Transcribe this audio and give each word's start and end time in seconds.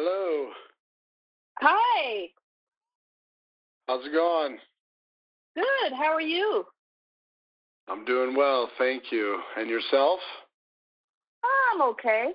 Hello. 0.00 0.50
Hi. 1.58 2.28
How's 3.88 4.06
it 4.06 4.12
going? 4.12 4.56
Good. 5.56 5.92
How 5.92 6.12
are 6.12 6.20
you? 6.20 6.64
I'm 7.88 8.04
doing 8.04 8.36
well, 8.36 8.70
thank 8.78 9.10
you. 9.10 9.40
And 9.56 9.68
yourself? 9.68 10.20
I'm 11.74 11.82
okay. 11.82 12.28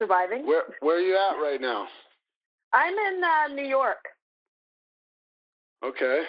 Surviving. 0.00 0.46
Where 0.46 0.62
Where 0.78 0.98
are 0.98 1.00
you 1.00 1.16
at 1.16 1.42
right 1.42 1.60
now? 1.60 1.88
I'm 2.72 2.94
in 2.94 3.20
uh, 3.24 3.52
New 3.52 3.66
York. 3.66 4.04
Okay. 5.84 6.22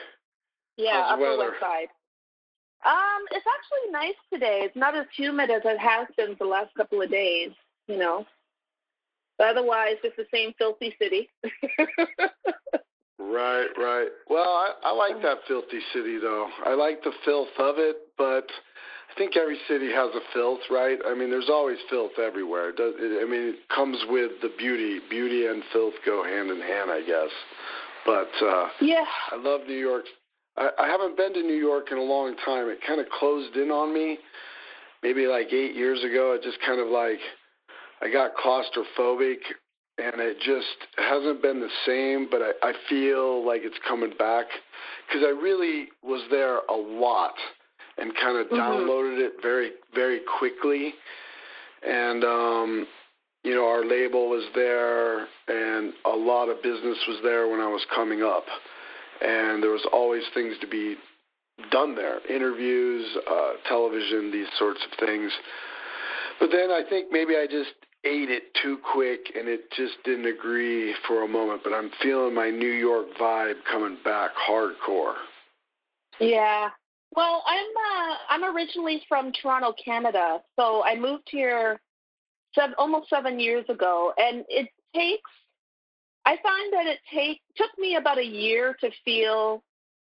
Yeah, 0.77 1.09
How's 1.09 1.19
the 1.19 1.25
Upper? 1.25 1.37
West 1.37 1.59
Side. 1.61 1.87
Um, 2.87 3.23
it's 3.29 3.45
actually 3.45 3.91
nice 3.91 4.17
today. 4.33 4.61
It's 4.63 4.75
not 4.75 4.95
as 4.95 5.05
humid 5.15 5.51
as 5.51 5.61
it 5.63 5.77
has 5.77 6.07
been 6.17 6.35
the 6.39 6.45
last 6.45 6.73
couple 6.75 7.03
of 7.03 7.11
days, 7.11 7.51
you 7.87 7.97
know. 7.97 8.25
But 9.37 9.47
otherwise, 9.47 9.95
it's 10.03 10.15
the 10.15 10.27
same 10.31 10.53
filthy 10.57 10.95
city. 10.99 11.29
Right, 13.17 13.67
right. 13.77 14.07
Well, 14.29 14.43
I, 14.43 14.71
I 14.83 14.93
like 14.93 15.21
that 15.21 15.39
filthy 15.47 15.79
city 15.93 16.19
though. 16.19 16.47
I 16.65 16.73
like 16.73 17.03
the 17.03 17.11
filth 17.23 17.49
of 17.57 17.75
it, 17.77 17.97
but 18.17 18.45
I 18.45 19.17
think 19.17 19.35
every 19.35 19.57
city 19.67 19.91
has 19.91 20.13
a 20.13 20.21
filth, 20.33 20.59
right? 20.69 20.99
I 21.05 21.15
mean, 21.15 21.29
there's 21.29 21.49
always 21.49 21.77
filth 21.89 22.19
everywhere. 22.19 22.69
It 22.69 22.77
does 22.77 22.93
it, 22.97 23.25
I 23.25 23.29
mean, 23.29 23.55
it 23.55 23.69
comes 23.73 23.97
with 24.09 24.31
the 24.41 24.51
beauty. 24.57 24.99
Beauty 25.09 25.47
and 25.47 25.63
filth 25.73 25.95
go 26.05 26.23
hand 26.23 26.51
in 26.51 26.61
hand, 26.61 26.91
I 26.91 27.01
guess. 27.01 27.31
But 28.05 28.31
uh 28.45 28.67
yeah. 28.81 29.05
I 29.31 29.37
love 29.37 29.61
New 29.67 29.79
York. 29.79 30.05
I, 30.57 30.69
I 30.77 30.87
haven't 30.87 31.17
been 31.17 31.33
to 31.33 31.41
New 31.41 31.57
York 31.57 31.91
in 31.91 31.97
a 31.97 32.03
long 32.03 32.35
time. 32.45 32.69
It 32.69 32.79
kind 32.85 33.01
of 33.01 33.07
closed 33.09 33.55
in 33.55 33.71
on 33.71 33.93
me, 33.93 34.19
maybe 35.03 35.25
like 35.25 35.51
eight 35.51 35.75
years 35.75 36.03
ago. 36.03 36.33
It 36.33 36.43
just 36.43 36.59
kind 36.65 36.79
of 36.79 36.87
like 36.87 37.19
I 38.01 38.11
got 38.11 38.31
claustrophobic, 38.35 39.37
and 39.97 40.19
it 40.21 40.37
just 40.39 40.77
hasn't 40.97 41.41
been 41.41 41.59
the 41.59 41.69
same. 41.85 42.27
But 42.29 42.41
I, 42.41 42.69
I 42.69 42.73
feel 42.89 43.45
like 43.45 43.61
it's 43.63 43.77
coming 43.87 44.11
back 44.17 44.45
because 45.07 45.23
I 45.25 45.29
really 45.31 45.87
was 46.03 46.21
there 46.29 46.59
a 46.69 46.75
lot 46.75 47.35
and 47.97 48.13
kind 48.15 48.37
of 48.37 48.47
Mhm. 48.47 48.57
downloaded 48.57 49.19
it 49.19 49.41
very 49.41 49.71
very 49.93 50.19
quickly, 50.39 50.95
and 51.83 52.23
um, 52.23 52.87
you 53.43 53.53
know 53.55 53.67
our 53.67 53.85
label 53.85 54.29
was 54.29 54.45
there, 54.53 55.27
and 55.47 55.93
a 56.05 56.15
lot 56.15 56.49
of 56.49 56.61
business 56.61 56.97
was 57.07 57.19
there 57.23 57.47
when 57.47 57.61
I 57.61 57.67
was 57.67 57.85
coming 57.95 58.21
up 58.21 58.45
and 59.21 59.63
there 59.63 59.71
was 59.71 59.85
always 59.93 60.23
things 60.33 60.55
to 60.59 60.67
be 60.67 60.97
done 61.71 61.95
there 61.95 62.19
interviews 62.27 63.05
uh 63.29 63.53
television 63.67 64.29
these 64.31 64.47
sorts 64.59 64.79
of 64.83 65.07
things 65.07 65.31
but 66.39 66.49
then 66.51 66.69
i 66.69 66.81
think 66.89 67.07
maybe 67.11 67.35
i 67.37 67.47
just 67.49 67.71
ate 68.05 68.29
it 68.29 68.53
too 68.61 68.77
quick 68.93 69.31
and 69.35 69.47
it 69.47 69.71
just 69.71 69.95
didn't 70.03 70.25
agree 70.27 70.93
for 71.07 71.23
a 71.23 71.27
moment 71.27 71.61
but 71.63 71.73
i'm 71.73 71.89
feeling 72.01 72.33
my 72.33 72.49
new 72.49 72.71
york 72.71 73.07
vibe 73.19 73.55
coming 73.69 73.97
back 74.03 74.31
hardcore 74.47 75.15
Yeah. 76.19 76.69
Well, 77.15 77.43
I'm 77.45 77.65
uh, 77.65 78.15
I'm 78.29 78.55
originally 78.55 79.01
from 79.07 79.31
Toronto, 79.31 79.73
Canada. 79.83 80.41
So 80.57 80.83
I 80.83 80.95
moved 80.97 81.27
here 81.29 81.79
seven, 82.53 82.75
almost 82.77 83.09
seven 83.09 83.39
years 83.39 83.65
ago, 83.69 84.13
and 84.17 84.43
it 84.49 84.69
takes. 84.93 85.31
I 86.25 86.37
find 86.41 86.73
that 86.73 86.87
it 86.87 86.99
take 87.13 87.41
took 87.55 87.69
me 87.77 87.95
about 87.95 88.17
a 88.17 88.25
year 88.25 88.75
to 88.81 88.89
feel, 89.03 89.63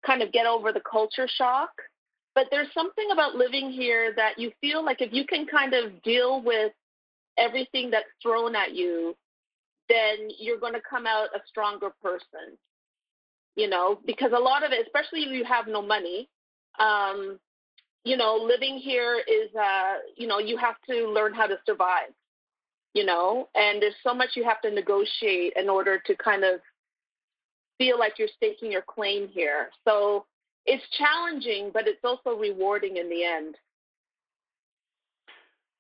kind 0.05 0.23
of 0.23 0.31
get 0.33 0.47
over 0.47 0.73
the 0.73 0.83
culture 0.89 1.29
shock. 1.29 1.71
But 2.35 2.47
there's 2.51 2.73
something 2.73 3.09
about 3.13 3.35
living 3.35 3.71
here 3.71 4.15
that 4.17 4.39
you 4.39 4.53
feel 4.61 4.85
like 4.85 5.01
if 5.01 5.13
you 5.13 5.27
can 5.27 5.47
kind 5.47 5.75
of 5.75 6.03
deal 6.03 6.43
with 6.43 6.73
everything 7.39 7.91
that's 7.91 8.07
thrown 8.23 8.55
at 8.55 8.75
you, 8.75 9.17
then 9.89 10.29
you're 10.39 10.59
going 10.59 10.75
to 10.75 10.81
come 10.89 11.07
out 11.07 11.29
a 11.35 11.41
stronger 11.47 11.91
person. 12.03 12.57
You 13.55 13.69
know, 13.69 14.01
because 14.07 14.33
a 14.35 14.41
lot 14.41 14.65
of 14.65 14.73
it, 14.73 14.87
especially 14.87 15.25
if 15.25 15.31
you 15.31 15.45
have 15.45 15.67
no 15.67 15.83
money, 15.83 16.31
um, 16.79 17.39
you 18.05 18.17
know, 18.17 18.37
living 18.37 18.79
here 18.79 19.19
is, 19.19 19.55
uh, 19.55 19.97
you 20.17 20.27
know, 20.27 20.39
you 20.39 20.57
have 20.57 20.77
to 20.89 21.07
learn 21.09 21.35
how 21.35 21.47
to 21.47 21.57
survive, 21.67 22.13
you 22.95 23.05
know, 23.05 23.49
and 23.55 23.81
there's 23.81 23.95
so 24.03 24.15
much 24.15 24.31
you 24.37 24.45
have 24.45 24.61
to 24.63 24.71
negotiate 24.71 25.53
in 25.57 25.69
order 25.69 25.99
to 26.07 26.17
kind 26.17 26.45
of 26.45 26.61
feel 27.79 27.99
like 27.99 28.19
you're 28.19 28.29
staking 28.37 28.73
your 28.73 28.83
claim 28.83 29.29
here. 29.29 29.71
So 29.87 30.27
it's 30.67 30.83
challenging, 30.97 31.71
but 31.73 31.87
it's 31.87 32.05
also 32.05 32.39
rewarding 32.39 32.97
in 32.97 33.09
the 33.09 33.25
end. 33.25 33.57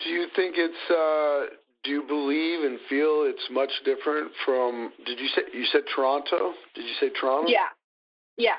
Do 0.04 0.10
you 0.10 0.26
think 0.34 0.54
it's 0.58 0.90
uh 0.90 1.54
do 1.84 1.90
you 1.90 2.02
believe 2.06 2.64
and 2.64 2.78
feel 2.88 3.24
it's 3.26 3.48
much 3.50 3.70
different 3.84 4.30
from 4.44 4.92
did 5.04 5.18
you 5.18 5.28
say 5.28 5.42
you 5.52 5.64
said 5.72 5.82
toronto 5.94 6.52
did 6.74 6.84
you 6.84 6.94
say 7.00 7.10
toronto 7.20 7.50
Yeah. 7.50 7.68
Yeah. 8.36 8.56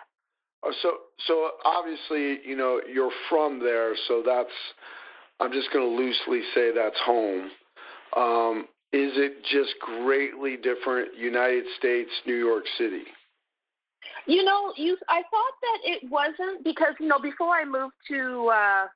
Uh, 0.65 0.71
So, 0.81 0.97
so 1.27 1.51
obviously, 1.65 2.39
you 2.47 2.55
know, 2.55 2.81
you're 2.91 3.11
from 3.29 3.59
there, 3.59 3.95
so 4.07 4.23
that's. 4.25 4.53
I'm 5.39 5.51
just 5.51 5.71
going 5.73 5.83
to 5.83 5.95
loosely 6.03 6.41
say 6.53 6.71
that's 6.73 6.99
home. 7.03 7.49
Um, 8.15 8.67
is 8.93 9.11
it 9.17 9.43
just 9.51 9.73
greatly 9.81 10.55
different? 10.55 11.17
United 11.17 11.65
States, 11.77 12.11
New 12.25 12.35
York 12.35 12.63
City. 12.77 13.03
You 14.27 14.43
know, 14.43 14.71
you 14.77 14.95
I 15.09 15.21
thought 15.23 15.55
that 15.61 15.79
it 15.83 16.09
wasn't 16.09 16.63
because, 16.63 16.93
you 16.99 17.07
know, 17.07 17.19
before 17.19 17.55
I 17.55 17.65
moved 17.65 17.95
to 18.09 18.51
uh 18.53 18.87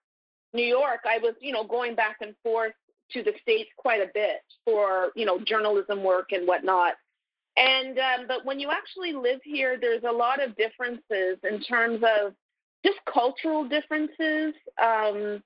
New 0.58 0.72
York, 0.80 1.02
I 1.06 1.18
was, 1.20 1.36
you 1.40 1.54
know, 1.56 1.64
going 1.64 1.94
back 1.96 2.18
and 2.26 2.34
forth 2.44 2.74
to 3.14 3.24
the 3.24 3.34
States 3.42 3.70
quite 3.78 4.02
a 4.02 4.12
bit 4.14 4.42
for, 4.66 5.12
you 5.16 5.26
know, 5.26 5.38
journalism 5.52 6.04
work 6.04 6.28
and 6.36 6.46
whatnot. 6.46 6.94
And 7.56 7.98
um 8.10 8.22
but 8.28 8.40
when 8.48 8.60
you 8.60 8.70
actually 8.80 9.14
live 9.28 9.42
here, 9.44 9.74
there's 9.84 10.04
a 10.04 10.18
lot 10.26 10.44
of 10.44 10.50
differences 10.64 11.36
in 11.50 11.62
terms 11.62 12.02
of 12.16 12.34
just 12.86 13.00
cultural 13.12 13.68
differences, 13.68 14.54
um, 14.82 15.42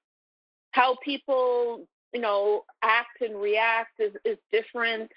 how 0.72 0.97
people, 1.03 1.88
you 2.13 2.22
know, 2.22 2.63
act 2.81 3.22
and 3.22 3.35
react 3.49 3.93
is, 3.99 4.13
is 4.25 4.38
different. 4.51 5.09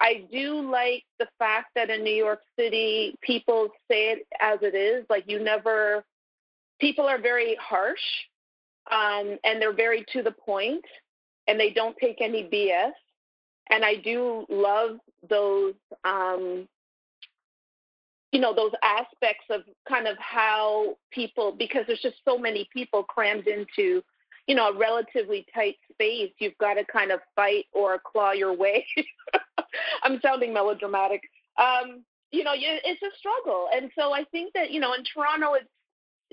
I 0.00 0.12
do 0.32 0.46
like 0.70 1.04
the 1.18 1.28
fact 1.38 1.68
that 1.74 1.90
in 1.90 2.02
New 2.02 2.14
York 2.26 2.40
City, 2.58 3.14
people 3.20 3.68
say 3.90 4.12
it 4.12 4.26
as 4.40 4.58
it 4.62 4.74
is. 4.74 5.04
Like 5.10 5.24
you 5.26 5.38
never, 5.52 6.04
people 6.80 7.06
are 7.06 7.20
very 7.20 7.56
harsh, 7.60 8.06
um, 8.90 9.38
and 9.44 9.60
they're 9.60 9.72
very 9.72 10.04
to 10.12 10.22
the 10.22 10.32
point, 10.32 10.84
and 11.46 11.58
they 11.58 11.70
don't 11.70 11.96
take 11.98 12.20
any 12.20 12.44
BS. 12.44 12.92
And 13.70 13.84
I 13.84 13.94
do 13.94 14.46
love 14.48 14.98
those, 15.28 15.74
um, 16.04 16.66
you 18.32 18.40
know, 18.40 18.54
those 18.54 18.72
aspects 18.82 19.44
of 19.48 19.62
kind 19.88 20.08
of 20.08 20.16
how 20.18 20.96
people, 21.12 21.52
because 21.52 21.84
there's 21.86 22.02
just 22.02 22.16
so 22.24 22.36
many 22.36 22.68
people 22.72 23.04
crammed 23.04 23.46
into, 23.46 24.02
you 24.48 24.54
know, 24.56 24.70
a 24.70 24.76
relatively 24.76 25.46
tight 25.54 25.76
space. 25.92 26.32
You've 26.38 26.58
got 26.58 26.74
to 26.74 26.84
kind 26.84 27.12
of 27.12 27.20
fight 27.36 27.66
or 27.72 28.00
claw 28.04 28.32
your 28.32 28.56
way. 28.56 28.84
I'm 30.02 30.20
sounding 30.20 30.52
melodramatic. 30.52 31.22
Um, 31.56 32.04
you 32.32 32.44
know, 32.44 32.52
it's 32.54 33.02
a 33.02 33.18
struggle, 33.18 33.68
and 33.74 33.90
so 33.98 34.12
I 34.12 34.24
think 34.24 34.52
that 34.54 34.70
you 34.70 34.78
know, 34.78 34.94
in 34.94 35.02
Toronto, 35.02 35.54
it's 35.54 35.68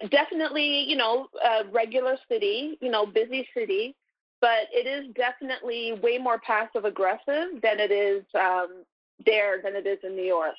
definitely 0.09 0.83
you 0.87 0.95
know 0.95 1.27
a 1.43 1.69
regular 1.71 2.17
city, 2.29 2.77
you 2.81 2.91
know, 2.91 3.05
busy 3.05 3.47
city, 3.53 3.95
but 4.41 4.67
it 4.71 4.87
is 4.87 5.13
definitely 5.15 5.93
way 6.01 6.17
more 6.17 6.39
passive 6.39 6.85
aggressive 6.85 7.61
than 7.61 7.79
it 7.79 7.91
is 7.91 8.23
um, 8.35 8.83
there 9.25 9.61
than 9.63 9.75
it 9.75 9.87
is 9.87 9.99
in 10.03 10.15
New 10.15 10.25
York. 10.25 10.55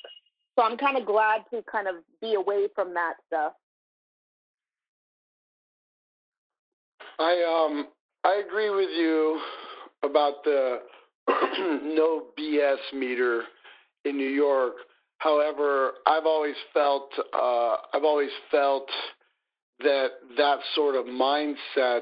So 0.57 0.65
I'm 0.65 0.77
kind 0.77 0.97
of 0.97 1.05
glad 1.05 1.43
to 1.53 1.63
kind 1.71 1.87
of 1.87 1.95
be 2.21 2.33
away 2.33 2.67
from 2.75 2.93
that 2.93 3.13
stuff. 3.27 3.53
I 7.17 7.65
um 7.67 7.87
I 8.23 8.41
agree 8.45 8.69
with 8.69 8.89
you 8.89 9.39
about 10.03 10.43
the 10.43 10.79
no 11.27 12.27
BS 12.37 12.77
meter 12.93 13.43
in 14.05 14.17
New 14.17 14.29
York. 14.29 14.73
However, 15.19 15.91
I've 16.05 16.25
always 16.25 16.55
felt 16.73 17.11
uh, 17.33 17.75
I've 17.93 18.03
always 18.03 18.31
felt 18.51 18.89
that 19.79 20.07
that 20.37 20.59
sort 20.75 20.95
of 20.95 21.05
mindset. 21.05 22.01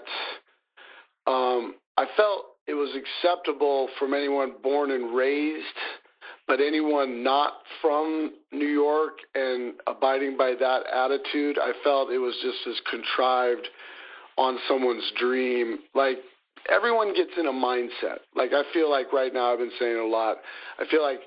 Um, 1.25 1.75
I 1.97 2.05
felt 2.15 2.45
it 2.67 2.73
was 2.73 2.95
acceptable 2.95 3.89
from 3.99 4.13
anyone 4.13 4.53
born 4.61 4.91
and 4.91 5.15
raised, 5.15 5.65
but 6.47 6.59
anyone 6.59 7.23
not 7.23 7.53
from 7.81 8.33
New 8.51 8.67
York 8.67 9.19
and 9.35 9.73
abiding 9.87 10.37
by 10.37 10.53
that 10.59 10.83
attitude, 10.87 11.57
I 11.59 11.71
felt 11.83 12.11
it 12.11 12.19
was 12.19 12.35
just 12.41 12.57
as 12.67 12.81
contrived 12.89 13.67
on 14.37 14.57
someone's 14.67 15.11
dream. 15.19 15.79
Like 15.93 16.17
everyone 16.69 17.13
gets 17.15 17.31
in 17.37 17.47
a 17.47 17.51
mindset. 17.51 18.19
Like 18.35 18.51
I 18.53 18.63
feel 18.73 18.89
like 18.89 19.11
right 19.13 19.33
now 19.33 19.53
I've 19.53 19.59
been 19.59 19.71
saying 19.79 19.97
a 19.97 20.05
lot. 20.05 20.37
I 20.79 20.85
feel 20.89 21.01
like 21.01 21.19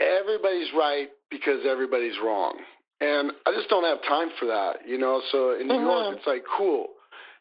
everybody's 0.00 0.68
right 0.76 1.08
because 1.30 1.60
everybody's 1.68 2.18
wrong. 2.22 2.58
And 3.00 3.32
I 3.46 3.52
just 3.52 3.68
don't 3.68 3.84
have 3.84 4.02
time 4.02 4.30
for 4.38 4.46
that, 4.46 4.86
you 4.86 4.98
know. 4.98 5.20
So 5.32 5.52
in 5.58 5.68
New 5.68 5.74
Mhm. 5.74 5.82
York 5.82 6.16
it's 6.16 6.26
like 6.26 6.44
cool. 6.44 6.94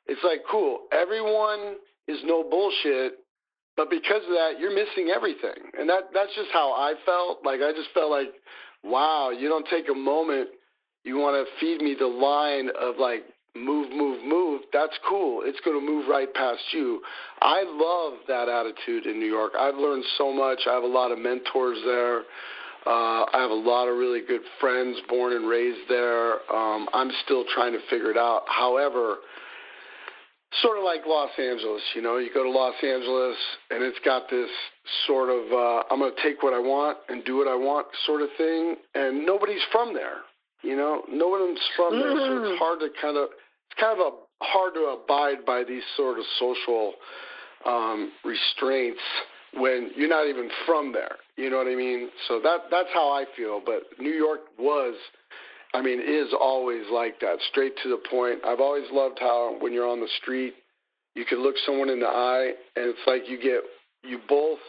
It's 0.08 0.24
like 0.24 0.44
cool. 0.50 0.88
Everyone 0.92 1.78
is 2.08 2.24
no 2.24 2.44
bullshit, 2.44 3.20
but 3.78 3.90
because 3.90 4.24
of 4.24 4.32
that, 4.32 4.60
you're 4.60 4.72
missing 4.72 5.10
everything. 5.10 5.72
And 5.78 5.90
that 5.90 6.12
that's 6.14 6.34
just 6.36 6.52
how 6.52 6.74
I 6.74 6.96
felt. 7.06 7.46
Like 7.46 7.62
I 7.62 7.72
just 7.72 7.90
felt 7.92 8.12
like, 8.12 8.34
wow, 8.84 9.30
you 9.30 9.48
don't 9.48 9.68
take 9.68 9.90
a 9.90 9.94
moment. 9.96 10.50
You 11.04 11.18
want 11.18 11.36
to 11.36 11.60
feed 11.60 11.82
me 11.82 11.96
the 11.96 12.08
line 12.08 12.70
of 12.80 12.98
like 12.98 13.26
move, 13.56 13.92
move, 13.92 14.24
move. 14.24 14.62
That's 14.74 14.98
cool. 15.08 15.42
It's 15.46 15.60
going 15.62 15.80
to 15.80 15.86
move 15.86 16.08
right 16.10 16.34
past 16.34 16.62
you. 16.72 17.02
I 17.42 17.64
love 17.64 18.20
that 18.28 18.50
attitude 18.50 19.06
in 19.06 19.20
New 19.20 19.28
York. 19.28 19.54
I've 19.58 19.76
learned 19.76 20.04
so 20.18 20.34
much. 20.34 20.62
I 20.68 20.74
have 20.74 20.84
a 20.84 20.88
lot 20.88 21.12
of 21.12 21.20
mentors 21.20 21.78
there. 21.86 22.24
Uh, 22.86 23.26
I 23.32 23.40
have 23.40 23.52
a 23.52 23.54
lot 23.54 23.88
of 23.88 23.98
really 23.98 24.22
good 24.28 24.42
friends 24.60 24.98
born 25.08 25.34
and 25.34 25.48
raised 25.48 25.88
there. 25.88 26.34
Um, 26.54 26.90
I'm 26.94 27.12
still 27.24 27.46
trying 27.54 27.74
to 27.74 27.80
figure 27.90 28.12
it 28.12 28.18
out. 28.18 28.44
However, 28.48 29.18
sort 30.62 30.78
of 30.78 30.84
like 30.84 31.02
Los 31.08 31.32
Angeles. 31.40 31.82
You 31.96 32.02
know, 32.02 32.18
you 32.18 32.30
go 32.34 32.44
to 32.44 32.50
Los 32.50 32.76
Angeles 32.84 33.38
and 33.72 33.84
it's 33.84 34.00
got 34.06 34.30
this 34.30 34.50
sort 35.08 35.30
of 35.30 35.52
uh, 35.52 35.84
I'm 35.90 36.00
going 36.00 36.14
to 36.14 36.22
take 36.22 36.44
what 36.44 36.54
I 36.54 36.60
want 36.60 36.98
and 37.10 37.24
do 37.26 37.38
what 37.38 37.48
I 37.48 37.56
want 37.56 37.88
sort 38.06 38.22
of 38.22 38.30
thing, 38.38 38.76
and 38.94 39.26
nobody's 39.26 39.64
from 39.72 39.94
there. 39.94 40.22
You 40.62 40.78
know, 40.78 41.04
no 41.10 41.28
one's 41.28 41.60
from 41.76 42.00
there, 42.00 42.16
so 42.16 42.44
it's 42.44 42.56
mm. 42.56 42.58
hard 42.58 42.80
to 42.80 42.90
kind 43.02 43.18
of 43.18 43.30
it's 43.70 43.80
kind 43.80 44.00
of 44.00 44.14
a, 44.14 44.44
hard 44.44 44.74
to 44.76 44.96
abide 44.96 45.46
by 45.46 45.64
these 45.64 45.84
sort 45.98 46.20
of 46.20 46.26
social 46.40 46.94
um, 47.66 48.12
restraints 48.24 49.02
when 49.56 49.92
you're 49.96 50.10
not 50.10 50.28
even 50.28 50.50
from 50.66 50.94
there. 50.94 51.16
You 51.38 51.50
know 51.50 51.58
what 51.58 51.68
I 51.68 51.76
mean? 51.76 52.10
So 52.28 52.40
that 52.42 52.70
that's 52.72 52.90
how 52.94 53.10
I 53.10 53.26
feel. 53.36 53.62
But 53.64 53.84
New 54.00 54.12
York 54.12 54.42
was 54.58 54.96
I 55.74 55.82
mean, 55.82 56.00
is 56.00 56.34
always 56.40 56.84
like 56.92 57.20
that, 57.22 57.38
straight 57.50 57.74
to 57.82 57.90
the 57.90 57.98
point. 58.10 58.40
I've 58.46 58.60
always 58.60 58.86
loved 58.92 59.18
how 59.20 59.56
when 59.60 59.74
you're 59.74 59.90
on 59.90 60.00
the 60.00 60.10
street, 60.22 60.54
you 61.16 61.26
can 61.26 61.42
look 61.42 61.56
someone 61.66 61.90
in 61.90 62.00
the 62.00 62.08
eye, 62.08 62.54
and 62.76 62.86
it's 62.86 63.00
like 63.08 63.28
you 63.28 63.42
get, 63.42 63.62
you 64.04 64.20
both 64.30 64.60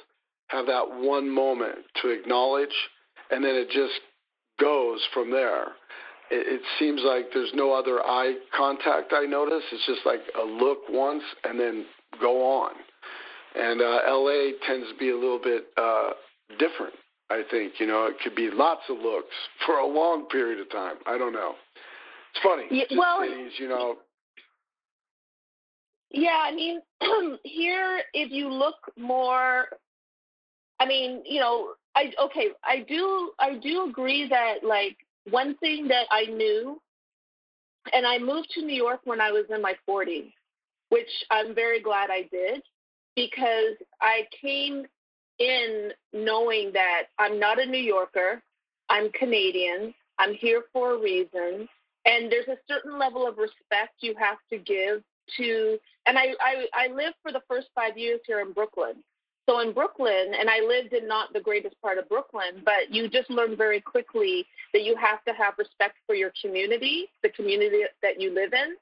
have 0.49 0.67
that 0.67 0.85
one 0.89 1.29
moment 1.29 1.79
to 2.03 2.09
acknowledge, 2.09 2.75
and 3.31 3.45
then 3.45 3.55
it 3.55 3.69
just 3.71 4.01
goes 4.59 5.01
from 5.13 5.31
there. 5.31 5.69
It, 6.31 6.61
it 6.61 6.63
seems 6.79 7.03
like 7.05 7.27
there's 7.35 7.53
no 7.55 7.73
other 7.73 8.01
eye 8.01 8.37
contact 8.57 9.13
I 9.13 9.27
notice. 9.27 9.63
It's 9.73 9.87
just 9.87 10.07
like 10.07 10.21
a 10.41 10.45
look 10.45 10.79
once 10.89 11.23
and 11.45 11.61
then 11.61 11.85
go 12.21 12.61
on. 12.61 12.73
And 13.55 13.81
uh, 13.81 14.01
LA 14.09 14.51
tends 14.67 14.89
to 14.91 14.97
be 14.99 15.11
a 15.11 15.15
little 15.15 15.39
bit 15.39 15.67
uh, 15.77 16.11
different. 16.59 16.95
I 17.31 17.43
think 17.51 17.75
you 17.79 17.87
know 17.87 18.07
it 18.07 18.17
could 18.23 18.35
be 18.35 18.51
lots 18.53 18.83
of 18.89 18.99
looks 18.99 19.35
for 19.67 19.79
a 19.79 19.87
long 19.87 20.27
period 20.27 20.61
of 20.61 20.71
time. 20.71 20.97
I 21.07 21.17
don't 21.19 21.33
know. 21.33 21.55
It's 22.35 22.43
funny. 22.43 22.65
Yeah, 22.71 22.99
well, 22.99 23.21
cities, 23.23 23.53
you 23.59 23.69
know. 23.69 23.97
Yeah, 26.11 26.43
I 26.43 26.55
mean, 26.55 26.81
here 27.45 28.03
if 28.13 28.31
you 28.31 28.49
look 28.49 28.77
more, 28.97 29.67
I 30.81 30.87
mean, 30.87 31.23
you 31.25 31.41
know, 31.41 31.75
I 31.97 32.13
okay, 32.25 32.49
I 32.65 32.85
do, 32.89 33.33
I 33.39 33.57
do 33.57 33.89
agree 33.89 34.29
that 34.29 34.65
like 34.65 34.97
one 35.31 35.57
thing 35.59 35.89
that 35.89 36.07
I 36.11 36.25
knew, 36.25 36.81
and 37.93 38.07
I 38.07 38.19
moved 38.19 38.51
to 38.55 38.63
New 38.63 38.75
York 38.75 39.01
when 39.05 39.21
I 39.21 39.31
was 39.31 39.47
in 39.53 39.63
my 39.63 39.75
40s, 39.89 40.33
which 40.91 41.09
I'm 41.31 41.55
very 41.55 41.81
glad 41.81 42.11
I 42.11 42.29
did 42.31 42.63
because 43.17 43.77
I 44.01 44.27
came 44.41 44.87
in 45.39 45.93
knowing 46.13 46.73
that 46.73 47.05
I'm 47.19 47.39
not 47.39 47.61
a 47.61 47.67
New 47.67 47.79
Yorker, 47.79 48.43
I'm 48.89 49.11
Canadian, 49.13 49.95
I'm 50.19 50.35
here 50.35 50.65
for 50.73 50.95
a 50.95 50.99
reason, 50.99 51.69
and 52.07 52.31
there's 52.31 52.49
a 52.49 52.59
certain 52.69 52.99
level 52.99 53.27
of 53.27 53.39
respect 53.39 53.95
you 54.01 54.15
have 54.19 54.39
to 54.51 54.59
give 54.59 55.03
to. 55.37 55.79
And 56.07 56.19
I, 56.19 56.35
I, 56.41 56.67
I 56.75 56.93
lived 56.93 57.17
for 57.23 57.33
the 57.33 57.43
first 57.49 57.69
five 57.75 57.97
years 57.97 58.21
here 58.27 58.41
in 58.41 58.53
Brooklyn. 58.53 58.97
So 59.49 59.61
in 59.61 59.73
Brooklyn, 59.73 60.33
and 60.39 60.49
I 60.49 60.61
lived 60.61 60.95
in 60.95 61.07
not 61.07 61.33
the 61.33 61.41
greatest 61.41 61.81
part 61.83 61.99
of 61.99 62.09
Brooklyn, 62.09 62.63
but 62.65 62.91
you 62.91 63.09
just 63.09 63.29
learn 63.29 63.57
very 63.57 63.81
quickly 63.81 64.47
that 64.73 64.85
you 64.85 64.97
have 64.97 65.23
to 65.25 65.35
have 65.35 65.55
respect 65.59 65.97
for 66.07 66.15
your 66.15 66.33
community, 66.41 67.09
the 67.23 67.29
community 67.29 67.83
that 68.03 68.21
you 68.21 68.35
live 68.35 68.55
in. 68.55 68.77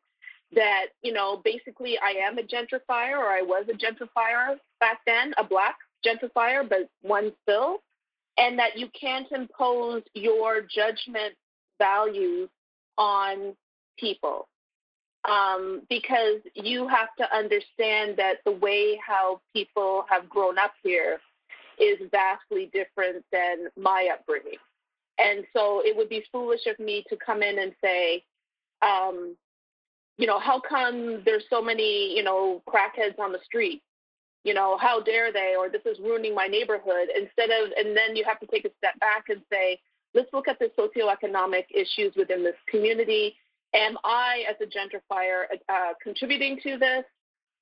That, 0.54 0.86
you 1.02 1.12
know, 1.12 1.40
basically 1.42 1.98
I 1.98 2.10
am 2.26 2.38
a 2.38 2.42
gentrifier 2.42 3.16
or 3.16 3.28
I 3.28 3.42
was 3.42 3.64
a 3.70 3.72
gentrifier 3.72 4.58
back 4.80 5.00
then, 5.06 5.32
a 5.38 5.44
black 5.44 5.76
gentrifier, 6.04 6.68
but 6.68 6.90
one 7.00 7.32
still, 7.42 7.78
and 8.36 8.58
that 8.58 8.78
you 8.78 8.88
can't 8.98 9.30
impose 9.32 10.02
your 10.14 10.60
judgment 10.60 11.34
values 11.78 12.50
on 12.98 13.54
people. 13.98 14.48
Um, 15.24 15.82
because 15.88 16.40
you 16.54 16.88
have 16.88 17.14
to 17.18 17.36
understand 17.36 18.16
that 18.16 18.38
the 18.44 18.50
way 18.50 19.00
how 19.06 19.40
people 19.52 20.04
have 20.10 20.28
grown 20.28 20.58
up 20.58 20.72
here 20.82 21.18
is 21.80 21.98
vastly 22.10 22.70
different 22.72 23.24
than 23.30 23.68
my 23.76 24.10
upbringing. 24.12 24.58
And 25.18 25.44
so 25.52 25.80
it 25.84 25.96
would 25.96 26.08
be 26.08 26.24
foolish 26.32 26.66
of 26.66 26.78
me 26.78 27.04
to 27.08 27.16
come 27.16 27.42
in 27.42 27.58
and 27.58 27.72
say, 27.80 28.24
um, 28.82 29.36
you 30.18 30.26
know, 30.26 30.38
how 30.38 30.60
come 30.60 31.22
there's 31.24 31.44
so 31.48 31.62
many, 31.62 32.14
you 32.16 32.22
know, 32.22 32.62
crackheads 32.66 33.18
on 33.18 33.32
the 33.32 33.40
street? 33.44 33.82
you 34.44 34.54
know, 34.54 34.76
how 34.76 35.00
dare 35.00 35.32
they, 35.32 35.54
or 35.56 35.68
this 35.68 35.82
is 35.86 35.98
ruining 36.00 36.34
my 36.34 36.46
neighborhood, 36.46 37.08
instead 37.14 37.50
of, 37.50 37.70
and 37.76 37.96
then 37.96 38.16
you 38.16 38.24
have 38.24 38.40
to 38.40 38.46
take 38.46 38.64
a 38.64 38.70
step 38.78 38.98
back 38.98 39.26
and 39.28 39.40
say, 39.52 39.78
let's 40.14 40.32
look 40.32 40.48
at 40.48 40.58
the 40.58 40.70
socioeconomic 40.78 41.64
issues 41.70 42.14
within 42.16 42.42
this 42.42 42.56
community. 42.68 43.36
Am 43.74 43.96
I, 44.04 44.44
as 44.50 44.56
a 44.60 44.66
gentrifier, 44.66 45.44
uh, 45.68 45.92
contributing 46.02 46.58
to 46.62 46.76
this? 46.76 47.04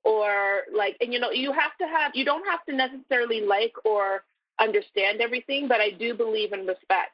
Or 0.02 0.62
like, 0.74 0.96
and 1.00 1.12
you 1.12 1.20
know, 1.20 1.30
you 1.30 1.52
have 1.52 1.76
to 1.78 1.86
have, 1.86 2.12
you 2.14 2.24
don't 2.24 2.46
have 2.48 2.64
to 2.64 2.74
necessarily 2.74 3.42
like 3.42 3.74
or 3.84 4.24
understand 4.58 5.20
everything, 5.20 5.68
but 5.68 5.80
I 5.80 5.90
do 5.90 6.14
believe 6.14 6.54
in 6.54 6.60
respect. 6.60 7.12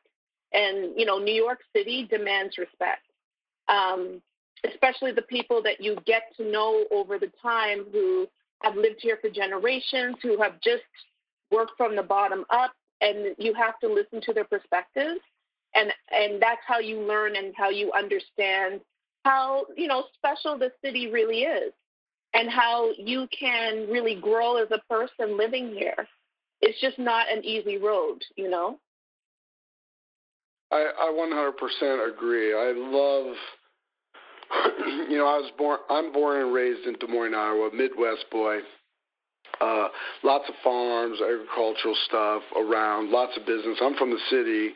And, 0.53 0.93
you 0.97 1.05
know, 1.05 1.19
New 1.19 1.35
York 1.35 1.59
City 1.75 2.07
demands 2.09 2.57
respect. 2.57 3.03
Um, 3.69 4.23
especially 4.69 5.13
the 5.13 5.23
people 5.23 5.63
that 5.63 5.81
you 5.81 5.97
get 6.07 6.23
to 6.37 6.51
know 6.51 6.85
over 6.93 7.19
the 7.19 7.31
time 7.43 7.85
who 7.93 8.27
have 8.63 8.77
lived 8.77 9.01
here 9.01 9.19
for 9.21 9.31
generations, 9.31 10.17
who 10.23 10.41
have 10.41 10.61
just 10.61 10.83
worked 11.51 11.73
from 11.77 11.97
the 11.97 12.03
bottom 12.03 12.45
up, 12.51 12.73
and 13.01 13.35
you 13.39 13.55
have 13.55 13.79
to 13.81 13.89
listen 13.89 14.21
to 14.23 14.33
their 14.33 14.45
perspectives. 14.45 15.21
And, 15.75 15.93
and 16.11 16.41
that's 16.41 16.63
how 16.67 16.79
you 16.79 17.01
learn 17.01 17.37
and 17.37 17.55
how 17.57 17.69
you 17.69 17.93
understand 17.93 18.81
how 19.27 19.67
you 19.77 19.89
know 19.89 20.05
special 20.15 20.57
the 20.57 20.71
city 20.85 21.11
really 21.11 21.41
is 21.41 21.73
and 22.33 22.49
how 22.49 22.93
you 22.97 23.27
can 23.37 23.89
really 23.91 24.15
grow 24.15 24.57
as 24.63 24.69
a 24.71 24.79
person 24.89 25.37
living 25.37 25.75
here. 25.75 26.07
It's 26.61 26.81
just 26.81 26.99
not 26.99 27.27
an 27.31 27.45
easy 27.45 27.77
road 27.77 28.23
you 28.37 28.49
know? 28.49 28.79
I 30.71 30.91
i 30.99 31.53
100% 31.83 32.13
agree. 32.13 32.55
I 32.55 32.73
love 32.77 33.35
you 35.09 35.19
know, 35.19 35.27
I 35.27 35.39
was 35.39 35.51
born. 35.59 35.79
I'm 35.91 36.13
born 36.13 36.43
and 36.43 36.53
raised 36.53 36.87
in 36.87 36.95
Des 36.95 37.07
Moines, 37.07 37.35
Iowa, 37.35 37.71
Midwest 37.73 38.27
boy. 38.31 38.59
Uh, 39.61 39.89
lots 40.23 40.45
of 40.49 40.55
farms, 40.63 41.19
agricultural 41.23 41.97
stuff 42.07 42.43
around, 42.57 43.11
lots 43.11 43.33
of 43.39 43.47
business. 43.47 43.79
I'm 43.81 43.97
from 43.97 44.11
the 44.11 44.21
city, 44.29 44.75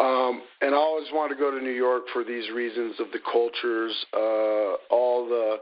um, 0.00 0.42
and 0.60 0.74
I 0.74 0.78
always 0.78 1.06
wanted 1.12 1.34
to 1.34 1.40
go 1.40 1.50
to 1.56 1.62
New 1.62 1.70
York 1.70 2.04
for 2.12 2.24
these 2.24 2.50
reasons 2.50 2.96
of 2.98 3.12
the 3.12 3.20
cultures, 3.32 3.94
uh, 4.14 4.74
all 4.90 5.28
the 5.28 5.58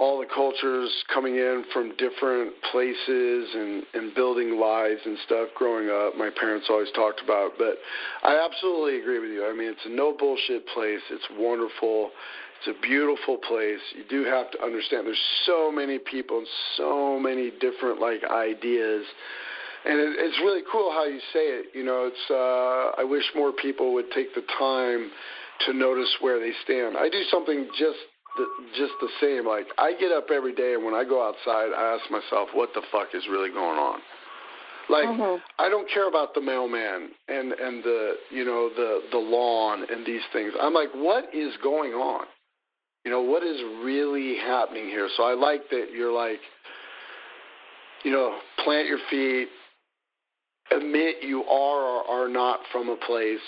all 0.00 0.18
the 0.18 0.26
cultures 0.34 0.90
coming 1.12 1.34
in 1.36 1.62
from 1.74 1.92
different 1.98 2.54
places 2.72 3.48
and, 3.54 3.84
and 3.92 4.14
building 4.14 4.58
lives 4.58 5.00
and 5.04 5.18
stuff 5.26 5.50
growing 5.54 5.90
up. 5.90 6.16
My 6.16 6.30
parents 6.30 6.68
always 6.70 6.90
talked 6.92 7.20
about, 7.22 7.52
but 7.58 7.76
I 8.22 8.42
absolutely 8.42 8.98
agree 8.98 9.18
with 9.18 9.30
you. 9.30 9.46
I 9.46 9.52
mean, 9.52 9.68
it's 9.68 9.84
a 9.84 9.90
no 9.90 10.16
bullshit 10.16 10.66
place. 10.68 11.02
It's 11.10 11.28
wonderful. 11.38 12.12
It's 12.60 12.76
a 12.76 12.82
beautiful 12.82 13.38
place. 13.38 13.80
You 13.96 14.04
do 14.08 14.24
have 14.24 14.50
to 14.50 14.62
understand 14.62 15.06
there's 15.06 15.18
so 15.46 15.72
many 15.72 15.98
people 15.98 16.38
and 16.38 16.46
so 16.76 17.18
many 17.18 17.50
different 17.58 18.00
like 18.00 18.22
ideas. 18.24 19.04
And 19.86 19.98
it, 19.98 20.12
it's 20.18 20.38
really 20.40 20.60
cool 20.70 20.90
how 20.90 21.06
you 21.06 21.20
say 21.32 21.48
it. 21.56 21.66
You 21.72 21.84
know, 21.84 22.10
it's 22.12 22.30
uh 22.30 23.00
I 23.00 23.04
wish 23.04 23.24
more 23.34 23.52
people 23.52 23.94
would 23.94 24.10
take 24.12 24.34
the 24.34 24.42
time 24.58 25.10
to 25.66 25.72
notice 25.72 26.14
where 26.20 26.38
they 26.38 26.52
stand. 26.64 26.98
I 26.98 27.08
do 27.08 27.22
something 27.30 27.66
just 27.78 27.98
the, 28.36 28.46
just 28.76 28.92
the 29.00 29.08
same. 29.22 29.46
Like 29.46 29.66
I 29.78 29.94
get 29.98 30.12
up 30.12 30.28
every 30.30 30.54
day 30.54 30.74
and 30.74 30.84
when 30.84 30.94
I 30.94 31.04
go 31.04 31.26
outside, 31.26 31.72
I 31.72 31.96
ask 31.96 32.10
myself, 32.10 32.50
what 32.52 32.74
the 32.74 32.82
fuck 32.92 33.14
is 33.14 33.24
really 33.30 33.50
going 33.50 33.78
on? 33.78 34.00
Like 34.90 35.08
mm-hmm. 35.08 35.40
I 35.58 35.70
don't 35.70 35.88
care 35.88 36.08
about 36.08 36.34
the 36.34 36.42
mailman 36.42 37.08
and 37.28 37.52
and 37.52 37.82
the 37.82 38.14
you 38.30 38.44
know 38.44 38.68
the 38.68 39.00
the 39.12 39.18
lawn 39.18 39.86
and 39.88 40.04
these 40.04 40.26
things. 40.30 40.52
I'm 40.60 40.74
like, 40.74 40.90
what 40.92 41.32
is 41.32 41.54
going 41.62 41.92
on? 41.92 42.26
You 43.04 43.10
know, 43.10 43.22
what 43.22 43.42
is 43.42 43.60
really 43.82 44.36
happening 44.36 44.84
here? 44.84 45.08
So 45.16 45.22
I 45.22 45.34
like 45.34 45.68
that 45.70 45.88
you're 45.94 46.12
like, 46.12 46.40
you 48.04 48.12
know, 48.12 48.38
plant 48.64 48.86
your 48.86 48.98
feet, 49.10 49.48
admit 50.70 51.16
you 51.22 51.44
are 51.44 51.82
or 51.82 52.24
are 52.24 52.28
not 52.28 52.60
from 52.72 52.88
a 52.88 52.96
place, 52.96 53.38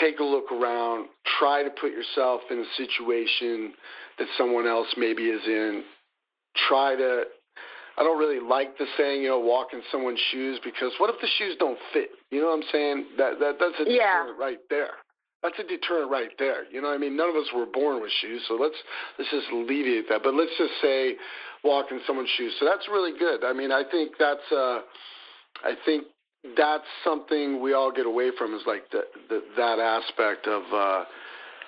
take 0.00 0.18
a 0.20 0.24
look 0.24 0.50
around, 0.52 1.08
try 1.38 1.62
to 1.62 1.70
put 1.70 1.92
yourself 1.92 2.40
in 2.50 2.58
a 2.58 2.64
situation 2.76 3.72
that 4.18 4.26
someone 4.36 4.66
else 4.66 4.88
maybe 4.96 5.24
is 5.24 5.42
in, 5.46 5.84
try 6.68 6.96
to 6.96 7.24
I 7.98 8.02
don't 8.02 8.18
really 8.18 8.46
like 8.46 8.76
the 8.76 8.84
saying, 8.98 9.22
you 9.22 9.28
know, 9.28 9.38
walk 9.38 9.68
in 9.72 9.80
someone's 9.90 10.20
shoes 10.30 10.60
because 10.62 10.92
what 10.98 11.08
if 11.08 11.18
the 11.20 11.28
shoes 11.38 11.56
don't 11.58 11.78
fit? 11.94 12.10
You 12.30 12.42
know 12.42 12.48
what 12.48 12.58
I'm 12.58 12.68
saying? 12.70 13.06
That 13.16 13.38
that 13.40 13.56
that's 13.58 13.80
a 13.80 13.84
deterrent 13.84 14.38
right 14.38 14.58
there. 14.68 14.90
That's 15.42 15.58
a 15.58 15.64
deterrent 15.64 16.10
right 16.10 16.30
there. 16.38 16.64
You 16.72 16.80
know, 16.82 16.90
I 16.92 16.98
mean, 16.98 17.16
none 17.16 17.28
of 17.28 17.36
us 17.36 17.46
were 17.54 17.66
born 17.66 18.00
with 18.00 18.10
shoes, 18.20 18.42
so 18.48 18.54
let's 18.54 18.76
let's 19.18 19.30
just 19.30 19.46
alleviate 19.52 20.08
that. 20.08 20.22
But 20.22 20.34
let's 20.34 20.50
just 20.58 20.72
say 20.82 21.14
walk 21.62 21.86
in 21.90 22.00
someone's 22.06 22.30
shoes. 22.36 22.52
So 22.58 22.66
that's 22.66 22.88
really 22.88 23.16
good. 23.18 23.44
I 23.44 23.52
mean, 23.52 23.70
I 23.70 23.82
think 23.90 24.12
that's 24.18 24.50
uh, 24.50 24.80
I 25.64 25.74
think 25.84 26.04
that's 26.56 26.86
something 27.04 27.60
we 27.60 27.74
all 27.74 27.92
get 27.92 28.06
away 28.06 28.30
from 28.38 28.54
is 28.54 28.62
like 28.66 28.90
the, 28.90 29.02
the 29.28 29.42
that 29.56 29.78
aspect 29.78 30.46
of. 30.46 30.62
uh 30.72 31.04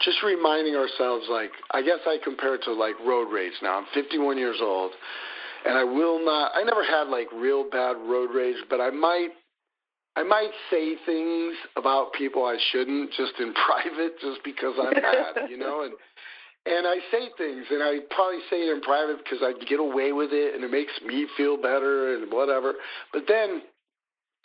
just 0.05 0.23
reminding 0.23 0.77
ourselves 0.77 1.27
like 1.29 1.51
I 1.73 1.83
guess 1.83 1.99
I 2.07 2.19
compare 2.23 2.55
it 2.55 2.63
to 2.65 2.73
like 2.73 2.95
road 3.05 3.33
rage 3.33 3.55
now. 3.63 3.79
I'm 3.79 3.87
51 3.95 4.39
years 4.39 4.59
old 4.63 4.93
and 5.67 5.77
I 5.77 5.85
will 5.85 6.25
not 6.25 6.53
I 6.55 6.63
never 6.63 6.85
had 6.85 7.09
like 7.09 7.27
real 7.33 7.69
bad 7.69 7.97
road 8.07 8.31
rage, 8.33 8.57
but 8.71 8.81
I 8.81 8.91
might 8.91 9.31
I 10.19 10.25
might 10.25 10.51
say 10.69 10.97
things 11.07 11.55
about 11.77 12.13
people 12.13 12.45
I 12.45 12.59
shouldn't 12.73 13.11
just 13.13 13.35
in 13.39 13.55
private 13.67 14.19
just 14.21 14.43
because 14.43 14.75
I'm 14.77 15.01
mad, 15.01 15.49
you 15.49 15.57
know, 15.57 15.83
and 15.83 15.95
and 16.67 16.87
I 16.87 16.97
say 17.13 17.31
things 17.39 17.67
and 17.71 17.83
I 17.83 18.01
probably 18.11 18.41
say 18.51 18.57
it 18.67 18.75
in 18.75 18.81
private 18.81 19.19
because 19.23 19.39
I 19.43 19.53
get 19.65 19.79
away 19.79 20.11
with 20.11 20.31
it 20.33 20.57
and 20.57 20.65
it 20.65 20.71
makes 20.73 20.93
me 21.07 21.29
feel 21.37 21.57
better 21.57 22.17
and 22.17 22.33
whatever. 22.33 22.75
But 23.13 23.23
then 23.29 23.63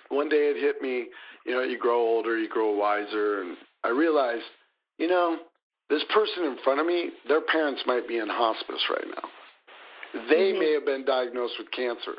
one 0.10 0.30
day 0.30 0.54
it 0.54 0.58
hit 0.58 0.80
me, 0.80 1.08
you 1.44 1.54
know, 1.54 1.64
you 1.64 1.80
grow 1.80 2.00
older, 2.00 2.38
you 2.38 2.48
grow 2.48 2.76
wiser 2.76 3.42
and 3.42 3.58
I 3.84 3.90
realized 3.90 4.46
you 5.00 5.08
know, 5.08 5.38
this 5.90 6.04
person 6.14 6.46
in 6.46 6.58
front 6.64 6.80
of 6.80 6.86
me, 6.86 7.10
their 7.28 7.42
parents 7.42 7.82
might 7.88 8.08
be 8.08 8.20
in 8.20 8.30
hospice 8.30 8.84
right 8.92 9.08
now. 9.08 9.30
They 10.30 10.52
mm-hmm. 10.52 10.60
may 10.60 10.74
have 10.74 10.86
been 10.86 11.04
diagnosed 11.04 11.56
with 11.58 11.72
cancer. 11.72 12.14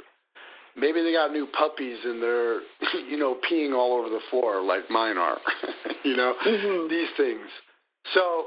Maybe 0.77 1.03
they 1.03 1.13
got 1.13 1.33
new 1.33 1.47
puppies 1.47 1.99
and 2.05 2.23
they're, 2.23 2.61
you 3.09 3.17
know, 3.17 3.39
peeing 3.51 3.75
all 3.75 3.99
over 3.99 4.09
the 4.09 4.21
floor 4.31 4.63
like 4.63 4.91
mine 4.91 5.19
are. 5.19 5.39
you 6.05 6.17
know, 6.17 6.35
mm-hmm. 6.45 6.89
these 6.89 7.09
things. 7.17 7.47
So 8.13 8.47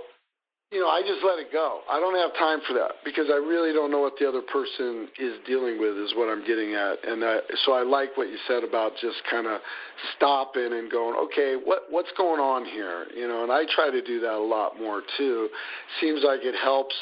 you 0.71 0.81
know, 0.81 0.89
I 0.89 0.99
just 0.99 1.23
let 1.23 1.39
it 1.39 1.47
go. 1.51 1.79
I 1.89 1.99
don't 1.99 2.15
have 2.15 2.35
time 2.35 2.59
for 2.67 2.73
that 2.73 2.99
because 3.05 3.27
I 3.31 3.39
really 3.39 3.71
don't 3.71 3.89
know 3.89 4.01
what 4.01 4.19
the 4.19 4.27
other 4.27 4.41
person 4.41 5.07
is 5.17 5.39
dealing 5.47 5.79
with. 5.79 5.95
Is 5.95 6.11
what 6.13 6.27
I'm 6.27 6.45
getting 6.45 6.75
at, 6.75 7.07
and 7.07 7.23
uh, 7.23 7.39
so 7.63 7.71
I 7.71 7.83
like 7.83 8.17
what 8.17 8.27
you 8.27 8.37
said 8.47 8.65
about 8.65 8.91
just 8.99 9.15
kind 9.31 9.47
of 9.47 9.61
stopping 10.17 10.73
and 10.75 10.91
going, 10.91 11.15
okay, 11.31 11.55
what 11.63 11.83
what's 11.89 12.11
going 12.17 12.41
on 12.41 12.65
here? 12.65 13.07
You 13.15 13.29
know, 13.29 13.43
and 13.43 13.51
I 13.51 13.63
try 13.73 13.89
to 13.89 14.01
do 14.01 14.19
that 14.19 14.33
a 14.33 14.43
lot 14.43 14.77
more 14.77 15.03
too. 15.17 15.47
Seems 16.01 16.19
like 16.25 16.41
it 16.43 16.55
helps 16.61 16.95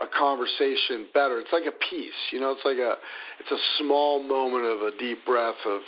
a 0.00 0.06
conversation 0.06 1.06
better. 1.12 1.40
It's 1.40 1.52
like 1.52 1.66
a 1.66 1.76
piece, 1.90 2.20
you 2.32 2.40
know. 2.40 2.52
It's 2.52 2.64
like 2.64 2.78
a 2.78 2.94
it's 3.40 3.50
a 3.50 3.62
small 3.78 4.22
moment 4.22 4.64
of 4.64 4.82
a 4.82 4.96
deep 4.98 5.24
breath 5.24 5.58
of 5.66 5.80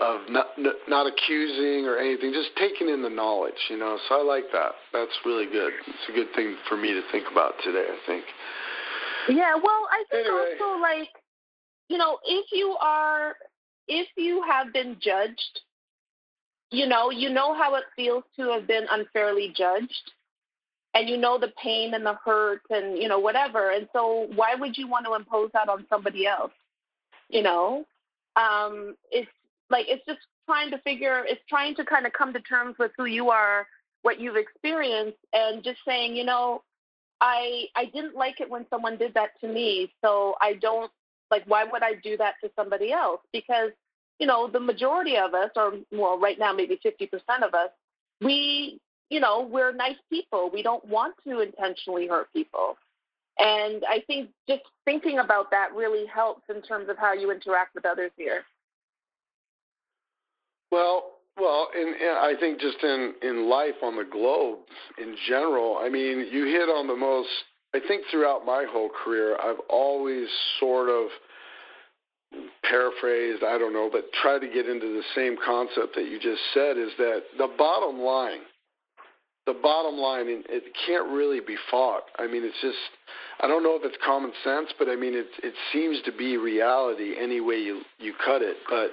of 0.00 0.28
not, 0.28 0.46
not 0.88 1.06
accusing 1.06 1.86
or 1.86 1.96
anything, 1.98 2.32
just 2.32 2.50
taking 2.56 2.88
in 2.88 3.02
the 3.02 3.10
knowledge, 3.10 3.60
you 3.70 3.78
know. 3.78 3.98
So 4.08 4.20
I 4.20 4.22
like 4.24 4.50
that. 4.52 4.72
That's 4.92 5.12
really 5.24 5.46
good. 5.46 5.72
It's 5.86 6.08
a 6.08 6.12
good 6.12 6.34
thing 6.34 6.56
for 6.68 6.76
me 6.76 6.92
to 6.92 7.02
think 7.12 7.26
about 7.30 7.54
today. 7.62 7.86
I 7.88 7.98
think. 8.06 8.24
Yeah, 9.28 9.54
well, 9.54 9.86
I 9.90 10.04
think 10.10 10.26
anyway. 10.26 10.56
also 10.60 10.80
like, 10.80 11.08
you 11.88 11.98
know, 11.98 12.18
if 12.24 12.46
you 12.52 12.76
are, 12.80 13.36
if 13.86 14.08
you 14.16 14.42
have 14.48 14.72
been 14.72 14.96
judged, 15.00 15.60
you 16.70 16.88
know, 16.88 17.10
you 17.10 17.30
know 17.30 17.54
how 17.54 17.74
it 17.76 17.84
feels 17.94 18.24
to 18.36 18.50
have 18.50 18.66
been 18.66 18.86
unfairly 18.90 19.52
judged, 19.56 20.10
and 20.94 21.08
you 21.08 21.16
know 21.16 21.38
the 21.38 21.52
pain 21.62 21.94
and 21.94 22.04
the 22.04 22.18
hurt 22.24 22.62
and 22.70 22.98
you 22.98 23.08
know 23.08 23.18
whatever, 23.18 23.70
and 23.70 23.88
so 23.92 24.28
why 24.34 24.54
would 24.54 24.76
you 24.76 24.88
want 24.88 25.06
to 25.06 25.14
impose 25.14 25.50
that 25.54 25.68
on 25.68 25.86
somebody 25.88 26.26
else? 26.26 26.52
You 27.28 27.42
know, 27.42 27.86
um, 28.36 28.96
it's 29.10 29.30
like 29.70 29.86
it's 29.88 30.04
just 30.06 30.20
trying 30.46 30.70
to 30.70 30.78
figure 30.78 31.24
it's 31.26 31.40
trying 31.48 31.74
to 31.76 31.84
kind 31.84 32.06
of 32.06 32.12
come 32.12 32.32
to 32.32 32.40
terms 32.40 32.76
with 32.78 32.92
who 32.96 33.04
you 33.06 33.30
are 33.30 33.66
what 34.02 34.20
you've 34.20 34.36
experienced 34.36 35.18
and 35.32 35.62
just 35.62 35.78
saying 35.86 36.16
you 36.16 36.24
know 36.24 36.62
i 37.20 37.64
i 37.76 37.84
didn't 37.86 38.16
like 38.16 38.40
it 38.40 38.50
when 38.50 38.66
someone 38.68 38.96
did 38.96 39.14
that 39.14 39.30
to 39.40 39.48
me 39.48 39.92
so 40.04 40.34
i 40.40 40.54
don't 40.54 40.90
like 41.30 41.44
why 41.46 41.64
would 41.64 41.82
i 41.82 41.94
do 42.02 42.16
that 42.16 42.34
to 42.42 42.50
somebody 42.56 42.92
else? 42.92 43.20
Because 43.32 43.70
you 44.18 44.26
know 44.26 44.48
the 44.48 44.60
majority 44.60 45.16
of 45.16 45.34
us 45.34 45.50
or 45.56 45.74
well 45.90 46.18
right 46.18 46.38
now 46.38 46.52
maybe 46.52 46.78
50% 46.84 47.08
of 47.42 47.54
us 47.54 47.70
we 48.20 48.78
you 49.12 49.20
know 49.20 49.48
we're 49.50 49.72
nice 49.72 49.96
people 50.10 50.50
we 50.52 50.62
don't 50.62 50.84
want 50.86 51.14
to 51.24 51.40
intentionally 51.40 52.06
hurt 52.06 52.32
people 52.32 52.76
and 53.38 53.84
i 53.88 54.02
think 54.06 54.30
just 54.48 54.62
thinking 54.84 55.18
about 55.18 55.50
that 55.50 55.68
really 55.74 56.06
helps 56.06 56.42
in 56.48 56.62
terms 56.62 56.88
of 56.88 56.96
how 56.98 57.12
you 57.12 57.30
interact 57.30 57.74
with 57.74 57.84
others 57.84 58.10
here 58.16 58.42
well, 60.72 61.10
well, 61.38 61.68
and, 61.76 61.88
and 61.94 62.18
I 62.18 62.32
think 62.40 62.58
just 62.58 62.82
in 62.82 63.12
in 63.22 63.48
life 63.48 63.76
on 63.82 63.94
the 63.94 64.04
globe 64.10 64.60
in 64.98 65.14
general, 65.28 65.78
I 65.78 65.90
mean, 65.90 66.26
you 66.32 66.46
hit 66.46 66.68
on 66.68 66.88
the 66.88 66.96
most. 66.96 67.28
I 67.74 67.80
think 67.86 68.04
throughout 68.10 68.44
my 68.46 68.66
whole 68.68 68.88
career, 68.88 69.36
I've 69.36 69.60
always 69.68 70.28
sort 70.58 70.88
of 70.88 71.08
paraphrased, 72.64 73.42
I 73.44 73.58
don't 73.58 73.74
know, 73.74 73.90
but 73.92 74.10
tried 74.22 74.40
to 74.40 74.48
get 74.48 74.66
into 74.66 74.86
the 74.86 75.02
same 75.14 75.36
concept 75.44 75.94
that 75.94 76.06
you 76.06 76.18
just 76.18 76.40
said 76.54 76.78
is 76.78 76.90
that 76.96 77.22
the 77.36 77.48
bottom 77.58 78.00
line, 78.00 78.40
the 79.46 79.54
bottom 79.60 79.98
line, 79.98 80.26
it 80.28 80.62
can't 80.86 81.08
really 81.10 81.40
be 81.40 81.56
fought. 81.70 82.04
I 82.18 82.26
mean, 82.26 82.44
it's 82.44 82.60
just, 82.60 82.78
I 83.40 83.48
don't 83.48 83.62
know 83.62 83.74
if 83.74 83.82
it's 83.84 83.96
common 84.04 84.32
sense, 84.44 84.68
but 84.78 84.88
I 84.88 84.96
mean, 84.96 85.14
it 85.14 85.26
it 85.42 85.54
seems 85.72 86.00
to 86.04 86.12
be 86.12 86.36
reality 86.36 87.14
any 87.18 87.40
way 87.40 87.56
you 87.56 87.82
you 87.98 88.14
cut 88.24 88.42
it. 88.42 88.56
But 88.70 88.90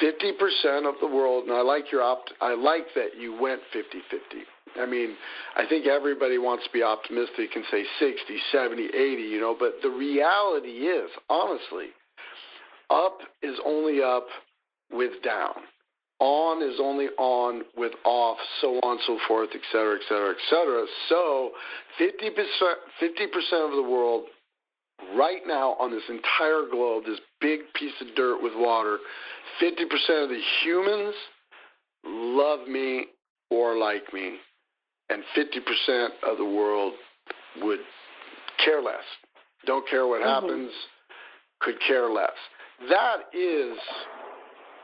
50% 0.00 0.88
of 0.88 0.94
the 1.00 1.06
world, 1.06 1.44
and 1.44 1.52
I 1.52 1.62
like 1.62 1.90
your 1.92 2.02
opt, 2.02 2.32
I 2.40 2.54
like 2.54 2.86
that 2.94 3.18
you 3.18 3.38
went 3.38 3.60
50-50. 3.74 4.80
I 4.80 4.86
mean, 4.86 5.16
I 5.54 5.66
think 5.68 5.86
everybody 5.86 6.38
wants 6.38 6.64
to 6.64 6.70
be 6.72 6.82
optimistic 6.82 7.50
and 7.54 7.64
say 7.70 7.84
60, 7.98 8.38
70, 8.52 8.86
80, 8.86 9.22
you 9.22 9.38
know, 9.38 9.54
but 9.58 9.74
the 9.82 9.90
reality 9.90 10.86
is, 10.86 11.10
honestly, 11.28 11.88
up 12.88 13.18
is 13.42 13.58
only 13.66 14.00
up 14.02 14.26
with 14.90 15.22
down. 15.22 15.54
On 16.24 16.62
is 16.62 16.78
only 16.80 17.08
on 17.18 17.62
with 17.76 17.90
off, 18.04 18.38
so 18.60 18.78
on 18.84 18.96
so 19.08 19.18
forth, 19.26 19.48
et 19.54 19.60
cetera, 19.72 19.96
et 19.96 20.02
cetera, 20.08 20.30
et 20.30 20.42
cetera. 20.48 20.86
So 21.08 21.50
50%, 22.00 22.30
50% 23.02 23.68
of 23.68 23.72
the 23.74 23.82
world 23.82 24.26
right 25.16 25.42
now 25.44 25.72
on 25.80 25.90
this 25.90 26.04
entire 26.08 26.62
globe, 26.70 27.06
this 27.06 27.18
big 27.40 27.62
piece 27.74 27.94
of 28.00 28.14
dirt 28.14 28.40
with 28.40 28.52
water, 28.54 28.98
50% 29.60 30.22
of 30.22 30.28
the 30.28 30.40
humans 30.62 31.14
love 32.04 32.68
me 32.68 33.06
or 33.50 33.76
like 33.76 34.12
me, 34.12 34.36
and 35.10 35.24
50% 35.36 36.08
of 36.22 36.38
the 36.38 36.44
world 36.44 36.92
would 37.62 37.80
care 38.64 38.80
less. 38.80 39.02
Don't 39.66 39.88
care 39.88 40.06
what 40.06 40.20
mm-hmm. 40.22 40.46
happens, 40.46 40.70
could 41.60 41.80
care 41.86 42.08
less. 42.08 42.30
That 42.88 43.22
is 43.36 43.76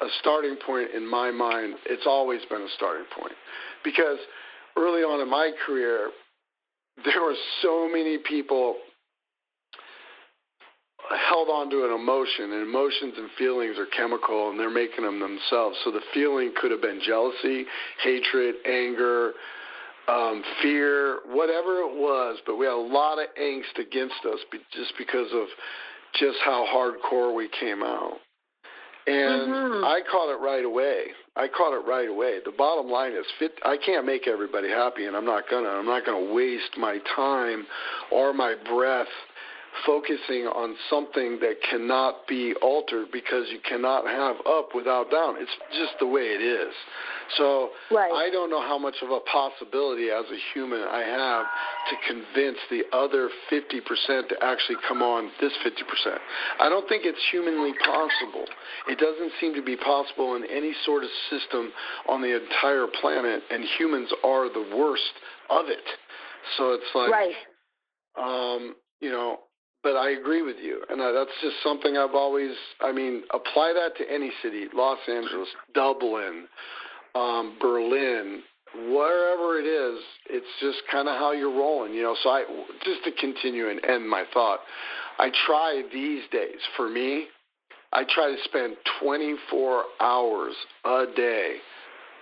a 0.00 0.06
starting 0.20 0.56
point 0.64 0.90
in 0.94 1.08
my 1.08 1.30
mind. 1.30 1.74
It's 1.86 2.06
always 2.06 2.40
been 2.50 2.62
a 2.62 2.68
starting 2.76 3.06
point 3.18 3.34
because 3.84 4.18
early 4.76 5.02
on 5.02 5.20
in 5.20 5.30
my 5.30 5.52
career, 5.66 6.10
there 7.04 7.22
were 7.22 7.34
so 7.62 7.88
many 7.90 8.18
people 8.18 8.76
held 11.28 11.48
on 11.48 11.70
to 11.70 11.84
an 11.84 11.92
emotion, 11.92 12.52
and 12.52 12.62
emotions 12.62 13.14
and 13.16 13.30
feelings 13.38 13.78
are 13.78 13.86
chemical, 13.86 14.50
and 14.50 14.60
they're 14.60 14.70
making 14.70 15.04
them 15.04 15.20
themselves. 15.20 15.76
So 15.84 15.90
the 15.90 16.02
feeling 16.12 16.52
could 16.60 16.70
have 16.70 16.82
been 16.82 17.00
jealousy, 17.04 17.64
hatred, 18.02 18.56
anger, 18.66 19.32
um, 20.08 20.42
fear, 20.62 21.20
whatever 21.26 21.80
it 21.80 21.94
was. 21.94 22.38
But 22.46 22.56
we 22.56 22.66
had 22.66 22.74
a 22.74 22.76
lot 22.76 23.18
of 23.18 23.26
angst 23.40 23.78
against 23.80 24.20
us 24.26 24.40
just 24.72 24.92
because 24.98 25.28
of 25.32 25.46
just 26.18 26.38
how 26.44 26.66
hardcore 26.66 27.34
we 27.34 27.48
came 27.60 27.82
out. 27.82 28.18
And 29.08 29.48
mm-hmm. 29.48 29.84
I 29.84 30.00
caught 30.10 30.30
it 30.30 30.38
right 30.40 30.64
away. 30.64 31.04
I 31.34 31.48
caught 31.48 31.72
it 31.72 31.86
right 31.88 32.08
away. 32.08 32.40
The 32.44 32.52
bottom 32.52 32.90
line 32.90 33.12
is, 33.12 33.24
fit. 33.38 33.52
I 33.64 33.76
can't 33.78 34.04
make 34.04 34.28
everybody 34.28 34.68
happy, 34.68 35.06
and 35.06 35.16
I'm 35.16 35.24
not 35.24 35.44
gonna. 35.50 35.68
I'm 35.68 35.86
not 35.86 36.04
gonna 36.04 36.32
waste 36.32 36.76
my 36.76 36.98
time 37.16 37.66
or 38.12 38.34
my 38.34 38.54
breath 38.68 39.08
focusing 39.84 40.46
on 40.46 40.74
something 40.90 41.38
that 41.40 41.56
cannot 41.70 42.26
be 42.26 42.54
altered 42.62 43.08
because 43.12 43.46
you 43.50 43.58
cannot 43.68 44.06
have 44.06 44.36
up 44.46 44.74
without 44.74 45.10
down. 45.10 45.36
It's 45.38 45.50
just 45.72 45.92
the 46.00 46.06
way 46.06 46.22
it 46.22 46.42
is. 46.42 46.72
So 47.36 47.70
right. 47.90 48.10
I 48.10 48.30
don't 48.30 48.50
know 48.50 48.62
how 48.62 48.78
much 48.78 48.96
of 49.02 49.10
a 49.10 49.20
possibility 49.20 50.10
as 50.10 50.24
a 50.30 50.38
human 50.54 50.80
I 50.80 51.00
have 51.00 51.46
to 51.90 51.96
convince 52.06 52.58
the 52.70 52.84
other 52.96 53.28
50% 53.52 54.28
to 54.28 54.36
actually 54.42 54.78
come 54.86 55.02
on 55.02 55.30
this 55.40 55.52
50%. 55.64 56.18
I 56.60 56.68
don't 56.68 56.88
think 56.88 57.04
it's 57.04 57.20
humanly 57.30 57.72
possible. 57.84 58.44
It 58.88 58.98
doesn't 58.98 59.32
seem 59.40 59.54
to 59.54 59.62
be 59.62 59.76
possible 59.76 60.36
in 60.36 60.44
any 60.44 60.72
sort 60.84 61.04
of 61.04 61.10
system 61.30 61.72
on 62.08 62.22
the 62.22 62.34
entire 62.34 62.86
planet, 63.00 63.42
and 63.50 63.64
humans 63.78 64.10
are 64.24 64.48
the 64.48 64.76
worst 64.76 65.02
of 65.50 65.66
it. 65.68 65.84
So 66.56 66.72
it's 66.72 66.90
like, 66.94 67.10
right. 67.10 67.34
um, 68.16 68.74
you 69.00 69.10
know, 69.10 69.40
but 69.82 69.96
I 69.96 70.10
agree 70.10 70.42
with 70.42 70.56
you, 70.62 70.82
and 70.88 71.00
uh, 71.00 71.12
that's 71.12 71.30
just 71.42 71.56
something 71.62 71.96
I've 71.96 72.14
always. 72.14 72.52
I 72.80 72.92
mean, 72.92 73.22
apply 73.32 73.72
that 73.74 73.96
to 73.98 74.12
any 74.12 74.30
city: 74.42 74.66
Los 74.74 74.98
Angeles, 75.08 75.48
Dublin, 75.74 76.46
um, 77.14 77.56
Berlin, 77.60 78.42
wherever 78.74 79.58
it 79.58 79.66
is. 79.66 80.02
It's 80.30 80.46
just 80.60 80.82
kind 80.90 81.08
of 81.08 81.16
how 81.16 81.32
you're 81.32 81.56
rolling, 81.56 81.94
you 81.94 82.02
know. 82.02 82.16
So 82.22 82.30
I 82.30 82.44
just 82.84 83.04
to 83.04 83.12
continue 83.12 83.68
and 83.68 83.84
end 83.84 84.08
my 84.08 84.24
thought. 84.32 84.60
I 85.18 85.30
try 85.46 85.82
these 85.92 86.22
days 86.30 86.60
for 86.76 86.88
me. 86.88 87.26
I 87.92 88.04
try 88.08 88.30
to 88.30 88.36
spend 88.44 88.76
24 89.00 89.84
hours 90.00 90.54
a 90.84 91.04
day 91.16 91.56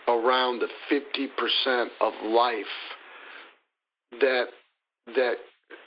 around 0.09 0.61
the 0.61 0.69
50% 0.91 1.87
of 2.01 2.13
life 2.25 2.65
that 4.21 4.47
that 5.15 5.35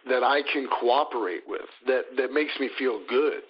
that 0.10 0.24
I 0.24 0.42
can 0.52 0.68
cooperate 0.80 1.44
with 1.48 1.70
that 1.88 2.04
that 2.18 2.32
makes 2.32 2.52
me 2.60 2.70
feel 2.78 3.02
good. 3.08 3.42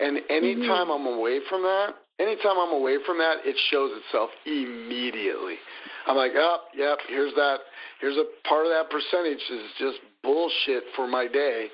And 0.00 0.18
anytime 0.28 0.88
mm-hmm. 0.88 1.06
I'm 1.06 1.18
away 1.18 1.40
from 1.48 1.62
that, 1.62 1.94
anytime 2.18 2.58
I'm 2.58 2.72
away 2.72 2.96
from 3.06 3.18
that, 3.18 3.36
it 3.44 3.56
shows 3.70 3.90
itself 4.04 4.30
immediately. 4.46 5.56
I'm 6.06 6.16
like, 6.16 6.32
oh, 6.34 6.58
yep, 6.74 6.98
here's 7.08 7.34
that. 7.34 7.58
Here's 8.00 8.16
a 8.16 8.24
part 8.48 8.66
of 8.66 8.72
that 8.72 8.90
percentage 8.90 9.42
is 9.50 9.70
just 9.78 9.98
bullshit 10.22 10.84
for 10.96 11.06
my 11.06 11.28
day. 11.28 11.68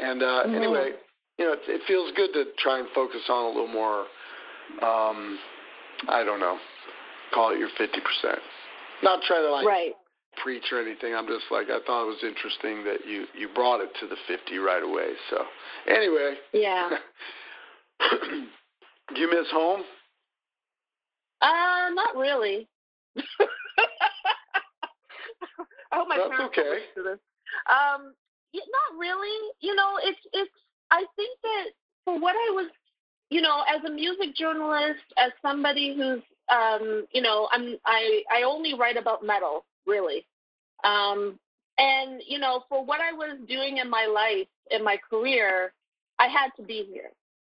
And 0.00 0.22
uh, 0.22 0.26
mm-hmm. 0.26 0.54
anyway, 0.54 0.90
you 1.38 1.44
know, 1.44 1.52
it, 1.52 1.60
it 1.68 1.82
feels 1.86 2.12
good 2.16 2.32
to 2.32 2.44
try 2.58 2.78
and 2.78 2.88
focus 2.94 3.20
on 3.28 3.44
a 3.44 3.48
little 3.48 3.68
more. 3.68 4.06
Um, 4.82 5.38
I 6.08 6.24
don't 6.24 6.40
know, 6.40 6.58
call 7.32 7.52
it 7.52 7.58
your 7.58 7.68
fifty 7.78 8.00
percent. 8.00 8.40
Not 9.02 9.22
try 9.22 9.40
to 9.40 9.50
like 9.50 9.66
right 9.66 9.92
preach 10.42 10.64
or 10.72 10.80
anything. 10.80 11.14
I'm 11.14 11.26
just 11.26 11.44
like 11.50 11.66
I 11.68 11.78
thought 11.86 12.04
it 12.04 12.06
was 12.06 12.22
interesting 12.22 12.84
that 12.84 13.06
you 13.06 13.26
you 13.38 13.48
brought 13.54 13.80
it 13.80 13.90
to 14.00 14.06
the 14.06 14.16
50 14.28 14.58
right 14.58 14.82
away. 14.82 15.12
So 15.30 15.44
anyway, 15.88 16.34
yeah. 16.52 16.90
Do 19.14 19.20
you 19.20 19.30
miss 19.30 19.50
home? 19.52 19.82
Uh, 21.40 21.90
not 21.94 22.16
really. 22.16 22.68
I 23.16 23.22
hope 25.92 26.08
my 26.08 26.16
That's 26.16 26.30
parents 26.30 26.58
okay. 26.58 26.78
to 26.96 27.02
this. 27.02 27.18
Um, 27.70 28.12
not 28.54 28.98
really. 28.98 29.52
You 29.60 29.74
know, 29.74 29.98
it's 30.02 30.18
it's. 30.32 30.50
I 30.90 31.04
think 31.16 31.38
that 31.42 31.64
for 32.04 32.18
what 32.18 32.34
I 32.34 32.50
was, 32.52 32.70
you 33.30 33.40
know, 33.40 33.62
as 33.68 33.84
a 33.84 33.90
music 33.92 34.34
journalist, 34.36 35.02
as 35.18 35.32
somebody 35.42 35.94
who's, 35.96 36.22
um, 36.48 37.06
you 37.12 37.22
know, 37.22 37.48
I'm 37.52 37.76
I 37.84 38.22
I 38.32 38.42
only 38.42 38.74
write 38.74 38.96
about 38.96 39.24
metal 39.24 39.64
really. 39.86 40.26
Um, 40.84 41.38
and, 41.78 42.22
you 42.26 42.38
know, 42.38 42.64
for 42.68 42.84
what 42.84 43.00
I 43.00 43.12
was 43.12 43.38
doing 43.48 43.78
in 43.78 43.90
my 43.90 44.06
life, 44.06 44.48
in 44.70 44.84
my 44.84 44.98
career, 45.10 45.72
I 46.18 46.28
had 46.28 46.50
to 46.56 46.62
be 46.62 46.86
here. 46.90 47.10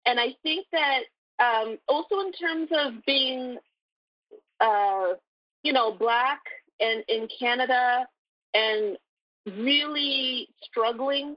And 0.06 0.18
I 0.18 0.34
think 0.42 0.66
that 0.72 1.00
um, 1.42 1.78
also 1.88 2.20
in 2.20 2.32
terms 2.32 2.68
of 2.72 3.04
being, 3.04 3.58
uh, 4.60 5.14
you 5.62 5.72
know, 5.72 5.92
black 5.92 6.40
and 6.80 7.04
in 7.08 7.28
Canada 7.38 8.06
and 8.54 8.96
really 9.46 10.48
struggling 10.62 11.36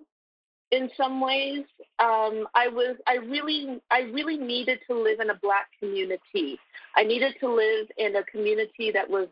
in 0.72 0.90
some 0.98 1.22
ways, 1.22 1.66
um, 2.00 2.48
I 2.54 2.68
was 2.68 2.98
I 3.08 3.16
really 3.16 3.80
I 3.92 4.02
really 4.02 4.38
needed 4.38 4.80
to 4.90 5.00
live 5.00 5.20
in 5.20 5.30
a 5.30 5.36
black 5.36 5.68
community. 5.80 6.60
I 6.96 7.04
needed 7.04 7.36
to 7.40 7.54
live 7.54 7.88
in 7.98 8.16
a 8.16 8.24
community 8.24 8.92
that 8.92 9.10
was 9.10 9.28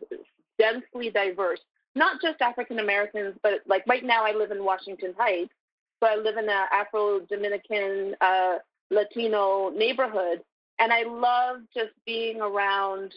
densely 0.58 1.10
diverse, 1.10 1.60
not 1.94 2.20
just 2.20 2.40
African 2.40 2.78
Americans, 2.78 3.36
but 3.42 3.60
like 3.66 3.84
right 3.86 4.04
now 4.04 4.24
I 4.24 4.32
live 4.32 4.50
in 4.50 4.64
Washington 4.64 5.14
Heights, 5.18 5.52
so 6.00 6.08
I 6.08 6.16
live 6.16 6.36
in 6.36 6.44
an 6.44 6.66
Afro 6.72 7.20
Dominican 7.20 8.16
uh, 8.20 8.58
Latino 8.90 9.70
neighborhood, 9.70 10.42
and 10.78 10.92
I 10.92 11.04
love 11.04 11.62
just 11.74 11.92
being 12.04 12.40
around 12.40 13.12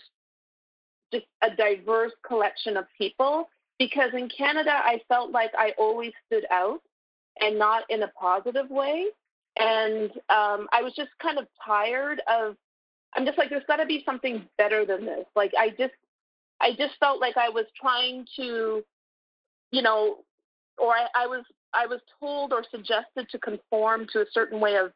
just 1.11 1.25
a 1.41 1.55
diverse 1.55 2.11
collection 2.25 2.77
of 2.77 2.85
people 2.97 3.49
because 3.79 4.11
in 4.13 4.29
Canada 4.29 4.71
I 4.73 5.01
felt 5.07 5.31
like 5.31 5.51
I 5.57 5.73
always 5.77 6.11
stood 6.25 6.45
out 6.51 6.81
and 7.39 7.57
not 7.59 7.83
in 7.89 8.03
a 8.03 8.07
positive 8.09 8.69
way. 8.69 9.05
And 9.59 10.11
um, 10.29 10.67
I 10.71 10.81
was 10.83 10.93
just 10.95 11.09
kind 11.21 11.39
of 11.39 11.47
tired 11.65 12.21
of, 12.31 12.55
I'm 13.15 13.25
just 13.25 13.37
like, 13.37 13.49
there's 13.49 13.63
got 13.67 13.77
to 13.77 13.85
be 13.85 14.03
something 14.05 14.45
better 14.57 14.85
than 14.85 15.05
this. 15.05 15.25
Like, 15.35 15.53
I 15.57 15.69
just 15.69 15.93
I 16.61 16.71
just 16.71 16.95
felt 16.99 17.21
like 17.21 17.37
I 17.37 17.49
was 17.49 17.65
trying 17.79 18.25
to, 18.37 18.83
you 19.71 19.81
know, 19.81 20.17
or 20.77 20.91
I, 20.93 21.07
I 21.15 21.27
was 21.27 21.43
I 21.73 21.85
was 21.85 21.99
told 22.19 22.53
or 22.53 22.63
suggested 22.71 23.29
to 23.29 23.39
conform 23.39 24.07
to 24.13 24.21
a 24.21 24.25
certain 24.31 24.59
way 24.59 24.75
of 24.77 24.91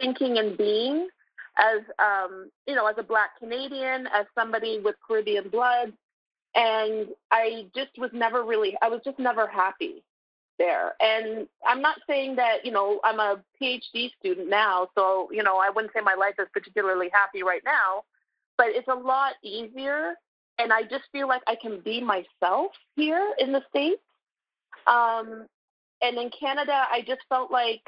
thinking 0.00 0.38
and 0.38 0.56
being 0.56 1.08
as 1.58 1.82
um, 1.98 2.50
you 2.66 2.74
know, 2.74 2.86
as 2.86 2.96
a 2.98 3.02
black 3.02 3.38
Canadian, 3.38 4.06
as 4.08 4.26
somebody 4.34 4.80
with 4.80 4.96
Caribbean 5.06 5.48
blood. 5.48 5.92
And 6.56 7.08
I 7.32 7.66
just 7.74 7.98
was 7.98 8.10
never 8.12 8.44
really 8.44 8.76
I 8.82 8.88
was 8.88 9.00
just 9.04 9.18
never 9.18 9.46
happy 9.46 10.02
there. 10.58 10.94
And 11.00 11.48
I'm 11.66 11.80
not 11.80 11.98
saying 12.08 12.36
that, 12.36 12.64
you 12.64 12.70
know, 12.70 13.00
I'm 13.04 13.18
a 13.18 13.42
PhD 13.60 14.10
student 14.18 14.48
now, 14.48 14.88
so, 14.94 15.28
you 15.32 15.42
know, 15.42 15.58
I 15.58 15.70
wouldn't 15.70 15.92
say 15.92 16.00
my 16.00 16.14
life 16.14 16.34
is 16.38 16.46
particularly 16.52 17.10
happy 17.12 17.42
right 17.42 17.62
now, 17.64 18.04
but 18.56 18.68
it's 18.68 18.88
a 18.88 18.94
lot 18.94 19.32
easier 19.42 20.14
and 20.58 20.72
I 20.72 20.82
just 20.82 21.04
feel 21.12 21.28
like 21.28 21.42
I 21.46 21.56
can 21.60 21.80
be 21.80 22.00
myself 22.00 22.72
here 22.96 23.34
in 23.38 23.52
the 23.52 23.62
States. 23.70 24.02
Um, 24.86 25.46
and 26.02 26.18
in 26.18 26.30
Canada, 26.38 26.72
I 26.72 27.02
just 27.06 27.22
felt 27.28 27.50
like 27.50 27.82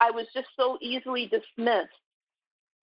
I 0.00 0.10
was 0.10 0.26
just 0.34 0.48
so 0.56 0.78
easily 0.80 1.26
dismissed. 1.26 1.88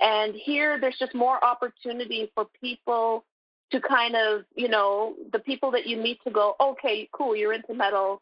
And 0.01 0.35
here, 0.35 0.79
there's 0.79 0.97
just 0.99 1.15
more 1.15 1.43
opportunity 1.43 2.31
for 2.35 2.47
people 2.59 3.23
to 3.71 3.79
kind 3.79 4.15
of, 4.15 4.43
you 4.55 4.67
know, 4.67 5.15
the 5.31 5.39
people 5.39 5.71
that 5.71 5.87
you 5.87 5.97
meet 5.97 6.19
to 6.25 6.31
go, 6.31 6.55
okay, 6.59 7.07
cool, 7.11 7.35
you're 7.35 7.53
into 7.53 7.73
metal. 7.73 8.21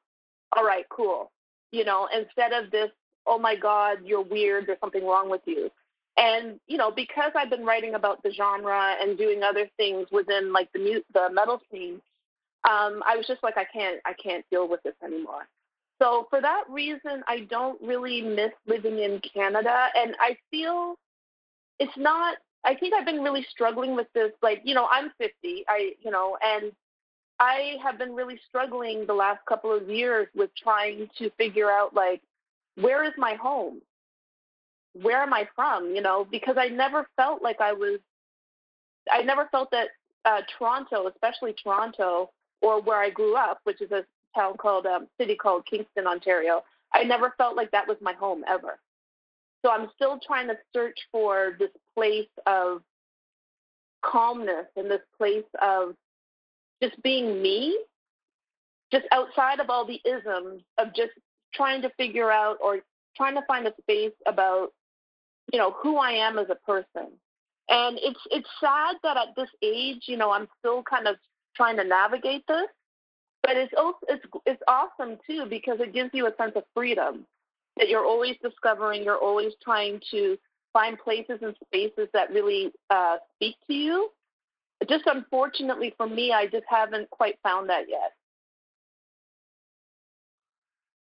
All 0.56 0.63
right, 0.63 0.86
cool. 0.89 1.32
You 1.71 1.86
know, 1.86 2.08
instead 2.15 2.53
of 2.53 2.69
this, 2.71 2.91
oh 3.25 3.39
my 3.39 3.56
God, 3.56 3.99
you're 4.06 4.21
weird, 4.21 4.67
there's 4.67 4.79
something 4.79 5.06
wrong 5.06 5.29
with 5.29 5.41
you. 5.45 5.71
And 6.17 6.60
you 6.67 6.78
know, 6.78 6.91
because 6.91 7.32
I've 7.36 7.49
been 7.49 7.65
writing 7.65 7.95
about 7.95 8.21
the 8.23 8.32
genre 8.32 8.95
and 9.02 9.17
doing 9.17 9.41
other 9.43 9.67
things 9.78 10.08
within 10.12 10.54
like 10.54 10.71
the 10.71 10.80
mu- 10.80 11.04
the 11.13 11.34
metal 11.34 11.62
scene, 11.71 12.02
um, 12.69 13.04
I 13.06 13.17
was 13.17 13.26
just 13.28 13.43
like, 13.43 13.58
I 13.58 13.65
can't, 13.65 13.99
I 14.06 14.13
can't 14.13 14.45
deal 14.49 14.67
with 14.67 14.82
this 14.84 14.95
anymore. 15.04 15.47
So 16.02 16.28
for 16.30 16.41
that 16.41 16.63
reason, 16.69 17.23
I 17.28 17.41
don't 17.49 17.82
really 17.82 18.21
miss 18.21 18.52
living 18.67 18.99
in 18.99 19.21
Canada, 19.34 19.88
and 19.95 20.15
I 20.19 20.38
feel 20.52 20.95
it's 21.80 21.97
not. 21.97 22.38
I 22.65 22.76
think 22.76 22.93
I've 22.93 23.06
been 23.06 23.21
really 23.21 23.45
struggling 23.49 23.95
with 23.95 24.08
this. 24.13 24.32
Like, 24.41 24.62
you 24.63 24.73
know, 24.73 24.88
I'm 24.89 25.12
50. 25.17 25.65
I, 25.67 25.93
you 26.02 26.12
know, 26.12 26.38
and 26.41 26.71
I 27.39 27.76
have 27.84 27.97
been 27.97 28.13
really 28.15 28.39
struggling 28.47 29.06
the 29.06 29.13
last 29.13 29.45
couple 29.45 29.76
of 29.76 29.89
years 29.89 30.28
with 30.34 30.49
trying 30.56 31.10
to 31.17 31.30
figure 31.32 31.69
out 31.69 31.93
like, 31.93 32.21
where 32.76 33.04
is 33.04 33.13
my 33.17 33.34
home? 33.34 33.82
Where 34.93 35.21
am 35.21 35.34
I 35.34 35.47
from? 35.56 35.95
You 35.95 36.01
know, 36.01 36.25
because 36.29 36.56
I 36.58 36.67
never 36.67 37.08
felt 37.17 37.41
like 37.41 37.60
I 37.60 37.73
was, 37.73 37.99
I 39.12 39.23
never 39.23 39.47
felt 39.51 39.71
that 39.71 39.89
uh, 40.25 40.41
Toronto, 40.58 41.08
especially 41.08 41.53
Toronto, 41.53 42.32
or 42.62 42.82
where 42.82 42.99
I 42.99 43.10
grew 43.10 43.36
up, 43.36 43.60
which 43.63 43.82
is 43.82 43.91
a 43.91 44.06
town 44.36 44.56
called, 44.58 44.86
um, 44.86 45.08
city 45.19 45.36
called 45.36 45.65
Kingston, 45.65 46.08
Ontario, 46.08 46.63
I 46.93 47.03
never 47.03 47.34
felt 47.38 47.56
like 47.56 47.71
that 47.71 47.88
was 47.88 47.97
my 48.01 48.13
home 48.13 48.43
ever. 48.47 48.79
So 49.63 49.71
I'm 49.71 49.89
still 49.95 50.19
trying 50.25 50.47
to 50.47 50.58
search 50.73 50.97
for 51.12 51.56
this 51.58 51.71
place 51.95 52.29
of 52.45 52.82
calmness 54.03 54.67
and 54.75 54.91
this 54.91 55.01
place 55.17 55.45
of 55.62 55.95
just 56.82 57.01
being 57.01 57.41
me, 57.41 57.77
just 58.91 59.06
outside 59.12 59.60
of 59.60 59.69
all 59.69 59.86
the 59.86 60.01
isms 60.06 60.62
of 60.77 60.93
just 60.93 61.12
trying 61.53 61.82
to 61.82 61.89
figure 61.97 62.29
out 62.29 62.58
or 62.62 62.79
trying 63.15 63.36
to 63.36 63.41
find 63.47 63.65
a 63.67 63.73
space 63.82 64.13
about 64.27 64.73
you 65.51 65.60
know 65.60 65.71
who 65.71 65.97
I 65.97 66.12
am 66.12 66.38
as 66.38 66.47
a 66.49 66.56
person. 66.56 67.12
And 67.69 67.97
it's 68.01 68.19
it's 68.32 68.47
sad 68.60 68.97
that 69.03 69.17
at 69.17 69.36
this 69.36 69.49
age, 69.62 70.03
you 70.08 70.17
know, 70.17 70.32
I'm 70.32 70.47
still 70.60 70.84
kind 70.84 71.08
of 71.08 71.15
trying 71.56 71.77
to 71.77 71.84
navigate 71.84 72.45
this. 72.47 72.67
But 73.41 73.58
it's 73.58 73.73
also 73.77 73.99
it's 74.08 74.25
it's 74.45 74.62
awesome 74.67 75.17
too 75.27 75.45
because 75.49 75.79
it 75.79 75.93
gives 75.93 76.12
you 76.13 76.27
a 76.27 76.36
sense 76.36 76.53
of 76.56 76.63
freedom 76.73 77.25
that 77.77 77.89
you're 77.89 78.06
always 78.06 78.36
discovering. 78.41 79.03
You're 79.03 79.17
always 79.17 79.53
trying 79.63 80.01
to 80.12 80.38
find 80.71 80.97
places 80.97 81.39
and 81.41 81.56
spaces 81.65 82.10
that 82.13 82.32
really 82.32 82.71
uh, 82.89 83.17
speak 83.36 83.56
to 83.67 83.73
you. 83.73 84.10
Just 84.89 85.06
unfortunately 85.06 85.93
for 85.95 86.08
me, 86.08 86.32
I 86.32 86.47
just 86.47 86.65
haven't 86.67 87.10
quite 87.10 87.36
found 87.43 87.69
that 87.69 87.88
yet. 87.88 88.13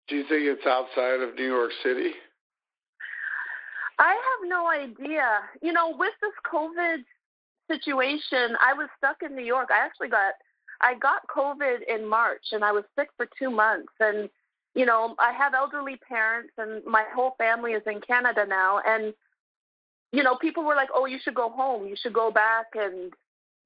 Do 0.07 0.17
you 0.17 0.23
think 0.23 0.43
it's 0.43 0.65
outside 0.67 1.21
of 1.21 1.35
New 1.35 1.45
York 1.45 1.71
City? 1.83 2.11
I 4.01 4.13
have 4.13 4.49
no 4.49 4.67
idea. 4.67 5.41
You 5.61 5.71
know, 5.71 5.95
with 5.95 6.13
this 6.21 6.33
COVID 6.51 7.05
situation, 7.69 8.57
I 8.59 8.73
was 8.73 8.89
stuck 8.97 9.17
in 9.23 9.35
New 9.35 9.45
York. 9.45 9.69
I 9.71 9.85
actually 9.85 10.09
got 10.09 10.33
I 10.81 10.95
got 10.95 11.27
COVID 11.27 11.81
in 11.87 12.09
March 12.09 12.45
and 12.51 12.63
I 12.63 12.71
was 12.71 12.83
sick 12.97 13.09
for 13.15 13.27
2 13.37 13.51
months 13.51 13.93
and 13.99 14.29
you 14.73 14.85
know, 14.85 15.15
I 15.19 15.33
have 15.33 15.53
elderly 15.53 15.97
parents, 15.97 16.53
and 16.57 16.83
my 16.85 17.03
whole 17.13 17.35
family 17.37 17.73
is 17.73 17.83
in 17.85 17.99
Canada 17.99 18.45
now, 18.47 18.79
and 18.85 19.13
you 20.13 20.23
know, 20.23 20.35
people 20.35 20.63
were 20.63 20.75
like, 20.75 20.89
"Oh, 20.93 21.05
you 21.05 21.19
should 21.19 21.35
go 21.35 21.49
home. 21.49 21.87
You 21.87 21.95
should 21.95 22.13
go 22.13 22.31
back 22.31 22.67
and, 22.75 23.13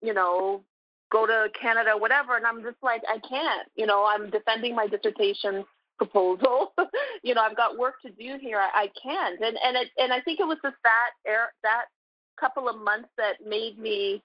you 0.01 0.13
know, 0.13 0.63
go 1.11 1.25
to 1.25 1.49
Canada, 1.59 1.97
whatever." 1.97 2.35
And 2.35 2.45
I'm 2.45 2.63
just 2.63 2.81
like, 2.83 3.03
I 3.07 3.19
can't. 3.19 3.67
You 3.75 3.85
know, 3.85 4.05
I'm 4.05 4.29
defending 4.29 4.75
my 4.75 4.87
dissertation 4.87 5.65
proposal. 5.97 6.73
you 7.23 7.33
know, 7.33 7.41
I've 7.41 7.57
got 7.57 7.77
work 7.77 7.95
to 8.05 8.11
do 8.11 8.37
here. 8.39 8.59
I, 8.59 8.83
I 8.83 8.91
can't. 9.01 9.39
And 9.39 9.57
and 9.63 9.77
it, 9.77 9.89
and 9.97 10.13
I 10.13 10.21
think 10.21 10.39
it 10.39 10.47
was 10.47 10.57
just 10.63 10.75
that 10.83 11.11
air 11.29 11.53
that 11.63 11.85
couple 12.39 12.67
of 12.67 12.77
months 12.77 13.09
that 13.17 13.45
made 13.47 13.79
me 13.79 14.21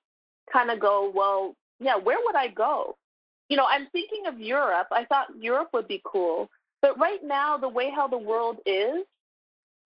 kind 0.53 0.71
of 0.71 0.81
go, 0.81 1.13
well, 1.15 1.55
yeah, 1.79 1.97
where 1.97 2.19
would 2.25 2.37
I 2.37 2.49
go? 2.49 2.97
You 3.49 3.57
know, 3.57 3.67
I'm 3.69 3.87
thinking 3.93 4.27
of 4.27 4.41
Europe. 4.41 4.89
I 4.93 5.05
thought 5.05 5.29
Europe 5.39 5.71
would 5.73 5.89
be 5.89 6.03
cool. 6.05 6.49
But 6.83 6.99
right 6.99 7.21
now, 7.23 7.57
the 7.57 7.69
way 7.69 7.91
how 7.95 8.09
the 8.09 8.19
world 8.19 8.59
is, 8.65 9.05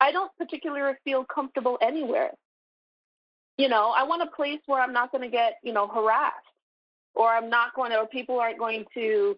I 0.01 0.12
don't 0.12 0.31
particularly 0.38 0.94
feel 1.05 1.25
comfortable 1.25 1.79
anywhere. 1.81 2.31
You 3.57 3.68
know, 3.68 3.94
I 3.97 4.03
want 4.03 4.23
a 4.23 4.27
place 4.27 4.61
where 4.66 4.81
I'm 4.81 4.92
not 4.92 5.12
going 5.12 5.23
to 5.23 5.31
get, 5.31 5.55
you 5.62 5.73
know, 5.73 5.87
harassed 5.87 6.35
or 7.14 7.29
I'm 7.29 7.49
not 7.49 7.75
going 7.75 7.92
to, 7.92 7.99
or 7.99 8.07
people 8.07 8.40
aren't 8.40 8.59
going 8.59 8.85
to, 8.94 9.37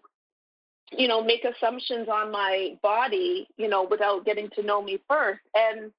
you 0.91 1.07
know, 1.07 1.23
make 1.23 1.43
assumptions 1.43 2.07
on 2.07 2.31
my 2.31 2.77
body, 2.81 3.47
you 3.57 3.67
know, 3.67 3.87
without 3.89 4.25
getting 4.25 4.49
to 4.55 4.63
know 4.63 4.81
me 4.81 4.99
first. 5.07 5.41
And 5.53 5.91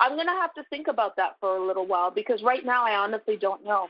I'm 0.00 0.14
going 0.14 0.26
to 0.26 0.32
have 0.32 0.54
to 0.54 0.62
think 0.70 0.88
about 0.88 1.16
that 1.16 1.36
for 1.40 1.56
a 1.56 1.66
little 1.66 1.86
while 1.86 2.10
because 2.10 2.42
right 2.42 2.64
now 2.64 2.84
I 2.84 2.96
honestly 2.96 3.36
don't 3.36 3.64
know. 3.64 3.88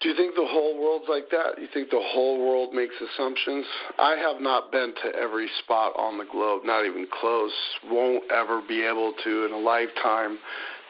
Do 0.00 0.08
you 0.08 0.16
think 0.16 0.34
the 0.34 0.46
whole 0.46 0.80
world's 0.80 1.04
like 1.10 1.28
that? 1.30 1.60
You 1.60 1.68
think 1.74 1.90
the 1.90 2.00
whole 2.02 2.38
world 2.38 2.72
makes 2.72 2.94
assumptions? 2.94 3.66
I 3.98 4.16
have 4.16 4.40
not 4.40 4.72
been 4.72 4.94
to 5.04 5.14
every 5.14 5.46
spot 5.62 5.92
on 5.98 6.16
the 6.16 6.24
globe, 6.24 6.62
not 6.64 6.86
even 6.86 7.06
close. 7.20 7.52
Won't 7.84 8.24
ever 8.32 8.62
be 8.66 8.82
able 8.82 9.12
to 9.24 9.44
in 9.44 9.52
a 9.52 9.58
lifetime 9.58 10.38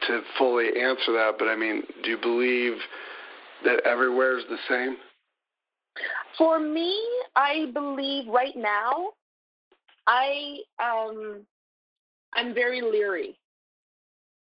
to 0.07 0.21
fully 0.37 0.67
answer 0.67 1.11
that. 1.11 1.33
But 1.37 1.49
I 1.49 1.57
mean, 1.57 1.83
do 2.03 2.09
you 2.09 2.17
believe 2.17 2.77
that 3.65 3.81
everywhere 3.85 4.39
is 4.39 4.45
the 4.49 4.57
same? 4.69 4.95
For 6.37 6.59
me, 6.59 6.97
I 7.35 7.71
believe 7.73 8.27
right 8.27 8.55
now, 8.55 9.11
I 10.07 10.59
um, 10.81 11.45
I'm 12.33 12.53
very 12.53 12.81
leery. 12.81 13.37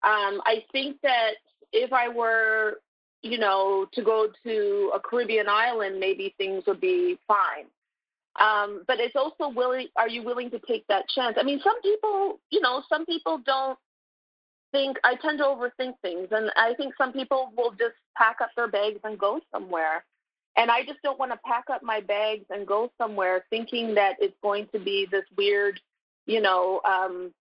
Um, 0.02 0.40
I 0.46 0.64
think 0.72 0.96
that 1.02 1.34
if 1.72 1.92
I 1.92 2.08
were 2.08 2.78
you 3.22 3.38
know, 3.38 3.86
to 3.92 4.02
go 4.02 4.28
to 4.44 4.92
a 4.94 5.00
Caribbean 5.00 5.48
island, 5.48 6.00
maybe 6.00 6.34
things 6.38 6.64
would 6.66 6.80
be 6.80 7.18
fine. 7.28 7.66
Um, 8.40 8.84
but 8.86 8.98
it's 9.00 9.16
also 9.16 9.48
willing. 9.54 9.88
Are 9.96 10.08
you 10.08 10.22
willing 10.22 10.50
to 10.50 10.58
take 10.60 10.86
that 10.86 11.08
chance? 11.08 11.36
I 11.38 11.42
mean, 11.42 11.60
some 11.62 11.80
people, 11.82 12.40
you 12.50 12.60
know, 12.60 12.82
some 12.88 13.04
people 13.04 13.38
don't 13.44 13.78
think. 14.72 14.96
I 15.04 15.16
tend 15.16 15.38
to 15.38 15.44
overthink 15.44 15.94
things, 16.00 16.28
and 16.30 16.50
I 16.56 16.74
think 16.74 16.94
some 16.96 17.12
people 17.12 17.52
will 17.56 17.72
just 17.72 17.96
pack 18.16 18.36
up 18.40 18.50
their 18.56 18.68
bags 18.68 19.00
and 19.04 19.18
go 19.18 19.40
somewhere. 19.52 20.04
And 20.60 20.70
I 20.70 20.84
just 20.84 21.00
don't 21.02 21.18
want 21.18 21.32
to 21.32 21.38
pack 21.42 21.70
up 21.72 21.82
my 21.82 22.00
bags 22.00 22.44
and 22.50 22.66
go 22.66 22.92
somewhere 22.98 23.46
thinking 23.48 23.94
that 23.94 24.16
it's 24.20 24.36
going 24.42 24.68
to 24.74 24.78
be 24.78 25.08
this 25.10 25.24
weird, 25.34 25.80
you 26.26 26.42
know, 26.42 26.82
um, 26.84 27.32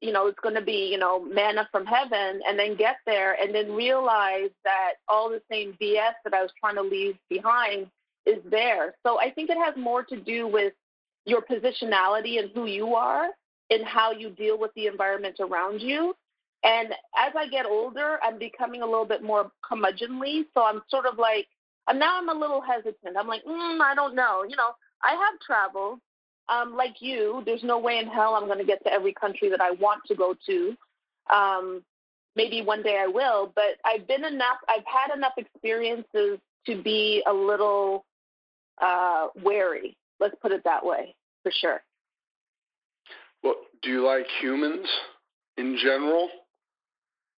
you 0.00 0.12
know, 0.12 0.28
it's 0.28 0.38
going 0.38 0.54
to 0.54 0.62
be, 0.62 0.88
you 0.88 0.96
know, 0.96 1.18
manna 1.18 1.68
from 1.72 1.84
heaven, 1.84 2.40
and 2.46 2.56
then 2.56 2.76
get 2.76 2.98
there 3.06 3.36
and 3.42 3.52
then 3.52 3.72
realize 3.72 4.50
that 4.62 4.92
all 5.08 5.28
the 5.28 5.42
same 5.50 5.76
BS 5.82 6.12
that 6.22 6.32
I 6.32 6.42
was 6.42 6.52
trying 6.60 6.76
to 6.76 6.82
leave 6.82 7.16
behind 7.28 7.88
is 8.24 8.38
there. 8.48 8.94
So 9.04 9.18
I 9.18 9.32
think 9.32 9.50
it 9.50 9.58
has 9.58 9.74
more 9.76 10.04
to 10.04 10.16
do 10.16 10.46
with 10.46 10.72
your 11.26 11.42
positionality 11.42 12.38
and 12.38 12.52
who 12.54 12.66
you 12.66 12.94
are 12.94 13.30
and 13.70 13.84
how 13.84 14.12
you 14.12 14.30
deal 14.30 14.56
with 14.56 14.72
the 14.76 14.86
environment 14.86 15.40
around 15.40 15.82
you. 15.82 16.14
And 16.62 16.92
as 17.18 17.32
I 17.36 17.48
get 17.48 17.66
older, 17.66 18.20
I'm 18.22 18.38
becoming 18.38 18.82
a 18.82 18.86
little 18.86 19.06
bit 19.06 19.24
more 19.24 19.50
curmudgeonly. 19.68 20.44
So 20.54 20.64
I'm 20.64 20.82
sort 20.88 21.06
of 21.06 21.18
like, 21.18 21.48
and 21.88 21.98
now 21.98 22.18
I'm 22.18 22.28
a 22.28 22.38
little 22.38 22.60
hesitant. 22.60 23.16
I'm 23.18 23.28
like, 23.28 23.44
mm, 23.44 23.80
I 23.80 23.94
don't 23.94 24.14
know. 24.14 24.44
You 24.48 24.56
know, 24.56 24.70
I 25.02 25.12
have 25.12 25.40
traveled 25.44 26.00
um, 26.50 26.76
like 26.76 26.96
you, 27.00 27.42
there's 27.46 27.62
no 27.62 27.78
way 27.78 27.98
in 27.98 28.08
hell 28.08 28.34
I'm 28.34 28.46
going 28.46 28.58
to 28.58 28.64
get 28.64 28.82
to 28.84 28.92
every 28.92 29.14
country 29.14 29.48
that 29.50 29.60
I 29.60 29.70
want 29.72 30.02
to 30.08 30.14
go 30.14 30.34
to. 30.46 30.76
Um, 31.32 31.82
maybe 32.34 32.60
one 32.60 32.82
day 32.82 32.98
I 33.00 33.06
will, 33.06 33.52
but 33.54 33.76
I've 33.84 34.06
been 34.08 34.24
enough, 34.24 34.58
I've 34.68 34.84
had 34.84 35.16
enough 35.16 35.34
experiences 35.36 36.38
to 36.66 36.82
be 36.82 37.22
a 37.26 37.32
little 37.32 38.04
uh, 38.82 39.28
wary. 39.42 39.96
Let's 40.18 40.34
put 40.42 40.52
it 40.52 40.62
that 40.64 40.84
way, 40.84 41.14
for 41.42 41.52
sure. 41.52 41.80
Well, 43.42 43.54
do 43.82 43.90
you 43.90 44.04
like 44.04 44.26
humans 44.40 44.86
in 45.56 45.78
general? 45.82 46.28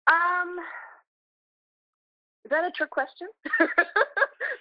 Um, 0.09 0.57
is 2.45 2.51
that 2.51 2.65
a 2.65 2.71
trick 2.71 2.91
question? 2.91 3.29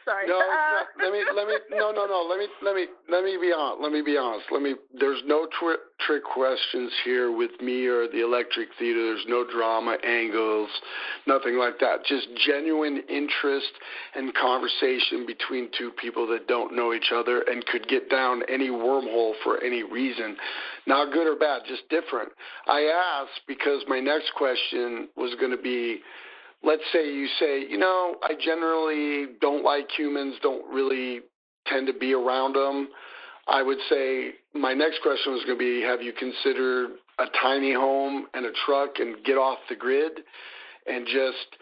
Sorry. 0.06 0.28
No, 0.28 0.40
uh, 0.40 0.84
no, 0.98 1.06
let 1.06 1.14
me 1.14 1.24
let 1.36 1.48
me 1.48 1.54
no 1.72 1.92
no 1.92 2.06
no 2.06 2.26
let 2.28 2.40
me 2.40 2.48
let 2.64 2.76
me 2.76 2.86
let 3.10 3.24
me 3.24 3.38
be 3.40 3.52
honest. 3.54 3.82
Let 3.82 3.92
me 3.92 4.02
be 4.02 4.18
honest. 4.18 4.46
Let 4.52 4.62
me. 4.62 4.76
There's 4.94 5.22
no 5.26 5.48
twi- 5.60 5.82
trick 6.06 6.24
questions 6.24 6.92
here 7.04 7.36
with 7.36 7.52
me 7.62 7.86
or 7.86 8.08
the 8.08 8.24
Electric 8.24 8.70
Theater. 8.80 9.14
There's 9.14 9.26
no 9.28 9.46
drama 9.46 9.98
angles, 10.04 10.70
nothing 11.28 11.58
like 11.58 11.80
that. 11.80 12.06
Just 12.06 12.28
genuine 12.46 13.04
interest 13.10 13.72
and 14.16 14.34
conversation 14.34 15.26
between 15.26 15.70
two 15.78 15.92
people 15.92 16.28
that 16.28 16.48
don't 16.48 16.76
know 16.76 16.94
each 16.94 17.12
other 17.14 17.42
and 17.42 17.66
could 17.68 17.88
get 17.88 18.10
down 18.10 18.44
any 18.50 18.70
wormhole 18.70 19.34
for 19.44 19.62
any 19.64 19.84
reason, 19.84 20.36
not 20.88 21.14
good 21.14 21.28
or 21.28 21.36
bad, 21.36 21.62
just 21.68 21.88
different. 21.90 22.30
I 22.68 22.82
asked 23.22 23.42
because 23.48 23.84
my 23.88 24.00
next 24.00 24.32
question 24.36 25.10
was 25.16 25.36
going 25.40 25.52
to 25.52 25.62
be 25.62 26.02
let's 26.64 26.84
say 26.94 27.12
you 27.12 27.28
say, 27.40 27.66
you 27.68 27.78
know, 27.78 28.16
I 28.24 28.34
generally 28.40 29.34
don't 29.40 29.64
like 29.64 29.90
humans, 29.98 30.36
don't 30.42 30.66
really 30.74 31.22
tend 31.68 31.88
to 31.88 31.94
be 31.94 32.14
around 32.14 32.54
them. 32.54 32.90
I 33.48 33.62
would 33.64 33.80
say 33.90 34.32
my 34.54 34.74
next 34.74 35.02
question 35.02 35.34
was 35.34 35.44
going 35.46 35.58
to 35.58 35.64
be 35.64 35.82
Have 35.82 36.02
you 36.02 36.14
considered 36.14 36.92
a 37.20 37.26
tiny 37.42 37.74
home 37.74 38.28
and 38.34 38.46
a 38.46 38.52
truck 38.66 39.00
and 39.00 39.24
get 39.24 39.38
off 39.38 39.60
the 39.70 39.76
grid? 39.76 40.12
And 40.88 41.06
just, 41.06 41.58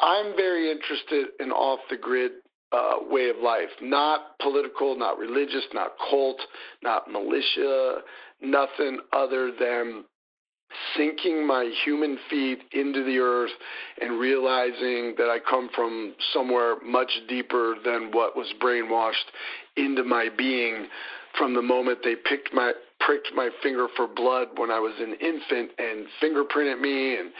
I'm 0.00 0.36
very 0.36 0.70
interested 0.70 1.28
in 1.40 1.50
off 1.50 1.80
the 1.90 1.96
grid 1.96 2.32
uh, 2.72 2.96
way 3.08 3.30
of 3.30 3.36
life, 3.42 3.70
not 3.80 4.38
political, 4.40 4.96
not 4.96 5.18
religious, 5.18 5.64
not 5.72 5.92
cult, 6.10 6.40
not 6.82 7.10
militia, 7.10 7.98
nothing 8.42 8.98
other 9.12 9.50
than 9.58 10.04
sinking 10.96 11.46
my 11.46 11.72
human 11.84 12.18
feet 12.28 12.58
into 12.72 13.04
the 13.04 13.18
earth 13.18 13.50
and 14.00 14.18
realizing 14.18 15.14
that 15.16 15.28
I 15.30 15.38
come 15.48 15.70
from 15.74 16.14
somewhere 16.32 16.76
much 16.84 17.10
deeper 17.28 17.76
than 17.84 18.10
what 18.12 18.36
was 18.36 18.52
brainwashed 18.60 19.14
into 19.76 20.04
my 20.04 20.28
being 20.36 20.86
from 21.38 21.54
the 21.54 21.62
moment 21.62 22.00
they 22.02 22.16
picked 22.16 22.52
my 22.52 22.72
pricked 23.00 23.28
my 23.34 23.48
finger 23.62 23.86
for 23.96 24.06
blood 24.06 24.48
when 24.56 24.70
I 24.70 24.80
was 24.80 24.94
an 24.98 25.14
infant 25.14 25.70
and 25.78 26.06
fingerprinted 26.22 26.80
me 26.80 27.16
and 27.16 27.30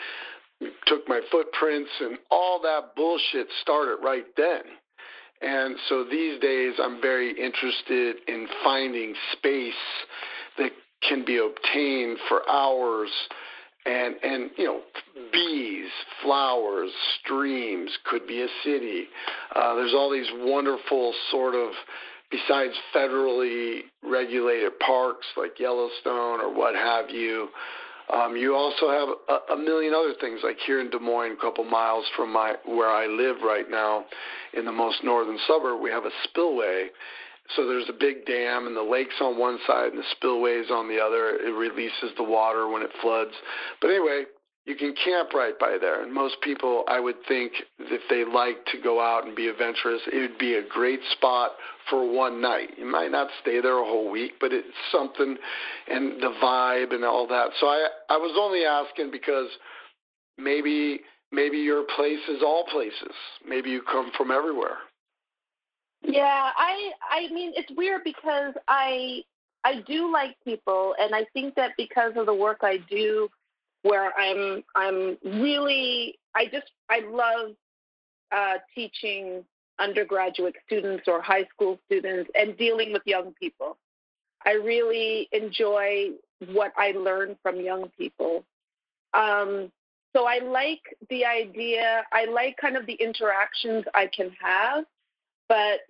took 0.86 1.08
my 1.08 1.20
footprints 1.30 1.90
and 2.00 2.18
all 2.30 2.60
that 2.62 2.94
bullshit 2.96 3.48
started 3.62 3.98
right 4.02 4.24
then. 4.36 4.62
And 5.40 5.76
so 5.88 6.04
these 6.04 6.40
days 6.40 6.74
I'm 6.82 7.00
very 7.00 7.30
interested 7.30 8.16
in 8.26 8.46
finding 8.64 9.14
space 9.32 9.74
can 11.06 11.24
be 11.24 11.38
obtained 11.38 12.18
for 12.28 12.48
hours. 12.48 13.10
And 13.86 14.16
and 14.22 14.50
you 14.58 14.64
know 14.64 14.80
bees 15.32 15.90
flowers 16.22 16.90
streams 17.20 17.90
could 18.04 18.26
be 18.26 18.42
a 18.42 18.48
city. 18.62 19.04
Uh, 19.54 19.76
there's 19.76 19.94
all 19.94 20.10
these 20.10 20.30
wonderful 20.34 21.14
sort 21.30 21.54
of 21.54 21.70
besides 22.30 22.74
federally 22.94 23.82
regulated 24.02 24.78
parks 24.80 25.26
like 25.36 25.58
yellowstone 25.58 26.40
or 26.40 26.54
what 26.54 26.74
have 26.74 27.08
you 27.08 27.48
um, 28.12 28.36
you 28.36 28.54
also 28.54 28.88
have 28.88 29.08
a, 29.28 29.52
a 29.52 29.56
million 29.56 29.92
other 29.92 30.14
things 30.18 30.40
like 30.42 30.56
here 30.66 30.80
in 30.80 30.88
Des 30.88 30.98
Moines, 30.98 31.32
a 31.32 31.40
couple 31.40 31.64
miles 31.64 32.06
from 32.16 32.32
my 32.32 32.54
where 32.64 32.88
I 32.88 33.06
live 33.06 33.36
right 33.44 33.68
now, 33.70 34.06
in 34.54 34.64
the 34.64 34.72
most 34.72 35.04
northern 35.04 35.38
suburb, 35.46 35.80
we 35.82 35.90
have 35.90 36.04
a 36.04 36.10
spillway, 36.24 36.88
so 37.56 37.66
there's 37.66 37.88
a 37.88 37.98
big 37.98 38.26
dam, 38.26 38.66
and 38.66 38.76
the 38.76 38.82
lake's 38.82 39.14
on 39.20 39.38
one 39.38 39.58
side, 39.66 39.92
and 39.92 39.98
the 39.98 40.06
spillway's 40.12 40.70
on 40.70 40.88
the 40.88 41.00
other. 41.00 41.30
It 41.30 41.52
releases 41.52 42.14
the 42.16 42.24
water 42.24 42.68
when 42.68 42.82
it 42.82 42.90
floods. 43.00 43.32
But 43.80 43.88
anyway, 43.88 44.24
you 44.66 44.76
can 44.76 44.94
camp 45.02 45.32
right 45.32 45.58
by 45.58 45.78
there. 45.80 46.02
And 46.02 46.12
most 46.12 46.36
people, 46.42 46.84
I 46.88 47.00
would 47.00 47.16
think, 47.26 47.52
if 47.78 48.02
they 48.10 48.30
like 48.30 48.66
to 48.66 48.78
go 48.82 49.00
out 49.00 49.26
and 49.26 49.34
be 49.34 49.48
adventurous, 49.48 50.02
it 50.12 50.18
would 50.18 50.38
be 50.38 50.56
a 50.56 50.68
great 50.68 51.00
spot 51.12 51.52
for 51.88 52.06
one 52.12 52.42
night. 52.42 52.72
You 52.76 52.84
might 52.84 53.10
not 53.10 53.28
stay 53.40 53.62
there 53.62 53.78
a 53.78 53.84
whole 53.84 54.10
week, 54.10 54.32
but 54.40 54.52
it's 54.52 54.68
something, 54.92 55.38
and 55.88 56.20
the 56.20 56.34
vibe 56.42 56.92
and 56.92 57.02
all 57.02 57.26
that. 57.28 57.52
So 57.58 57.66
I, 57.66 57.88
I 58.10 58.18
was 58.18 58.36
only 58.38 58.66
asking 58.66 59.10
because 59.10 59.48
maybe, 60.36 61.00
maybe 61.32 61.56
your 61.56 61.84
place 61.96 62.20
is 62.28 62.42
all 62.42 62.66
places. 62.70 63.16
Maybe 63.48 63.70
you 63.70 63.80
come 63.80 64.10
from 64.18 64.30
everywhere. 64.30 64.76
Yeah, 66.02 66.50
I 66.56 66.92
I 67.10 67.32
mean 67.32 67.52
it's 67.56 67.70
weird 67.76 68.02
because 68.04 68.54
I 68.66 69.22
I 69.64 69.80
do 69.86 70.12
like 70.12 70.36
people, 70.44 70.94
and 70.98 71.14
I 71.14 71.26
think 71.32 71.54
that 71.56 71.72
because 71.76 72.12
of 72.16 72.26
the 72.26 72.34
work 72.34 72.58
I 72.62 72.78
do, 72.90 73.28
where 73.82 74.12
I'm 74.18 74.62
I'm 74.74 75.18
really 75.24 76.18
I 76.34 76.46
just 76.46 76.70
I 76.88 77.00
love 77.00 77.56
uh, 78.32 78.58
teaching 78.74 79.44
undergraduate 79.78 80.54
students 80.66 81.04
or 81.06 81.20
high 81.22 81.44
school 81.54 81.78
students 81.86 82.30
and 82.34 82.56
dealing 82.56 82.92
with 82.92 83.02
young 83.04 83.32
people. 83.40 83.76
I 84.44 84.52
really 84.52 85.28
enjoy 85.32 86.10
what 86.52 86.72
I 86.76 86.92
learn 86.92 87.36
from 87.42 87.60
young 87.60 87.90
people. 87.96 88.44
Um, 89.14 89.70
so 90.14 90.26
I 90.26 90.38
like 90.38 90.80
the 91.10 91.24
idea, 91.24 92.04
I 92.12 92.26
like 92.26 92.56
kind 92.56 92.76
of 92.76 92.86
the 92.86 92.94
interactions 92.94 93.84
I 93.94 94.06
can 94.06 94.30
have, 94.40 94.84
but 95.48 95.80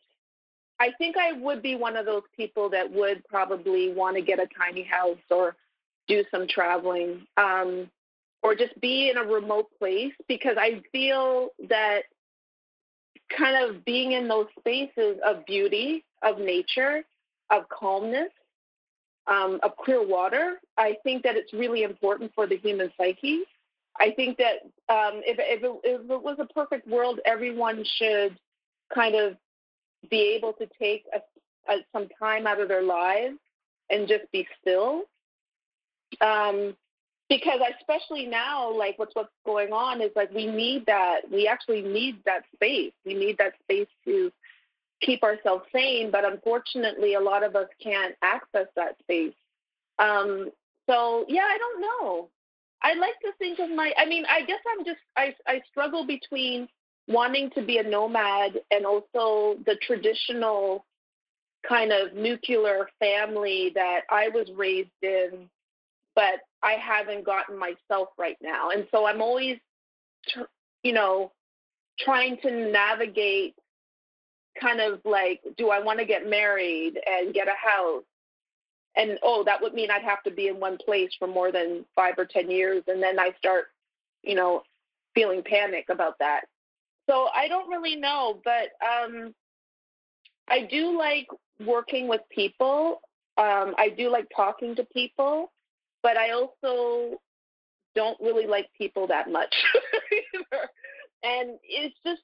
I 0.81 0.93
think 0.99 1.17
I 1.17 1.33
would 1.33 1.63
be 1.63 1.75
one 1.75 1.97
of 1.97 2.07
those 2.07 2.23
people 2.37 2.71
that 2.71 2.91
would 2.91 3.27
probably 3.29 3.93
want 3.93 4.17
to 4.17 4.23
get 4.23 4.39
a 4.39 4.47
tiny 4.57 4.83
house 4.83 5.19
or 5.31 5.57
do 6.07 6.25
some 6.31 6.47
traveling 6.49 7.27
um, 7.37 7.91
or 8.43 8.55
just 8.55 8.81
be 8.81 9.11
in 9.11 9.17
a 9.17 9.25
remote 9.25 9.67
place 9.79 10.13
because 10.29 10.57
I 10.59 10.83
feel 10.93 11.51
that 11.69 12.03
kind 13.37 13.69
of 13.69 13.85
being 13.85 14.13
in 14.13 14.29
those 14.29 14.47
spaces 14.59 15.19
of 15.27 15.45
beauty, 15.47 16.05
of 16.23 16.39
nature, 16.39 17.03
of 17.51 17.69
calmness, 17.69 18.31
um, 19.27 19.61
of 19.63 19.77
clear 19.77 20.07
water, 20.07 20.61
I 20.79 20.97
think 21.03 21.25
that 21.25 21.37
it's 21.37 21.53
really 21.53 21.83
important 21.83 22.33
for 22.35 22.47
the 22.47 22.57
human 22.57 22.91
psyche. 22.97 23.43
I 24.01 24.13
think 24.13 24.39
that 24.39 24.63
um, 24.89 25.21
if, 25.25 25.39
if, 25.39 25.63
it, 25.63 25.81
if 25.85 26.11
it 26.11 26.23
was 26.23 26.37
a 26.39 26.47
perfect 26.47 26.87
world, 26.87 27.21
everyone 27.27 27.85
should 27.85 28.39
kind 28.95 29.15
of 29.17 29.37
be 30.11 30.35
able 30.37 30.53
to 30.55 30.69
take 30.79 31.05
a, 31.15 31.73
a, 31.73 31.79
some 31.93 32.09
time 32.19 32.47
out 32.47 32.61
of 32.61 32.69
their 32.69 32.83
lives 32.83 33.39
and 33.91 34.09
just 34.09 34.31
be 34.33 34.47
still. 34.61 35.03
Um, 36.21 36.75
because 37.29 37.61
especially 37.79 38.27
now, 38.27 38.75
like 38.77 38.99
what's 38.99 39.15
what's 39.15 39.29
going 39.45 39.73
on 39.73 40.01
is 40.01 40.11
like 40.17 40.33
we 40.33 40.47
need 40.47 40.87
that. 40.87 41.31
We 41.31 41.47
actually 41.47 41.83
need 41.83 42.25
that 42.25 42.45
space. 42.55 42.93
We 43.05 43.15
need 43.15 43.37
that 43.39 43.53
space 43.65 43.89
to 44.07 44.33
keep 45.01 45.23
ourselves 45.23 45.65
sane. 45.73 46.11
But 46.11 46.25
unfortunately, 46.25 47.15
a 47.15 47.21
lot 47.21 47.43
of 47.43 47.55
us 47.55 47.69
can't 47.83 48.15
access 48.23 48.67
that 48.77 48.99
space. 49.01 49.35
Um, 49.99 50.51
so 50.89 51.27
yeah, 51.29 51.45
I 51.45 51.59
don't 51.59 51.81
know. 51.81 52.29
I 52.81 52.95
like 52.95 53.19
to 53.21 53.33
think 53.39 53.59
of 53.59 53.71
my. 53.71 53.93
I 53.99 54.07
mean, 54.07 54.25
I 54.31 54.43
guess 54.43 54.61
I'm 54.73 54.85
just. 54.85 55.01
I 55.17 55.35
I 55.47 55.61
struggle 55.71 56.07
between 56.07 56.69
wanting 57.09 57.51
to 57.51 57.63
be 57.63 57.79
a 57.79 57.83
nomad 57.83 58.61
and 58.71 58.87
also 58.87 59.59
the 59.67 59.77
traditional 59.83 60.85
kind 61.67 61.93
of 61.93 62.15
nuclear 62.15 62.89
family 63.01 63.73
that 63.75 64.03
I 64.11 64.29
was 64.29 64.49
raised 64.55 64.91
in 65.03 65.49
but 66.19 66.41
I 66.65 66.73
haven't 66.73 67.25
gotten 67.25 67.57
myself 67.57 68.09
right 68.19 68.37
now. 68.43 68.71
And 68.71 68.89
so 68.91 69.07
I'm 69.07 69.23
always, 69.23 69.59
you 70.83 70.93
know, 70.93 71.31
trying 71.97 72.39
to 72.39 72.51
navigate 72.73 73.55
kind 74.61 74.81
of 74.81 75.01
like, 75.05 75.41
do 75.57 75.71
I 75.71 75.79
want 75.79 76.01
to 76.01 76.05
get 76.05 76.29
married 76.29 76.99
and 77.07 77.33
get 77.33 77.47
a 77.47 77.53
house? 77.53 78.03
And 78.97 79.17
oh, 79.23 79.45
that 79.45 79.63
would 79.63 79.75
mean 79.75 79.93
I'd 79.93 80.03
have 80.03 80.25
to 80.25 80.33
be 80.33 80.49
in 80.49 80.59
one 80.59 80.77
place 80.85 81.11
for 81.17 81.29
more 81.29 81.53
than 81.53 81.85
five 81.95 82.15
or 82.19 82.25
10 82.25 82.51
years. 82.51 82.83
And 82.89 83.01
then 83.01 83.21
I 83.21 83.31
start, 83.39 83.67
you 84.25 84.35
know, 84.35 84.65
feeling 85.15 85.45
panic 85.45 85.85
about 85.89 86.19
that. 86.19 86.47
So 87.09 87.29
I 87.35 87.49
don't 87.49 87.69
really 87.69 87.97
know, 87.97 88.41
but 88.45 88.71
um, 88.85 89.35
I 90.49 90.67
do 90.71 90.99
like 90.99 91.27
working 91.65 92.09
with 92.09 92.21
people. 92.31 93.01
Um, 93.37 93.75
I 93.79 93.93
do 93.97 94.11
like 94.11 94.27
talking 94.35 94.77
to 94.77 94.85
people 94.85 95.51
but 96.03 96.17
I 96.17 96.31
also 96.31 97.19
don't 97.95 98.19
really 98.21 98.47
like 98.47 98.69
people 98.77 99.07
that 99.09 99.31
much. 99.31 99.55
and 101.23 101.59
it's 101.65 101.97
just, 102.05 102.23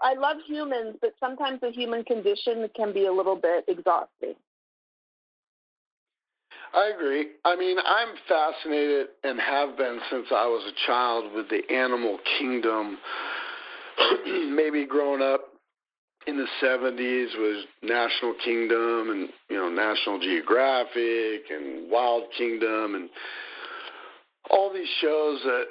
I 0.00 0.14
love 0.14 0.38
humans, 0.46 0.96
but 1.00 1.12
sometimes 1.20 1.60
the 1.60 1.70
human 1.70 2.04
condition 2.04 2.68
can 2.76 2.92
be 2.92 3.06
a 3.06 3.12
little 3.12 3.36
bit 3.36 3.64
exhausting. 3.68 4.34
I 6.74 6.90
agree. 6.94 7.32
I 7.44 7.54
mean, 7.54 7.76
I'm 7.84 8.14
fascinated 8.28 9.08
and 9.24 9.38
have 9.38 9.76
been 9.76 10.00
since 10.10 10.26
I 10.30 10.46
was 10.46 10.72
a 10.72 10.86
child 10.86 11.34
with 11.34 11.48
the 11.50 11.62
animal 11.72 12.18
kingdom. 12.38 12.98
Maybe 14.26 14.86
growing 14.86 15.22
up 15.22 15.52
in 16.26 16.36
the 16.36 16.46
70s 16.62 17.36
was 17.38 17.64
National 17.82 18.34
Kingdom 18.44 19.10
and 19.10 19.28
you 19.50 19.56
know 19.56 19.68
National 19.68 20.18
Geographic 20.18 21.50
and 21.50 21.90
Wild 21.90 22.24
Kingdom 22.36 22.94
and 22.94 23.08
all 24.50 24.72
these 24.72 24.88
shows 25.00 25.40
that 25.44 25.64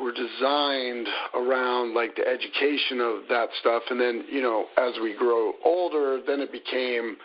were 0.00 0.12
designed 0.12 1.08
around 1.34 1.94
like 1.94 2.14
the 2.16 2.26
education 2.26 3.00
of 3.00 3.28
that 3.28 3.48
stuff. 3.60 3.82
And 3.90 4.00
then 4.00 4.24
you 4.30 4.42
know 4.42 4.66
as 4.78 4.94
we 5.02 5.14
grow 5.16 5.52
older 5.64 6.20
then 6.26 6.40
it 6.40 6.52
became 6.52 7.16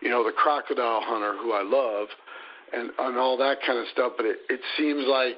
you 0.00 0.10
know 0.10 0.24
the 0.24 0.32
crocodile 0.32 1.00
hunter 1.02 1.36
who 1.40 1.52
I 1.52 1.62
love 1.62 2.08
and 2.72 2.90
and 2.98 3.16
all 3.18 3.36
that 3.38 3.58
kind 3.64 3.78
of 3.78 3.86
stuff. 3.92 4.12
But 4.16 4.26
it 4.26 4.38
it 4.48 4.60
seems 4.76 5.04
like 5.06 5.36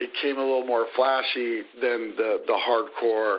it 0.00 0.10
came 0.22 0.36
a 0.36 0.40
little 0.40 0.66
more 0.66 0.86
flashy 0.94 1.62
than 1.80 2.14
the 2.16 2.42
the 2.46 2.58
hardcore 2.66 3.38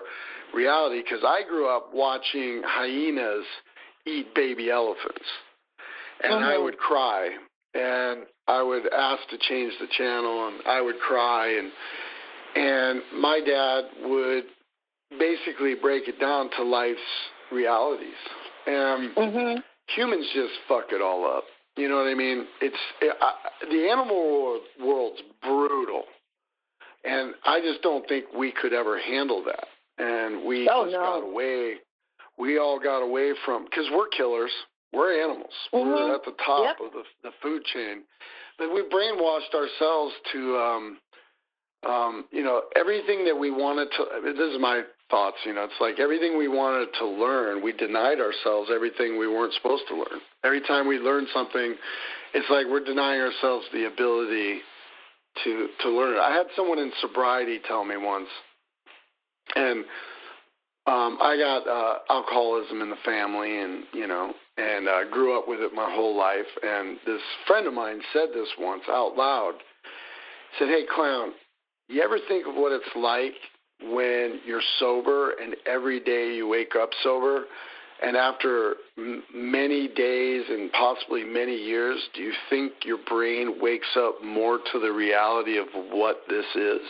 reality 0.54 1.02
because 1.02 1.24
I 1.26 1.42
grew 1.48 1.68
up 1.68 1.90
watching 1.94 2.62
hyenas 2.66 3.46
eat 4.06 4.34
baby 4.34 4.70
elephants, 4.70 5.26
and 6.24 6.44
uh-huh. 6.44 6.54
I 6.54 6.58
would 6.58 6.78
cry, 6.78 7.30
and 7.74 8.26
I 8.48 8.64
would 8.64 8.92
ask 8.92 9.28
to 9.30 9.38
change 9.38 9.74
the 9.80 9.88
channel, 9.98 10.48
and 10.48 10.62
I 10.66 10.82
would 10.82 11.00
cry, 11.00 11.58
and 11.58 11.72
and 12.56 13.02
my 13.22 13.40
dad 13.46 14.10
would 14.10 14.46
basically 15.20 15.76
break 15.76 16.08
it 16.08 16.20
down 16.20 16.50
to 16.58 16.64
life's 16.64 17.00
realities, 17.52 18.10
and 18.66 19.16
mm-hmm. 19.16 19.60
humans 19.96 20.26
just 20.34 20.54
fuck 20.68 20.86
it 20.92 21.02
all 21.02 21.26
up. 21.26 21.44
You 21.76 21.90
know 21.90 21.98
what 21.98 22.08
I 22.08 22.16
mean? 22.16 22.46
It's 22.62 22.76
it, 23.02 23.16
I, 23.22 23.34
the 23.70 23.90
animal 23.90 24.16
world, 24.16 24.62
world's 24.82 25.22
brutal, 25.44 26.04
and 27.04 27.36
I 27.46 27.60
just 27.60 27.82
don't 27.84 28.08
think 28.08 28.26
we 28.36 28.52
could 28.52 28.74
ever 28.74 29.00
handle 29.00 29.44
that 29.46 29.68
and 29.98 30.46
we 30.46 30.70
oh, 30.72 30.86
just 30.86 30.94
no. 30.94 31.00
got 31.00 31.24
away. 31.24 31.76
We 32.38 32.60
all 32.60 32.80
got 32.80 33.00
away 33.00 33.34
from 33.46 33.66
because 33.66 33.88
we're 33.92 34.08
killers. 34.10 34.52
We're 34.94 35.22
animals. 35.24 35.54
Mm-hmm. 35.74 35.90
We're 35.90 36.16
at 36.16 36.24
the 36.24 36.36
top 36.46 36.64
yep. 36.64 36.86
of 36.86 36.94
the 36.94 37.04
the 37.24 37.32
food 37.42 37.64
chain, 37.66 38.04
but 38.58 38.74
we 38.74 38.84
brainwashed 38.84 39.54
ourselves 39.54 40.14
to, 40.34 40.58
um, 40.58 40.98
um, 41.88 42.26
you 42.32 42.44
know, 42.44 42.64
everything 42.76 43.26
that 43.26 43.38
we 43.38 43.52
wanted 43.52 43.90
to. 43.98 44.06
This 44.24 44.54
is 44.54 44.62
my 44.62 44.84
thoughts. 45.10 45.38
You 45.46 45.54
know, 45.54 45.64
it's 45.64 45.82
like 45.82 46.00
everything 46.00 46.38
we 46.38 46.48
wanted 46.48 46.90
to 47.00 47.08
learn, 47.08 47.64
we 47.64 47.74
denied 47.74 48.20
ourselves 48.20 48.70
everything 48.74 49.18
we 49.18 49.28
weren't 49.28 49.54
supposed 49.54 49.84
to 49.90 49.96
learn. 49.96 50.22
Every 50.44 50.62
time 50.62 50.88
we 50.88 51.00
learn 51.00 51.28
something, 51.34 51.76
it's 52.34 52.50
like 52.50 52.66
we're 52.70 52.84
denying 52.84 53.22
ourselves 53.22 53.66
the 53.74 53.88
ability 53.88 54.62
to 55.44 55.68
to 55.82 55.90
learn 55.90 56.16
it. 56.16 56.20
I 56.20 56.34
had 56.34 56.48
someone 56.56 56.80
in 56.80 56.92
sobriety 57.02 57.60
tell 57.68 57.84
me 57.84 57.98
once 57.98 58.30
and 59.56 59.86
um, 60.88 61.18
I 61.22 61.36
got 61.38 61.68
uh, 61.68 62.00
alcoholism 62.10 62.82
in 62.82 62.90
the 62.90 62.98
family, 63.04 63.60
and 63.60 63.84
you 63.94 64.08
know, 64.08 64.34
and 64.58 64.88
uh, 64.88 65.04
grew 65.12 65.38
up 65.38 65.48
with 65.48 65.60
it 65.60 65.74
my 65.74 65.92
whole 65.94 66.18
life. 66.18 66.48
And 66.64 66.98
this 67.06 67.22
friend 67.46 67.68
of 67.68 67.74
mine 67.74 68.02
said 68.14 68.30
this 68.34 68.48
once 68.58 68.84
out 68.90 69.18
loud. 69.18 69.56
Said, 70.58 70.70
"Hey, 70.70 70.84
clown, 70.90 71.34
you 71.90 72.02
ever 72.02 72.18
think 72.30 72.48
of 72.48 72.56
what 72.56 72.72
it's 72.72 72.96
like 72.96 73.34
when 73.92 74.40
you're 74.46 74.62
sober 74.80 75.32
and 75.32 75.56
every 75.66 76.00
day 76.00 76.34
you 76.34 76.48
wake 76.48 76.76
up 76.80 76.92
sober?" 77.04 77.44
And 78.02 78.16
after 78.16 78.76
m- 78.98 79.24
many 79.34 79.88
days 79.88 80.46
and 80.50 80.72
possibly 80.72 81.24
many 81.24 81.56
years, 81.56 82.00
do 82.14 82.22
you 82.22 82.34
think 82.50 82.74
your 82.86 83.00
brain 83.10 83.60
wakes 83.60 83.88
up 83.98 84.24
more 84.24 84.60
to 84.72 84.80
the 84.80 84.92
reality 84.92 85.58
of 85.58 85.66
what 85.74 86.22
this 86.30 86.46
is? 86.56 86.82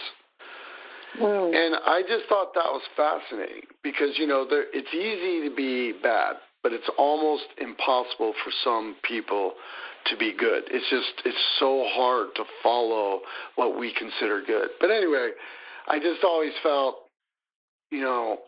Mm. 1.19 1.55
And 1.55 1.75
I 1.85 2.01
just 2.01 2.27
thought 2.29 2.53
that 2.53 2.71
was 2.71 2.81
fascinating 2.95 3.63
because, 3.83 4.17
you 4.17 4.27
know, 4.27 4.45
there, 4.47 4.65
it's 4.73 4.93
easy 4.93 5.49
to 5.49 5.55
be 5.55 5.93
bad, 6.01 6.35
but 6.63 6.73
it's 6.73 6.89
almost 6.97 7.45
impossible 7.59 8.33
for 8.43 8.51
some 8.63 8.95
people 9.03 9.53
to 10.07 10.17
be 10.17 10.33
good. 10.37 10.63
It's 10.71 10.89
just, 10.89 11.25
it's 11.25 11.37
so 11.59 11.85
hard 11.89 12.29
to 12.35 12.43
follow 12.63 13.21
what 13.55 13.79
we 13.79 13.93
consider 13.93 14.41
good. 14.45 14.69
But 14.79 14.91
anyway, 14.91 15.31
I 15.87 15.99
just 15.99 16.23
always 16.23 16.53
felt, 16.63 16.97
you 17.91 18.01
know, 18.01 18.39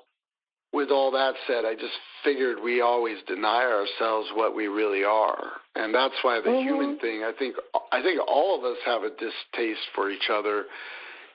with 0.71 0.89
all 0.91 1.11
that 1.11 1.33
said, 1.47 1.65
I 1.65 1.73
just 1.73 1.93
figured 2.23 2.57
we 2.63 2.81
always 2.81 3.17
deny 3.27 3.63
ourselves 3.63 4.29
what 4.35 4.55
we 4.55 4.67
really 4.67 5.03
are, 5.03 5.53
and 5.75 5.93
that's 5.93 6.13
why 6.21 6.41
the 6.41 6.49
mm-hmm. 6.49 6.67
human 6.67 6.99
thing. 6.99 7.23
I 7.23 7.31
think 7.37 7.55
I 7.91 8.01
think 8.03 8.19
all 8.27 8.57
of 8.57 8.63
us 8.63 8.77
have 8.85 9.01
a 9.01 9.09
distaste 9.09 9.87
for 9.95 10.11
each 10.11 10.29
other 10.31 10.65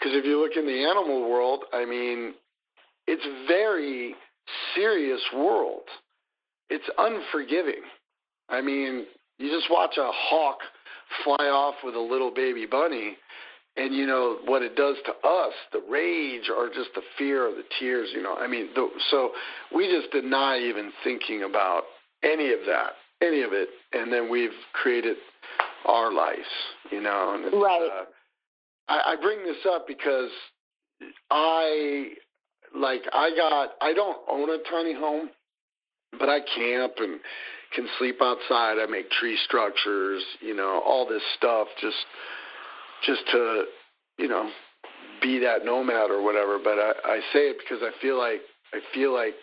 because 0.05 0.19
if 0.19 0.27
you 0.27 0.39
look 0.39 0.53
in 0.57 0.67
the 0.67 0.85
animal 0.85 1.31
world, 1.31 1.65
I 1.73 1.87
mean, 1.87 2.35
it's 3.07 3.25
very 3.49 4.15
serious 4.75 5.21
world. 5.35 5.85
It's 6.69 6.85
unforgiving. 6.99 7.83
I 8.51 8.61
mean, 8.61 9.07
You 9.39 9.51
just 9.51 9.71
watch 9.71 9.97
a 9.97 10.11
hawk 10.13 10.59
fly 11.25 11.47
off 11.47 11.77
with 11.83 11.95
a 11.95 12.01
little 12.01 12.31
baby 12.31 12.67
bunny, 12.67 13.17
and 13.77 13.95
you 13.95 14.07
know 14.07 14.39
what 14.45 14.63
it 14.63 14.77
does 14.77 14.97
to 15.07 15.13
us 15.27 15.55
the 15.73 15.83
rage 15.89 16.51
or 16.55 16.69
just 16.69 16.91
the 16.95 17.03
fear 17.19 17.49
or 17.49 17.51
the 17.51 17.65
tears 17.81 18.09
you 18.15 18.23
know 18.23 18.37
i 18.37 18.47
mean 18.47 18.69
the, 18.77 18.89
so 19.11 19.33
we 19.75 19.89
just 19.89 20.13
deny 20.13 20.59
even 20.59 20.93
thinking 21.03 21.43
about 21.43 21.83
any 22.23 22.53
of 22.53 22.61
that 22.67 22.93
any 23.21 23.43
of 23.43 23.53
it 23.53 23.69
and 23.93 24.13
then 24.13 24.31
we've 24.31 24.55
created 24.75 25.17
our 25.87 26.13
lives 26.13 26.47
you 26.93 27.01
know 27.01 27.35
and 27.35 27.61
right 27.61 27.91
uh, 27.93 28.05
I, 28.89 29.13
I 29.13 29.17
bring 29.21 29.39
this 29.45 29.65
up 29.69 29.87
because 29.87 30.31
i 31.31 32.09
like 32.75 33.03
i 33.13 33.31
got 33.37 33.71
i 33.81 33.93
don't 33.93 34.19
own 34.31 34.51
a 34.51 34.59
tiny 34.71 34.95
home 34.95 35.31
but 36.19 36.29
i 36.29 36.39
camp 36.41 36.95
and 36.99 37.21
can 37.75 37.89
sleep 37.99 38.17
outside 38.23 38.79
i 38.79 38.87
make 38.89 39.11
tree 39.11 39.39
structures 39.45 40.23
you 40.41 40.55
know 40.55 40.83
all 40.85 41.07
this 41.07 41.23
stuff 41.37 41.69
just 41.81 41.97
just 43.07 43.23
to, 43.33 43.65
you 44.19 44.29
know, 44.29 44.49
be 45.23 45.39
that 45.41 45.65
nomad 45.65 46.11
or 46.11 46.23
whatever. 46.23 46.59
But 46.63 46.79
I, 46.79 46.93
I 47.05 47.21
say 47.33 47.51
it 47.51 47.57
because 47.59 47.83
I 47.83 47.91
feel 48.01 48.19
like 48.19 48.41
I 48.73 48.81
feel 48.93 49.15
like 49.15 49.35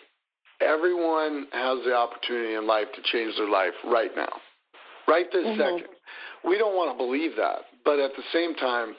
everyone 0.60 1.46
has 1.52 1.78
the 1.84 1.94
opportunity 1.94 2.54
in 2.54 2.66
life 2.66 2.88
to 2.94 3.02
change 3.12 3.34
their 3.36 3.48
life 3.48 3.74
right 3.84 4.10
now, 4.14 4.32
right 5.08 5.26
this 5.32 5.44
mm-hmm. 5.44 5.60
second. 5.60 5.88
We 6.44 6.58
don't 6.58 6.74
want 6.74 6.90
to 6.92 6.98
believe 6.98 7.36
that, 7.36 7.70
but 7.84 8.00
at 8.00 8.10
the 8.16 8.22
same 8.32 8.54
time, 8.54 8.94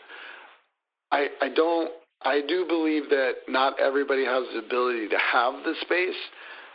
I 1.13 1.27
I 1.41 1.49
don't 1.49 1.91
I 2.21 2.41
do 2.47 2.65
believe 2.67 3.09
that 3.09 3.33
not 3.47 3.79
everybody 3.79 4.25
has 4.25 4.43
the 4.53 4.59
ability 4.59 5.09
to 5.09 5.17
have 5.17 5.53
the 5.63 5.75
space 5.81 6.19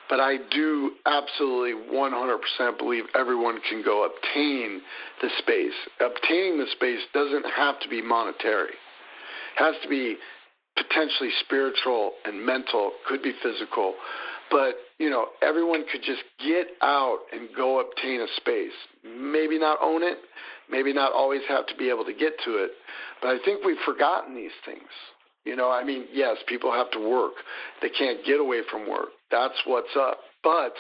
but 0.08 0.20
I 0.20 0.36
do 0.50 0.92
absolutely 1.04 1.74
100% 1.92 2.78
believe 2.78 3.04
everyone 3.14 3.60
can 3.68 3.82
go 3.84 4.06
obtain 4.06 4.80
the 5.20 5.28
space. 5.38 5.74
Obtaining 6.00 6.58
the 6.58 6.66
space 6.72 7.00
doesn't 7.12 7.44
have 7.54 7.78
to 7.80 7.88
be 7.88 8.00
monetary. 8.00 8.70
It 8.70 9.58
has 9.58 9.74
to 9.82 9.88
be 9.88 10.16
potentially 10.76 11.30
spiritual 11.44 12.12
and 12.24 12.44
mental, 12.44 12.92
could 13.06 13.22
be 13.22 13.32
physical. 13.42 13.94
But, 14.50 14.76
you 14.98 15.10
know, 15.10 15.26
everyone 15.42 15.84
could 15.92 16.02
just 16.02 16.22
get 16.42 16.68
out 16.80 17.18
and 17.32 17.50
go 17.54 17.80
obtain 17.80 18.22
a 18.22 18.26
space. 18.36 18.72
Maybe 19.04 19.58
not 19.58 19.78
own 19.82 20.02
it, 20.02 20.18
maybe 20.70 20.92
not 20.92 21.12
always 21.12 21.42
have 21.48 21.66
to 21.66 21.76
be 21.76 21.90
able 21.90 22.04
to 22.04 22.12
get 22.12 22.34
to 22.44 22.56
it, 22.56 22.72
but 23.20 23.28
I 23.28 23.38
think 23.44 23.64
we've 23.64 23.76
forgotten 23.84 24.34
these 24.34 24.56
things. 24.64 24.88
You 25.44 25.56
know, 25.56 25.70
I 25.70 25.84
mean, 25.84 26.06
yes, 26.12 26.36
people 26.46 26.72
have 26.72 26.90
to 26.92 26.98
work. 26.98 27.32
They 27.80 27.88
can't 27.88 28.24
get 28.24 28.40
away 28.40 28.60
from 28.70 28.88
work. 28.88 29.08
That's 29.30 29.54
what's 29.64 29.96
up. 29.98 30.18
But 30.42 30.74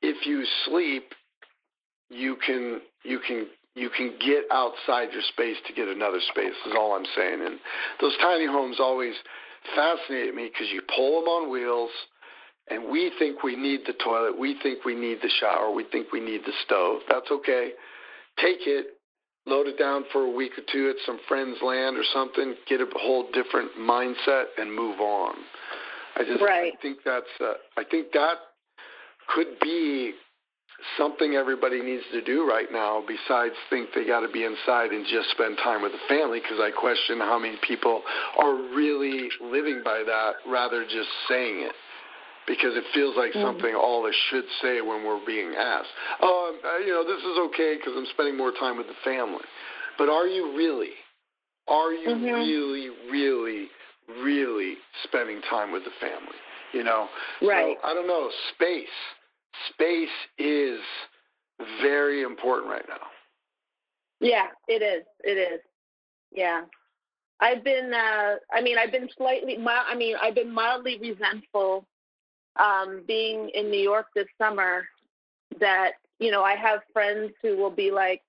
if 0.00 0.26
you 0.26 0.44
sleep, 0.66 1.12
you 2.08 2.36
can 2.46 2.80
you 3.02 3.18
can 3.26 3.48
you 3.74 3.90
can 3.90 4.14
get 4.24 4.44
outside 4.50 5.08
your 5.12 5.22
space 5.32 5.56
to 5.66 5.74
get 5.74 5.88
another 5.88 6.20
space. 6.30 6.54
Is 6.66 6.74
all 6.76 6.94
I'm 6.94 7.06
saying. 7.16 7.40
And 7.44 7.58
those 8.00 8.16
tiny 8.22 8.46
homes 8.46 8.76
always 8.80 9.14
fascinated 9.74 10.34
me 10.34 10.50
because 10.52 10.68
you 10.72 10.82
pull 10.94 11.20
them 11.20 11.28
on 11.28 11.50
wheels, 11.50 11.90
and 12.68 12.90
we 12.90 13.12
think 13.18 13.42
we 13.42 13.56
need 13.56 13.80
the 13.86 13.94
toilet, 14.04 14.38
we 14.38 14.56
think 14.62 14.84
we 14.84 14.94
need 14.94 15.18
the 15.22 15.30
shower, 15.40 15.70
we 15.70 15.84
think 15.84 16.12
we 16.12 16.20
need 16.20 16.42
the 16.46 16.52
stove. 16.64 17.00
That's 17.08 17.30
okay. 17.30 17.72
Take 18.40 18.66
it, 18.66 18.93
load 19.46 19.66
it 19.66 19.78
down 19.78 20.04
for 20.12 20.22
a 20.22 20.30
week 20.30 20.52
or 20.58 20.62
two 20.72 20.90
at 20.90 20.96
some 21.04 21.18
friend's 21.28 21.58
land 21.62 21.96
or 21.96 22.04
something, 22.12 22.54
get 22.68 22.80
a 22.80 22.86
whole 22.96 23.26
different 23.32 23.70
mindset, 23.78 24.44
and 24.58 24.74
move 24.74 25.00
on. 25.00 25.34
I 26.16 26.24
just 26.24 26.42
right. 26.42 26.72
I 26.76 26.82
think 26.82 26.98
that's 27.04 27.26
uh, 27.40 27.54
I 27.76 27.84
think 27.84 28.12
that 28.12 28.34
could 29.34 29.58
be 29.60 30.12
something 30.98 31.34
everybody 31.34 31.80
needs 31.82 32.02
to 32.12 32.20
do 32.22 32.46
right 32.46 32.66
now 32.70 33.02
besides 33.06 33.54
think 33.70 33.90
they 33.94 34.06
got 34.06 34.20
to 34.20 34.28
be 34.28 34.44
inside 34.44 34.90
and 34.90 35.06
just 35.06 35.30
spend 35.30 35.56
time 35.62 35.82
with 35.82 35.92
the 35.92 35.98
family 36.08 36.40
because 36.40 36.58
I 36.60 36.70
question 36.70 37.18
how 37.18 37.38
many 37.38 37.56
people 37.66 38.02
are 38.38 38.54
really 38.74 39.28
living 39.40 39.82
by 39.84 40.02
that 40.04 40.32
rather 40.46 40.84
just 40.84 41.08
saying 41.28 41.60
it 41.62 41.72
because 42.46 42.76
it 42.76 42.84
feels 42.92 43.16
like 43.16 43.32
mm-hmm. 43.32 43.42
something 43.42 43.74
all 43.74 44.04
of 44.04 44.10
us 44.10 44.16
should 44.30 44.44
say 44.60 44.80
when 44.80 45.04
we're 45.04 45.24
being 45.26 45.54
asked. 45.56 45.88
Oh, 46.20 46.52
you 46.84 46.92
know, 46.92 47.04
this 47.04 47.22
is 47.22 47.38
okay 47.50 47.76
because 47.76 47.94
I'm 47.96 48.06
spending 48.12 48.36
more 48.36 48.52
time 48.52 48.76
with 48.76 48.86
the 48.86 48.98
family. 49.04 49.44
But 49.98 50.08
are 50.08 50.26
you 50.26 50.56
really? 50.56 50.92
Are 51.68 51.92
you 51.92 52.08
mm-hmm. 52.08 52.24
really, 52.24 52.90
really, 53.10 53.68
really 54.22 54.74
spending 55.04 55.40
time 55.48 55.72
with 55.72 55.84
the 55.84 55.94
family? 56.00 56.36
You 56.72 56.84
know, 56.84 57.08
right? 57.40 57.76
So, 57.80 57.88
I 57.88 57.94
don't 57.94 58.08
know. 58.08 58.28
Space, 58.54 58.88
space 59.72 60.08
is 60.38 60.80
very 61.80 62.22
important 62.22 62.68
right 62.68 62.84
now. 62.88 63.06
Yeah, 64.20 64.46
it 64.66 64.82
is. 64.82 65.04
It 65.22 65.38
is. 65.38 65.60
Yeah. 66.32 66.62
I've 67.40 67.62
been, 67.62 67.92
uh, 67.94 68.36
I 68.52 68.60
mean, 68.60 68.76
I've 68.78 68.92
been 68.92 69.08
slightly, 69.16 69.56
I 69.66 69.94
mean, 69.94 70.16
I've 70.20 70.34
been 70.34 70.52
mildly 70.52 70.98
resentful 71.00 71.86
um, 72.56 73.02
being 73.06 73.50
in 73.50 73.70
New 73.70 73.80
York 73.80 74.06
this 74.14 74.26
summer 74.38 74.86
that, 75.60 75.92
you 76.18 76.30
know, 76.30 76.42
I 76.42 76.54
have 76.54 76.80
friends 76.92 77.32
who 77.42 77.56
will 77.56 77.70
be 77.70 77.90
like, 77.90 78.22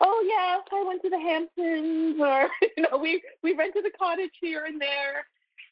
oh, 0.00 0.24
yes, 0.26 0.66
I 0.72 0.84
went 0.86 1.02
to 1.02 1.10
the 1.10 1.18
Hamptons 1.18 2.20
or, 2.20 2.48
you 2.76 2.82
know, 2.90 2.98
we, 2.98 3.22
we 3.42 3.54
rented 3.54 3.84
a 3.86 3.98
cottage 3.98 4.32
here 4.40 4.64
and 4.64 4.80
there. 4.80 5.26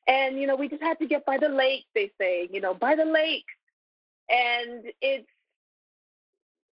And, 0.07 0.39
you 0.39 0.47
know, 0.47 0.57
we 0.57 0.69
just 0.69 0.83
had 0.83 0.99
to 0.99 1.07
get 1.07 1.25
by 1.25 1.39
the 1.39 1.49
lake, 1.49 1.85
they 1.95 2.11
say, 2.21 2.49
you 2.53 2.61
know, 2.61 2.75
by 2.75 2.95
the 2.95 3.05
lake. 3.05 3.47
And 4.29 4.85
it's, 5.01 5.29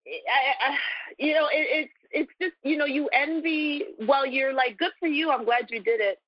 I, 0.07 0.71
I, 0.73 0.77
you 1.19 1.35
know, 1.35 1.47
it, 1.53 1.89
it's 1.89 1.93
it's 2.13 2.33
just 2.41 2.55
you 2.65 2.77
know 2.77 2.87
you 2.87 3.09
envy. 3.13 3.85
Well, 4.01 4.27
you're 4.27 4.53
like, 4.53 4.79
good 4.79 4.93
for 4.99 5.07
you. 5.07 5.31
I'm 5.31 5.45
glad 5.45 5.71
you 5.71 5.81
did 5.81 6.01
it 6.01 6.19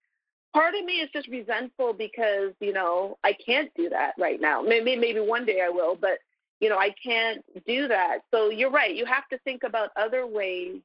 part 0.53 0.75
of 0.75 0.85
me 0.85 0.95
is 0.95 1.11
just 1.12 1.29
resentful 1.29 1.93
because 1.93 2.53
you 2.61 2.73
know 2.73 3.19
I 3.25 3.33
can't 3.33 3.71
do 3.77 3.88
that 3.91 4.15
right 4.19 4.41
now. 4.41 4.62
Maybe 4.62 4.97
maybe 4.97 5.21
one 5.21 5.45
day 5.45 5.62
I 5.65 5.69
will, 5.69 5.97
but 5.97 6.19
you 6.61 6.69
know 6.69 6.79
I 6.79 6.95
can't 7.03 7.45
do 7.67 7.88
that. 7.88 8.19
So 8.31 8.51
you're 8.51 8.71
right. 8.71 8.95
You 8.95 9.07
have 9.07 9.29
to 9.29 9.38
think 9.38 9.62
about 9.62 9.91
other 9.97 10.27
ways 10.27 10.81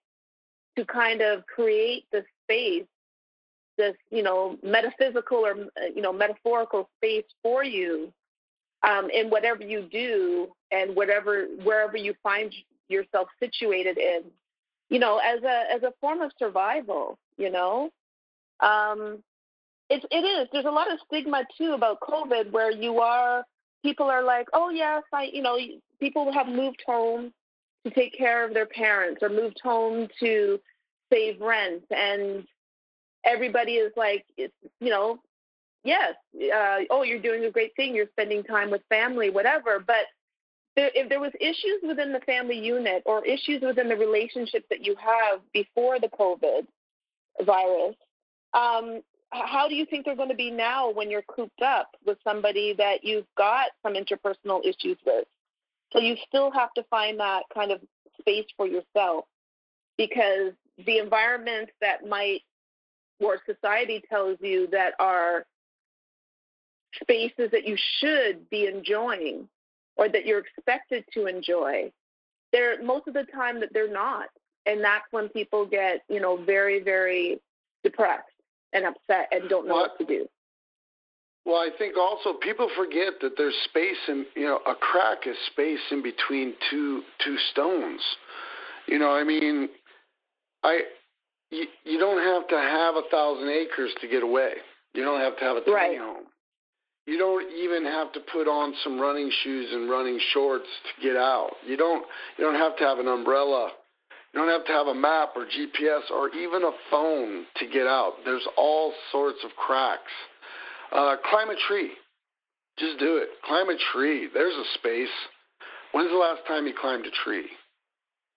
to 0.78 0.86
kind 0.86 1.22
of 1.22 1.46
create 1.48 2.06
the 2.12 2.24
space, 2.44 2.86
this 3.78 3.96
you 4.10 4.24
know 4.24 4.58
metaphysical 4.64 5.38
or 5.38 5.56
you 5.96 6.02
know 6.02 6.14
metaphorical 6.14 6.90
space 6.98 7.26
for 7.44 7.64
you 7.64 8.12
um, 8.84 9.10
in 9.10 9.30
whatever 9.30 9.64
you 9.64 9.88
do 9.92 10.48
and 10.72 10.96
whatever 10.96 11.48
wherever 11.64 11.98
you 11.98 12.14
find 12.24 12.54
yourself 12.90 13.28
situated 13.40 13.98
in. 13.98 14.24
You 14.90 15.00
know, 15.00 15.18
as 15.18 15.44
a 15.44 15.64
as 15.74 15.84
a 15.84 15.94
form 16.00 16.22
of 16.22 16.32
survival. 16.40 17.18
You 17.38 17.52
know, 17.52 17.92
um, 18.62 19.24
it, 19.90 20.06
it 20.12 20.16
is. 20.16 20.48
There's 20.52 20.66
a 20.66 20.72
lot 20.72 20.92
of 20.92 21.00
stigma 21.08 21.44
too 21.58 21.74
about 21.74 22.00
COVID, 22.02 22.52
where 22.52 22.72
you 22.72 23.00
are 23.00 23.44
people 23.84 24.08
are 24.08 24.24
like, 24.24 24.48
oh 24.54 24.70
yes, 24.70 25.04
I, 25.14 25.30
you 25.32 25.42
know, 25.42 25.58
people 26.00 26.32
have 26.34 26.48
moved 26.48 26.84
home 26.86 27.32
to 27.86 27.92
take 27.92 28.18
care 28.18 28.46
of 28.46 28.54
their 28.54 28.66
parents 28.66 29.22
or 29.22 29.30
moved 29.30 29.60
home 29.64 30.08
to 30.20 30.60
save 31.12 31.40
rent, 31.40 31.84
and 31.90 32.46
everybody 33.24 33.74
is 33.74 33.94
like, 33.96 34.26
it's, 34.36 34.54
you 34.80 34.90
know, 34.90 35.20
yes, 35.84 36.16
uh, 36.54 36.80
oh, 36.90 37.04
you're 37.04 37.22
doing 37.22 37.46
a 37.46 37.52
great 37.52 37.76
thing, 37.76 37.96
you're 37.96 38.10
spending 38.12 38.44
time 38.44 38.72
with 38.72 38.82
family, 38.90 39.30
whatever, 39.30 39.80
but 39.80 40.06
if 40.80 41.10
there 41.10 41.20
was 41.20 41.32
issues 41.40 41.82
within 41.82 42.14
the 42.14 42.20
family 42.20 42.60
unit 42.60 43.02
or 43.06 43.26
issues 43.26 43.62
within 43.62 43.90
the 43.90 43.96
relationship 43.96 44.64
that 44.70 44.86
you 44.86 44.96
have 44.96 45.40
before 45.52 46.00
the 46.00 46.08
COVID 46.08 46.68
virus, 47.44 47.96
um, 48.54 49.02
how 49.32 49.68
do 49.68 49.76
you 49.76 49.86
think 49.86 50.06
they're 50.06 50.16
going 50.16 50.30
to 50.30 50.36
be 50.36 50.52
now 50.52 50.92
when 50.92 51.12
you're 51.12 51.24
cooped 51.24 51.62
up 51.62 51.90
with 52.06 52.18
somebody 52.24 52.74
that 52.78 53.04
you've 53.04 53.28
got 53.38 53.68
some 53.84 53.94
interpersonal 53.94 54.62
issues 54.64 54.98
with? 55.06 55.26
So 55.92 56.00
you 56.00 56.16
still 56.28 56.52
have 56.52 56.74
to 56.74 56.84
find 56.90 57.20
that 57.20 57.44
kind 57.54 57.72
of 57.72 57.82
space 58.20 58.46
for 58.56 58.68
yourself 58.68 59.26
because 59.98 60.54
the 60.86 61.00
environments 61.00 61.72
that 61.82 62.08
might, 62.08 62.42
or 63.20 63.40
society 63.46 64.04
tells 64.10 64.38
you 64.42 64.68
that 64.72 64.94
are 65.00 65.46
spaces 67.02 67.52
that 67.52 67.68
you 67.68 67.78
should 68.00 68.50
be 68.50 68.66
enjoying 68.66 69.48
or 69.96 70.08
that 70.08 70.26
you're 70.26 70.40
expected 70.40 71.04
to 71.14 71.26
enjoy, 71.26 71.92
they're 72.52 72.82
most 72.82 73.08
of 73.08 73.14
the 73.14 73.26
time 73.34 73.60
that 73.60 73.74
they're 73.74 73.92
not. 73.92 74.28
And 74.66 74.84
that's 74.84 75.06
when 75.12 75.30
people 75.30 75.66
get, 75.66 76.04
you 76.10 76.20
know, 76.20 76.38
very, 76.38 76.82
very 76.82 77.40
depressed 77.84 78.26
and 78.74 78.86
upset 78.86 79.30
and 79.32 79.50
don't 79.50 79.68
know 79.68 79.76
well, 79.76 79.84
what 79.84 79.98
to 79.98 80.06
do. 80.06 80.28
Well, 81.46 81.56
I 81.56 81.70
think 81.78 81.96
also 81.98 82.38
people 82.42 82.70
forget 82.76 83.14
that 83.22 83.38
there's 83.38 83.56
space 83.66 83.98
in 84.08 84.26
you 84.36 84.46
know 84.46 84.60
a 84.68 84.76
crack 84.76 85.26
is 85.26 85.38
space 85.52 85.80
in 85.92 86.04
between 86.04 86.54
two 86.70 87.04
two 87.24 87.38
stones. 87.52 88.02
You 88.88 89.00
know, 89.00 89.12
I 89.12 89.24
mean, 89.24 89.70
I 90.64 90.82
you, 91.50 91.66
you 91.86 92.00
don't 92.00 92.22
have 92.22 92.48
to 92.50 92.56
have 92.56 92.96
a 92.96 93.04
thousand 93.10 93.50
acres 93.50 93.92
to 94.02 94.08
get 94.08 94.24
away. 94.24 94.54
You 94.94 95.04
don't 95.04 95.22
have 95.22 95.38
to 95.38 95.44
have 95.44 95.58
a 95.58 95.62
tiny 95.62 95.74
right. 95.74 95.98
home. 95.98 96.26
You 97.06 97.18
don't 97.18 97.50
even 97.54 97.86
have 97.86 98.12
to 98.14 98.20
put 98.20 98.50
on 98.50 98.74
some 98.84 99.00
running 99.00 99.32
shoes 99.44 99.70
and 99.72 99.90
running 99.90 100.20
shorts 100.34 100.68
to 100.84 101.02
get 101.02 101.16
out. 101.16 101.52
You 101.66 101.78
don't 101.78 102.06
you 102.38 102.44
don't 102.44 102.56
have 102.56 102.76
to 102.78 102.84
have 102.84 103.00
an 103.00 103.08
umbrella 103.08 103.72
You 104.38 104.44
don't 104.44 104.52
have 104.52 104.68
to 104.68 104.72
have 104.72 104.86
a 104.86 104.94
map 104.94 105.30
or 105.36 105.46
GPS 105.46 106.12
or 106.12 106.30
even 106.30 106.62
a 106.62 106.70
phone 106.92 107.46
to 107.56 107.66
get 107.66 107.88
out. 107.88 108.18
There's 108.24 108.48
all 108.56 108.94
sorts 109.12 109.40
of 109.44 109.50
cracks. 109.56 110.12
Uh, 110.92 111.16
climb 111.28 111.50
a 111.50 111.56
tree. 111.68 111.94
Just 112.78 113.00
do 113.00 113.18
it. 113.18 113.30
Climb 113.44 113.68
a 113.70 113.78
tree. 113.92 114.30
There's 114.32 114.54
a 114.54 114.64
space. 114.76 115.10
When's 115.92 116.12
the 116.12 116.18
last 116.18 116.42
time 116.48 116.68
you 116.68 116.76
climbed 116.80 117.08
a 117.08 117.12
tree? 117.26 117.48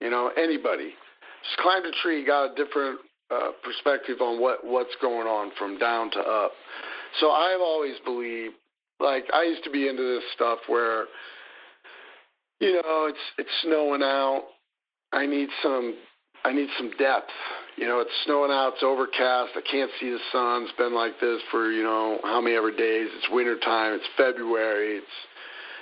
You 0.00 0.08
know, 0.08 0.30
anybody. 0.38 0.94
Just 1.44 1.58
climbed 1.58 1.84
a 1.84 1.92
tree, 2.02 2.24
got 2.24 2.52
a 2.52 2.54
different 2.54 3.00
uh, 3.30 3.50
perspective 3.62 4.22
on 4.22 4.40
what 4.40 4.64
what's 4.64 4.96
going 5.02 5.26
on 5.26 5.52
from 5.58 5.78
down 5.78 6.10
to 6.12 6.20
up. 6.20 6.52
So 7.20 7.30
I've 7.30 7.60
always 7.60 7.96
believed, 8.06 8.54
like 9.00 9.24
I 9.34 9.42
used 9.42 9.64
to 9.64 9.70
be 9.70 9.86
into 9.86 10.02
this 10.02 10.24
stuff 10.34 10.60
where, 10.66 11.04
you 12.58 12.72
know, 12.72 13.06
it's 13.10 13.18
it's 13.36 13.50
snowing 13.62 14.02
out. 14.02 14.44
I 15.12 15.26
need 15.26 15.48
some 15.62 15.96
I 16.44 16.52
need 16.52 16.68
some 16.78 16.90
depth. 16.98 17.30
You 17.76 17.86
know, 17.86 18.00
it's 18.00 18.10
snowing 18.24 18.50
out, 18.50 18.74
it's 18.74 18.82
overcast, 18.82 19.52
I 19.56 19.62
can't 19.70 19.90
see 20.00 20.10
the 20.10 20.20
sun. 20.32 20.64
It's 20.64 20.76
been 20.76 20.94
like 20.94 21.20
this 21.20 21.40
for, 21.50 21.70
you 21.70 21.82
know, 21.82 22.18
how 22.22 22.40
many 22.40 22.56
ever 22.56 22.70
days. 22.70 23.08
It's 23.16 23.28
winter 23.30 23.58
time, 23.58 23.94
it's 23.94 24.08
February, 24.16 24.98
it's 24.98 25.16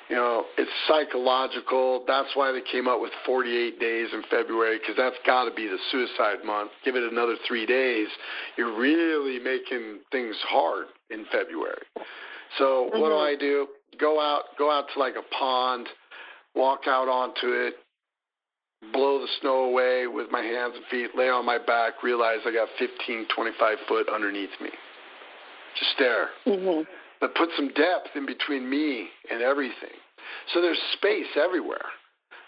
you 0.09 0.17
know, 0.17 0.45
it's 0.57 0.71
psychological. 0.89 2.03
That's 2.07 2.31
why 2.35 2.51
they 2.51 2.63
came 2.73 2.89
up 2.89 3.01
with 3.01 3.13
48 3.27 3.79
days 3.79 4.09
in 4.13 4.23
February 4.31 4.79
because 4.79 4.97
that's 4.97 5.17
got 5.27 5.45
to 5.45 5.55
be 5.55 5.69
the 5.69 5.77
suicide 5.93 6.39
month. 6.47 6.71
Give 6.83 6.97
it 6.97 7.03
another 7.05 7.37
three 7.47 7.67
days, 7.67 8.09
you're 8.57 8.77
really 8.79 9.39
making 9.39 10.01
things 10.11 10.35
hard 10.49 10.87
in 11.11 11.27
February. 11.31 11.83
So 12.57 12.89
mm-hmm. 12.89 13.01
what 13.01 13.09
do 13.09 13.15
mm-hmm. 13.17 13.37
I 13.37 13.39
do? 13.39 13.69
Go 14.01 14.19
out, 14.21 14.45
go 14.59 14.71
out 14.71 14.87
to 14.95 14.99
like 14.99 15.15
a 15.17 15.35
pond, 15.35 15.89
walk 16.55 16.83
out 16.87 17.09
onto 17.09 17.53
it, 17.53 17.75
blow 18.93 19.21
the 19.21 19.29
snow 19.41 19.65
away 19.65 20.07
with 20.07 20.31
my 20.31 20.43
hands 20.43 20.75
and 20.77 20.85
feet, 20.91 21.11
lay 21.17 21.29
on 21.29 21.45
my 21.45 21.59
back, 21.59 22.03
realize 22.03 22.39
I 22.47 22.53
got 22.53 22.69
15, 22.79 23.27
25 23.35 23.79
foot 23.89 24.09
underneath 24.09 24.51
me. 24.61 24.71
Just 25.79 25.93
stare. 25.93 26.29
Mm-hmm 26.47 26.83
but 27.21 27.35
put 27.35 27.49
some 27.57 27.69
depth 27.69 28.15
in 28.15 28.27
between 28.27 28.69
me 28.69 29.09
and 29.31 29.43
everything. 29.43 29.97
So 30.53 30.61
there's 30.61 30.79
space 30.95 31.37
everywhere. 31.37 31.85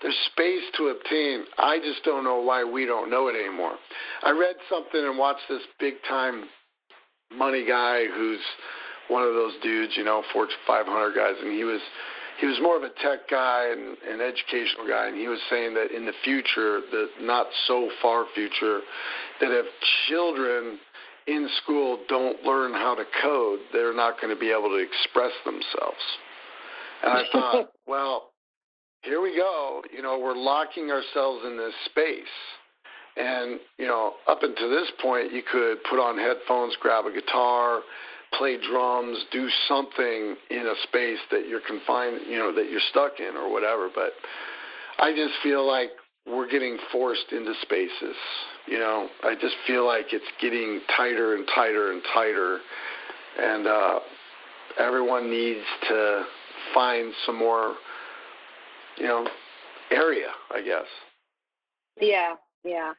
There's 0.03 0.17
space 0.33 0.63
to 0.79 0.89
obtain. 0.89 1.45
I 1.59 1.79
just 1.79 2.03
don't 2.05 2.25
know 2.25 2.41
why 2.41 2.65
we 2.65 2.87
don't 2.87 3.11
know 3.11 3.29
it 3.29 3.37
anymore. 3.37 3.75
I 4.23 4.31
read 4.31 4.57
something 4.69 5.01
and 5.01 5.19
watched 5.19 5.43
this 5.49 5.63
big 5.79 5.95
time 6.09 6.45
money 7.37 7.67
guy 7.67 8.07
who's 8.07 8.41
one 9.09 9.23
of 9.23 9.35
those 9.35 9.53
dudes, 9.63 9.93
you 9.97 10.05
know, 10.05 10.23
Fortune 10.33 10.57
500 10.67 11.15
guys, 11.15 11.35
and 11.43 11.53
he 11.53 11.65
was 11.65 11.81
he 12.41 12.47
was 12.47 12.59
more 12.63 12.77
of 12.77 12.83
a 12.83 12.89
tech 13.03 13.29
guy 13.31 13.69
and 13.71 13.97
an 14.09 14.21
educational 14.21 14.89
guy, 14.89 15.09
and 15.09 15.17
he 15.17 15.29
was 15.29 15.39
saying 15.51 15.75
that 15.75 15.95
in 15.95 16.07
the 16.07 16.13
future, 16.25 16.81
the 16.91 17.09
not 17.21 17.47
so 17.67 17.91
far 18.01 18.25
future, 18.35 18.81
that 19.41 19.51
if 19.51 19.67
children 20.09 20.79
in 21.27 21.49
school 21.63 21.99
don't 22.09 22.43
learn 22.43 22.73
how 22.73 22.95
to 22.95 23.05
code, 23.23 23.61
they're 23.73 23.95
not 23.95 24.21
going 24.21 24.35
to 24.35 24.41
be 24.41 24.51
able 24.51 24.71
to 24.71 24.79
express 24.79 25.33
themselves. 25.45 26.01
And 27.03 27.13
I 27.13 27.23
thought, 27.31 27.73
well, 27.87 28.31
here 29.03 29.21
we 29.21 29.37
go. 29.37 29.83
You 29.95 30.03
know, 30.03 30.19
we're 30.19 30.37
locking 30.37 30.91
ourselves 30.91 31.45
in 31.45 31.59
this 31.59 31.75
space. 31.87 32.35
And, 33.17 33.61
you 33.79 33.87
know, 33.87 34.15
up 34.29 34.43
until 34.43 34.71
this 34.71 34.91
point, 35.03 35.33
you 35.33 35.43
could 35.43 35.79
put 35.91 35.99
on 35.99 36.17
headphones, 36.17 36.75
grab 36.81 37.05
a 37.05 37.13
guitar, 37.13 37.81
play 38.37 38.57
drums, 38.59 39.19
do 39.33 39.49
something 39.69 40.37
in 40.51 40.67
a 40.67 40.75
space 40.85 41.19
that 41.31 41.49
you're 41.49 41.61
confined, 41.67 42.21
you 42.29 42.39
know, 42.39 42.55
that 42.55 42.71
you're 42.71 42.81
stuck 42.91 43.19
in 43.19 43.37
or 43.37 43.51
whatever. 43.53 43.89
But 43.95 44.13
I 44.99 45.13
just 45.13 45.35
feel 45.43 45.67
like 45.67 45.91
we're 46.27 46.49
getting 46.49 46.79
forced 46.93 47.33
into 47.33 47.53
spaces. 47.63 48.17
You 48.67 48.79
know, 48.79 49.09
I 49.23 49.35
just 49.35 49.55
feel 49.67 49.87
like 49.87 50.13
it's 50.13 50.25
getting 50.41 50.81
tighter 50.97 51.35
and 51.35 51.47
tighter 51.55 51.93
and 51.93 52.03
tighter, 52.15 52.59
and 53.39 53.67
uh, 53.67 54.01
everyone 54.79 55.31
needs 55.31 55.65
to 55.89 56.25
find 56.75 57.13
some 57.27 57.39
more, 57.39 57.75
you 58.99 59.07
know, 59.07 59.27
area. 59.91 60.29
I 60.55 60.63
guess. 60.63 60.87
Yeah, 62.01 62.35
yeah. 62.65 62.93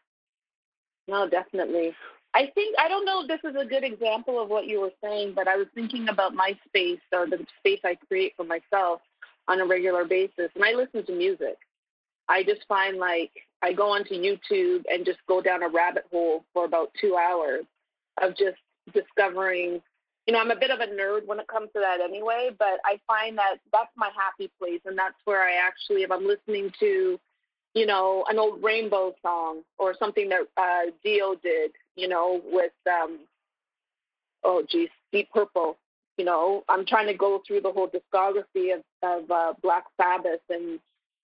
No, 1.08 1.30
definitely. 1.30 1.94
I 2.34 2.50
think 2.56 2.76
I 2.80 2.88
don't 2.88 3.06
know 3.06 3.22
if 3.22 3.28
this 3.28 3.42
is 3.44 3.56
a 3.60 3.66
good 3.66 3.84
example 3.84 4.42
of 4.42 4.50
what 4.50 4.66
you 4.66 4.80
were 4.80 4.94
saying, 5.04 5.34
but 5.36 5.48
I 5.48 5.58
was 5.58 5.68
thinking 5.76 6.08
about 6.08 6.34
my 6.34 6.58
space 6.68 7.02
or 7.12 7.28
the 7.28 7.46
space 7.60 7.82
I 7.84 7.96
create 8.08 8.34
for 8.38 8.46
myself 8.46 9.02
on 9.48 9.60
a 9.60 9.66
regular 9.66 10.06
basis, 10.06 10.50
and 10.56 10.64
I 10.64 10.74
listen 10.74 11.06
to 11.06 11.12
music. 11.12 11.58
I 12.30 12.44
just 12.44 12.62
find 12.68 12.98
like 12.98 13.32
I 13.62 13.74
go 13.74 13.92
onto 13.92 14.14
YouTube 14.14 14.84
and 14.90 15.06
just 15.06 15.20
go 15.28 15.42
down 15.42 15.62
a 15.62 15.68
rabbit 15.68 16.06
hole 16.12 16.46
for 16.54 16.66
about 16.66 16.92
two 17.00 17.18
hours 17.18 17.66
of 18.22 18.38
just 18.38 18.58
discovering. 18.94 19.82
You 20.26 20.34
know, 20.34 20.40
I'm 20.40 20.52
a 20.52 20.56
bit 20.56 20.72
of 20.72 20.80
a 20.80 20.88
nerd 20.88 21.26
when 21.26 21.40
it 21.40 21.48
comes 21.48 21.70
to 21.74 21.80
that 21.82 22.00
anyway, 22.00 22.52
but 22.58 22.80
I 22.86 23.00
find 23.08 23.38
that 23.40 23.56
that's 23.74 23.92
my 23.98 24.10
happy 24.16 24.50
place, 24.58 24.80
and 24.86 24.98
that's 24.98 25.16
where 25.26 25.42
I 25.42 25.56
actually, 25.56 26.04
if 26.04 26.12
I'm 26.12 26.26
listening 26.26 26.72
to, 26.80 27.20
you 27.74 27.86
know, 27.86 28.24
an 28.30 28.40
old 28.40 28.64
Rainbow 28.64 29.16
song 29.22 29.64
or 29.78 29.96
something 29.98 30.30
that 30.30 30.42
uh, 30.56 30.92
Dio 31.04 31.36
did, 31.36 31.72
you 31.96 32.08
know, 32.08 32.42
with 32.46 32.72
um, 32.88 33.20
oh 34.44 34.64
geez, 34.70 34.89
Deep 35.12 35.30
Purple. 35.32 35.78
You 36.18 36.26
know, 36.26 36.64
I'm 36.70 36.86
trying 36.86 37.08
to 37.08 37.14
go 37.14 37.42
through 37.48 37.62
the 37.62 37.72
whole 37.72 37.88
discography 37.89 38.76
of, 38.76 38.84
of 39.02 39.32
uh, 39.32 39.54
Black 39.64 39.86
Sabbath 40.00 40.42
and 40.50 40.80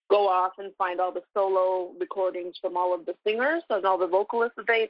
go 0.10 0.28
off 0.28 0.54
and 0.58 0.72
find 0.78 1.00
all 1.00 1.12
the 1.12 1.24
solo 1.34 1.92
recordings 2.00 2.56
from 2.62 2.78
all 2.78 2.96
of 2.96 3.06
the 3.06 3.14
singers 3.26 3.64
and 3.70 3.86
all 3.86 3.98
the 3.98 4.08
vocalists 4.08 4.56
that 4.56 4.66
they 4.68 4.90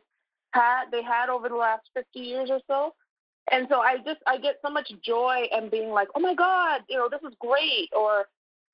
had 0.52 0.86
they 0.92 1.04
had 1.04 1.30
over 1.30 1.50
the 1.50 1.56
last 1.56 1.90
50 1.94 2.20
years 2.20 2.50
or 2.50 2.60
so. 2.68 2.94
And 3.52 3.68
so 3.70 3.80
I 3.80 3.98
just 3.98 4.20
I 4.28 4.38
get 4.38 4.58
so 4.66 4.72
much 4.72 4.92
joy 5.04 5.46
and 5.52 5.72
being 5.72 5.90
like, 5.90 6.10
oh 6.16 6.20
my 6.20 6.36
God, 6.36 6.82
you 6.90 6.98
know, 6.98 7.10
this 7.10 7.22
is 7.28 7.36
great, 7.40 7.90
or 7.98 8.26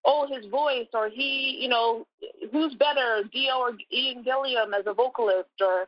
oh 0.03 0.27
his 0.27 0.49
voice, 0.49 0.87
or 0.93 1.09
he, 1.09 1.57
you 1.61 1.69
know, 1.69 2.05
who's 2.51 2.73
better, 2.75 3.23
Dio 3.31 3.59
or 3.59 3.71
Ian 3.91 4.23
Gillan 4.23 4.77
as 4.77 4.85
a 4.87 4.93
vocalist, 4.93 5.49
or 5.61 5.87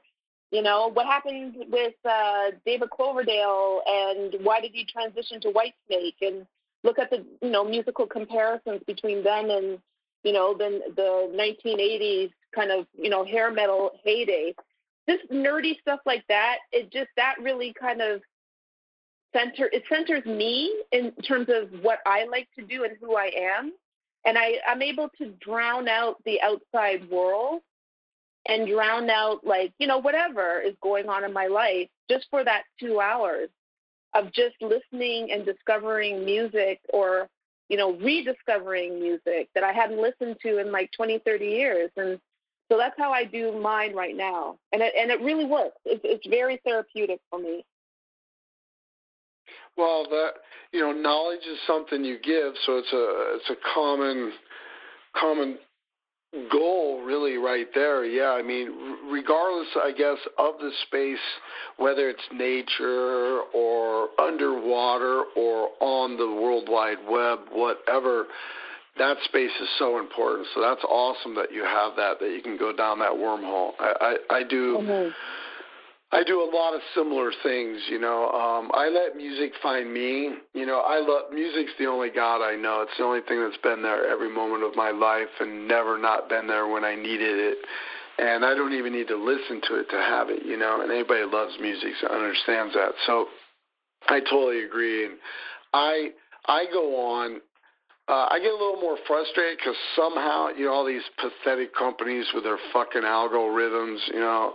you 0.52 0.62
know, 0.62 0.90
what 0.94 1.06
happened 1.06 1.56
with 1.70 1.96
uh, 2.06 2.52
David 2.66 2.90
Coverdale, 2.96 3.82
and 3.88 4.36
why 4.44 4.62
did 4.62 4.72
he 4.74 4.86
transition 4.86 5.42
to 5.42 5.52
Whitesnake, 5.52 6.22
and 6.22 6.46
look 6.84 7.00
at 7.00 7.10
the 7.10 7.26
you 7.42 7.50
know 7.50 7.64
musical 7.64 8.06
comparisons 8.06 8.82
between 8.86 9.24
them 9.24 9.50
and 9.50 9.80
you 10.26 10.34
know, 10.34 10.56
the 10.58 10.82
the 10.96 11.32
1980s 11.34 12.32
kind 12.54 12.72
of, 12.72 12.88
you 12.98 13.10
know, 13.10 13.24
hair 13.24 13.52
metal 13.52 13.92
heyday. 14.04 14.56
This 15.08 15.20
nerdy 15.32 15.80
stuff 15.80 16.00
like 16.06 16.26
that, 16.28 16.58
it 16.72 16.92
just 16.92 17.10
that 17.16 17.36
really 17.40 17.74
kind 17.80 18.02
of 18.02 18.22
center 19.34 19.70
it 19.72 19.84
centers 19.88 20.26
me 20.26 20.76
in 20.92 21.12
terms 21.28 21.48
of 21.50 21.70
what 21.84 22.00
I 22.08 22.26
like 22.26 22.50
to 22.58 22.66
do 22.66 22.84
and 22.84 22.98
who 23.00 23.16
I 23.16 23.32
am. 23.56 23.72
And 24.26 24.36
I, 24.36 24.56
I'm 24.68 24.82
able 24.82 25.10
to 25.20 25.28
drown 25.40 25.88
out 25.88 26.16
the 26.26 26.42
outside 26.42 27.08
world 27.12 27.62
and 28.48 28.68
drown 28.68 29.10
out 29.10 29.46
like, 29.46 29.74
you 29.80 29.88
know, 29.88 29.98
whatever 29.98 30.60
is 30.60 30.76
going 30.82 31.10
on 31.10 31.24
in 31.24 31.34
my 31.34 31.48
life 31.48 31.88
just 32.10 32.28
for 32.30 32.44
that 32.44 32.64
two 32.80 33.00
hours 33.00 33.50
of 34.14 34.32
just 34.32 34.56
listening 34.62 35.32
and 35.32 35.46
discovering 35.46 36.24
music 36.24 36.80
or 36.90 37.28
you 37.70 37.78
know, 37.78 37.94
rediscovering 37.94 39.00
music 39.00 39.50
that 39.56 39.64
I 39.64 39.72
hadn't 39.72 40.02
listened 40.02 40.38
to 40.44 40.60
in 40.60 40.72
like 40.72 40.92
20, 40.92 41.20
30 41.20 41.46
years. 41.46 41.90
And 41.98 42.20
so 42.72 42.78
that's 42.78 42.96
how 42.98 43.12
I 43.12 43.24
do 43.24 43.60
mine 43.60 43.96
right 43.96 44.16
now. 44.16 44.58
And 44.72 44.82
it, 44.82 44.94
and 44.98 45.12
it 45.12 45.22
really 45.22 45.46
works. 45.46 45.78
It's, 45.86 46.02
it's 46.04 46.28
very 46.28 46.62
therapeutic 46.64 47.20
for 47.30 47.40
me. 47.40 47.66
Well, 49.78 50.06
that 50.10 50.32
you 50.72 50.80
know, 50.80 50.94
knowledge 50.94 51.46
is 51.52 51.58
something 51.68 52.06
you 52.06 52.18
give, 52.18 52.54
so 52.66 52.78
it's 52.78 52.94
a 52.94 53.36
it's 53.36 53.50
a 53.50 53.56
common 53.74 54.32
common 55.14 55.58
goal 56.52 57.02
really 57.04 57.38
right 57.38 57.68
there. 57.74 58.06
Yeah, 58.06 58.32
I 58.32 58.42
mean, 58.42 58.72
regardless, 59.10 59.68
I 59.76 59.92
guess, 59.92 60.18
of 60.38 60.56
the 60.60 60.72
space, 60.88 61.18
whether 61.78 62.10
it's 62.10 62.22
nature 62.34 63.42
or 63.54 64.10
underwater 64.20 65.24
or 65.36 65.70
on 65.80 66.18
the 66.18 66.42
World 66.42 66.68
Wide 66.70 66.98
Web, 67.10 67.40
whatever, 67.52 68.26
that 68.98 69.18
space 69.26 69.52
is 69.62 69.70
so 69.78 70.00
important. 70.00 70.48
So 70.54 70.62
that's 70.62 70.84
awesome 70.84 71.36
that 71.36 71.52
you 71.52 71.64
have 71.64 71.96
that, 71.98 72.20
that 72.20 72.32
you 72.32 72.42
can 72.42 72.58
go 72.58 72.76
down 72.76 73.00
that 73.00 73.12
wormhole. 73.12 73.72
I, 73.80 74.18
I, 74.30 74.38
I 74.38 74.44
do. 74.44 74.78
Mm-hmm. 74.78 75.10
I 76.16 76.24
do 76.24 76.40
a 76.42 76.50
lot 76.50 76.74
of 76.74 76.80
similar 76.96 77.30
things, 77.44 77.82
you 77.90 78.00
know. 78.00 78.30
Um, 78.30 78.72
I 78.74 78.88
let 78.88 79.18
music 79.18 79.52
find 79.62 79.94
me. 79.94 80.32
You 80.54 80.66
know, 80.66 80.80
I 80.80 81.00
love 81.00 81.34
music's 81.34 81.74
the 81.78 81.88
only 81.88 82.10
God 82.10 82.42
I 82.42 82.56
know. 82.56 82.84
It's 82.84 82.98
the 82.98 83.04
only 83.04 83.20
thing 83.28 83.42
that's 83.44 83.62
been 83.62 83.82
there 83.82 84.08
every 84.08 84.34
moment 84.34 84.64
of 84.64 84.78
my 84.78 84.92
life 84.92 85.28
and 85.42 85.68
never 85.68 85.98
not 85.98 86.30
been 86.30 86.48
there 86.48 86.68
when 86.70 86.86
I 86.86 86.96
needed 86.96 87.36
it. 87.38 87.58
And 88.18 88.46
I 88.46 88.56
don't 88.56 88.72
even 88.72 88.94
need 88.94 89.10
to 89.10 89.18
listen 89.18 89.60
to 89.68 89.76
it 89.76 89.90
to 89.90 89.98
have 89.98 90.30
it, 90.30 90.46
you 90.46 90.56
know. 90.56 90.80
And 90.82 90.90
anybody 90.90 91.24
who 91.24 91.34
loves 91.34 91.58
music 91.60 91.92
understands 92.10 92.74
that. 92.76 92.94
So 93.06 93.28
I 94.08 94.22
totally 94.22 94.64
agree. 94.64 95.08
And 95.08 95.16
I 95.74 96.12
I 96.48 96.64
go 96.72 96.96
on 97.12 97.42
uh, 98.08 98.28
I 98.32 98.40
get 98.40 98.52
a 98.52 98.58
little 98.58 98.80
more 98.80 98.98
frustrated 99.06 99.58
because 99.58 99.76
somehow, 99.98 100.48
you 100.56 100.66
know, 100.66 100.72
all 100.72 100.86
these 100.86 101.04
pathetic 101.20 101.76
companies 101.76 102.26
with 102.34 102.46
their 102.46 102.60
fucking 102.72 103.02
algorithms, 103.02 103.98
you 104.14 104.20
know, 104.20 104.54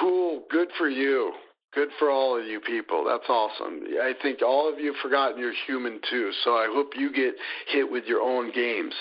cool, 0.00 0.42
good 0.50 0.68
for 0.78 0.88
you. 0.88 1.32
Good 1.74 1.88
for 1.98 2.10
all 2.10 2.38
of 2.38 2.44
you 2.44 2.60
people. 2.60 3.02
That's 3.08 3.28
awesome. 3.30 3.80
I 4.02 4.12
think 4.20 4.42
all 4.42 4.70
of 4.70 4.78
you 4.78 4.92
have 4.92 5.00
forgotten 5.02 5.38
you're 5.38 5.54
human 5.66 6.00
too. 6.10 6.30
So 6.44 6.50
I 6.50 6.66
hope 6.70 6.92
you 6.94 7.10
get 7.10 7.34
hit 7.68 7.90
with 7.90 8.04
your 8.04 8.20
own 8.20 8.52
games. 8.52 8.92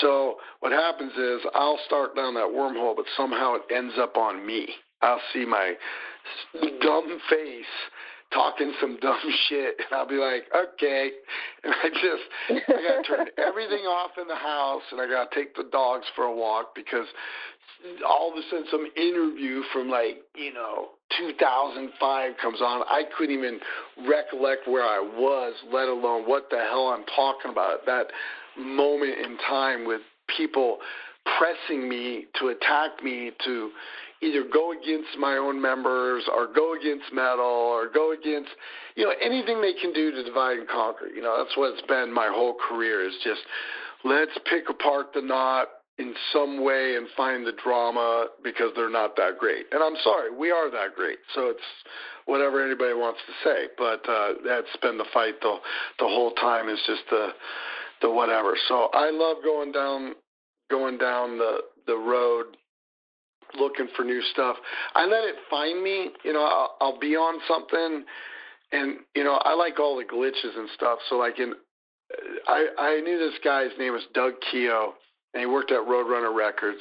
So 0.00 0.36
what 0.60 0.70
happens 0.70 1.12
is 1.14 1.40
I'll 1.54 1.80
start 1.86 2.14
down 2.14 2.34
that 2.34 2.46
wormhole, 2.46 2.94
but 2.94 3.06
somehow 3.16 3.56
it 3.56 3.62
ends 3.74 3.94
up 3.98 4.16
on 4.16 4.46
me. 4.46 4.68
I'll 5.02 5.20
see 5.32 5.44
my 5.44 5.74
dumb 6.80 7.18
face 7.28 7.64
talking 8.32 8.72
some 8.80 8.98
dumb 9.00 9.18
shit, 9.48 9.76
and 9.78 9.88
I'll 9.92 10.08
be 10.08 10.16
like, 10.16 10.44
okay. 10.54 11.10
And 11.62 11.72
I 11.72 11.88
just, 11.88 12.68
I 12.68 12.82
got 12.82 13.02
to 13.02 13.16
turn 13.16 13.26
everything 13.38 13.86
off 13.86 14.10
in 14.20 14.28
the 14.28 14.34
house, 14.34 14.82
and 14.92 15.00
I 15.00 15.08
got 15.08 15.30
to 15.30 15.34
take 15.34 15.54
the 15.56 15.68
dogs 15.70 16.06
for 16.14 16.24
a 16.24 16.34
walk 16.34 16.74
because 16.74 17.06
all 18.08 18.32
of 18.32 18.38
a 18.38 18.42
sudden 18.50 18.66
some 18.70 18.86
interview 18.96 19.62
from 19.72 19.88
like, 19.88 20.22
you 20.34 20.52
know, 20.52 20.88
2005 21.18 22.32
comes 22.40 22.60
on. 22.60 22.82
I 22.88 23.02
couldn't 23.16 23.36
even 23.36 23.60
recollect 24.08 24.66
where 24.66 24.82
I 24.82 25.00
was, 25.00 25.54
let 25.72 25.88
alone 25.88 26.28
what 26.28 26.48
the 26.50 26.58
hell 26.58 26.88
I'm 26.88 27.04
talking 27.14 27.50
about. 27.50 27.86
That 27.86 28.06
moment 28.58 29.18
in 29.18 29.36
time 29.38 29.86
with 29.86 30.00
people 30.36 30.78
pressing 31.38 31.88
me 31.88 32.26
to 32.40 32.48
attack 32.48 33.02
me 33.02 33.32
to 33.44 33.70
either 34.22 34.44
go 34.52 34.72
against 34.72 35.18
my 35.18 35.36
own 35.36 35.60
members 35.60 36.24
or 36.34 36.52
go 36.52 36.74
against 36.74 37.12
metal 37.12 37.44
or 37.44 37.88
go 37.92 38.12
against 38.12 38.50
you 38.94 39.04
know 39.04 39.12
anything 39.22 39.60
they 39.60 39.72
can 39.80 39.92
do 39.92 40.10
to 40.10 40.22
divide 40.22 40.58
and 40.58 40.68
conquer 40.68 41.06
you 41.06 41.22
know 41.22 41.42
that's 41.42 41.56
what 41.56 41.72
it's 41.72 41.86
been 41.88 42.12
my 42.12 42.28
whole 42.32 42.54
career 42.68 43.06
is 43.06 43.14
just 43.24 43.40
let's 44.04 44.32
pick 44.48 44.68
apart 44.68 45.08
the 45.14 45.20
knot 45.20 45.68
in 45.98 46.14
some 46.32 46.64
way 46.64 46.96
and 46.96 47.06
find 47.16 47.46
the 47.46 47.52
drama 47.62 48.26
because 48.42 48.70
they're 48.74 48.90
not 48.90 49.14
that 49.16 49.38
great 49.38 49.66
and 49.72 49.82
i'm 49.82 49.96
sorry 50.02 50.34
we 50.34 50.50
are 50.50 50.70
that 50.70 50.94
great 50.96 51.18
so 51.34 51.48
it's 51.48 51.60
whatever 52.26 52.64
anybody 52.64 52.94
wants 52.94 53.20
to 53.26 53.48
say 53.48 53.66
but 53.78 54.06
uh 54.08 54.32
that's 54.44 54.76
been 54.82 54.98
the 54.98 55.04
fight 55.12 55.34
the 55.40 55.56
the 56.00 56.06
whole 56.06 56.32
time 56.32 56.68
is 56.68 56.80
just 56.86 57.02
the 57.10 57.28
the 58.02 58.10
whatever 58.10 58.54
so 58.68 58.88
i 58.92 59.10
love 59.10 59.36
going 59.44 59.70
down 59.70 60.14
going 60.70 60.98
down 60.98 61.38
the 61.38 61.58
the 61.86 61.96
road 61.96 62.56
looking 63.58 63.88
for 63.96 64.04
new 64.04 64.22
stuff. 64.32 64.56
I 64.94 65.04
let 65.04 65.24
it 65.24 65.36
find 65.50 65.82
me. 65.82 66.10
You 66.24 66.32
know, 66.32 66.44
I'll, 66.44 66.76
I'll 66.80 66.98
be 66.98 67.16
on 67.16 67.40
something, 67.46 68.04
and 68.72 68.96
you 69.14 69.24
know, 69.24 69.34
I 69.44 69.54
like 69.54 69.78
all 69.78 69.96
the 69.96 70.04
glitches 70.04 70.58
and 70.58 70.68
stuff. 70.74 70.98
So 71.08 71.16
like 71.16 71.38
in, 71.38 71.54
I 72.46 72.66
I 72.78 73.00
knew 73.00 73.18
this 73.18 73.38
guy's 73.44 73.70
name 73.78 73.92
was 73.92 74.02
Doug 74.14 74.34
Keogh, 74.50 74.94
and 75.34 75.40
he 75.40 75.46
worked 75.46 75.72
at 75.72 75.80
Roadrunner 75.80 76.34
Records, 76.34 76.80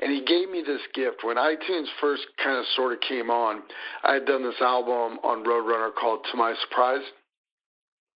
and 0.00 0.12
he 0.12 0.24
gave 0.24 0.50
me 0.50 0.62
this 0.64 0.82
gift 0.94 1.24
when 1.24 1.36
iTunes 1.36 1.86
first 2.00 2.22
kind 2.42 2.58
of 2.58 2.64
sort 2.76 2.92
of 2.92 3.00
came 3.00 3.30
on. 3.30 3.62
I 4.04 4.14
had 4.14 4.26
done 4.26 4.42
this 4.42 4.60
album 4.60 5.18
on 5.24 5.44
Roadrunner 5.44 5.90
called 5.98 6.20
To 6.30 6.36
My 6.36 6.54
Surprise. 6.68 7.04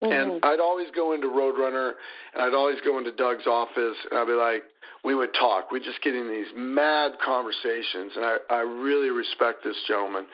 Mm-hmm. 0.04 0.14
And 0.14 0.46
I'd 0.46 0.60
always 0.60 0.88
go 0.96 1.14
into 1.14 1.28
Roadrunner, 1.28 1.94
and 2.34 2.44
I'd 2.44 2.54
always 2.54 2.78
go 2.84 2.98
into 2.98 3.12
Doug's 3.12 3.48
office, 3.48 3.98
and 4.10 4.20
I'd 4.20 4.28
be 4.28 4.34
like, 4.34 4.64
we 5.04 5.16
would 5.16 5.34
talk. 5.34 5.72
We'd 5.72 5.84
just 5.84 6.02
get 6.04 6.16
in 6.16 6.28
these 6.28 6.48
mad 6.56 7.14
conversations, 7.24 8.12
and 8.16 8.26
I, 8.26 8.38
I 8.50 8.60
really 8.60 9.10
respect 9.10 9.64
this 9.64 9.78
gentleman. 9.88 10.26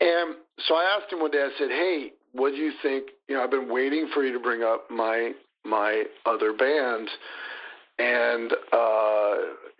And 0.00 0.34
so 0.66 0.74
I 0.74 0.98
asked 0.98 1.12
him 1.12 1.20
one 1.20 1.30
day. 1.30 1.38
I 1.38 1.50
said, 1.58 1.70
"Hey, 1.70 2.12
what 2.32 2.50
do 2.50 2.56
you 2.56 2.72
think? 2.82 3.10
You 3.28 3.36
know, 3.36 3.44
I've 3.44 3.50
been 3.50 3.72
waiting 3.72 4.10
for 4.12 4.24
you 4.24 4.32
to 4.32 4.40
bring 4.40 4.62
up 4.62 4.90
my 4.90 5.32
my 5.64 6.04
other 6.26 6.52
band, 6.52 7.08
and 7.98 8.52
uh, 8.72 9.34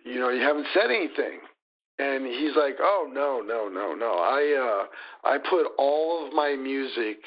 you 0.05 0.19
know, 0.19 0.29
you 0.29 0.41
haven't 0.41 0.67
said 0.73 0.89
anything." 0.89 1.39
And 1.99 2.25
he's 2.25 2.55
like, 2.55 2.77
"Oh 2.79 3.09
no, 3.11 3.41
no, 3.45 3.69
no, 3.69 3.93
no! 3.93 4.13
I 4.13 4.85
uh, 5.25 5.29
I 5.29 5.37
put 5.37 5.67
all 5.77 6.25
of 6.25 6.33
my 6.33 6.55
music 6.55 7.17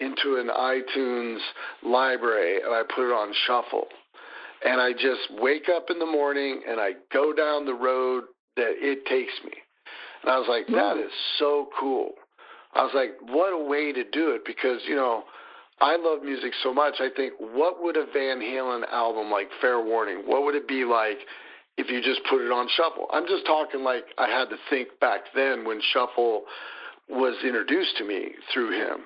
into 0.00 0.36
an 0.36 0.48
iTunes 0.48 1.38
library, 1.82 2.60
and 2.62 2.74
I 2.74 2.82
put 2.82 3.10
it 3.10 3.12
on 3.12 3.32
shuffle." 3.46 3.86
and 4.64 4.80
I 4.80 4.92
just 4.92 5.30
wake 5.38 5.68
up 5.68 5.90
in 5.90 5.98
the 5.98 6.06
morning 6.06 6.62
and 6.68 6.80
I 6.80 6.92
go 7.12 7.32
down 7.32 7.66
the 7.66 7.74
road 7.74 8.24
that 8.56 8.72
it 8.78 9.04
takes 9.06 9.32
me. 9.44 9.52
And 10.22 10.32
I 10.32 10.38
was 10.38 10.48
like, 10.48 10.66
that 10.68 10.96
is 10.96 11.12
so 11.38 11.68
cool. 11.78 12.12
I 12.74 12.82
was 12.82 12.92
like, 12.94 13.16
what 13.30 13.52
a 13.52 13.64
way 13.64 13.92
to 13.92 14.04
do 14.04 14.30
it 14.30 14.42
because, 14.44 14.80
you 14.88 14.96
know, 14.96 15.24
I 15.80 15.96
love 15.96 16.22
music 16.22 16.52
so 16.62 16.72
much. 16.72 16.94
I 17.00 17.08
think, 17.14 17.34
what 17.38 17.82
would 17.82 17.96
a 17.96 18.06
Van 18.06 18.40
Halen 18.40 18.88
album 18.90 19.30
like 19.30 19.48
Fair 19.60 19.80
Warning, 19.82 20.22
what 20.24 20.44
would 20.44 20.54
it 20.54 20.66
be 20.66 20.84
like 20.84 21.18
if 21.76 21.90
you 21.90 22.00
just 22.02 22.20
put 22.30 22.40
it 22.40 22.50
on 22.50 22.66
shuffle? 22.76 23.06
I'm 23.12 23.26
just 23.26 23.44
talking 23.46 23.84
like 23.84 24.04
I 24.16 24.28
had 24.28 24.48
to 24.50 24.56
think 24.70 24.88
back 25.00 25.20
then 25.34 25.64
when 25.64 25.80
shuffle 25.92 26.44
was 27.08 27.36
introduced 27.44 27.96
to 27.98 28.04
me 28.04 28.30
through 28.52 28.72
him. 28.72 29.00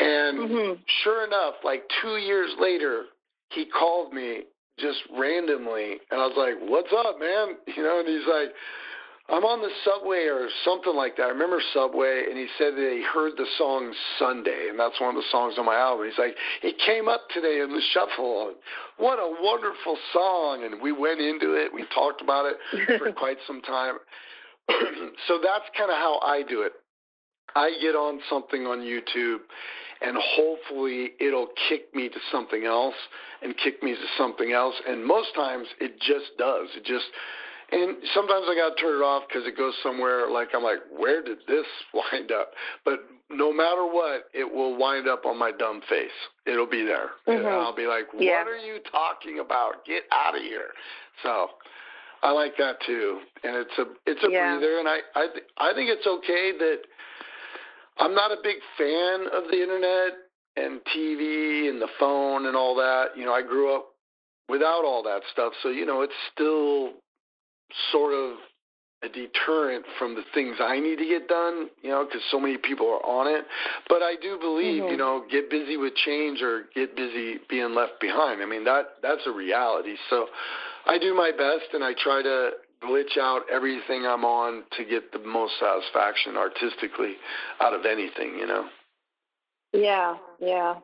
And 0.00 0.38
mm-hmm. 0.38 0.80
sure 1.04 1.24
enough, 1.24 1.54
like 1.64 1.84
two 2.02 2.16
years 2.16 2.50
later, 2.58 3.04
he 3.50 3.66
called 3.66 4.12
me 4.12 4.42
just 4.78 4.98
randomly, 5.16 5.98
and 6.10 6.20
I 6.20 6.26
was 6.26 6.36
like, 6.36 6.68
"What's 6.68 6.92
up, 6.92 7.20
man?" 7.20 7.56
You 7.76 7.82
know, 7.82 8.00
and 8.00 8.08
he's 8.08 8.26
like, 8.26 8.48
"I'm 9.28 9.44
on 9.44 9.62
the 9.62 9.70
subway 9.84 10.26
or 10.26 10.48
something 10.64 10.94
like 10.94 11.16
that." 11.16 11.24
I 11.24 11.28
remember 11.28 11.60
Subway, 11.72 12.24
and 12.28 12.36
he 12.36 12.48
said 12.58 12.74
that 12.76 12.92
he 12.92 13.02
heard 13.02 13.36
the 13.36 13.46
song 13.58 13.94
Sunday, 14.18 14.68
and 14.68 14.78
that's 14.78 15.00
one 15.00 15.16
of 15.16 15.22
the 15.22 15.28
songs 15.30 15.58
on 15.58 15.64
my 15.64 15.76
album. 15.76 16.08
He's 16.08 16.18
like, 16.18 16.36
"It 16.62 16.78
came 16.78 17.08
up 17.08 17.28
today 17.30 17.60
in 17.60 17.72
the 17.72 17.82
shuffle. 17.92 18.54
What 18.96 19.18
a 19.18 19.36
wonderful 19.40 19.98
song!" 20.12 20.64
And 20.64 20.80
we 20.80 20.92
went 20.92 21.20
into 21.20 21.54
it. 21.54 21.72
We 21.72 21.84
talked 21.94 22.20
about 22.20 22.46
it 22.46 22.98
for 22.98 23.12
quite 23.16 23.38
some 23.46 23.62
time. 23.62 23.98
so 25.28 25.38
that's 25.42 25.68
kind 25.76 25.90
of 25.90 25.96
how 25.96 26.20
I 26.22 26.42
do 26.42 26.62
it. 26.62 26.72
I 27.54 27.72
get 27.80 27.94
on 27.94 28.20
something 28.30 28.66
on 28.66 28.80
YouTube 28.80 29.40
and 30.00 30.16
hopefully 30.18 31.12
it'll 31.20 31.48
kick 31.68 31.94
me 31.94 32.08
to 32.08 32.18
something 32.30 32.64
else 32.64 32.94
and 33.42 33.54
kick 33.56 33.82
me 33.82 33.92
to 33.92 34.06
something 34.18 34.52
else 34.52 34.74
and 34.86 35.04
most 35.04 35.34
times 35.34 35.66
it 35.80 36.00
just 36.00 36.36
does 36.38 36.68
it 36.76 36.84
just 36.84 37.04
and 37.72 37.96
sometimes 38.14 38.46
i 38.48 38.54
got 38.54 38.76
to 38.76 38.82
turn 38.82 38.96
it 38.96 39.04
off 39.04 39.24
because 39.28 39.46
it 39.46 39.56
goes 39.56 39.74
somewhere 39.82 40.30
like 40.30 40.48
i'm 40.54 40.62
like 40.62 40.78
where 40.96 41.22
did 41.22 41.38
this 41.48 41.66
wind 41.94 42.30
up 42.30 42.52
but 42.84 43.00
no 43.30 43.52
matter 43.52 43.84
what 43.84 44.24
it 44.34 44.44
will 44.44 44.76
wind 44.76 45.08
up 45.08 45.24
on 45.26 45.38
my 45.38 45.50
dumb 45.50 45.80
face 45.88 46.18
it'll 46.46 46.68
be 46.68 46.84
there 46.84 47.10
mm-hmm. 47.26 47.32
and 47.32 47.46
i'll 47.46 47.74
be 47.74 47.86
like 47.86 48.12
what 48.12 48.22
yeah. 48.22 48.44
are 48.44 48.56
you 48.56 48.78
talking 48.90 49.40
about 49.40 49.84
get 49.84 50.02
out 50.12 50.36
of 50.36 50.42
here 50.42 50.70
so 51.22 51.48
i 52.22 52.30
like 52.30 52.56
that 52.56 52.76
too 52.86 53.20
and 53.42 53.56
it's 53.56 53.78
a 53.78 53.84
it's 54.06 54.22
a 54.24 54.30
yeah. 54.30 54.56
breather 54.56 54.78
and 54.78 54.88
i 54.88 54.98
i 55.16 55.26
th- 55.32 55.46
i 55.58 55.72
think 55.74 55.88
it's 55.90 56.06
okay 56.06 56.52
that 56.58 56.78
I'm 57.98 58.14
not 58.14 58.32
a 58.32 58.36
big 58.42 58.56
fan 58.78 59.26
of 59.32 59.50
the 59.50 59.62
internet 59.62 60.12
and 60.56 60.80
TV 60.94 61.68
and 61.68 61.80
the 61.80 61.88
phone 61.98 62.46
and 62.46 62.56
all 62.56 62.74
that. 62.76 63.16
You 63.16 63.24
know, 63.24 63.32
I 63.32 63.42
grew 63.42 63.74
up 63.74 63.86
without 64.48 64.84
all 64.84 65.02
that 65.04 65.22
stuff, 65.32 65.52
so 65.62 65.68
you 65.68 65.86
know, 65.86 66.02
it's 66.02 66.12
still 66.32 66.92
sort 67.90 68.14
of 68.14 68.38
a 69.04 69.08
deterrent 69.08 69.84
from 69.98 70.14
the 70.14 70.22
things 70.32 70.56
I 70.60 70.78
need 70.78 70.96
to 70.96 71.06
get 71.06 71.26
done, 71.26 71.68
you 71.82 71.90
know, 71.90 72.04
because 72.04 72.22
so 72.30 72.38
many 72.38 72.56
people 72.56 72.86
are 72.86 73.04
on 73.04 73.26
it. 73.26 73.44
But 73.88 74.00
I 74.02 74.14
do 74.20 74.38
believe, 74.38 74.82
mm-hmm. 74.82 74.92
you 74.92 74.96
know, 74.96 75.24
get 75.30 75.50
busy 75.50 75.76
with 75.76 75.94
change 75.96 76.40
or 76.40 76.64
get 76.74 76.94
busy 76.94 77.38
being 77.50 77.74
left 77.74 78.00
behind. 78.00 78.42
I 78.42 78.46
mean, 78.46 78.64
that 78.64 79.02
that's 79.02 79.22
a 79.26 79.32
reality. 79.32 79.96
So 80.08 80.26
I 80.86 80.98
do 80.98 81.14
my 81.14 81.32
best 81.32 81.74
and 81.74 81.82
I 81.82 81.94
try 81.94 82.22
to 82.22 82.50
glitch 82.82 83.18
out 83.20 83.42
everything 83.50 84.06
I'm 84.06 84.24
on 84.24 84.64
to 84.76 84.84
get 84.84 85.12
the 85.12 85.18
most 85.18 85.54
satisfaction 85.58 86.36
artistically 86.36 87.14
out 87.60 87.74
of 87.74 87.84
anything, 87.84 88.38
you 88.38 88.46
know. 88.46 88.66
Yeah, 89.72 90.16
yeah. 90.40 90.74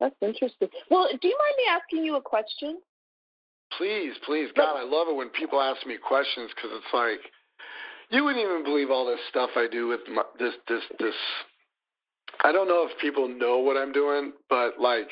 That's 0.00 0.14
interesting. 0.20 0.68
Well, 0.90 1.08
do 1.20 1.28
you 1.28 1.38
mind 1.38 1.54
me 1.56 1.64
asking 1.70 2.04
you 2.04 2.16
a 2.16 2.22
question? 2.22 2.78
Please, 3.78 4.14
please. 4.24 4.48
God, 4.56 4.76
I 4.76 4.84
love 4.84 5.08
it 5.08 5.16
when 5.16 5.30
people 5.30 5.60
ask 5.60 5.86
me 5.86 5.96
questions 5.96 6.50
because 6.54 6.70
it's 6.74 6.94
like 6.94 7.20
you 8.10 8.24
wouldn't 8.24 8.44
even 8.44 8.62
believe 8.62 8.90
all 8.90 9.06
this 9.06 9.20
stuff 9.28 9.50
I 9.56 9.66
do 9.70 9.88
with 9.88 10.00
my, 10.12 10.22
this, 10.38 10.54
this, 10.68 10.82
this. 10.98 11.14
I 12.42 12.52
don't 12.52 12.68
know 12.68 12.86
if 12.88 12.98
people 13.00 13.28
know 13.28 13.58
what 13.58 13.76
I'm 13.76 13.92
doing, 13.92 14.32
but 14.50 14.78
like, 14.78 15.08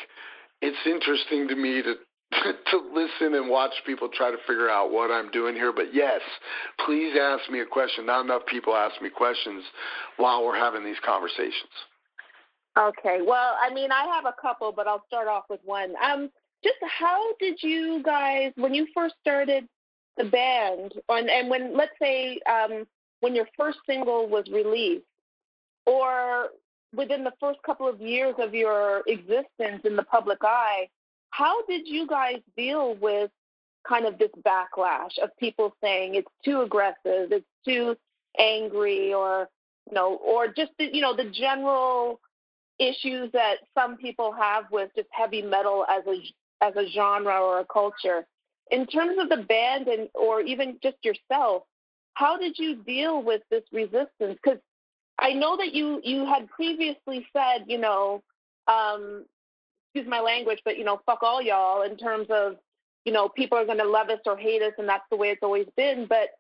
it's 0.61 0.77
interesting 0.87 1.49
to 1.49 1.57
me 1.57 1.83
to 1.83 1.95
to 2.71 2.77
listen 2.95 3.35
and 3.35 3.49
watch 3.51 3.73
people 3.85 4.09
try 4.09 4.31
to 4.31 4.39
figure 4.47 4.71
out 4.71 4.91
what 4.91 5.11
I'm 5.11 5.31
doing 5.31 5.55
here. 5.55 5.73
But 5.73 5.95
yes, 5.95 6.21
please 6.87 7.15
ask 7.21 7.51
me 7.51 7.61
a 7.61 7.67
question. 7.67 8.07
Not 8.07 8.25
enough 8.25 8.43
people 8.47 8.75
ask 8.75 9.01
me 9.03 9.11
questions 9.11 9.65
while 10.17 10.45
we're 10.45 10.59
having 10.59 10.85
these 10.85 10.97
conversations. 11.05 11.73
Okay. 12.79 13.19
Well, 13.21 13.55
I 13.61 13.73
mean, 13.75 13.93
I 13.93 14.07
have 14.15 14.25
a 14.25 14.35
couple, 14.41 14.73
but 14.73 14.87
I'll 14.87 15.05
start 15.07 15.29
off 15.29 15.45
with 15.51 15.61
one. 15.65 15.93
Um, 16.03 16.31
just 16.65 16.79
how 16.83 17.35
did 17.39 17.63
you 17.63 18.03
guys, 18.03 18.53
when 18.57 18.75
you 18.75 18.87
first 18.95 19.15
started 19.21 19.67
the 20.17 20.25
band, 20.25 20.95
and, 21.09 21.31
and 21.31 21.51
when, 21.51 21.77
let's 21.77 21.93
say, 22.01 22.39
um, 22.49 22.87
when 23.21 23.35
your 23.35 23.47
first 23.57 23.79
single 23.87 24.29
was 24.29 24.45
released, 24.51 25.05
or 25.87 26.49
within 26.95 27.25
the 27.25 27.33
first 27.41 27.59
couple 27.65 27.89
of 27.89 28.01
years 28.01 28.35
of 28.39 28.55
your 28.55 29.03
existence 29.07 29.83
in 29.85 29.97
the 29.97 30.03
public 30.05 30.39
eye, 30.43 30.89
how 31.31 31.65
did 31.67 31.89
you 31.89 32.07
guys 32.07 32.41
deal 32.57 32.95
with 32.95 33.31
kind 33.89 34.07
of 34.07 34.19
this 34.19 34.31
backlash 34.47 35.19
of 35.23 35.31
people 35.39 35.75
saying 35.83 36.15
it's 36.15 36.31
too 36.45 36.61
aggressive, 36.61 37.33
it's 37.33 37.47
too 37.65 37.97
angry, 38.39 39.13
or 39.13 39.49
you 39.89 39.95
know, 39.95 40.17
or 40.17 40.47
just 40.49 40.71
the, 40.79 40.89
you 40.93 41.01
know 41.01 41.17
the 41.17 41.31
general 41.31 42.21
issues 42.79 43.31
that 43.33 43.57
some 43.75 43.97
people 43.97 44.33
have 44.33 44.65
with 44.71 44.91
just 44.95 45.09
heavy 45.11 45.43
metal 45.43 45.85
as 45.89 46.05
a 46.07 46.15
as 46.63 46.75
a 46.77 46.89
genre 46.89 47.39
or 47.41 47.61
a 47.61 47.65
culture. 47.65 48.27
In 48.71 48.87
terms 48.87 49.19
of 49.21 49.29
the 49.29 49.45
band 49.45 49.89
and 49.89 50.09
or 50.15 50.41
even 50.41 50.79
just 50.83 50.97
yourself, 51.03 51.65
how 52.15 52.39
did 52.39 52.59
you 52.59 52.77
deal 52.77 53.23
with 53.23 53.43
this 53.51 53.65
resistance? 53.73 54.39
Because 54.43 54.61
I 55.19 55.33
know 55.33 55.57
that 55.57 55.75
you 55.75 56.01
you 56.05 56.25
had 56.25 56.49
previously 56.49 57.27
said, 57.33 57.65
you 57.67 57.79
know, 57.79 58.23
um, 58.67 59.27
excuse 59.95 60.09
my 60.09 60.21
language, 60.21 60.61
but 60.65 60.79
you 60.79 60.85
know, 60.85 61.01
fuck 61.05 61.23
all 61.23 61.43
y'all 61.43 61.83
in 61.83 61.97
terms 61.97 62.29
of, 62.31 62.57
you 63.05 63.13
know, 63.13 63.29
people 63.29 63.59
are 63.59 63.67
going 63.67 63.79
to 63.79 63.85
love 63.85 64.09
us 64.09 64.21
or 64.25 64.37
hate 64.37 64.63
us, 64.63 64.73
and 64.79 64.89
that's 64.89 65.05
the 65.11 65.17
way 65.17 65.29
it's 65.29 65.43
always 65.43 65.67
been. 65.77 66.07
But 66.07 66.31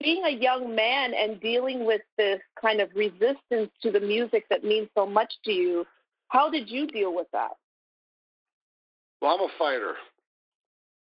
being 0.00 0.24
a 0.24 0.30
young 0.30 0.74
man 0.74 1.12
and 1.14 1.40
dealing 1.40 1.84
with 1.84 2.02
this 2.16 2.40
kind 2.60 2.80
of 2.80 2.90
resistance 2.94 3.70
to 3.82 3.90
the 3.90 4.00
music 4.00 4.46
that 4.50 4.64
means 4.64 4.88
so 4.94 5.06
much 5.06 5.32
to 5.44 5.52
you, 5.52 5.86
how 6.28 6.50
did 6.50 6.70
you 6.70 6.86
deal 6.86 7.14
with 7.14 7.26
that? 7.32 7.52
Well, 9.20 9.32
I'm 9.32 9.40
a 9.40 9.48
fighter. 9.58 9.94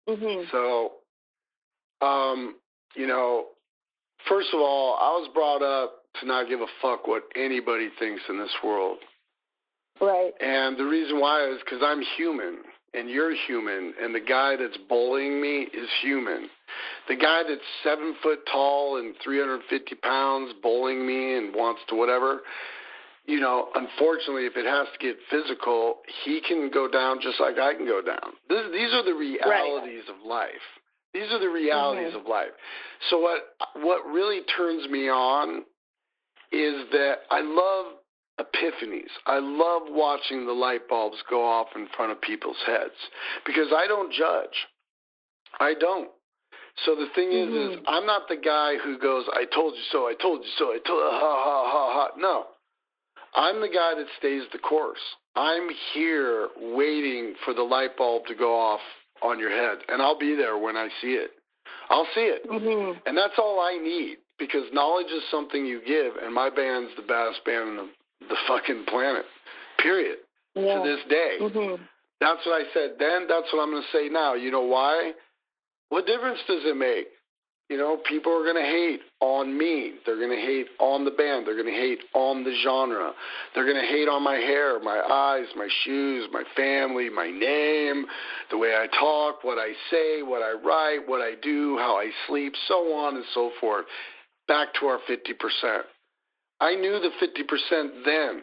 Mm-hmm. 0.08 0.48
So, 0.50 0.92
um, 2.06 2.56
you 2.94 3.06
know, 3.06 3.46
first 4.28 4.48
of 4.52 4.60
all, 4.60 4.96
I 5.00 5.10
was 5.18 5.28
brought 5.34 5.62
up 5.62 6.04
to 6.20 6.26
not 6.26 6.48
give 6.48 6.60
a 6.60 6.66
fuck 6.80 7.06
what 7.06 7.24
anybody 7.34 7.88
thinks 7.98 8.22
in 8.28 8.38
this 8.38 8.54
world. 8.64 8.98
Right. 10.00 10.32
And 10.40 10.78
the 10.78 10.84
reason 10.84 11.20
why 11.20 11.48
is 11.50 11.58
because 11.64 11.82
I'm 11.84 12.02
human 12.16 12.58
and 12.94 13.10
you're 13.10 13.34
human, 13.46 13.92
and 14.00 14.14
the 14.14 14.20
guy 14.20 14.56
that's 14.56 14.78
bullying 14.88 15.40
me 15.40 15.68
is 15.74 15.88
human. 16.02 16.48
The 17.08 17.16
guy 17.16 17.42
that's 17.46 17.60
seven 17.84 18.14
foot 18.22 18.40
tall 18.50 18.98
and 18.98 19.14
350 19.22 19.94
pounds 19.96 20.54
bullying 20.62 21.06
me 21.06 21.36
and 21.36 21.54
wants 21.54 21.82
to 21.88 21.94
whatever, 21.94 22.40
you 23.26 23.40
know, 23.40 23.68
unfortunately, 23.74 24.46
if 24.46 24.56
it 24.56 24.66
has 24.66 24.86
to 24.92 24.98
get 25.04 25.16
physical, 25.30 25.96
he 26.24 26.40
can 26.40 26.70
go 26.72 26.88
down 26.88 27.18
just 27.20 27.40
like 27.40 27.58
I 27.58 27.74
can 27.74 27.86
go 27.86 28.00
down. 28.00 28.34
This, 28.48 28.62
these 28.72 28.92
are 28.92 29.04
the 29.04 29.14
realities 29.14 30.04
right. 30.08 30.16
of 30.16 30.26
life. 30.26 30.66
These 31.12 31.32
are 31.32 31.40
the 31.40 31.48
realities 31.48 32.08
mm-hmm. 32.08 32.20
of 32.20 32.26
life. 32.26 32.52
So 33.10 33.18
what 33.18 33.56
what 33.74 34.06
really 34.06 34.42
turns 34.56 34.88
me 34.88 35.08
on 35.08 35.64
is 36.52 36.86
that 36.92 37.14
I 37.30 37.40
love 37.40 37.94
epiphanies. 38.38 39.10
I 39.26 39.38
love 39.38 39.82
watching 39.88 40.46
the 40.46 40.52
light 40.52 40.88
bulbs 40.88 41.16
go 41.28 41.44
off 41.44 41.68
in 41.74 41.88
front 41.96 42.12
of 42.12 42.20
people's 42.20 42.62
heads 42.66 42.94
because 43.44 43.68
I 43.74 43.86
don't 43.86 44.12
judge. 44.12 44.66
I 45.58 45.74
don't. 45.74 46.10
So 46.84 46.94
the 46.94 47.06
thing 47.14 47.30
mm-hmm. 47.30 47.56
is, 47.56 47.70
is 47.70 47.76
mm-hmm. 47.78 47.88
I'm 47.88 48.06
not 48.06 48.28
the 48.28 48.36
guy 48.36 48.76
who 48.84 48.98
goes, 48.98 49.24
"I 49.32 49.46
told 49.52 49.74
you 49.74 49.82
so, 49.90 50.06
I 50.06 50.14
told 50.20 50.44
you 50.44 50.50
so, 50.58 50.66
I 50.66 50.78
told 50.86 51.00
ha 51.10 51.42
ha 51.44 51.70
ha 51.72 51.92
ha." 51.92 52.08
No, 52.18 52.44
I'm 53.36 53.60
the 53.60 53.68
guy 53.68 53.94
that 53.96 54.06
stays 54.18 54.42
the 54.52 54.58
course. 54.58 54.98
I'm 55.36 55.68
here 55.92 56.48
waiting 56.58 57.34
for 57.44 57.54
the 57.54 57.62
light 57.62 57.96
bulb 57.96 58.26
to 58.26 58.34
go 58.34 58.58
off 58.58 58.80
on 59.22 59.38
your 59.38 59.50
head, 59.50 59.78
and 59.88 60.02
I'll 60.02 60.18
be 60.18 60.34
there 60.34 60.58
when 60.58 60.76
I 60.76 60.88
see 61.00 61.12
it. 61.12 61.30
I'll 61.88 62.06
see 62.14 62.22
it, 62.22 62.48
mm-hmm. 62.48 62.98
and 63.06 63.16
that's 63.16 63.38
all 63.38 63.60
I 63.60 63.78
need 63.78 64.18
because 64.38 64.64
knowledge 64.72 65.06
is 65.06 65.22
something 65.30 65.64
you 65.64 65.80
give, 65.86 66.14
and 66.22 66.34
my 66.34 66.50
band's 66.50 66.90
the 66.96 67.02
best 67.02 67.44
band 67.44 67.70
in 67.70 67.76
the 67.76 67.88
the 68.28 68.36
fucking 68.48 68.84
planet. 68.88 69.24
Period. 69.82 70.18
Yeah. 70.54 70.82
To 70.82 70.88
this 70.88 71.00
day. 71.08 71.36
Mm-hmm. 71.40 71.82
That's 72.20 72.40
what 72.46 72.62
I 72.62 72.64
said 72.72 72.96
then. 72.98 73.26
That's 73.28 73.52
what 73.52 73.62
I'm 73.62 73.70
going 73.70 73.82
to 73.82 73.96
say 73.96 74.08
now. 74.08 74.34
You 74.34 74.50
know 74.50 74.62
why? 74.62 75.12
What 75.90 76.06
difference 76.06 76.38
does 76.48 76.62
it 76.64 76.76
make? 76.76 77.08
You 77.68 77.78
know, 77.78 77.98
people 78.08 78.32
are 78.32 78.44
going 78.44 78.62
to 78.62 78.70
hate 78.70 79.00
on 79.20 79.58
me. 79.58 79.94
They're 80.04 80.18
going 80.18 80.30
to 80.30 80.36
hate 80.36 80.68
on 80.78 81.04
the 81.04 81.10
band. 81.10 81.46
They're 81.46 81.60
going 81.60 81.66
to 81.66 81.80
hate 81.80 81.98
on 82.14 82.44
the 82.44 82.54
genre. 82.62 83.12
They're 83.54 83.64
going 83.64 83.80
to 83.82 83.88
hate 83.88 84.08
on 84.08 84.22
my 84.22 84.36
hair, 84.36 84.78
my 84.80 85.00
eyes, 85.00 85.46
my 85.56 85.68
shoes, 85.82 86.28
my 86.32 86.44
family, 86.54 87.10
my 87.10 87.28
name, 87.28 88.06
the 88.50 88.58
way 88.58 88.76
I 88.76 88.86
talk, 88.96 89.42
what 89.42 89.58
I 89.58 89.72
say, 89.90 90.22
what 90.22 90.42
I 90.42 90.52
write, 90.52 91.08
what 91.08 91.20
I 91.20 91.32
do, 91.42 91.76
how 91.78 91.96
I 91.98 92.10
sleep, 92.28 92.54
so 92.68 92.94
on 92.94 93.16
and 93.16 93.24
so 93.34 93.50
forth. 93.60 93.86
Back 94.46 94.68
to 94.78 94.86
our 94.86 95.00
50%. 95.10 95.80
I 96.60 96.76
knew 96.76 97.00
the 97.00 97.10
50% 97.20 98.04
then. 98.04 98.42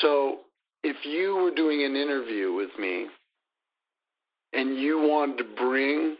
So 0.00 0.38
if 0.84 0.96
you 1.04 1.34
were 1.36 1.50
doing 1.50 1.84
an 1.84 1.96
interview 1.96 2.52
with 2.52 2.70
me 2.78 3.08
and 4.52 4.78
you 4.78 5.00
wanted 5.00 5.38
to 5.38 5.44
bring 5.56 6.16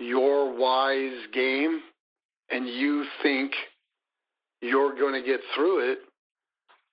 your 0.00 0.56
wise 0.56 1.26
game 1.32 1.80
and 2.50 2.66
you 2.66 3.04
think 3.22 3.52
you're 4.60 4.94
going 4.96 5.20
to 5.20 5.26
get 5.26 5.40
through 5.54 5.92
it, 5.92 5.98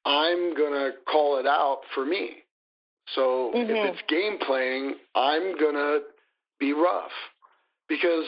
I'm 0.06 0.56
going 0.56 0.74
to 0.74 0.92
call 1.10 1.40
it 1.40 1.46
out 1.46 1.82
for 1.94 2.06
me. 2.06 2.32
So 3.16 3.52
mm-hmm. 3.56 3.70
if 3.70 3.94
it's 3.94 4.02
game 4.08 4.38
playing, 4.46 4.96
I'm 5.16 5.58
going 5.58 5.76
to 5.76 6.00
be 6.60 6.74
rough 6.74 7.12
because 7.90 8.26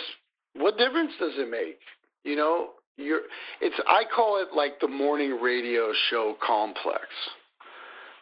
what 0.55 0.77
difference 0.77 1.11
does 1.19 1.33
it 1.37 1.49
make? 1.49 1.79
You 2.23 2.35
know, 2.35 2.69
you're 2.97 3.21
it's 3.61 3.75
I 3.87 4.03
call 4.13 4.41
it 4.41 4.55
like 4.55 4.79
the 4.79 4.87
morning 4.87 5.39
radio 5.41 5.91
show 6.09 6.35
complex. 6.45 7.05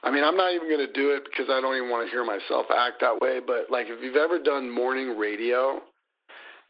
I 0.04 0.12
mean, 0.12 0.24
I'm 0.24 0.36
not 0.36 0.54
even 0.54 0.68
going 0.68 0.86
to 0.86 0.92
do 0.92 1.12
it 1.12 1.24
because 1.24 1.46
I 1.50 1.62
don't 1.62 1.78
even 1.78 1.90
want 1.90 2.06
to 2.06 2.12
hear 2.12 2.26
myself 2.26 2.66
act 2.76 3.00
that 3.02 3.22
way. 3.22 3.40
But 3.46 3.72
like, 3.72 3.88
if 3.88 4.04
you've 4.04 4.18
ever 4.18 4.38
done 4.38 4.70
morning 4.70 5.18
radio, 5.18 5.82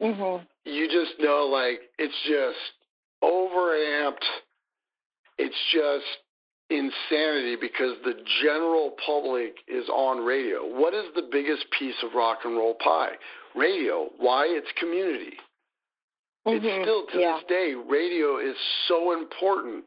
mm-hmm. 0.04 0.44
you 0.66 0.88
just 0.88 1.20
know 1.20 1.50
like 1.52 1.82
it's 1.98 2.14
just 2.28 2.58
overamped. 3.24 4.26
It's 5.38 5.56
just 5.74 6.06
insanity 6.70 7.56
because 7.60 7.96
the 8.04 8.14
general 8.44 8.94
public 9.06 9.56
is 9.68 9.88
on 9.90 10.24
radio. 10.24 10.60
What 10.62 10.94
is 10.94 11.06
the 11.16 11.28
biggest 11.32 11.66
piece 11.78 11.96
of 12.04 12.14
rock 12.14 12.40
and 12.46 12.56
roll 12.56 12.76
pie? 12.76 13.14
Radio. 13.56 14.10
Why? 14.18 14.46
It's 14.48 14.68
community. 14.80 15.38
Mm-hmm. 16.48 16.66
It's 16.66 16.84
still 16.84 17.06
to 17.14 17.20
yeah. 17.20 17.38
this 17.38 17.46
day, 17.48 17.74
radio 17.74 18.38
is 18.38 18.56
so 18.88 19.14
important 19.14 19.86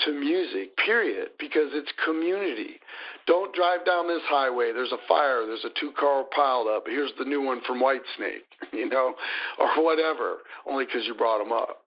to 0.00 0.12
music, 0.12 0.76
period, 0.76 1.30
because 1.38 1.68
it's 1.72 1.92
community. 2.04 2.80
Don't 3.26 3.54
drive 3.54 3.84
down 3.86 4.08
this 4.08 4.22
highway. 4.26 4.72
There's 4.72 4.92
a 4.92 5.06
fire. 5.08 5.46
There's 5.46 5.64
a 5.64 5.80
two 5.80 5.92
car 5.98 6.24
piled 6.34 6.68
up. 6.68 6.84
Here's 6.86 7.12
the 7.18 7.24
new 7.24 7.42
one 7.42 7.60
from 7.66 7.80
Whitesnake, 7.80 8.48
you 8.72 8.88
know, 8.88 9.14
or 9.58 9.84
whatever, 9.84 10.38
only 10.66 10.86
because 10.86 11.06
you 11.06 11.14
brought 11.14 11.38
them 11.38 11.52
up. 11.52 11.82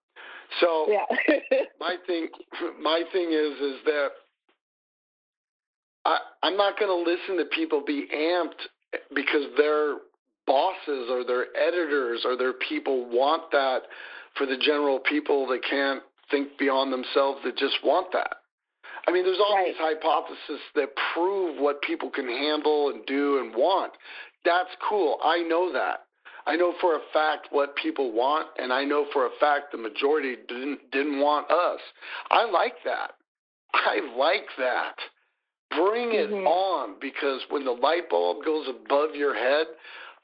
So 0.60 0.88
yeah. 0.88 1.06
my 1.80 1.98
thing, 2.08 2.28
my 2.82 3.04
thing 3.12 3.30
is, 3.32 3.60
is 3.60 3.80
that 3.86 4.10
I, 6.06 6.18
I'm 6.44 6.56
not 6.56 6.80
going 6.80 6.90
to 6.90 7.12
listen 7.12 7.38
to 7.38 7.46
people 7.46 7.84
be 7.86 8.08
amped 8.14 8.68
because 9.14 9.48
they're 9.58 9.98
bosses 10.48 11.10
or 11.10 11.26
their 11.26 11.48
editors 11.58 12.22
or 12.24 12.38
their 12.38 12.54
people 12.54 13.10
want 13.10 13.52
that 13.52 13.82
for 14.38 14.46
the 14.46 14.58
general 14.58 15.00
people 15.00 15.48
that 15.48 15.62
can't 15.68 16.04
think 16.30 16.58
beyond 16.58 16.94
themselves 16.94 17.40
that 17.44 17.58
just 17.58 17.78
want 17.84 18.12
that. 18.14 18.38
I 19.08 19.12
mean, 19.12 19.24
there's 19.24 19.40
all 19.40 19.56
right. 19.56 19.68
these 19.68 19.76
hypotheses 19.78 20.62
that 20.76 20.90
prove 21.14 21.60
what 21.60 21.82
people 21.82 22.10
can 22.10 22.28
handle 22.28 22.90
and 22.90 23.06
do 23.06 23.40
and 23.40 23.54
want. 23.54 23.94
That's 24.44 24.70
cool. 24.88 25.18
I 25.24 25.42
know 25.42 25.72
that. 25.74 26.06
I 26.48 26.56
know 26.56 26.74
for 26.80 26.96
a 26.96 27.00
fact 27.12 27.48
what 27.52 27.76
people 27.76 28.12
want, 28.12 28.48
and 28.58 28.72
I 28.72 28.84
know 28.84 29.06
for 29.12 29.26
a 29.26 29.30
fact 29.40 29.72
the 29.72 29.78
majority 29.80 30.36
didn't 30.48 30.92
didn't 30.92 31.20
want 31.20 31.50
us. 31.50 31.80
I 32.30 32.46
like 32.50 32.76
that. 32.86 33.12
I 33.74 34.00
like 34.16 34.48
that. 34.58 34.96
Bring 35.72 36.14
it 36.14 36.30
mm-hmm. 36.30 36.46
on 36.46 36.96
because 37.02 37.42
when 37.50 37.66
the 37.66 37.72
light 37.72 38.10
bulb 38.10 38.46
goes 38.46 38.68
above 38.70 39.16
your 39.16 39.34
head, 39.34 39.66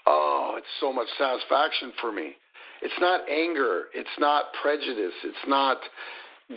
oh, 0.06 0.56
it's 0.58 0.68
so 0.80 0.94
much 0.94 1.08
satisfaction 1.18 1.92
for 2.00 2.12
me. 2.12 2.36
It's 2.84 3.00
not 3.00 3.28
anger. 3.30 3.86
It's 3.94 4.10
not 4.20 4.46
prejudice. 4.62 5.14
It's 5.24 5.48
not 5.48 5.78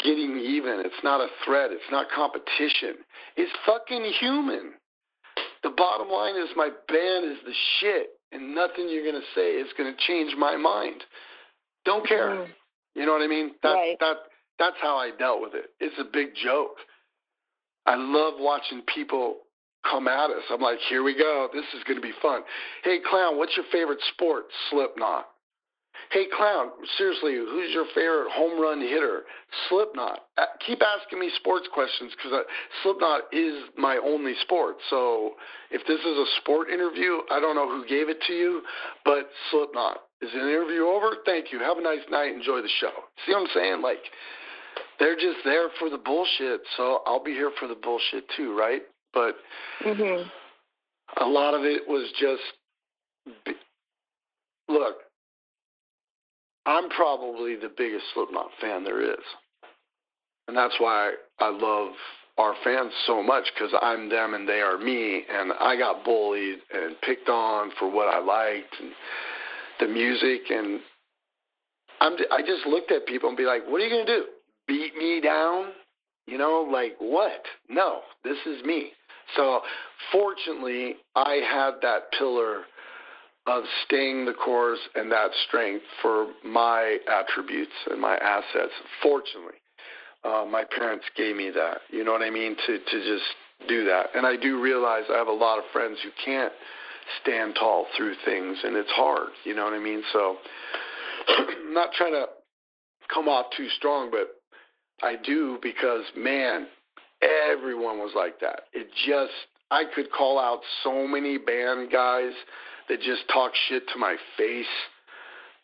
getting 0.03 0.39
even. 0.39 0.83
It's 0.85 1.03
not 1.03 1.21
a 1.21 1.29
threat. 1.45 1.71
It's 1.73 1.91
not 1.91 2.07
competition. 2.15 2.97
It's 3.37 3.53
fucking 3.67 4.05
human. 4.21 4.73
The 5.63 5.71
bottom 5.71 6.09
line 6.09 6.37
is 6.37 6.51
my 6.57 6.69
band 6.89 7.25
is 7.25 7.39
the 7.45 7.55
shit, 7.81 8.11
and 8.33 8.55
nothing 8.55 8.89
you're 8.89 9.05
gonna 9.05 9.25
say 9.35 9.53
is 9.53 9.69
gonna 9.77 9.97
change 10.07 10.35
my 10.37 10.57
mind. 10.57 11.03
Don't 11.85 12.07
care. 12.07 12.31
Mm. 12.31 12.47
You 12.95 13.07
know 13.07 13.13
what 13.13 13.23
I 13.23 13.27
mean? 13.27 13.53
That 13.63 13.73
right. 13.73 13.97
that 14.01 14.17
that's 14.59 14.77
how 14.81 14.97
I 14.97 15.11
dealt 15.19 15.41
with 15.41 15.55
it. 15.55 15.71
It's 15.81 15.99
a 15.99 16.05
big 16.05 16.35
joke. 16.35 16.77
I 17.87 17.97
love 17.97 18.35
watching 18.39 18.83
people 18.95 19.39
come 19.89 20.09
at 20.09 20.31
us. 20.31 20.43
I'm 20.51 20.61
like, 20.61 20.79
here 20.89 21.03
we 21.03 21.17
go. 21.17 21.49
This 21.53 21.65
is 21.77 21.85
going 21.85 22.01
to 22.01 22.03
be 22.03 22.15
fun. 22.23 22.43
Hey, 22.83 22.99
clown, 23.09 23.37
what's 23.37 23.57
your 23.57 23.67
favorite 23.71 23.99
sport? 24.15 24.45
Slipknot. 24.71 25.29
Hey, 26.11 26.27
clown, 26.37 26.71
seriously, 26.97 27.35
who's 27.35 27.73
your 27.73 27.87
favorite 27.95 28.31
home 28.31 28.61
run 28.61 28.81
hitter? 28.81 29.23
Slipknot. 29.69 30.21
Uh, 30.39 30.47
keep 30.67 30.81
asking 30.83 31.19
me 31.19 31.31
sports 31.37 31.67
questions 31.73 32.13
because 32.17 32.45
Slipknot 32.83 33.23
is 33.33 33.65
my 33.77 33.99
only 34.05 34.35
sport. 34.43 34.77
So 34.91 35.33
if 35.71 35.87
this 35.87 36.01
is 36.01 36.07
a 36.07 36.27
sport 36.41 36.69
interview, 36.71 37.19
I 37.31 37.41
don't 37.41 37.57
know 37.57 37.69
who 37.69 37.87
gave 37.87 38.09
it 38.09 38.21
to 38.27 38.33
you, 38.33 38.63
but 39.05 39.29
Slipknot. 39.51 40.03
Is 40.23 40.31
the 40.33 40.41
interview 40.41 40.87
over? 40.87 41.17
Thank 41.27 41.53
you. 41.53 41.59
Have 41.61 41.79
a 41.79 41.83
nice 41.83 42.05
night. 42.11 42.35
Enjoy 42.35 42.63
the 42.63 42.71
show. 42.81 42.93
See 43.27 43.33
what 43.33 43.43
I'm 43.43 43.49
saying? 43.53 43.83
Like, 43.83 43.99
they're 44.99 45.17
just 45.17 45.39
there 45.45 45.69
for 45.79 45.91
the 45.91 45.99
bullshit. 45.99 46.61
So 46.77 47.03
I'll 47.07 47.23
be 47.23 47.33
here 47.33 47.51
for 47.59 47.69
the 47.69 47.75
bullshit 47.75 48.25
too, 48.37 48.57
right? 48.57 48.83
But 49.13 49.37
mm-hmm. 49.85 50.29
a 51.23 51.27
lot 51.27 51.55
of 51.55 51.65
it 51.65 51.83
was 51.87 52.11
just 52.19 52.43
look, 54.69 54.97
I'm 56.67 56.89
probably 56.91 57.57
the 57.57 57.71
biggest 57.77 58.05
Slipknot 58.15 58.51
fan 58.61 58.85
there 58.85 59.03
is. 59.03 59.25
And 60.49 60.57
that's 60.57 60.75
why 60.79 61.13
I 61.41 61.51
love 61.51 61.93
our 62.37 62.55
fans 62.65 62.93
so 63.07 63.23
much 63.23 63.45
because 63.55 63.73
I'm 63.81 64.09
them 64.09 64.35
and 64.35 64.49
they 64.49 64.61
are 64.61 64.79
me. 64.79 65.25
And 65.31 65.53
I 65.61 65.77
got 65.77 66.05
bullied 66.05 66.59
and 66.73 67.01
picked 67.03 67.29
on 67.29 67.71
for 67.79 67.91
what 67.91 68.09
I 68.09 68.19
liked 68.19 68.75
and 68.81 68.93
the 69.81 69.89
music. 69.89 70.51
And 70.51 70.81
I'm, 72.01 72.17
I 72.31 72.41
just 72.41 72.67
looked 72.67 72.91
at 72.93 73.07
people 73.07 73.29
and 73.29 73.39
be 73.39 73.45
like, 73.45 73.67
what 73.67 73.81
are 73.81 73.85
you 73.85 73.91
going 73.91 74.07
to 74.07 74.17
do? 74.17 74.25
Beat 74.67 74.97
me 74.97 75.21
down? 75.21 75.73
You 76.27 76.39
know, 76.39 76.67
like 76.71 76.97
what? 76.99 77.43
No, 77.69 78.01
this 78.25 78.39
is 78.47 78.65
me. 78.65 78.93
So 79.37 79.61
fortunately, 80.13 80.97
I 81.15 81.41
had 81.51 81.73
that 81.83 82.11
pillar 82.19 82.63
of 83.47 83.65
staying 83.85 84.25
the 84.25 84.33
course 84.33 84.79
and 84.95 85.13
that 85.13 85.31
strength 85.47 85.85
for 86.01 86.29
my 86.45 86.99
attributes 87.09 87.73
and 87.91 88.01
my 88.01 88.17
assets. 88.17 88.73
Fortunately, 89.03 89.61
uh, 90.25 90.45
my 90.51 90.65
parents 90.65 91.05
gave 91.17 91.37
me 91.37 91.51
that. 91.51 91.79
You 91.91 92.05
know 92.05 92.13
what 92.13 92.23
I 92.23 92.31
mean? 92.31 92.57
To 92.67 92.79
to 92.79 92.99
just 93.01 93.69
do 93.69 93.85
that. 93.85 94.07
And 94.15 94.27
I 94.27 94.37
do 94.37 94.61
realize 94.61 95.05
I 95.11 95.19
have 95.19 95.29
a 95.29 95.33
lot 95.33 95.59
of 95.59 95.65
friends 95.73 95.99
who 96.03 96.11
can't 96.25 96.53
stand 97.23 97.55
tall 97.59 97.87
through 97.97 98.15
things, 98.25 98.59
and 98.65 98.77
it's 98.77 98.91
hard. 98.91 99.29
You 99.45 99.55
know 99.55 99.65
what 99.65 99.75
I 99.75 99.79
mean? 99.79 100.03
So, 100.13 100.37
not 101.69 101.91
trying 101.93 102.13
to 102.13 102.27
come 103.13 103.29
off 103.29 103.47
too 103.57 103.69
strong, 103.77 104.11
but 104.11 104.29
I 105.03 105.17
do 105.23 105.59
because 105.63 106.05
man, 106.17 106.67
everyone 107.53 107.99
was 107.99 108.13
like 108.17 108.41
that. 108.41 108.63
It 108.73 108.89
just 109.07 109.33
I 109.71 109.85
could 109.95 110.11
call 110.13 110.39
out 110.39 110.61
so 110.83 111.07
many 111.07 111.37
band 111.37 111.91
guys 111.93 112.33
that 112.89 113.01
just 113.01 113.23
talk 113.33 113.53
shit 113.69 113.83
to 113.93 113.99
my 113.99 114.17
face 114.37 114.67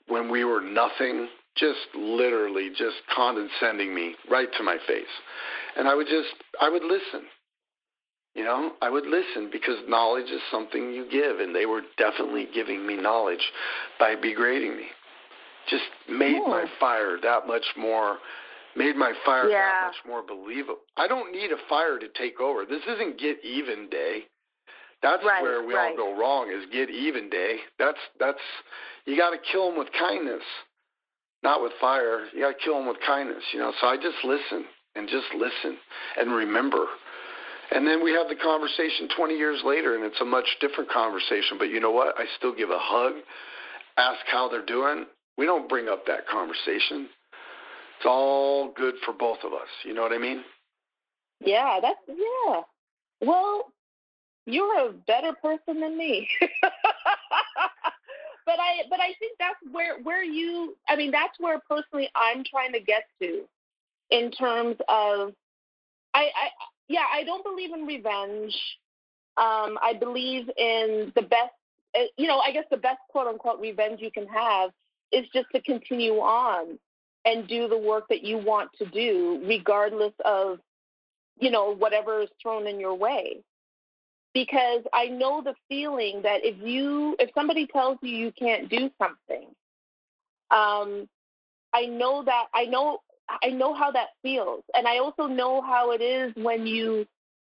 when 0.09 0.31
we 0.31 0.45
were 0.45 0.61
nothing, 0.61 1.29
just 1.57 1.79
literally 1.95 2.71
just 2.71 2.97
condescending 3.15 3.95
me 3.95 4.15
right 4.31 4.49
to 4.57 4.63
my 4.63 4.79
face. 4.87 5.05
And 5.77 5.89
I 5.89 5.95
would 5.95 6.07
just, 6.07 6.35
I 6.61 6.69
would 6.69 6.85
listen. 6.85 7.27
You 8.35 8.45
know, 8.45 8.73
I 8.81 8.91
would 8.91 9.07
listen 9.07 9.51
because 9.51 9.77
knowledge 9.89 10.31
is 10.31 10.41
something 10.53 10.93
you 10.93 11.05
give, 11.11 11.41
and 11.41 11.55
they 11.55 11.67
were 11.67 11.83
definitely 11.99 12.47
giving 12.55 12.87
me 12.87 12.97
knowledge 12.97 13.45
by 13.99 14.15
degrading 14.15 14.77
me. 14.77 14.87
Just 15.69 15.85
made 16.09 16.39
cool. 16.39 16.49
my 16.49 16.65
fire 16.79 17.19
that 17.23 17.49
much 17.49 17.65
more, 17.77 18.19
made 18.77 18.95
my 18.95 19.13
fire 19.27 19.49
yeah. 19.49 19.57
that 19.59 19.87
much 19.89 20.07
more 20.07 20.23
believable. 20.23 20.79
I 20.97 21.09
don't 21.09 21.33
need 21.33 21.51
a 21.51 21.57
fire 21.69 21.99
to 21.99 22.07
take 22.17 22.41
over. 22.41 22.65
This 22.65 22.83
isn't 22.87 23.19
get 23.19 23.45
even 23.45 23.89
day. 23.91 24.27
That's 25.03 25.25
right, 25.25 25.43
where 25.43 25.67
we 25.67 25.75
right. 25.75 25.97
all 25.97 25.97
go 25.97 26.21
wrong 26.21 26.51
is 26.51 26.67
get 26.73 26.91
even 26.91 27.31
day. 27.31 27.57
That's 27.79 27.99
that's 28.19 28.39
you 29.07 29.17
got 29.17 29.31
to 29.31 29.39
kill 29.51 29.71
them 29.71 29.79
with 29.79 29.89
kindness, 29.99 30.43
not 31.43 31.63
with 31.63 31.73
fire. 31.81 32.27
You 32.35 32.43
got 32.43 32.59
to 32.59 32.65
kill 32.65 32.75
them 32.79 32.87
with 32.87 32.99
kindness, 33.07 33.43
you 33.53 33.61
know. 33.61 33.73
So 33.81 33.87
I 33.87 33.97
just 33.97 34.19
listen 34.25 34.67
and 34.95 35.09
just 35.09 35.27
listen 35.35 35.79
and 36.19 36.33
remember. 36.33 36.85
And 37.73 37.87
then 37.87 38.03
we 38.03 38.13
have 38.13 38.29
the 38.29 38.35
conversation 38.35 39.09
20 39.17 39.35
years 39.37 39.61
later, 39.65 39.95
and 39.95 40.05
it's 40.05 40.21
a 40.21 40.25
much 40.25 40.47
different 40.61 40.91
conversation. 40.91 41.57
But 41.57 41.71
you 41.71 41.81
know 41.81 41.93
what? 41.93 42.19
I 42.19 42.25
still 42.37 42.55
give 42.55 42.71
a 42.71 42.79
hug, 42.79 43.15
ask 43.97 44.21
how 44.27 44.49
they're 44.49 44.67
doing. 44.67 45.07
We 45.39 45.47
don't 45.47 45.69
bring 45.69 45.89
up 45.89 46.05
that 46.07 46.27
conversation. 46.27 47.09
It's 47.97 48.07
all 48.07 48.73
good 48.77 48.95
for 49.05 49.13
both 49.13 49.39
of 49.45 49.53
us. 49.53 49.69
You 49.85 49.95
know 49.95 50.03
what 50.03 50.13
I 50.13 50.19
mean? 50.19 50.43
Yeah, 51.45 51.79
that's 51.81 51.99
yeah. 52.09 52.61
Well, 53.23 53.67
you're 54.47 54.89
a 54.89 54.93
better 54.93 55.33
person 55.33 55.81
than 55.81 55.97
me. 55.97 56.29
but 58.51 58.59
I 58.59 58.83
but 58.89 59.01
I 59.01 59.15
think 59.19 59.37
that's 59.39 59.59
where 59.71 60.01
where 60.03 60.25
you 60.25 60.77
I 60.89 60.97
mean 60.97 61.11
that's 61.11 61.39
where 61.39 61.61
personally 61.69 62.11
I'm 62.15 62.45
trying 62.45 62.73
to 62.73 62.81
get 62.81 63.05
to 63.21 63.45
in 64.11 64.31
terms 64.31 64.77
of 64.89 65.33
I 66.15 66.23
I 66.25 66.49
yeah, 66.89 67.05
I 67.13 67.23
don't 67.25 67.45
believe 67.45 67.73
in 67.73 67.87
revenge. 67.87 68.57
Um, 69.37 69.79
I 69.81 69.95
believe 69.99 70.51
in 70.59 71.13
the 71.15 71.23
best 71.23 71.53
eh, 71.95 72.07
you 72.17 72.27
know, 72.27 72.39
I 72.39 72.51
guess 72.53 72.65
the 72.71 72.77
best 72.77 72.99
quote 73.11 73.27
unquote 73.27 73.61
revenge 73.61 74.01
you 74.01 74.11
can 74.11 74.27
have 74.27 74.71
is 75.13 75.27
just 75.33 75.47
to 75.55 75.61
continue 75.63 76.15
on 76.15 76.79
and 77.25 77.47
do 77.47 77.69
the 77.69 77.79
work 77.79 78.09
that 78.09 78.25
you 78.25 78.39
want 78.39 78.71
to 78.79 78.87
do 78.87 79.43
regardless 79.47 80.15
of 80.25 80.59
you 81.39 81.51
know 81.51 81.75
whatever 81.75 82.23
is 82.23 82.29
thrown 82.43 82.67
in 82.67 82.81
your 82.81 82.95
way 82.95 83.43
because 84.35 84.83
I 84.93 85.07
know 85.07 85.43
the 85.43 85.55
feeling 85.69 86.23
that 86.23 86.45
if 86.45 86.57
you 86.63 87.17
if 87.19 87.31
somebody 87.35 87.67
tells 87.67 87.99
you 88.03 88.11
you 88.11 88.33
can't 88.33 88.69
do 88.69 88.91
something, 88.99 89.47
um, 90.51 91.09
I 91.73 91.87
know 91.87 92.25
that 92.25 92.47
I 92.55 92.67
know 92.67 92.99
I 93.43 93.51
know 93.51 93.75
how 93.75 93.91
that 93.93 94.09
feels, 94.23 94.65
and 94.77 94.87
I 94.87 94.99
also 94.99 95.27
know 95.27 95.63
how 95.63 95.93
it 95.93 96.01
is 96.01 96.33
when 96.37 96.67
you 96.67 97.07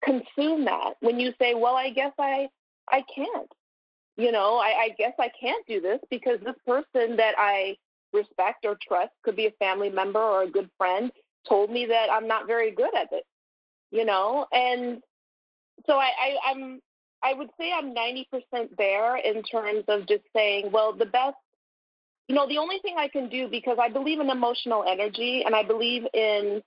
consume 0.03 0.65
that. 0.65 0.95
When 1.01 1.19
you 1.19 1.33
say, 1.39 1.53
"Well, 1.53 1.75
I 1.75 1.89
guess 1.89 2.13
I 2.19 2.49
I 2.91 3.03
can't," 3.13 3.51
you 4.17 4.31
know, 4.31 4.57
I, 4.57 4.75
I 4.79 4.89
guess 4.97 5.13
I 5.19 5.29
can't 5.39 5.65
do 5.67 5.81
this 5.81 5.99
because 6.09 6.39
this 6.43 6.55
person 6.65 7.17
that 7.17 7.35
I 7.37 7.77
respect 8.13 8.65
or 8.65 8.77
trust 8.81 9.11
could 9.23 9.35
be 9.35 9.45
a 9.47 9.51
family 9.51 9.89
member 9.89 10.19
or 10.19 10.43
a 10.43 10.49
good 10.49 10.69
friend 10.77 11.11
told 11.47 11.69
me 11.71 11.85
that 11.87 12.09
I'm 12.11 12.27
not 12.27 12.47
very 12.47 12.71
good 12.71 12.93
at 12.95 13.11
it, 13.11 13.23
you 13.91 14.05
know, 14.05 14.47
and 14.51 15.01
so 15.85 15.93
I, 15.93 16.11
I 16.19 16.51
I'm 16.51 16.81
I 17.23 17.33
would 17.33 17.49
say 17.59 17.71
I'm 17.73 17.93
90% 17.95 18.25
there 18.77 19.17
in 19.17 19.43
terms 19.43 19.83
of 19.87 20.07
just 20.07 20.23
saying, 20.35 20.71
well, 20.71 20.93
the 20.93 21.05
best, 21.05 21.35
you 22.27 22.35
know, 22.35 22.47
the 22.47 22.59
only 22.59 22.79
thing 22.79 22.95
I 22.97 23.07
can 23.07 23.27
do 23.29 23.47
because 23.47 23.77
I 23.81 23.89
believe 23.89 24.19
in 24.19 24.29
emotional 24.29 24.83
energy 24.87 25.43
and 25.45 25.55
I 25.55 25.63
believe 25.63 26.03
in 26.13 26.61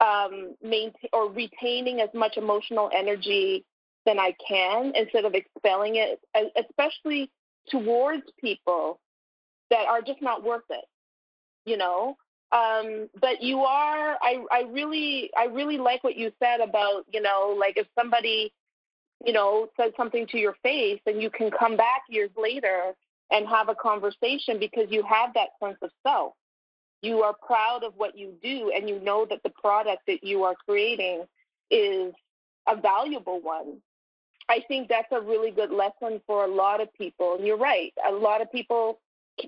um, 0.00 0.54
maintain 0.62 1.10
or 1.12 1.30
retaining 1.30 2.00
as 2.00 2.08
much 2.14 2.36
emotional 2.36 2.90
energy 2.94 3.64
than 4.06 4.18
I 4.18 4.34
can 4.46 4.92
instead 4.94 5.24
of 5.24 5.34
expelling 5.34 5.96
it, 5.96 6.20
especially 6.56 7.30
towards 7.68 8.22
people 8.40 9.00
that 9.70 9.86
are 9.86 10.00
just 10.00 10.22
not 10.22 10.42
worth 10.42 10.64
it, 10.70 10.84
you 11.66 11.76
know. 11.76 12.16
Um, 12.52 13.08
but 13.20 13.42
you 13.42 13.60
are, 13.60 14.18
I, 14.20 14.44
I 14.50 14.62
really, 14.70 15.30
I 15.38 15.44
really 15.44 15.78
like 15.78 16.02
what 16.02 16.16
you 16.16 16.32
said 16.42 16.60
about, 16.60 17.04
you 17.12 17.22
know, 17.22 17.56
like 17.58 17.76
if 17.76 17.86
somebody, 17.96 18.52
you 19.24 19.32
know, 19.32 19.68
says 19.76 19.92
something 19.96 20.26
to 20.28 20.38
your 20.38 20.56
face 20.62 21.00
and 21.06 21.22
you 21.22 21.30
can 21.30 21.50
come 21.50 21.76
back 21.76 22.02
years 22.08 22.30
later 22.36 22.94
and 23.30 23.46
have 23.46 23.68
a 23.68 23.74
conversation 23.74 24.58
because 24.58 24.86
you 24.90 25.04
have 25.04 25.32
that 25.34 25.50
sense 25.62 25.76
of 25.82 25.90
self. 26.04 26.32
You 27.02 27.22
are 27.22 27.34
proud 27.34 27.84
of 27.84 27.94
what 27.96 28.18
you 28.18 28.34
do 28.42 28.72
and 28.74 28.88
you 28.88 28.98
know 29.00 29.26
that 29.30 29.42
the 29.44 29.50
product 29.50 30.02
that 30.08 30.24
you 30.24 30.42
are 30.42 30.56
creating 30.66 31.24
is 31.70 32.12
a 32.66 32.76
valuable 32.76 33.40
one. 33.40 33.76
I 34.48 34.64
think 34.66 34.88
that's 34.88 35.10
a 35.12 35.20
really 35.20 35.52
good 35.52 35.70
lesson 35.70 36.20
for 36.26 36.44
a 36.44 36.48
lot 36.48 36.80
of 36.80 36.92
people. 36.94 37.36
And 37.36 37.46
you're 37.46 37.56
right. 37.56 37.92
A 38.08 38.12
lot 38.12 38.42
of 38.42 38.50
people 38.50 38.98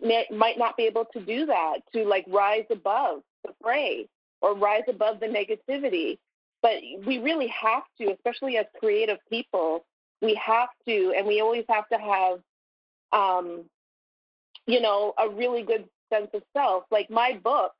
may, 0.02 0.26
might 0.30 0.58
not 0.58 0.76
be 0.76 0.84
able 0.84 1.06
to 1.12 1.20
do 1.20 1.46
that 1.46 1.78
to 1.92 2.04
like 2.04 2.24
rise 2.28 2.66
above 2.70 3.22
the 3.44 3.52
fray 3.62 4.08
or 4.40 4.54
rise 4.54 4.84
above 4.88 5.20
the 5.20 5.26
negativity. 5.26 6.18
But 6.62 6.76
we 7.06 7.18
really 7.18 7.48
have 7.48 7.82
to, 8.00 8.12
especially 8.12 8.56
as 8.56 8.66
creative 8.78 9.18
people, 9.28 9.84
we 10.20 10.34
have 10.34 10.68
to, 10.86 11.12
and 11.16 11.26
we 11.26 11.40
always 11.40 11.64
have 11.68 11.88
to 11.88 11.98
have, 11.98 12.38
um, 13.12 13.64
you 14.66 14.80
know, 14.80 15.12
a 15.18 15.28
really 15.28 15.62
good 15.62 15.84
sense 16.12 16.28
of 16.34 16.42
self. 16.56 16.84
Like 16.90 17.10
my 17.10 17.38
book, 17.42 17.72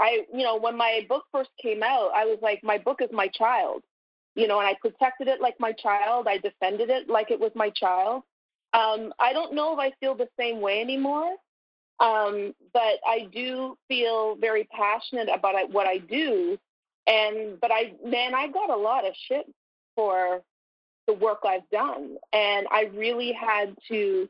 I, 0.00 0.24
you 0.34 0.42
know, 0.42 0.56
when 0.58 0.76
my 0.76 1.06
book 1.08 1.24
first 1.30 1.50
came 1.62 1.82
out, 1.82 2.10
I 2.14 2.24
was 2.24 2.38
like, 2.42 2.64
my 2.64 2.78
book 2.78 3.00
is 3.00 3.10
my 3.12 3.28
child, 3.28 3.82
you 4.34 4.48
know, 4.48 4.58
and 4.58 4.66
I 4.66 4.74
protected 4.80 5.28
it 5.28 5.40
like 5.40 5.54
my 5.60 5.72
child. 5.72 6.26
I 6.28 6.38
defended 6.38 6.90
it 6.90 7.08
like 7.08 7.30
it 7.30 7.38
was 7.38 7.52
my 7.54 7.70
child. 7.70 8.24
Um, 8.72 9.12
I 9.18 9.32
don't 9.32 9.54
know 9.54 9.72
if 9.74 9.78
I 9.78 9.92
feel 10.00 10.14
the 10.14 10.28
same 10.38 10.60
way 10.60 10.80
anymore, 10.80 11.30
um, 12.00 12.54
but 12.72 12.98
I 13.06 13.28
do 13.32 13.76
feel 13.88 14.36
very 14.36 14.64
passionate 14.64 15.28
about 15.32 15.70
what 15.70 15.86
I 15.86 15.98
do. 15.98 16.58
And 17.06 17.60
but 17.60 17.70
I, 17.72 17.94
man, 18.04 18.34
I 18.34 18.48
got 18.48 18.70
a 18.70 18.76
lot 18.76 19.06
of 19.06 19.14
shit 19.28 19.46
for 19.94 20.42
the 21.06 21.12
work 21.14 21.40
I've 21.44 21.68
done, 21.70 22.16
and 22.32 22.66
I 22.70 22.90
really 22.94 23.32
had 23.32 23.76
to 23.88 24.28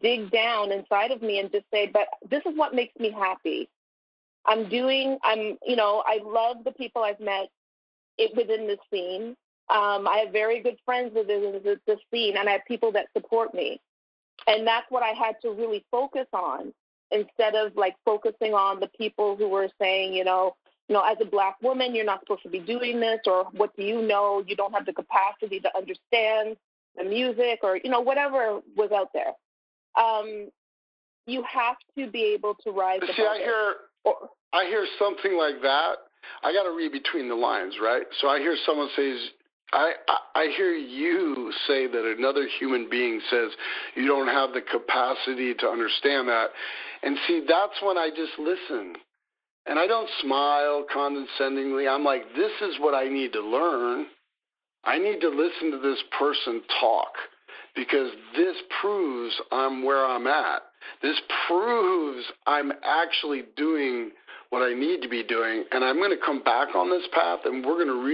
dig 0.00 0.30
down 0.30 0.72
inside 0.72 1.10
of 1.10 1.22
me 1.22 1.38
and 1.38 1.50
just 1.50 1.66
say, 1.72 1.86
but 1.86 2.06
this 2.30 2.42
is 2.46 2.56
what 2.56 2.74
makes 2.74 2.98
me 2.98 3.10
happy. 3.10 3.68
I'm 4.44 4.68
doing, 4.68 5.18
I'm, 5.22 5.58
you 5.66 5.76
know, 5.76 6.02
I 6.04 6.20
love 6.24 6.64
the 6.64 6.72
people 6.72 7.02
I've 7.02 7.20
met 7.20 7.48
it, 8.18 8.34
within 8.36 8.66
the 8.66 8.78
scene. 8.90 9.36
Um, 9.72 10.06
I 10.06 10.22
have 10.24 10.32
very 10.32 10.60
good 10.60 10.76
friends 10.84 11.12
within 11.14 11.60
the, 11.64 11.80
the 11.86 11.96
scene, 12.10 12.36
and 12.36 12.48
I 12.48 12.52
have 12.52 12.60
people 12.68 12.92
that 12.92 13.06
support 13.16 13.54
me. 13.54 13.80
And 14.46 14.66
that's 14.66 14.86
what 14.90 15.02
I 15.02 15.10
had 15.10 15.36
to 15.42 15.50
really 15.50 15.84
focus 15.90 16.26
on 16.32 16.72
instead 17.10 17.54
of 17.54 17.76
like 17.76 17.94
focusing 18.04 18.54
on 18.54 18.80
the 18.80 18.88
people 18.98 19.36
who 19.36 19.48
were 19.48 19.68
saying, 19.80 20.14
you 20.14 20.24
know, 20.24 20.56
you 20.88 20.94
know, 20.94 21.02
as 21.02 21.16
a 21.20 21.24
black 21.24 21.56
woman, 21.62 21.94
you're 21.94 22.04
not 22.04 22.20
supposed 22.20 22.42
to 22.42 22.48
be 22.50 22.58
doing 22.58 23.00
this, 23.00 23.20
or 23.26 23.44
what 23.52 23.74
do 23.76 23.82
you 23.82 24.02
know? 24.02 24.42
You 24.46 24.56
don't 24.56 24.72
have 24.72 24.84
the 24.84 24.92
capacity 24.92 25.60
to 25.60 25.70
understand 25.76 26.56
the 26.96 27.04
music, 27.04 27.60
or 27.62 27.78
you 27.82 27.88
know, 27.88 28.00
whatever 28.00 28.60
was 28.76 28.90
out 28.92 29.08
there. 29.14 29.32
Um, 29.98 30.50
you 31.26 31.44
have 31.44 31.76
to 31.96 32.10
be 32.10 32.34
able 32.34 32.56
to 32.64 32.70
rise. 32.72 33.00
See, 33.16 33.22
I 33.22 33.38
hear, 33.38 33.74
I 34.52 34.66
hear 34.66 34.86
something 34.98 35.36
like 35.38 35.62
that. 35.62 35.94
I 36.42 36.52
got 36.52 36.64
to 36.64 36.76
read 36.76 36.92
between 36.92 37.28
the 37.28 37.34
lines, 37.34 37.74
right? 37.80 38.02
So 38.20 38.28
I 38.28 38.38
hear 38.38 38.56
someone 38.66 38.88
says, 38.96 39.18
I, 39.72 39.92
I, 40.34 40.48
hear 40.56 40.72
you 40.72 41.50
say 41.66 41.86
that 41.86 42.14
another 42.18 42.46
human 42.58 42.88
being 42.90 43.20
says 43.30 43.50
you 43.94 44.06
don't 44.06 44.28
have 44.28 44.52
the 44.52 44.60
capacity 44.60 45.54
to 45.54 45.66
understand 45.66 46.28
that. 46.28 46.48
And 47.02 47.16
see, 47.26 47.44
that's 47.48 47.80
when 47.82 47.96
I 47.96 48.10
just 48.10 48.38
listen. 48.38 48.96
And 49.64 49.78
I 49.78 49.86
don't 49.86 50.10
smile 50.20 50.84
condescendingly. 50.92 51.88
I'm 51.88 52.04
like, 52.04 52.22
this 52.36 52.52
is 52.60 52.80
what 52.80 52.94
I 52.94 53.08
need 53.08 53.32
to 53.32 53.40
learn. 53.40 54.06
I 54.84 54.98
need 54.98 55.20
to 55.20 55.28
listen 55.28 55.70
to 55.70 55.78
this 55.78 56.02
person 56.18 56.62
talk 56.80 57.12
because 57.74 58.10
this 58.36 58.56
proves 58.80 59.34
I'm 59.52 59.84
where 59.84 60.04
I'm 60.04 60.26
at. 60.26 60.62
This 61.02 61.20
proves 61.48 62.24
I'm 62.46 62.72
actually 62.84 63.44
doing 63.56 64.10
what 64.50 64.60
I 64.60 64.74
need 64.74 65.00
to 65.02 65.08
be 65.08 65.22
doing, 65.22 65.64
and 65.70 65.82
I'm 65.82 65.96
going 65.96 66.10
to 66.10 66.22
come 66.22 66.42
back 66.42 66.74
on 66.74 66.90
this 66.90 67.06
path, 67.14 67.40
and 67.46 67.64
we're 67.64 67.82
going 67.82 67.86
to 67.86 68.04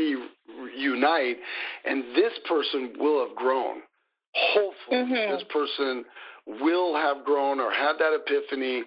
reunite, 0.61 1.38
and 1.84 2.05
this 2.14 2.32
person 2.49 2.94
will 2.99 3.26
have 3.26 3.36
grown. 3.36 3.82
Hopefully, 4.34 4.96
mm-hmm. 4.96 5.32
this 5.32 5.44
person 5.51 6.05
will 6.61 6.94
have 6.94 7.24
grown 7.24 7.61
or 7.61 7.70
had 7.70 7.94
that 7.99 8.14
epiphany 8.14 8.84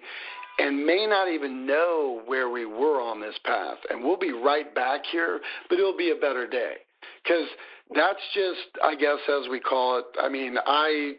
and 0.58 0.84
may 0.84 1.06
not 1.06 1.28
even 1.28 1.66
know 1.66 2.22
where 2.26 2.50
we 2.50 2.66
were 2.66 3.00
on 3.00 3.20
this 3.20 3.34
path. 3.44 3.78
And 3.90 4.04
we'll 4.04 4.18
be 4.18 4.32
right 4.32 4.72
back 4.74 5.02
here, 5.10 5.40
but 5.68 5.78
it'll 5.78 5.96
be 5.96 6.10
a 6.10 6.20
better 6.20 6.46
day. 6.46 6.74
Because 7.22 7.48
that's 7.94 8.20
just, 8.34 8.60
I 8.84 8.94
guess, 8.94 9.18
as 9.28 9.48
we 9.50 9.60
call 9.60 9.98
it. 9.98 10.04
I 10.20 10.28
mean, 10.28 10.56
I 10.64 11.14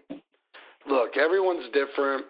look, 0.88 1.18
everyone's 1.18 1.66
different. 1.74 2.26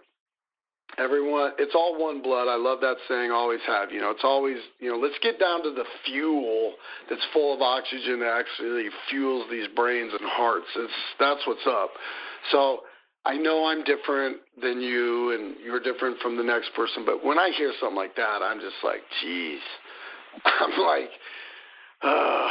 Everyone, 0.97 1.53
it's 1.57 1.73
all 1.73 1.99
one 1.99 2.21
blood. 2.21 2.47
I 2.47 2.55
love 2.55 2.79
that 2.81 2.97
saying. 3.09 3.31
Always 3.31 3.61
have. 3.65 3.91
You 3.91 3.99
know, 3.99 4.11
it's 4.11 4.23
always. 4.23 4.57
You 4.79 4.91
know, 4.91 4.97
let's 4.97 5.17
get 5.23 5.39
down 5.39 5.63
to 5.63 5.71
the 5.71 5.86
fuel 6.05 6.73
that's 7.09 7.25
full 7.34 7.55
of 7.55 7.61
oxygen 7.61 8.19
that 8.19 8.29
actually 8.29 8.89
fuels 9.09 9.45
these 9.49 9.67
brains 9.75 10.11
and 10.13 10.29
hearts. 10.29 10.67
It's 10.75 10.93
that's 11.19 11.41
what's 11.47 11.65
up. 11.67 11.89
So 12.51 12.81
I 13.25 13.38
know 13.38 13.65
I'm 13.65 13.84
different 13.84 14.38
than 14.61 14.81
you, 14.81 15.31
and 15.31 15.55
you're 15.65 15.79
different 15.79 16.19
from 16.19 16.38
the 16.38 16.43
next 16.43 16.73
person. 16.75 17.05
But 17.05 17.25
when 17.25 17.39
I 17.39 17.51
hear 17.57 17.73
something 17.79 17.97
like 17.97 18.15
that, 18.17 18.41
I'm 18.43 18.59
just 18.59 18.75
like, 18.84 19.01
jeez 19.25 19.59
I'm 20.45 20.81
like, 20.81 21.09
uh, 22.01 22.49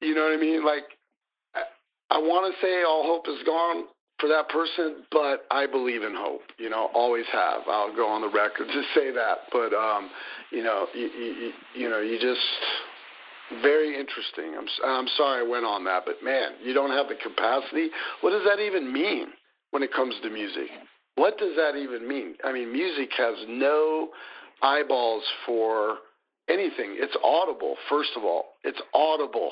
you 0.00 0.14
know 0.14 0.22
what 0.24 0.32
I 0.32 0.40
mean? 0.40 0.64
Like, 0.64 0.84
I, 1.54 1.62
I 2.10 2.18
want 2.18 2.52
to 2.54 2.66
say 2.66 2.82
all 2.82 3.04
hope 3.04 3.28
is 3.28 3.42
gone 3.44 3.84
for 4.20 4.28
that 4.28 4.48
person, 4.48 5.04
but 5.10 5.46
I 5.50 5.66
believe 5.66 6.02
in 6.02 6.14
hope. 6.14 6.42
You 6.58 6.70
know, 6.70 6.90
always 6.94 7.26
have. 7.32 7.62
I'll 7.68 7.94
go 7.94 8.06
on 8.06 8.20
the 8.20 8.28
record 8.28 8.68
to 8.68 8.82
say 8.94 9.10
that. 9.12 9.48
But 9.52 9.74
um, 9.74 10.10
you 10.50 10.62
know, 10.62 10.86
you, 10.94 11.06
you, 11.06 11.52
you 11.74 11.90
know, 11.90 12.00
you 12.00 12.18
just 12.20 12.40
very 13.62 13.98
interesting. 13.98 14.54
I'm 14.56 14.66
I'm 14.84 15.08
sorry 15.16 15.44
I 15.44 15.48
went 15.48 15.64
on 15.64 15.84
that, 15.84 16.04
but 16.06 16.22
man, 16.22 16.52
you 16.62 16.74
don't 16.74 16.90
have 16.90 17.08
the 17.08 17.16
capacity. 17.16 17.88
What 18.20 18.30
does 18.30 18.44
that 18.44 18.60
even 18.60 18.92
mean 18.92 19.28
when 19.70 19.82
it 19.82 19.92
comes 19.92 20.14
to 20.22 20.30
music? 20.30 20.68
What 21.16 21.38
does 21.38 21.56
that 21.56 21.76
even 21.76 22.06
mean? 22.06 22.36
I 22.44 22.52
mean, 22.52 22.72
music 22.72 23.10
has 23.18 23.34
no 23.48 24.10
eyeballs 24.62 25.24
for 25.46 25.96
anything. 26.48 26.96
It's 26.98 27.16
audible. 27.24 27.76
First 27.88 28.10
of 28.16 28.24
all, 28.24 28.54
it's 28.64 28.80
audible. 28.94 29.50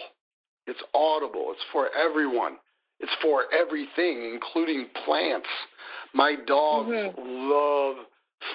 It's 0.67 0.83
audible. 0.95 1.53
It's 1.53 1.65
for 1.73 1.89
everyone. 1.97 2.57
It's 3.01 3.13
for 3.23 3.45
everything, 3.53 4.31
including 4.33 4.87
plants. 5.05 5.49
My 6.15 6.35
dogs 6.47 6.91
mm-hmm. 6.91 7.51
love 7.51 7.97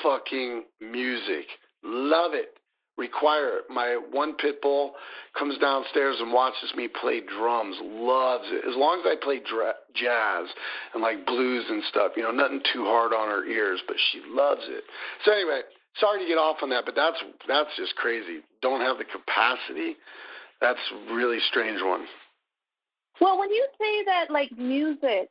fucking 0.01 0.63
music. 0.81 1.45
Love 1.83 2.33
it. 2.33 2.57
Require 2.95 3.57
it. 3.57 3.63
My 3.69 3.99
one 4.11 4.35
pit 4.35 4.61
bull 4.61 4.93
comes 5.37 5.57
downstairs 5.57 6.17
and 6.19 6.31
watches 6.31 6.73
me 6.75 6.87
play 6.87 7.21
drums. 7.21 7.75
Loves 7.81 8.45
it. 8.47 8.69
As 8.69 8.75
long 8.75 8.99
as 8.99 9.05
I 9.07 9.15
play 9.21 9.39
dra- 9.39 9.81
jazz 9.95 10.47
and 10.93 11.01
like 11.01 11.25
blues 11.25 11.65
and 11.69 11.83
stuff, 11.89 12.11
you 12.15 12.21
know, 12.21 12.31
nothing 12.31 12.61
too 12.71 12.85
hard 12.85 13.11
on 13.13 13.29
her 13.29 13.45
ears, 13.45 13.79
but 13.87 13.95
she 14.11 14.21
loves 14.29 14.61
it. 14.67 14.83
So 15.25 15.31
anyway, 15.31 15.61
sorry 15.99 16.19
to 16.19 16.27
get 16.27 16.37
off 16.37 16.57
on 16.61 16.69
that, 16.69 16.85
but 16.85 16.95
that's 16.95 17.17
that's 17.47 17.69
just 17.77 17.95
crazy. 17.95 18.41
Don't 18.61 18.81
have 18.81 18.99
the 18.99 19.05
capacity. 19.05 19.97
That's 20.61 20.79
really 21.11 21.39
strange 21.49 21.81
one. 21.81 22.05
Well, 23.21 23.39
when 23.39 23.51
you 23.51 23.67
say 23.79 24.03
that, 24.05 24.31
like 24.31 24.51
music, 24.57 25.29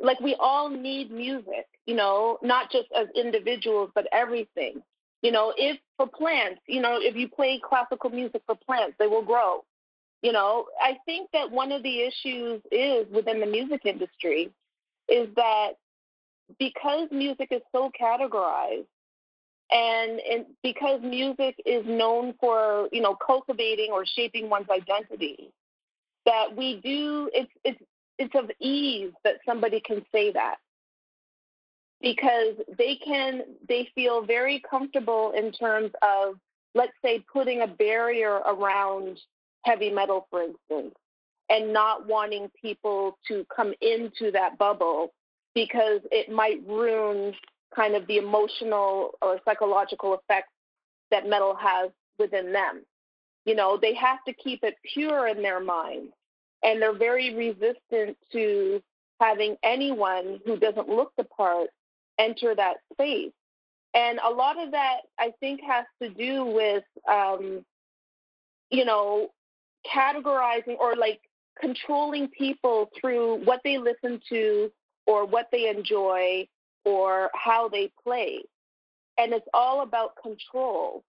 like 0.00 0.20
we 0.20 0.36
all 0.38 0.68
need 0.68 1.10
music, 1.10 1.66
you 1.86 1.94
know, 1.94 2.38
not 2.42 2.70
just 2.70 2.88
as 2.98 3.06
individuals, 3.14 3.90
but 3.94 4.06
everything. 4.12 4.82
You 5.22 5.32
know, 5.32 5.52
if 5.56 5.78
for 5.96 6.06
plants, 6.06 6.60
you 6.66 6.80
know, 6.80 6.98
if 7.00 7.16
you 7.16 7.28
play 7.28 7.60
classical 7.62 8.10
music 8.10 8.42
for 8.46 8.54
plants, 8.54 8.94
they 8.98 9.08
will 9.08 9.24
grow. 9.24 9.64
You 10.22 10.32
know, 10.32 10.66
I 10.80 10.98
think 11.06 11.30
that 11.32 11.50
one 11.50 11.72
of 11.72 11.82
the 11.82 12.00
issues 12.00 12.60
is 12.72 13.06
within 13.12 13.40
the 13.40 13.46
music 13.46 13.82
industry 13.84 14.50
is 15.08 15.28
that 15.36 15.72
because 16.58 17.08
music 17.10 17.48
is 17.50 17.62
so 17.72 17.90
categorized 18.00 18.86
and, 19.70 20.20
and 20.20 20.46
because 20.62 21.00
music 21.02 21.56
is 21.66 21.84
known 21.86 22.34
for, 22.40 22.88
you 22.90 23.00
know, 23.02 23.14
cultivating 23.14 23.90
or 23.92 24.04
shaping 24.06 24.48
one's 24.48 24.68
identity, 24.70 25.50
that 26.28 26.54
we 26.54 26.78
do 26.82 27.30
it's 27.32 27.50
it's 27.64 27.80
it's 28.18 28.34
of 28.34 28.50
ease 28.60 29.12
that 29.24 29.36
somebody 29.46 29.80
can 29.80 30.04
say 30.12 30.32
that. 30.32 30.56
Because 32.00 32.54
they 32.76 32.96
can 32.96 33.42
they 33.66 33.88
feel 33.94 34.22
very 34.22 34.62
comfortable 34.68 35.32
in 35.34 35.52
terms 35.52 35.90
of 36.02 36.36
let's 36.74 36.92
say 37.02 37.24
putting 37.32 37.62
a 37.62 37.66
barrier 37.66 38.34
around 38.34 39.18
heavy 39.64 39.90
metal 39.90 40.26
for 40.30 40.42
instance 40.42 40.94
and 41.48 41.72
not 41.72 42.06
wanting 42.06 42.50
people 42.60 43.18
to 43.26 43.44
come 43.54 43.72
into 43.80 44.30
that 44.30 44.58
bubble 44.58 45.12
because 45.54 46.00
it 46.12 46.30
might 46.30 46.60
ruin 46.68 47.34
kind 47.74 47.96
of 47.96 48.06
the 48.06 48.18
emotional 48.18 49.12
or 49.22 49.40
psychological 49.44 50.14
effects 50.14 50.52
that 51.10 51.26
metal 51.26 51.56
has 51.56 51.90
within 52.18 52.52
them. 52.52 52.82
You 53.46 53.54
know 53.54 53.78
they 53.80 53.94
have 53.94 54.22
to 54.26 54.34
keep 54.34 54.62
it 54.62 54.76
pure 54.92 55.26
in 55.26 55.42
their 55.42 55.58
mind 55.58 56.10
and 56.62 56.80
they're 56.80 56.96
very 56.96 57.34
resistant 57.34 58.16
to 58.32 58.82
having 59.20 59.56
anyone 59.62 60.40
who 60.44 60.56
doesn't 60.56 60.88
look 60.88 61.12
the 61.16 61.24
part 61.24 61.70
enter 62.18 62.54
that 62.54 62.76
space. 62.92 63.32
And 63.94 64.18
a 64.24 64.30
lot 64.30 64.62
of 64.62 64.72
that, 64.72 64.98
I 65.18 65.32
think, 65.40 65.60
has 65.66 65.86
to 66.02 66.10
do 66.10 66.44
with, 66.44 66.84
um, 67.10 67.64
you 68.70 68.84
know, 68.84 69.30
categorizing 69.92 70.76
or 70.78 70.94
like 70.94 71.20
controlling 71.60 72.28
people 72.28 72.90
through 73.00 73.44
what 73.44 73.60
they 73.64 73.78
listen 73.78 74.20
to 74.28 74.70
or 75.06 75.26
what 75.26 75.48
they 75.50 75.68
enjoy 75.68 76.46
or 76.84 77.30
how 77.34 77.68
they 77.68 77.90
play. 78.04 78.42
And 79.16 79.32
it's 79.32 79.48
all 79.54 79.82
about 79.82 80.12
control. 80.22 81.02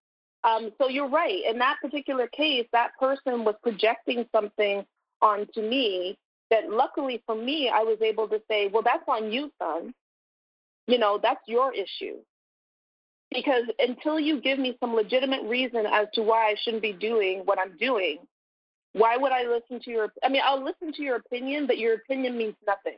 Um, 0.43 0.71
so 0.77 0.87
you're 0.87 1.09
right. 1.09 1.43
In 1.47 1.59
that 1.59 1.77
particular 1.81 2.27
case, 2.27 2.65
that 2.71 2.91
person 2.99 3.43
was 3.43 3.55
projecting 3.61 4.25
something 4.31 4.85
onto 5.21 5.61
me 5.61 6.17
that 6.49 6.69
luckily 6.69 7.21
for 7.25 7.35
me, 7.35 7.69
I 7.73 7.83
was 7.83 7.99
able 8.01 8.27
to 8.29 8.41
say, 8.49 8.67
well, 8.67 8.83
that's 8.83 9.03
on 9.07 9.31
you, 9.31 9.51
son. 9.61 9.93
You 10.87 10.97
know, 10.97 11.19
that's 11.21 11.41
your 11.47 11.73
issue. 11.73 12.17
Because 13.31 13.63
until 13.77 14.19
you 14.19 14.41
give 14.41 14.57
me 14.57 14.75
some 14.79 14.95
legitimate 14.95 15.43
reason 15.43 15.85
as 15.85 16.07
to 16.13 16.23
why 16.23 16.47
I 16.47 16.55
shouldn't 16.63 16.81
be 16.81 16.93
doing 16.93 17.41
what 17.45 17.59
I'm 17.59 17.77
doing, 17.77 18.17
why 18.93 19.17
would 19.17 19.31
I 19.31 19.43
listen 19.43 19.79
to 19.83 19.91
your 19.91 20.11
I 20.23 20.29
mean, 20.29 20.41
I'll 20.43 20.63
listen 20.63 20.91
to 20.93 21.03
your 21.03 21.17
opinion, 21.17 21.67
but 21.67 21.77
your 21.77 21.93
opinion 21.93 22.37
means 22.37 22.55
nothing. 22.65 22.97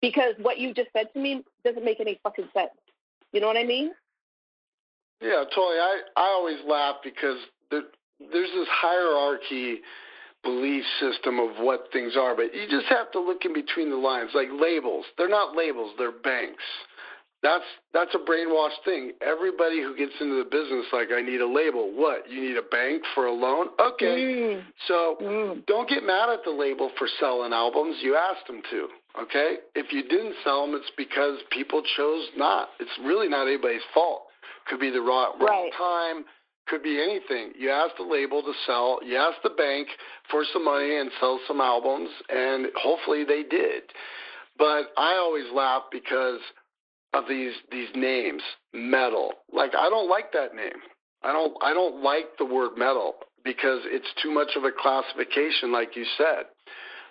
Because 0.00 0.34
what 0.40 0.58
you 0.58 0.72
just 0.72 0.90
said 0.92 1.12
to 1.14 1.18
me 1.18 1.42
doesn't 1.64 1.84
make 1.84 1.98
any 1.98 2.20
fucking 2.22 2.48
sense. 2.54 2.70
You 3.32 3.40
know 3.40 3.48
what 3.48 3.56
I 3.56 3.64
mean? 3.64 3.90
Yeah, 5.20 5.42
totally. 5.52 5.78
I 5.78 6.00
I 6.16 6.26
always 6.28 6.58
laugh 6.64 6.96
because 7.02 7.38
there, 7.72 7.82
there's 8.20 8.50
this 8.54 8.68
hierarchy 8.70 9.80
belief 10.42 10.84
system 11.00 11.38
of 11.38 11.56
what 11.58 11.88
things 11.92 12.16
are, 12.16 12.34
but 12.36 12.54
you 12.54 12.66
just 12.70 12.86
have 12.86 13.10
to 13.12 13.20
look 13.20 13.44
in 13.44 13.52
between 13.52 13.90
the 13.90 13.96
lines. 13.96 14.30
Like 14.34 14.48
labels, 14.52 15.04
they're 15.16 15.28
not 15.28 15.56
labels; 15.56 15.92
they're 15.98 16.12
banks. 16.12 16.62
That's 17.42 17.64
that's 17.94 18.14
a 18.14 18.18
brainwashed 18.18 18.82
thing. 18.84 19.12
Everybody 19.20 19.80
who 19.80 19.96
gets 19.96 20.12
into 20.20 20.42
the 20.42 20.48
business, 20.50 20.86
like, 20.92 21.08
I 21.14 21.22
need 21.22 21.40
a 21.40 21.46
label. 21.46 21.90
What? 21.94 22.28
You 22.28 22.40
need 22.40 22.56
a 22.56 22.62
bank 22.62 23.02
for 23.14 23.26
a 23.26 23.32
loan? 23.32 23.68
Okay. 23.78 24.06
Mm. 24.06 24.64
So 24.88 25.16
Mm. 25.20 25.66
don't 25.66 25.88
get 25.88 26.02
mad 26.02 26.30
at 26.30 26.42
the 26.44 26.50
label 26.50 26.90
for 26.98 27.06
selling 27.20 27.52
albums. 27.52 27.96
You 28.02 28.16
asked 28.16 28.46
them 28.48 28.60
to. 28.70 28.88
Okay. 29.22 29.58
If 29.76 29.92
you 29.92 30.02
didn't 30.02 30.34
sell 30.42 30.66
them, 30.66 30.74
it's 30.74 30.90
because 30.96 31.38
people 31.50 31.82
chose 31.96 32.28
not. 32.36 32.70
It's 32.80 32.90
really 33.04 33.28
not 33.28 33.46
anybody's 33.46 33.84
fault. 33.94 34.24
Could 34.66 34.80
be 34.80 34.90
the 34.90 35.00
wrong, 35.00 35.38
wrong 35.38 35.70
Right. 35.70 35.72
time. 35.74 36.24
Could 36.68 36.82
be 36.82 37.00
anything. 37.02 37.52
You 37.58 37.70
asked 37.70 37.94
the 37.96 38.04
label 38.04 38.42
to 38.42 38.52
sell. 38.66 38.98
You 39.04 39.16
asked 39.16 39.42
the 39.42 39.50
bank 39.50 39.88
for 40.30 40.44
some 40.52 40.64
money 40.64 40.98
and 40.98 41.10
sell 41.18 41.40
some 41.46 41.60
albums, 41.60 42.10
and 42.28 42.66
hopefully 42.76 43.24
they 43.24 43.42
did. 43.42 43.84
But 44.58 44.92
I 44.98 45.14
always 45.14 45.46
laugh 45.54 45.84
because 45.90 46.40
of 47.14 47.24
these 47.28 47.54
these 47.70 47.88
names, 47.94 48.42
metal. 48.74 49.32
Like 49.52 49.74
I 49.74 49.88
don't 49.88 50.10
like 50.10 50.32
that 50.32 50.54
name. 50.54 50.82
I 51.22 51.32
don't 51.32 51.54
I 51.62 51.72
don't 51.72 52.02
like 52.02 52.36
the 52.38 52.44
word 52.44 52.76
metal 52.76 53.14
because 53.44 53.80
it's 53.84 54.12
too 54.22 54.30
much 54.30 54.50
of 54.56 54.64
a 54.64 54.70
classification, 54.70 55.72
like 55.72 55.96
you 55.96 56.04
said. 56.16 56.44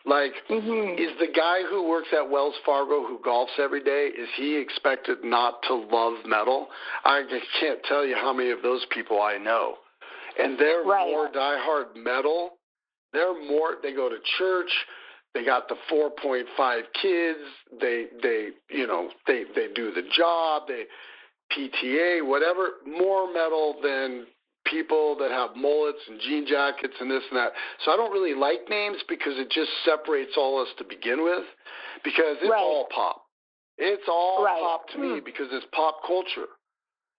Like 0.06 0.34
Mhm. 0.48 0.98
is 0.98 1.18
the 1.18 1.28
guy 1.28 1.64
who 1.64 1.84
works 1.84 2.12
at 2.14 2.30
Wells 2.30 2.58
Fargo 2.66 3.04
who 3.04 3.20
golfs 3.20 3.58
every 3.60 3.82
day, 3.82 4.08
is 4.08 4.30
he 4.36 4.56
expected 4.56 5.24
not 5.24 5.62
to 5.64 5.74
love 5.74 6.26
metal? 6.26 6.72
I 7.04 7.24
can't 7.60 7.84
tell 7.84 8.06
you 8.06 8.16
how 8.16 8.34
many 8.34 8.52
of 8.52 8.62
those 8.62 8.86
people 8.88 9.22
I 9.22 9.38
know. 9.38 9.80
And 10.38 10.58
they're 10.58 10.84
Right. 10.84 11.08
more 11.08 11.28
diehard 11.30 11.96
metal. 11.96 12.58
They're 13.12 13.34
more 13.34 13.76
they 13.82 13.94
go 13.94 14.10
to 14.10 14.20
church, 14.38 14.72
they 15.34 15.44
got 15.44 15.68
the 15.68 15.76
4.5 15.90 16.92
kids, 16.94 17.40
they 17.72 18.06
they 18.22 18.52
you 18.70 18.88
know, 18.88 19.12
they 19.26 19.44
they 19.46 19.68
do 19.70 19.92
the 19.92 20.04
job, 20.04 20.68
they 20.68 20.88
PTA, 21.52 22.22
whatever, 22.22 22.76
more 22.86 23.32
metal 23.32 23.80
than 23.82 24.28
people 24.70 25.16
that 25.20 25.32
have 25.32 25.56
mullets 25.56 26.00
and 26.08 26.20
jean 26.22 26.46
jackets 26.48 26.94
and 27.00 27.10
this 27.10 27.24
and 27.32 27.38
that. 27.38 27.52
So 27.84 27.92
I 27.92 27.96
don't 27.98 28.12
really 28.12 28.34
like 28.34 28.70
names 28.70 28.98
because 29.08 29.34
it 29.38 29.50
just 29.50 29.72
separates 29.86 30.34
all 30.38 30.62
us 30.62 30.68
to 30.78 30.84
begin 30.84 31.24
with 31.24 31.44
because 32.04 32.38
it's 32.42 32.50
Right. 32.52 32.62
all 32.62 32.86
pop. 32.86 33.26
It's 33.78 34.08
all 34.08 34.44
Right. 34.44 34.62
pop 34.62 34.90
to 34.90 34.98
me 34.98 35.20
Hmm. 35.20 35.26
because 35.26 35.52
it's 35.52 35.66
pop 35.68 36.04
culture. 36.04 36.50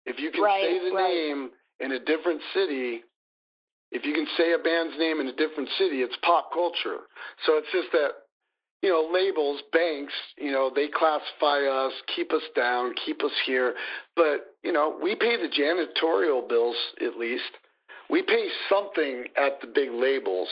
If 0.07 0.19
you 0.19 0.31
can 0.31 0.43
Right, 0.43 0.63
say 0.63 0.79
the 0.79 0.97
name 0.97 1.53
in 1.81 1.93
a 1.93 1.99
different 1.99 2.43
city, 2.55 3.05
if 3.91 4.05
you 4.05 4.13
can 4.13 4.27
say 4.37 4.53
a 4.53 4.59
band's 4.59 4.97
name 4.99 5.21
in 5.21 5.29
a 5.29 5.33
different 5.33 5.69
city, 5.71 6.03
it's 6.03 6.17
pop 6.19 6.53
culture. 6.53 7.09
So 7.45 7.57
it's 7.57 7.71
just 7.73 7.91
that 7.93 8.28
you 8.83 8.91
know, 8.91 9.09
labels, 9.13 9.61
banks, 9.73 10.13
you 10.37 10.53
know, 10.53 10.71
they 10.75 10.89
classify 10.89 11.67
us, 11.67 11.93
keep 12.15 12.33
us 12.33 12.43
down, 12.55 12.95
keep 13.05 13.25
us 13.25 13.33
here. 13.45 13.75
But, 14.15 14.55
you 14.63 14.73
know, 14.73 14.97
we 15.03 15.17
pay 15.17 15.37
the 15.37 15.49
janitorial 15.49 16.49
bills 16.49 16.77
at 17.01 17.17
least. 17.19 17.51
We 18.09 18.23
pay 18.23 18.49
something 18.69 19.25
at 19.37 19.61
the 19.61 19.67
big 19.67 19.91
labels, 19.91 20.49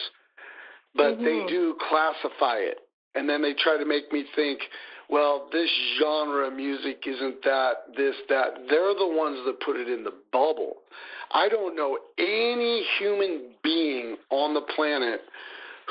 but 0.94 1.18
they 1.18 1.40
Mhm. 1.40 1.48
do 1.48 1.74
classify 1.74 2.58
it. 2.58 2.80
And 3.14 3.28
then 3.28 3.42
they 3.42 3.54
try 3.54 3.76
to 3.76 3.84
make 3.84 4.12
me 4.12 4.24
think, 4.34 4.68
well, 5.08 5.48
this 5.52 5.70
genre 5.98 6.48
of 6.48 6.52
music 6.52 7.06
isn't 7.06 7.42
that, 7.42 7.94
this, 7.94 8.16
that. 8.28 8.68
They're 8.68 8.94
the 8.94 9.06
ones 9.06 9.42
that 9.44 9.60
put 9.60 9.76
it 9.76 9.88
in 9.88 10.02
the 10.02 10.12
bubble. 10.32 10.82
I 11.30 11.48
don't 11.48 11.76
know 11.76 11.98
any 12.18 12.82
human 12.98 13.54
being 13.62 14.18
on 14.30 14.52
the 14.54 14.62
planet 14.62 15.22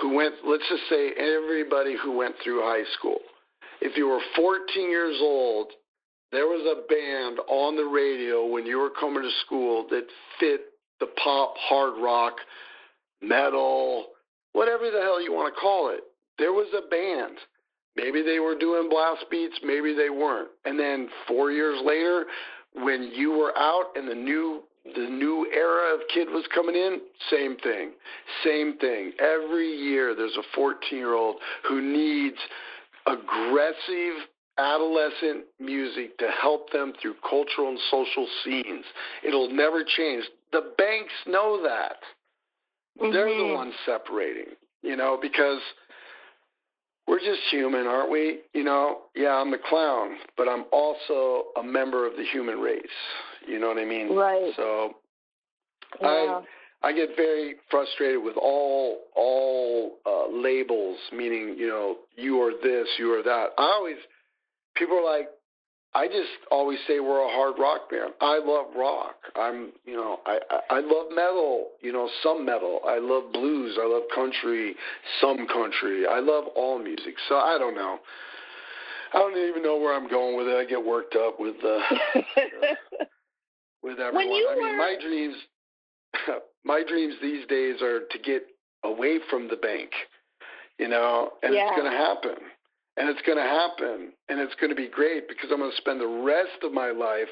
who 0.02 0.16
went, 0.16 0.36
let's 0.46 0.68
just 0.70 0.84
say 0.90 1.12
everybody 1.18 1.96
who 2.02 2.18
went 2.18 2.36
through 2.44 2.62
high 2.62 2.84
school. 2.98 3.20
If 3.82 3.98
you 3.98 4.08
were 4.08 4.22
14 4.36 4.90
years 4.90 5.18
old, 5.22 5.68
there 6.32 6.48
was 6.48 6.66
a 6.66 6.88
band 6.88 7.40
on 7.48 7.76
the 7.76 7.86
radio 7.86 8.46
when 8.46 8.66
you 8.66 8.78
were 8.78 8.90
coming 8.90 9.24
to 9.24 9.32
school 9.46 9.86
that 9.90 10.06
fit 10.40 10.62
the 11.00 11.08
pop, 11.24 11.56
hard 11.58 12.02
rock, 12.02 12.34
metal, 13.22 14.08
whatever 14.54 14.92
the 14.92 15.02
hell 15.02 15.22
you 15.22 15.34
want 15.34 15.54
to 15.54 15.60
call 15.60 15.90
it. 15.90 16.02
There 16.38 16.52
was 16.52 16.68
a 16.74 16.88
band. 16.90 17.38
Maybe 17.96 18.22
they 18.22 18.40
were 18.40 18.58
doing 18.58 18.90
blast 18.90 19.26
beats, 19.32 19.58
maybe 19.64 19.94
they 19.94 20.10
weren't. 20.10 20.50
And 20.66 20.78
then 20.78 21.10
4 21.28 21.52
years 21.52 21.80
later, 21.86 22.26
when 22.74 23.12
you 23.14 23.32
were 23.32 23.58
out 23.58 23.96
and 23.96 24.08
the 24.10 24.16
new 24.16 24.64
the 24.94 25.10
new 25.10 25.48
era 25.52 25.96
of 25.96 26.02
kid 26.14 26.28
was 26.30 26.46
coming 26.54 26.76
in, 26.76 27.02
same 27.32 27.58
thing. 27.58 27.92
Same 28.44 28.78
thing. 28.78 29.14
Every 29.20 29.68
year 29.68 30.14
there's 30.16 30.38
a 30.38 30.44
14 30.54 30.98
year 30.98 31.14
old 31.14 31.38
who 31.68 31.82
needs 31.82 32.38
aggressive 33.08 34.28
adolescent 34.58 35.46
music 35.60 36.18
to 36.18 36.30
help 36.42 36.72
them 36.72 36.94
through 37.02 37.16
cultural 37.28 37.70
and 37.70 37.80
social 37.92 38.28
scenes. 38.44 38.86
It'll 39.24 39.50
never 39.50 39.84
change. 39.84 40.26
The 40.52 40.72
banks 40.78 41.14
know 41.28 41.62
that. 41.64 41.98
They're 42.98 43.26
the 43.26 43.44
Mhm. 43.44 43.56
ones 43.56 43.76
separating, 43.86 44.56
you 44.82 44.96
know, 44.96 45.18
because 45.18 45.62
we're 47.08 47.20
just 47.20 47.42
human, 47.52 47.86
aren't 47.86 48.10
we? 48.10 48.42
You 48.54 48.64
know, 48.64 49.02
yeah, 49.14 49.36
I'm 49.36 49.52
the 49.52 49.58
clown, 49.58 50.18
but 50.38 50.48
I'm 50.48 50.66
also 50.72 51.52
a 51.58 51.64
member 51.64 52.08
of 52.08 52.16
the 52.16 52.24
human 52.24 52.60
race. 52.60 52.82
You 53.48 53.60
know 53.60 53.68
what 53.68 53.78
I 53.78 53.86
mean? 53.86 54.16
Right. 54.16 54.54
So 54.56 54.96
Yeah. 56.02 56.42
I 56.84 56.94
get 56.94 57.16
very 57.16 57.56
frustrated 57.72 58.22
with 58.22 58.38
all 58.38 59.00
all 59.16 59.98
uh, 60.06 60.28
labels, 60.30 61.00
meaning 61.12 61.56
you 61.58 61.68
know 61.68 61.98
you 62.16 62.42
are 62.42 62.52
this, 62.52 62.88
you 63.00 63.12
are 63.14 63.24
that. 63.24 63.48
I 63.58 63.64
always 63.64 63.98
people 64.76 64.98
are 64.98 65.18
like, 65.18 65.30
I 65.96 66.08
just 66.08 66.30
always 66.52 66.78
say 66.88 67.00
we're 67.00 67.26
a 67.26 67.32
hard 67.32 67.56
rock 67.58 67.90
band. 67.90 68.14
I 68.22 68.38
love 68.38 68.76
rock. 68.76 69.16
I'm 69.36 69.72
you 69.86 69.96
know 69.96 70.20
I 70.28 70.40
I, 70.52 70.76
I 70.78 70.80
love 70.82 71.08
metal. 71.12 71.70
You 71.82 71.92
know 71.92 72.08
some 72.22 72.46
metal. 72.46 72.82
I 72.86 73.00
love 73.00 73.32
blues. 73.32 73.80
I 73.82 73.88
love 73.88 74.04
country. 74.14 74.76
Some 75.22 75.48
country. 75.48 76.06
I 76.06 76.20
love 76.20 76.46
all 76.56 76.78
music. 76.78 77.16
So 77.30 77.36
I 77.36 77.58
don't 77.58 77.76
know. 77.76 77.98
I 79.14 79.18
don't 79.20 79.38
even 79.38 79.64
know 79.64 79.78
where 79.78 79.96
I'm 79.96 80.10
going 80.10 80.36
with 80.38 80.48
it. 80.48 80.56
I 80.56 80.66
get 80.66 80.84
worked 80.84 81.16
up 81.16 81.40
with 81.40 81.56
uh, 81.64 81.80
with 83.86 84.00
everyone. 84.00 84.28
you 84.36 84.50
I 84.50 84.56
mean, 84.56 84.72
were- 84.72 84.78
my 84.78 84.96
dreams, 85.00 85.36
my 86.66 86.84
dreams 86.88 87.16
these 87.22 87.46
days 87.48 87.82
are 87.82 88.02
to 88.02 88.18
get 88.20 88.44
away 88.84 89.20
from 89.30 89.48
the 89.48 89.56
bank, 89.56 89.92
you 90.80 90.88
know, 90.88 91.32
and 91.44 91.54
Yeah. 91.54 91.68
it's 91.70 91.78
going 91.80 91.92
to 91.92 91.98
happen, 91.98 92.36
and 92.98 93.10
it's 93.10 93.22
going 93.22 93.38
to 93.38 93.44
happen, 93.44 94.12
and 94.30 94.40
it's 94.40 94.56
going 94.56 94.70
to 94.70 94.76
be 94.76 94.88
great 94.88 95.28
because 95.28 95.50
I'm 95.52 95.60
going 95.60 95.72
to 95.72 95.78
spend 95.78 96.00
the 96.02 96.08
rest 96.08 96.64
of 96.64 96.72
my 96.74 96.92
life 96.92 97.30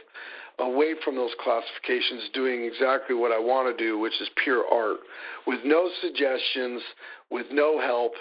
away 0.59 0.93
from 1.03 1.15
those 1.15 1.33
classifications, 1.43 2.29
doing 2.33 2.63
exactly 2.63 3.15
what 3.15 3.31
I 3.31 3.39
want 3.39 3.75
to 3.75 3.83
do, 3.83 3.97
which 3.97 4.13
is 4.21 4.29
pure 4.43 4.63
art, 4.71 4.99
with 5.47 5.59
no 5.65 5.89
suggestions, 6.01 6.81
with 7.31 7.47
no 7.51 7.79
help, 7.81 8.13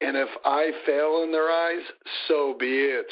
and 0.00 0.16
if 0.16 0.28
I 0.44 0.70
fail 0.86 1.22
in 1.24 1.32
their 1.32 1.50
eyes, 1.50 1.82
so 2.28 2.54
be 2.58 2.66
it. 3.00 3.06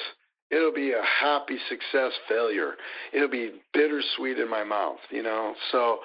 It'll 0.52 0.72
be 0.72 0.92
a 0.92 1.02
happy 1.02 1.56
success 1.68 2.12
failure. 2.28 2.74
It'll 3.12 3.28
be 3.28 3.52
bittersweet 3.72 4.38
in 4.38 4.50
my 4.50 4.62
mouth, 4.62 4.98
you 5.10 5.22
know. 5.22 5.54
So 5.72 5.98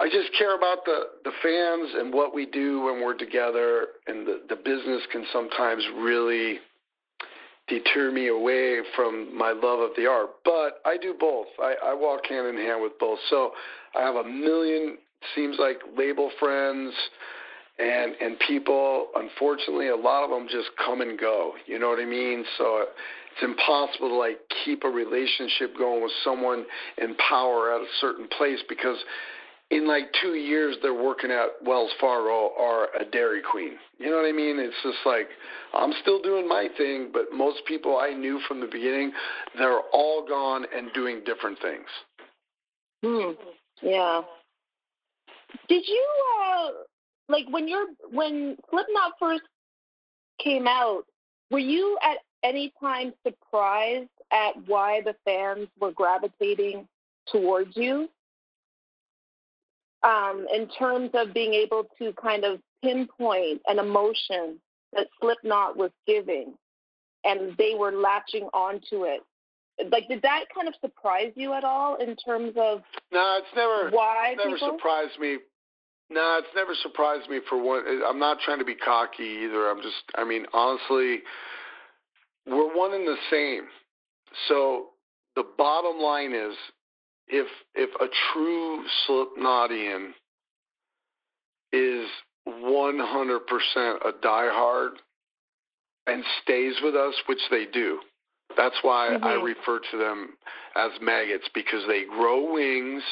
I 0.00 0.08
just 0.08 0.30
care 0.38 0.56
about 0.56 0.84
the 0.84 1.02
the 1.24 1.32
fans 1.42 1.90
and 1.94 2.12
what 2.12 2.34
we 2.34 2.46
do 2.46 2.80
when 2.82 3.04
we're 3.04 3.16
together, 3.16 3.88
and 4.06 4.26
the 4.26 4.40
the 4.48 4.56
business 4.56 5.02
can 5.12 5.26
sometimes 5.32 5.84
really 5.96 6.60
deter 7.68 8.10
me 8.10 8.28
away 8.28 8.80
from 8.96 9.36
my 9.36 9.52
love 9.52 9.80
of 9.80 9.90
the 9.96 10.06
art. 10.06 10.30
But 10.44 10.80
I 10.86 10.96
do 10.96 11.14
both. 11.18 11.48
I, 11.60 11.74
I 11.84 11.94
walk 11.94 12.26
hand 12.26 12.46
in 12.46 12.56
hand 12.56 12.82
with 12.82 12.98
both. 12.98 13.18
So 13.28 13.52
I 13.94 14.00
have 14.00 14.16
a 14.16 14.24
million 14.24 14.96
seems 15.34 15.56
like 15.58 15.78
label 15.96 16.30
friends 16.38 16.94
and 17.78 18.14
and 18.20 18.38
people 18.46 19.08
unfortunately 19.16 19.88
a 19.88 19.96
lot 19.96 20.24
of 20.24 20.30
them 20.30 20.48
just 20.50 20.70
come 20.84 21.00
and 21.00 21.18
go 21.18 21.52
you 21.66 21.78
know 21.78 21.88
what 21.88 21.98
i 21.98 22.04
mean 22.04 22.44
so 22.56 22.84
it's 23.38 23.44
impossible 23.44 24.08
to 24.08 24.14
like 24.14 24.38
keep 24.64 24.84
a 24.84 24.88
relationship 24.88 25.76
going 25.76 26.02
with 26.02 26.12
someone 26.24 26.64
in 26.98 27.14
power 27.28 27.72
at 27.74 27.80
a 27.80 27.86
certain 28.00 28.28
place 28.36 28.58
because 28.68 28.96
in 29.70 29.86
like 29.86 30.04
two 30.20 30.34
years 30.34 30.76
they're 30.82 30.94
working 30.94 31.30
at 31.30 31.48
wells 31.64 31.90
fargo 32.00 32.50
or 32.58 32.88
a 33.00 33.04
dairy 33.12 33.42
queen 33.50 33.72
you 33.98 34.10
know 34.10 34.16
what 34.16 34.26
i 34.26 34.32
mean 34.32 34.58
it's 34.58 34.74
just 34.82 34.98
like 35.04 35.28
i'm 35.74 35.92
still 36.00 36.22
doing 36.22 36.48
my 36.48 36.68
thing 36.76 37.10
but 37.12 37.24
most 37.32 37.58
people 37.66 37.98
i 37.98 38.12
knew 38.12 38.40
from 38.48 38.60
the 38.60 38.66
beginning 38.66 39.12
they're 39.58 39.80
all 39.92 40.26
gone 40.26 40.64
and 40.74 40.90
doing 40.94 41.20
different 41.24 41.58
things 41.60 41.86
Hmm. 43.02 43.30
Yeah. 43.82 44.22
Did 45.68 45.84
you 45.86 46.06
uh 46.42 46.68
like 47.28 47.46
when 47.50 47.68
you're 47.68 47.86
when 48.10 48.56
Slipknot 48.70 49.12
first 49.18 49.42
came 50.42 50.66
out, 50.66 51.02
were 51.50 51.58
you 51.58 51.98
at 52.02 52.18
any 52.42 52.72
time 52.80 53.12
surprised 53.26 54.08
at 54.32 54.52
why 54.66 55.00
the 55.02 55.14
fans 55.24 55.68
were 55.80 55.92
gravitating 55.92 56.86
towards 57.30 57.76
you? 57.76 58.08
Um, 60.02 60.46
in 60.54 60.68
terms 60.68 61.10
of 61.14 61.34
being 61.34 61.54
able 61.54 61.86
to 61.98 62.12
kind 62.12 62.44
of 62.44 62.60
pinpoint 62.82 63.62
an 63.66 63.78
emotion 63.78 64.60
that 64.92 65.08
Slipknot 65.20 65.76
was 65.76 65.90
giving, 66.06 66.54
and 67.24 67.56
they 67.58 67.74
were 67.76 67.92
latching 67.92 68.44
onto 68.54 69.04
it. 69.04 69.22
Like, 69.90 70.08
did 70.08 70.22
that 70.22 70.44
kind 70.54 70.68
of 70.68 70.74
surprise 70.80 71.32
you 71.34 71.52
at 71.52 71.64
all 71.64 71.96
in 71.96 72.16
terms 72.16 72.52
of? 72.56 72.82
No, 73.12 73.38
it's 73.38 73.54
never. 73.54 73.90
Why 73.90 74.30
it's 74.32 74.38
never 74.44 74.56
people? 74.56 74.76
surprised 74.76 75.18
me. 75.20 75.38
No, 76.10 76.38
it's 76.38 76.54
never 76.54 76.74
surprised 76.82 77.28
me 77.28 77.40
for 77.48 77.62
one. 77.62 77.82
I'm 78.06 78.18
not 78.18 78.38
trying 78.44 78.58
to 78.60 78.64
be 78.64 78.74
cocky 78.74 79.42
either. 79.44 79.68
I'm 79.68 79.82
just. 79.82 80.02
I 80.16 80.24
mean, 80.24 80.46
honestly, 80.52 81.22
we're 82.48 82.76
one 82.76 82.94
and 82.94 83.06
the 83.06 83.16
same. 83.30 83.64
So 84.48 84.86
the 85.36 85.44
bottom 85.56 86.00
line 86.00 86.32
is, 86.32 86.54
if 87.28 87.46
if 87.74 87.90
a 88.00 88.06
true 88.32 88.84
Slipknotian 89.06 90.10
is 91.72 92.08
100% 92.48 93.40
a 94.06 94.12
diehard 94.24 94.90
and 96.06 96.24
stays 96.42 96.74
with 96.82 96.94
us, 96.94 97.14
which 97.26 97.42
they 97.50 97.66
do. 97.66 98.00
That's 98.56 98.76
why 98.80 99.10
mm-hmm. 99.12 99.24
I 99.24 99.34
refer 99.34 99.80
to 99.90 99.98
them 99.98 100.30
as 100.74 100.90
maggots 101.02 101.48
because 101.54 101.84
they 101.86 102.04
grow 102.04 102.52
wings 102.52 103.02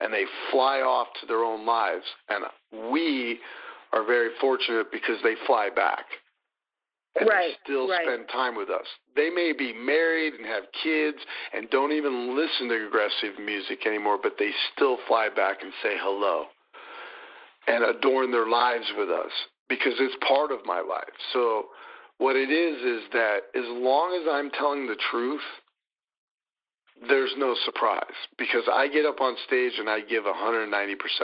and 0.00 0.12
they 0.12 0.24
fly 0.50 0.80
off 0.80 1.08
to 1.20 1.26
their 1.26 1.42
own 1.42 1.64
lives. 1.64 2.04
And 2.28 2.44
we 2.92 3.40
are 3.94 4.04
very 4.04 4.30
fortunate 4.40 4.92
because 4.92 5.16
they 5.22 5.34
fly 5.46 5.70
back 5.74 6.04
and 7.18 7.28
right, 7.28 7.54
still 7.62 7.88
right. 7.88 8.04
spend 8.04 8.28
time 8.28 8.56
with 8.56 8.70
us. 8.70 8.86
They 9.14 9.30
may 9.30 9.52
be 9.56 9.72
married 9.72 10.34
and 10.34 10.46
have 10.46 10.64
kids 10.82 11.18
and 11.52 11.70
don't 11.70 11.92
even 11.92 12.36
listen 12.36 12.68
to 12.68 12.86
aggressive 12.86 13.38
music 13.38 13.86
anymore, 13.86 14.18
but 14.20 14.34
they 14.38 14.50
still 14.74 14.98
fly 15.06 15.28
back 15.28 15.62
and 15.62 15.72
say 15.82 15.94
hello 16.00 16.46
and 17.66 17.84
adorn 17.84 18.30
their 18.30 18.48
lives 18.48 18.86
with 18.98 19.08
us 19.10 19.30
because 19.68 19.94
it's 19.98 20.16
part 20.26 20.50
of 20.50 20.58
my 20.66 20.80
life. 20.80 21.14
So 21.32 21.66
what 22.18 22.36
it 22.36 22.50
is 22.50 22.82
is 22.82 23.02
that 23.12 23.38
as 23.54 23.64
long 23.66 24.18
as 24.20 24.28
I'm 24.30 24.50
telling 24.50 24.86
the 24.86 24.96
truth, 25.10 25.40
there's 27.08 27.32
no 27.36 27.54
surprise 27.64 28.16
because 28.38 28.62
I 28.72 28.88
get 28.88 29.04
up 29.04 29.20
on 29.20 29.36
stage 29.46 29.72
and 29.78 29.88
I 29.88 30.00
give 30.00 30.24
190% 30.24 30.70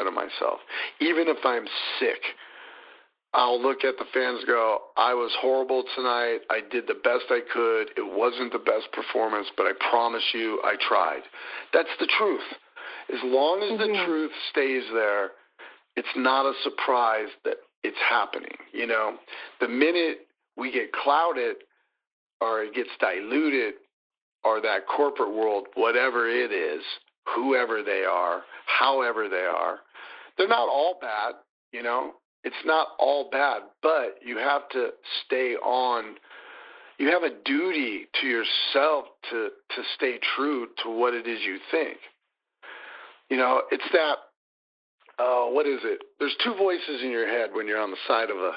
of 0.06 0.14
myself. 0.14 0.60
Even 1.00 1.28
if 1.28 1.38
I'm 1.44 1.66
sick, 1.98 2.20
I'll 3.32 3.62
look 3.62 3.84
at 3.84 3.96
the 3.96 4.06
fans 4.12 4.42
go, 4.44 4.78
I 4.96 5.14
was 5.14 5.30
horrible 5.40 5.84
tonight. 5.94 6.40
I 6.50 6.60
did 6.68 6.88
the 6.88 6.94
best 6.94 7.26
I 7.30 7.40
could. 7.52 7.90
It 7.96 8.16
wasn't 8.16 8.52
the 8.52 8.58
best 8.58 8.90
performance, 8.92 9.46
but 9.56 9.66
I 9.66 9.72
promise 9.88 10.24
you 10.34 10.60
I 10.64 10.74
tried. 10.88 11.22
That's 11.72 11.88
the 12.00 12.08
truth. 12.18 12.40
As 13.12 13.20
long 13.24 13.62
as 13.62 13.78
mm-hmm. 13.78 13.92
the 13.92 14.04
truth 14.04 14.32
stays 14.50 14.82
there, 14.92 15.30
it's 15.96 16.08
not 16.16 16.46
a 16.46 16.52
surprise 16.64 17.28
that 17.44 17.56
it's 17.84 17.96
happening. 18.08 18.56
You 18.72 18.86
know, 18.86 19.14
the 19.60 19.68
minute 19.68 20.26
we 20.56 20.72
get 20.72 20.92
clouded 20.92 21.56
or 22.40 22.62
it 22.62 22.74
gets 22.74 22.90
diluted 23.00 23.74
or 24.44 24.60
that 24.60 24.86
corporate 24.86 25.34
world, 25.34 25.66
whatever 25.74 26.28
it 26.28 26.52
is, 26.52 26.82
whoever 27.34 27.82
they 27.82 28.04
are, 28.04 28.42
however 28.66 29.28
they 29.28 29.36
are, 29.36 29.78
they're 30.36 30.48
not 30.48 30.68
all 30.68 30.98
bad, 31.00 31.34
you 31.72 31.82
know. 31.82 32.14
It's 32.42 32.56
not 32.64 32.88
all 32.98 33.28
bad, 33.30 33.62
but 33.82 34.16
you 34.24 34.38
have 34.38 34.68
to 34.70 34.90
stay 35.24 35.54
on 35.56 36.16
you 37.00 37.10
have 37.10 37.22
a 37.22 37.34
duty 37.46 38.06
to 38.20 38.26
yourself 38.26 39.06
to 39.30 39.48
to 39.74 39.82
stay 39.96 40.18
true 40.36 40.68
to 40.84 40.90
what 40.90 41.14
it 41.14 41.26
is 41.26 41.40
you 41.42 41.58
think. 41.70 41.96
You 43.30 43.38
know, 43.38 43.62
it's 43.70 43.88
that 43.92 44.16
uh, 45.18 45.46
what 45.46 45.66
is 45.66 45.80
it? 45.82 46.02
There's 46.18 46.36
two 46.44 46.54
voices 46.54 47.02
in 47.02 47.10
your 47.10 47.26
head 47.26 47.50
when 47.54 47.66
you're 47.66 47.80
on 47.80 47.90
the 47.90 47.96
side 48.06 48.30
of 48.30 48.36
a. 48.36 48.52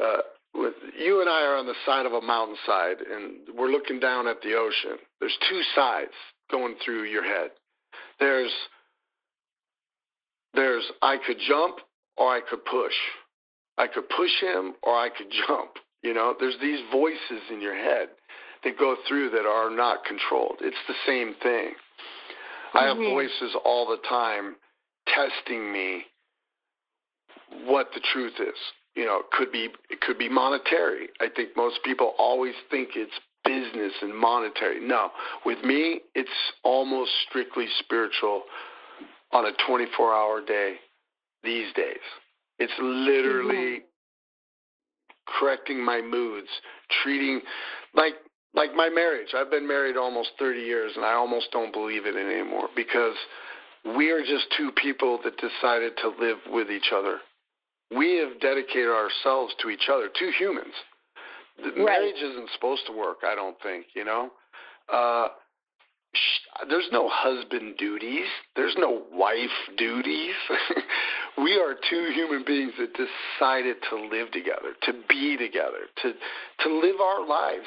Uh, 0.00 0.16
with 0.54 0.74
you 0.98 1.20
and 1.20 1.28
I 1.28 1.42
are 1.42 1.56
on 1.56 1.66
the 1.66 1.74
side 1.84 2.06
of 2.06 2.12
a 2.12 2.20
mountainside, 2.20 2.98
and 3.00 3.56
we're 3.58 3.70
looking 3.70 4.00
down 4.00 4.26
at 4.26 4.40
the 4.42 4.54
ocean. 4.54 4.98
There's 5.20 5.36
two 5.50 5.60
sides 5.74 6.12
going 6.50 6.76
through 6.84 7.04
your 7.04 7.24
head. 7.24 7.50
There's 8.20 8.52
there's 10.54 10.84
I 11.02 11.18
could 11.26 11.36
jump 11.46 11.76
or 12.16 12.28
I 12.28 12.40
could 12.40 12.64
push. 12.64 12.94
I 13.78 13.86
could 13.86 14.08
push 14.08 14.30
him 14.40 14.74
or 14.82 14.94
I 14.94 15.08
could 15.08 15.30
jump. 15.46 15.72
You 16.02 16.14
know, 16.14 16.34
there's 16.38 16.56
these 16.60 16.80
voices 16.92 17.42
in 17.50 17.60
your 17.60 17.74
head 17.74 18.08
that 18.64 18.78
go 18.78 18.96
through 19.08 19.30
that 19.30 19.46
are 19.46 19.70
not 19.70 20.04
controlled. 20.04 20.56
It's 20.60 20.76
the 20.88 20.94
same 21.06 21.34
thing. 21.42 21.72
Mm-hmm. 21.72 22.78
I 22.78 22.84
have 22.86 22.96
mm-hmm. 22.96 23.12
voices 23.12 23.56
all 23.64 23.86
the 23.86 23.98
time 24.08 24.56
testing 25.06 25.72
me 25.72 26.04
what 27.66 27.88
the 27.94 28.00
truth 28.12 28.34
is. 28.40 28.56
You 28.94 29.04
know, 29.04 29.20
it 29.20 29.30
could 29.32 29.52
be 29.52 29.68
it 29.90 30.00
could 30.00 30.18
be 30.18 30.28
monetary. 30.28 31.08
I 31.20 31.28
think 31.34 31.50
most 31.56 31.80
people 31.84 32.14
always 32.18 32.54
think 32.70 32.90
it's 32.94 33.12
business 33.44 33.92
and 34.02 34.16
monetary. 34.16 34.80
No, 34.80 35.10
with 35.44 35.62
me, 35.62 36.00
it's 36.14 36.30
almost 36.64 37.10
strictly 37.28 37.66
spiritual 37.78 38.42
on 39.32 39.44
a 39.44 39.52
24-hour 39.68 40.44
day 40.46 40.76
these 41.42 41.72
days. 41.74 42.04
It's 42.58 42.72
literally 42.80 43.80
mm-hmm. 43.80 45.38
correcting 45.38 45.84
my 45.84 46.00
moods, 46.00 46.48
treating 47.02 47.40
like 47.94 48.14
like 48.54 48.74
my 48.74 48.88
marriage. 48.88 49.28
I've 49.36 49.50
been 49.50 49.68
married 49.68 49.96
almost 49.96 50.30
30 50.38 50.60
years 50.60 50.92
and 50.96 51.04
I 51.04 51.12
almost 51.12 51.52
don't 51.52 51.72
believe 51.72 52.06
it 52.06 52.16
anymore 52.16 52.68
because 52.74 53.14
we 53.94 54.10
are 54.10 54.20
just 54.20 54.46
two 54.56 54.72
people 54.72 55.20
that 55.22 55.36
decided 55.36 55.92
to 55.98 56.08
live 56.18 56.38
with 56.50 56.70
each 56.70 56.90
other. 56.94 57.18
We 57.94 58.16
have 58.16 58.40
dedicated 58.40 58.88
ourselves 58.88 59.54
to 59.60 59.68
each 59.68 59.88
other, 59.92 60.08
two 60.18 60.32
humans. 60.38 60.72
The 61.62 61.70
right. 61.70 62.00
Marriage 62.00 62.16
isn't 62.22 62.50
supposed 62.54 62.82
to 62.86 62.92
work, 62.92 63.18
I 63.24 63.34
don't 63.34 63.56
think, 63.62 63.86
you 63.94 64.04
know? 64.04 64.30
Uh, 64.92 65.28
there's 66.68 66.88
no 66.92 67.08
husband 67.10 67.76
duties. 67.78 68.26
There's 68.54 68.74
no 68.78 69.02
wife 69.12 69.76
duties. 69.76 70.34
we 71.38 71.54
are 71.54 71.74
two 71.88 72.10
human 72.14 72.44
beings 72.46 72.72
that 72.78 72.92
decided 72.92 73.76
to 73.90 73.96
live 73.96 74.30
together, 74.32 74.72
to 74.82 74.92
be 75.08 75.36
together, 75.36 75.86
to 76.02 76.12
to 76.64 76.74
live 76.74 77.00
our 77.00 77.26
lives, 77.26 77.66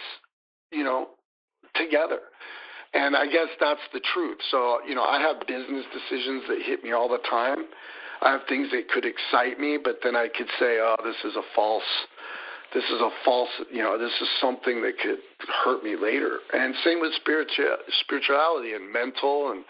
you 0.72 0.84
know, 0.84 1.10
together. 1.76 2.20
And 2.94 3.16
I 3.16 3.26
guess 3.28 3.50
that's 3.60 3.86
the 3.94 4.02
truth. 4.14 4.40
So, 4.50 4.80
you 4.88 4.96
know, 4.96 5.04
I 5.04 5.22
have 5.22 5.46
business 5.46 5.86
decisions 5.94 6.44
that 6.48 6.62
hit 6.66 6.84
me 6.84 6.92
all 6.92 7.08
the 7.08 7.22
time. 7.30 7.66
I 8.22 8.32
have 8.32 8.42
things 8.50 8.72
that 8.72 8.90
could 8.90 9.06
excite 9.06 9.60
me, 9.60 9.78
but 9.82 10.00
then 10.04 10.16
I 10.16 10.28
could 10.28 10.50
say, 10.60 10.80
oh, 10.82 10.98
this 11.04 11.16
is 11.24 11.38
a 11.38 11.44
false, 11.56 11.84
this 12.74 12.84
is 12.84 13.02
a 13.02 13.10
false, 13.26 13.50
you 13.72 13.82
know, 13.82 13.98
this 13.98 14.14
is 14.22 14.28
something 14.42 14.82
that 14.82 14.94
could 15.02 15.20
hurt 15.64 15.84
me 15.84 15.96
later. 15.96 16.40
And 16.54 16.76
same 16.84 17.00
with 17.02 17.14
spiritual, 17.16 17.78
spirituality 18.02 18.74
and 18.74 18.92
mental 18.92 19.52
and 19.52 19.64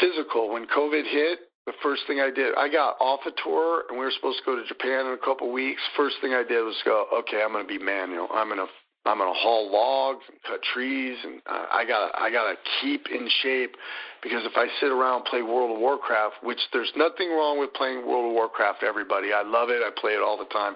physical. 0.00 0.52
When 0.52 0.66
COVID 0.66 1.04
hit, 1.04 1.38
the 1.66 1.74
first 1.82 2.02
thing 2.06 2.20
I 2.20 2.30
did, 2.30 2.54
I 2.56 2.68
got 2.68 2.96
off 3.00 3.20
a 3.26 3.32
tour 3.42 3.84
and 3.88 3.98
we 3.98 4.04
were 4.04 4.12
supposed 4.12 4.38
to 4.38 4.44
go 4.44 4.56
to 4.56 4.64
Japan 4.66 5.06
in 5.06 5.12
a 5.12 5.24
couple 5.24 5.48
of 5.48 5.52
weeks. 5.52 5.80
First 5.96 6.16
thing 6.20 6.32
I 6.32 6.44
did 6.46 6.62
was 6.62 6.76
go, 6.84 7.06
okay, 7.20 7.42
I'm 7.44 7.52
going 7.52 7.66
to 7.66 7.68
be 7.68 7.82
manual. 7.82 8.28
I'm 8.32 8.48
going 8.48 8.64
to 8.64 8.72
I'm 9.06 9.18
gonna 9.18 9.32
haul 9.34 9.70
logs 9.70 10.24
and 10.28 10.36
cut 10.42 10.60
trees, 10.74 11.16
and 11.22 11.40
uh, 11.46 11.66
I 11.70 11.86
got 11.86 12.10
I 12.18 12.30
gotta 12.30 12.56
keep 12.80 13.06
in 13.08 13.28
shape 13.42 13.76
because 14.20 14.42
if 14.44 14.56
I 14.56 14.66
sit 14.80 14.90
around 14.90 15.22
and 15.22 15.24
play 15.26 15.42
World 15.42 15.70
of 15.70 15.78
Warcraft, 15.78 16.42
which 16.42 16.58
there's 16.72 16.90
nothing 16.96 17.30
wrong 17.30 17.60
with 17.60 17.72
playing 17.74 18.04
World 18.04 18.26
of 18.26 18.32
Warcraft, 18.32 18.82
everybody, 18.82 19.32
I 19.32 19.42
love 19.42 19.70
it. 19.70 19.80
I 19.80 19.90
play 19.96 20.12
it 20.12 20.22
all 20.22 20.36
the 20.36 20.50
time. 20.50 20.74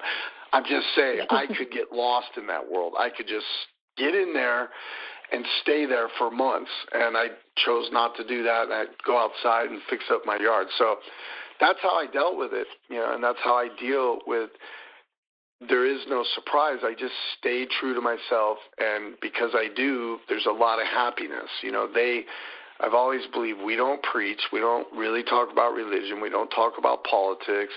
I'm 0.53 0.65
just 0.65 0.87
saying 0.97 1.21
I 1.31 1.47
could 1.47 1.71
get 1.71 1.93
lost 1.93 2.29
in 2.37 2.47
that 2.49 2.71
world. 2.71 2.95
I 2.99 3.11
could 3.11 3.27
just 3.27 3.47
get 3.97 4.15
in 4.15 4.33
there 4.35 4.71
and 5.33 5.45
stay 5.63 5.87
there 5.87 6.09
for 6.19 6.31
months, 6.31 6.71
and 6.93 7.17
I 7.17 7.27
chose 7.65 7.89
not 7.93 8.17
to 8.17 8.27
do 8.27 8.43
that. 8.43 8.71
I'd 8.71 8.89
go 9.07 9.17
outside 9.17 9.71
and 9.71 9.81
fix 9.89 10.05
up 10.11 10.23
my 10.27 10.37
yard. 10.41 10.67
So 10.77 10.97
that's 11.61 11.79
how 11.83 11.91
I 11.91 12.07
dealt 12.13 12.37
with 12.37 12.53
it, 12.53 12.67
you 12.89 12.97
know, 12.97 13.15
and 13.15 13.23
that's 13.23 13.39
how 13.45 13.55
I 13.55 13.69
deal 13.79 14.19
with 14.27 14.51
there 15.69 15.85
is 15.85 16.01
no 16.09 16.25
surprise. 16.35 16.79
I 16.83 16.95
just 16.99 17.13
stay 17.39 17.67
true 17.81 17.95
to 17.95 18.01
myself, 18.01 18.59
and 18.79 19.15
because 19.21 19.51
I 19.55 19.69
do, 19.75 20.19
there's 20.29 20.47
a 20.47 20.53
lot 20.53 20.81
of 20.81 20.87
happiness. 20.87 21.51
You 21.63 21.73
know, 21.73 21.89
they. 21.93 22.25
I've 22.83 22.95
always 22.95 23.21
believed 23.31 23.61
we 23.61 23.77
don't 23.77 24.03
preach, 24.03 24.41
we 24.55 24.59
don't 24.59 24.87
really 24.97 25.23
talk 25.23 25.53
about 25.53 25.75
religion, 25.75 26.23
we 26.23 26.31
don't 26.31 26.49
talk 26.49 26.79
about 26.79 27.05
politics. 27.05 27.75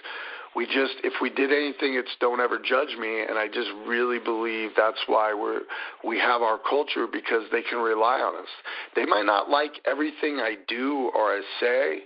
We 0.56 0.66
just, 0.68 0.96
if 1.04 1.14
we 1.22 1.30
did 1.30 1.52
anything, 1.52 1.96
it's 1.96 2.16
don't 2.20 2.40
ever 2.40 2.60
judge 2.60 2.96
me, 3.00 3.24
and 3.28 3.40
I 3.40 3.48
just 3.48 3.70
really 3.88 4.20
believe 4.20 4.72
that's 4.78 5.02
why 5.08 5.34
we're 5.34 5.62
we 6.04 6.20
have 6.20 6.42
our 6.42 6.60
culture 6.60 7.08
because 7.12 7.44
they 7.52 7.64
can 7.64 7.80
rely 7.80 8.20
on 8.20 8.36
us. 8.36 8.50
They 8.96 9.06
might 9.06 9.26
not 9.26 9.50
like 9.50 9.72
everything 9.86 10.38
I 10.40 10.56
do 10.68 11.12
or 11.16 11.32
I 11.32 11.42
say, 11.60 12.00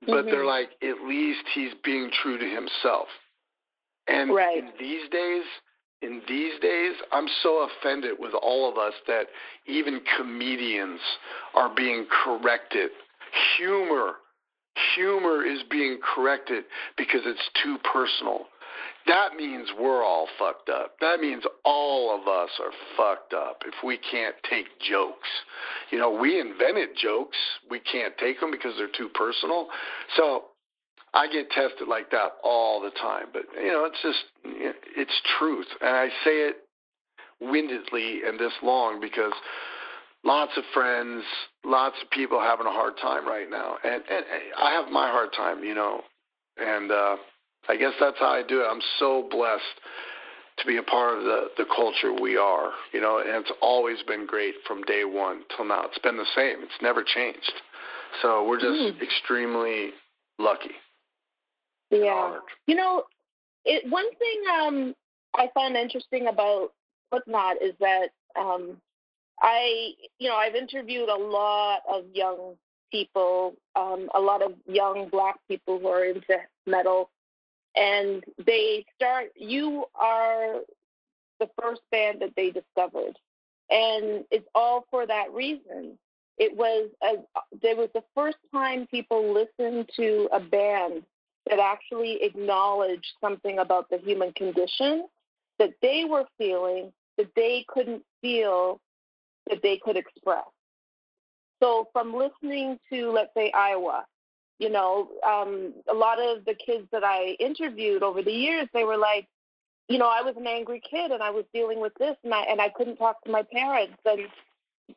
but 0.00 0.12
mm-hmm. 0.12 0.30
they're 0.30 0.44
like, 0.44 0.70
at 0.82 1.06
least 1.06 1.44
he's 1.54 1.72
being 1.84 2.10
true 2.22 2.38
to 2.38 2.44
himself. 2.44 3.06
And 4.08 4.34
right. 4.34 4.58
in 4.58 4.70
these 4.78 5.08
days, 5.10 5.44
in 6.02 6.22
these 6.28 6.60
days, 6.60 6.94
I'm 7.12 7.26
so 7.42 7.68
offended 7.68 8.16
with 8.18 8.32
all 8.34 8.70
of 8.70 8.76
us 8.76 8.92
that 9.06 9.26
even 9.66 10.00
comedians 10.16 11.00
are 11.54 11.74
being 11.74 12.06
corrected. 12.24 12.90
Humor 13.56 14.14
humor 14.94 15.44
is 15.44 15.60
being 15.70 15.98
corrected 16.02 16.64
because 16.96 17.22
it's 17.24 17.50
too 17.62 17.78
personal. 17.92 18.46
That 19.06 19.36
means 19.36 19.68
we're 19.78 20.04
all 20.04 20.26
fucked 20.38 20.68
up. 20.68 20.96
That 21.00 21.20
means 21.20 21.44
all 21.64 22.14
of 22.14 22.26
us 22.26 22.50
are 22.60 22.72
fucked 22.96 23.32
up 23.32 23.62
if 23.64 23.74
we 23.84 23.98
can't 23.98 24.34
take 24.50 24.66
jokes. 24.80 25.28
You 25.90 25.98
know, 25.98 26.10
we 26.10 26.40
invented 26.40 26.90
jokes. 27.00 27.36
We 27.70 27.78
can't 27.80 28.14
take 28.18 28.40
them 28.40 28.50
because 28.50 28.74
they're 28.76 28.88
too 28.96 29.08
personal. 29.14 29.68
So 30.16 30.46
I 31.14 31.28
get 31.28 31.50
tested 31.50 31.88
like 31.88 32.10
that 32.10 32.32
all 32.42 32.80
the 32.80 32.90
time. 32.90 33.26
But, 33.32 33.44
you 33.60 33.68
know, 33.68 33.84
it's 33.84 34.02
just, 34.02 34.24
it's 34.44 35.22
truth. 35.38 35.68
And 35.80 35.96
I 35.96 36.08
say 36.24 36.48
it 36.48 36.56
windedly 37.40 38.20
and 38.26 38.38
this 38.38 38.52
long 38.62 39.00
because 39.00 39.32
lots 40.26 40.52
of 40.56 40.64
friends, 40.74 41.22
lots 41.64 41.96
of 42.02 42.10
people 42.10 42.40
having 42.40 42.66
a 42.66 42.72
hard 42.72 42.94
time 43.00 43.26
right 43.26 43.48
now. 43.48 43.76
And, 43.82 44.02
and 44.10 44.24
I 44.58 44.72
have 44.72 44.92
my 44.92 45.08
hard 45.10 45.30
time, 45.34 45.64
you 45.64 45.74
know. 45.74 46.02
And, 46.58 46.90
uh, 46.90 47.16
I 47.68 47.76
guess 47.76 47.92
that's 47.98 48.18
how 48.18 48.28
I 48.28 48.42
do 48.46 48.60
it. 48.60 48.64
I'm 48.64 48.82
so 48.98 49.26
blessed 49.30 49.62
to 50.58 50.66
be 50.66 50.76
a 50.78 50.82
part 50.82 51.18
of 51.18 51.24
the 51.24 51.48
the 51.58 51.66
culture 51.74 52.12
we 52.12 52.36
are, 52.36 52.70
you 52.92 53.00
know, 53.00 53.18
and 53.18 53.28
it's 53.28 53.52
always 53.60 54.02
been 54.06 54.26
great 54.26 54.54
from 54.66 54.82
day 54.82 55.04
one 55.04 55.42
till 55.54 55.66
now. 55.66 55.84
It's 55.84 55.98
been 55.98 56.16
the 56.16 56.26
same. 56.34 56.62
It's 56.62 56.80
never 56.80 57.02
changed. 57.02 57.52
So 58.22 58.46
we're 58.46 58.60
just 58.60 58.98
mm. 58.98 59.02
extremely 59.02 59.90
lucky. 60.38 60.70
Yeah. 61.90 62.38
You 62.66 62.76
know, 62.76 63.04
it 63.64 63.90
one 63.90 64.08
thing 64.16 64.42
um 64.60 64.94
I 65.34 65.50
find 65.52 65.76
interesting 65.76 66.28
about 66.28 66.72
Slipknot 67.10 67.56
is 67.62 67.74
that 67.80 68.08
um 68.38 68.80
I 69.40 69.92
you 70.18 70.28
know, 70.28 70.36
I've 70.36 70.54
interviewed 70.54 71.08
a 71.08 71.16
lot 71.16 71.82
of 71.90 72.04
young 72.14 72.56
people, 72.90 73.54
um, 73.74 74.08
a 74.14 74.20
lot 74.20 74.42
of 74.42 74.54
young 74.66 75.08
black 75.08 75.36
people 75.48 75.78
who 75.78 75.88
are 75.88 76.04
into 76.04 76.38
metal 76.66 77.10
and 77.76 78.24
they 78.44 78.84
start 78.94 79.32
you 79.36 79.84
are 79.94 80.60
the 81.38 81.48
first 81.60 81.82
band 81.90 82.22
that 82.22 82.34
they 82.34 82.50
discovered. 82.50 83.18
And 83.68 84.24
it's 84.30 84.48
all 84.54 84.86
for 84.90 85.06
that 85.06 85.32
reason. 85.32 85.98
It 86.38 86.56
was 86.56 86.90
a, 87.02 87.16
there 87.60 87.76
was 87.76 87.88
the 87.94 88.04
first 88.14 88.38
time 88.52 88.86
people 88.90 89.32
listened 89.32 89.90
to 89.96 90.28
a 90.32 90.40
band 90.40 91.02
that 91.48 91.58
actually 91.58 92.22
acknowledged 92.22 93.12
something 93.20 93.58
about 93.58 93.90
the 93.90 93.98
human 93.98 94.32
condition 94.32 95.06
that 95.58 95.74
they 95.80 96.04
were 96.08 96.24
feeling 96.38 96.92
that 97.16 97.30
they 97.34 97.64
couldn't 97.68 98.02
feel 98.20 98.80
that 99.48 99.62
they 99.62 99.78
could 99.78 99.96
express. 99.96 100.44
So 101.62 101.88
from 101.92 102.14
listening 102.14 102.78
to 102.90 103.10
let's 103.10 103.32
say 103.34 103.50
iowa 103.52 104.04
you 104.58 104.70
know, 104.70 105.08
um, 105.26 105.74
a 105.90 105.94
lot 105.94 106.18
of 106.20 106.44
the 106.44 106.54
kids 106.54 106.88
that 106.92 107.04
I 107.04 107.36
interviewed 107.38 108.02
over 108.02 108.22
the 108.22 108.32
years, 108.32 108.68
they 108.72 108.84
were 108.84 108.96
like, 108.96 109.26
you 109.88 109.98
know, 109.98 110.08
I 110.08 110.22
was 110.22 110.34
an 110.36 110.46
angry 110.46 110.80
kid 110.80 111.10
and 111.10 111.22
I 111.22 111.30
was 111.30 111.44
dealing 111.52 111.80
with 111.80 111.92
this 111.98 112.16
and 112.24 112.34
I 112.34 112.42
and 112.42 112.60
I 112.60 112.70
couldn't 112.70 112.96
talk 112.96 113.22
to 113.24 113.30
my 113.30 113.44
parents. 113.52 113.98
And 114.04 114.22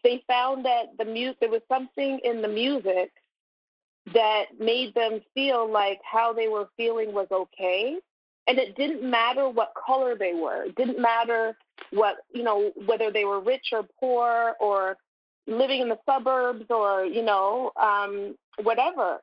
they 0.04 0.24
found 0.28 0.66
that 0.66 0.98
the 0.98 1.06
music 1.06 1.40
there 1.42 1.50
was 1.50 1.62
something 1.68 2.20
in 2.24 2.42
the 2.42 2.48
music 2.48 3.12
that 4.14 4.46
made 4.60 4.96
them 4.96 5.22
feel 5.36 5.70
like 5.72 6.00
how 6.10 6.34
they 6.34 6.48
were 6.48 6.70
feeling 6.78 7.14
was 7.14 7.28
okay. 7.32 7.98
And 8.48 8.58
it 8.58 8.76
didn't 8.76 9.08
matter 9.08 9.48
what 9.48 9.74
color 9.76 10.16
they 10.18 10.34
were. 10.34 10.64
It 10.64 10.76
didn't 10.76 11.00
matter 11.00 11.56
what 11.92 12.18
you 12.34 12.44
know 12.44 12.72
whether 12.86 13.12
they 13.12 13.26
were 13.26 13.40
rich 13.40 13.68
or 13.72 13.86
poor 14.00 14.56
or 14.60 14.98
living 15.48 15.82
in 15.82 15.90
the 15.90 15.98
suburbs 16.06 16.66
or 16.70 17.06
you 17.06 17.24
know 17.24 17.72
um 17.82 18.36
whatever 18.64 19.20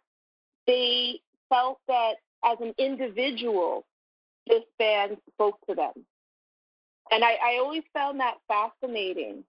they 0.67 1.21
felt 1.49 1.79
that 1.89 2.15
as 2.45 2.59
an 2.61 2.75
individual, 2.79 3.85
this 4.47 4.63
band 4.79 5.17
spoke 5.33 5.59
to 5.69 5.75
them. 5.75 5.93
And 7.11 7.25
I, 7.25 7.35
I 7.35 7.59
always 7.61 7.83
found 7.93 8.21
that 8.21 8.35
fascinating 8.49 9.45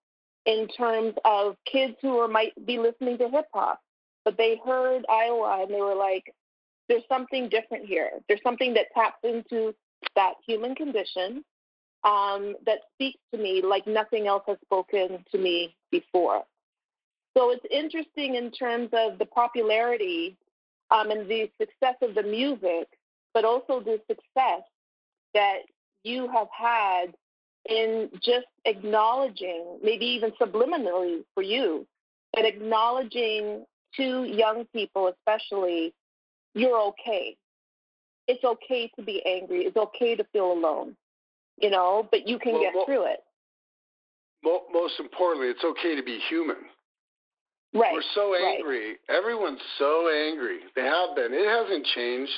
in 0.46 0.68
terms 0.68 1.14
of 1.26 1.58
kids 1.66 1.96
who 2.02 2.16
were, 2.18 2.28
might 2.28 2.54
be 2.66 2.78
listening 2.78 3.18
to 3.18 3.30
hip 3.30 3.48
hop, 3.54 3.82
but 4.24 4.38
they 4.38 4.60
heard 4.66 5.06
Iowa 5.10 5.64
and 5.64 5.74
they 5.74 5.82
were 5.82 5.96
like, 5.96 6.34
there's 6.88 7.04
something 7.10 7.50
different 7.50 7.86
here. 7.86 8.12
There's 8.28 8.42
something 8.44 8.74
that 8.76 8.86
taps 8.94 9.20
into 9.24 9.76
that 10.16 10.36
human 10.46 10.76
condition 10.76 11.44
um, 12.03 12.56
that 12.65 12.80
speaks 12.94 13.19
to 13.34 13.40
me 13.40 13.61
like 13.61 13.88
nothing 13.88 14.28
else 14.28 14.44
has 14.48 14.57
spoken 14.65 15.24
to 15.32 15.38
me 15.38 15.76
before. 15.91 16.44
So 17.36 17.52
it's 17.52 17.65
interesting 17.69 18.36
in 18.36 18.52
terms 18.52 18.90
of 18.94 19.19
the 19.19 19.26
popularity 19.26 20.38
um, 20.90 21.11
and 21.11 21.30
the 21.30 21.52
success 21.60 21.95
of 22.02 22.15
the 22.15 22.24
music, 22.24 22.88
but 23.34 23.45
also 23.45 23.80
the 23.80 23.99
success 24.07 24.64
that 25.34 25.60
you 26.03 26.28
have 26.32 26.48
had 26.52 27.14
in 27.69 28.10
just 28.24 28.48
acknowledging, 28.65 29.80
maybe 29.84 30.06
even 30.06 30.32
subliminally 30.41 31.24
for 31.34 31.44
you, 31.44 31.86
but 32.34 32.45
acknowledging 32.45 33.65
to 33.95 34.24
young 34.24 34.65
people, 34.74 35.07
especially, 35.07 35.94
you're 36.53 36.80
okay. 36.80 37.36
It's 38.28 38.44
okay 38.44 38.91
to 38.98 39.03
be 39.03 39.24
angry. 39.26 39.65
It's 39.65 39.78
okay 39.78 40.15
to 40.15 40.24
feel 40.34 40.52
alone, 40.52 40.95
you 41.58 41.70
know, 41.70 42.08
but 42.12 42.28
you 42.28 42.40
can 42.40 42.54
well, 42.54 42.62
get 42.62 42.74
well, 42.76 42.86
through 42.86 43.06
it. 43.06 43.20
Most 44.44 45.00
importantly, 45.00 45.50
it's 45.50 45.64
okay 45.64 45.96
to 45.96 46.04
be 46.04 46.20
human. 46.30 46.58
Right. 47.74 47.94
We're 47.94 48.02
so 48.16 48.34
angry. 48.34 48.90
Right. 48.90 48.98
Everyone's 49.10 49.62
so 49.78 50.10
angry. 50.10 50.60
They 50.76 50.84
have 50.84 51.16
been. 51.16 51.34
It 51.34 51.48
hasn't 51.48 51.86
changed. 51.96 52.32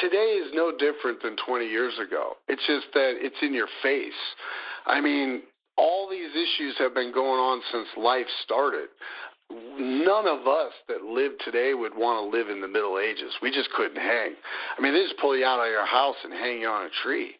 Today 0.00 0.36
is 0.44 0.52
no 0.52 0.76
different 0.76 1.22
than 1.22 1.36
20 1.46 1.66
years 1.66 1.94
ago. 1.98 2.36
It's 2.48 2.62
just 2.66 2.86
that 2.92 3.14
it's 3.16 3.36
in 3.40 3.54
your 3.54 3.68
face. 3.82 4.12
I 4.84 5.00
mean, 5.00 5.42
all 5.78 6.08
these 6.10 6.30
issues 6.30 6.74
have 6.78 6.94
been 6.94 7.12
going 7.12 7.40
on 7.40 7.62
since 7.72 7.88
life 7.96 8.26
started. 8.44 8.88
None 9.48 10.26
of 10.26 10.46
us 10.46 10.72
that 10.88 11.02
live 11.02 11.32
today 11.44 11.72
would 11.72 11.96
want 11.96 12.20
to 12.20 12.36
live 12.36 12.50
in 12.50 12.60
the 12.60 12.68
Middle 12.68 12.98
Ages. 12.98 13.32
We 13.40 13.50
just 13.50 13.70
couldn't 13.70 13.96
hang. 13.96 14.34
I 14.76 14.82
mean, 14.82 14.92
they 14.92 15.02
just 15.02 15.20
pull 15.20 15.36
you 15.36 15.46
out 15.46 15.64
of 15.64 15.70
your 15.70 15.86
house 15.86 16.16
and 16.24 16.32
hang 16.32 16.60
you 16.60 16.68
on 16.68 16.86
a 16.86 16.90
tree. 17.02 17.36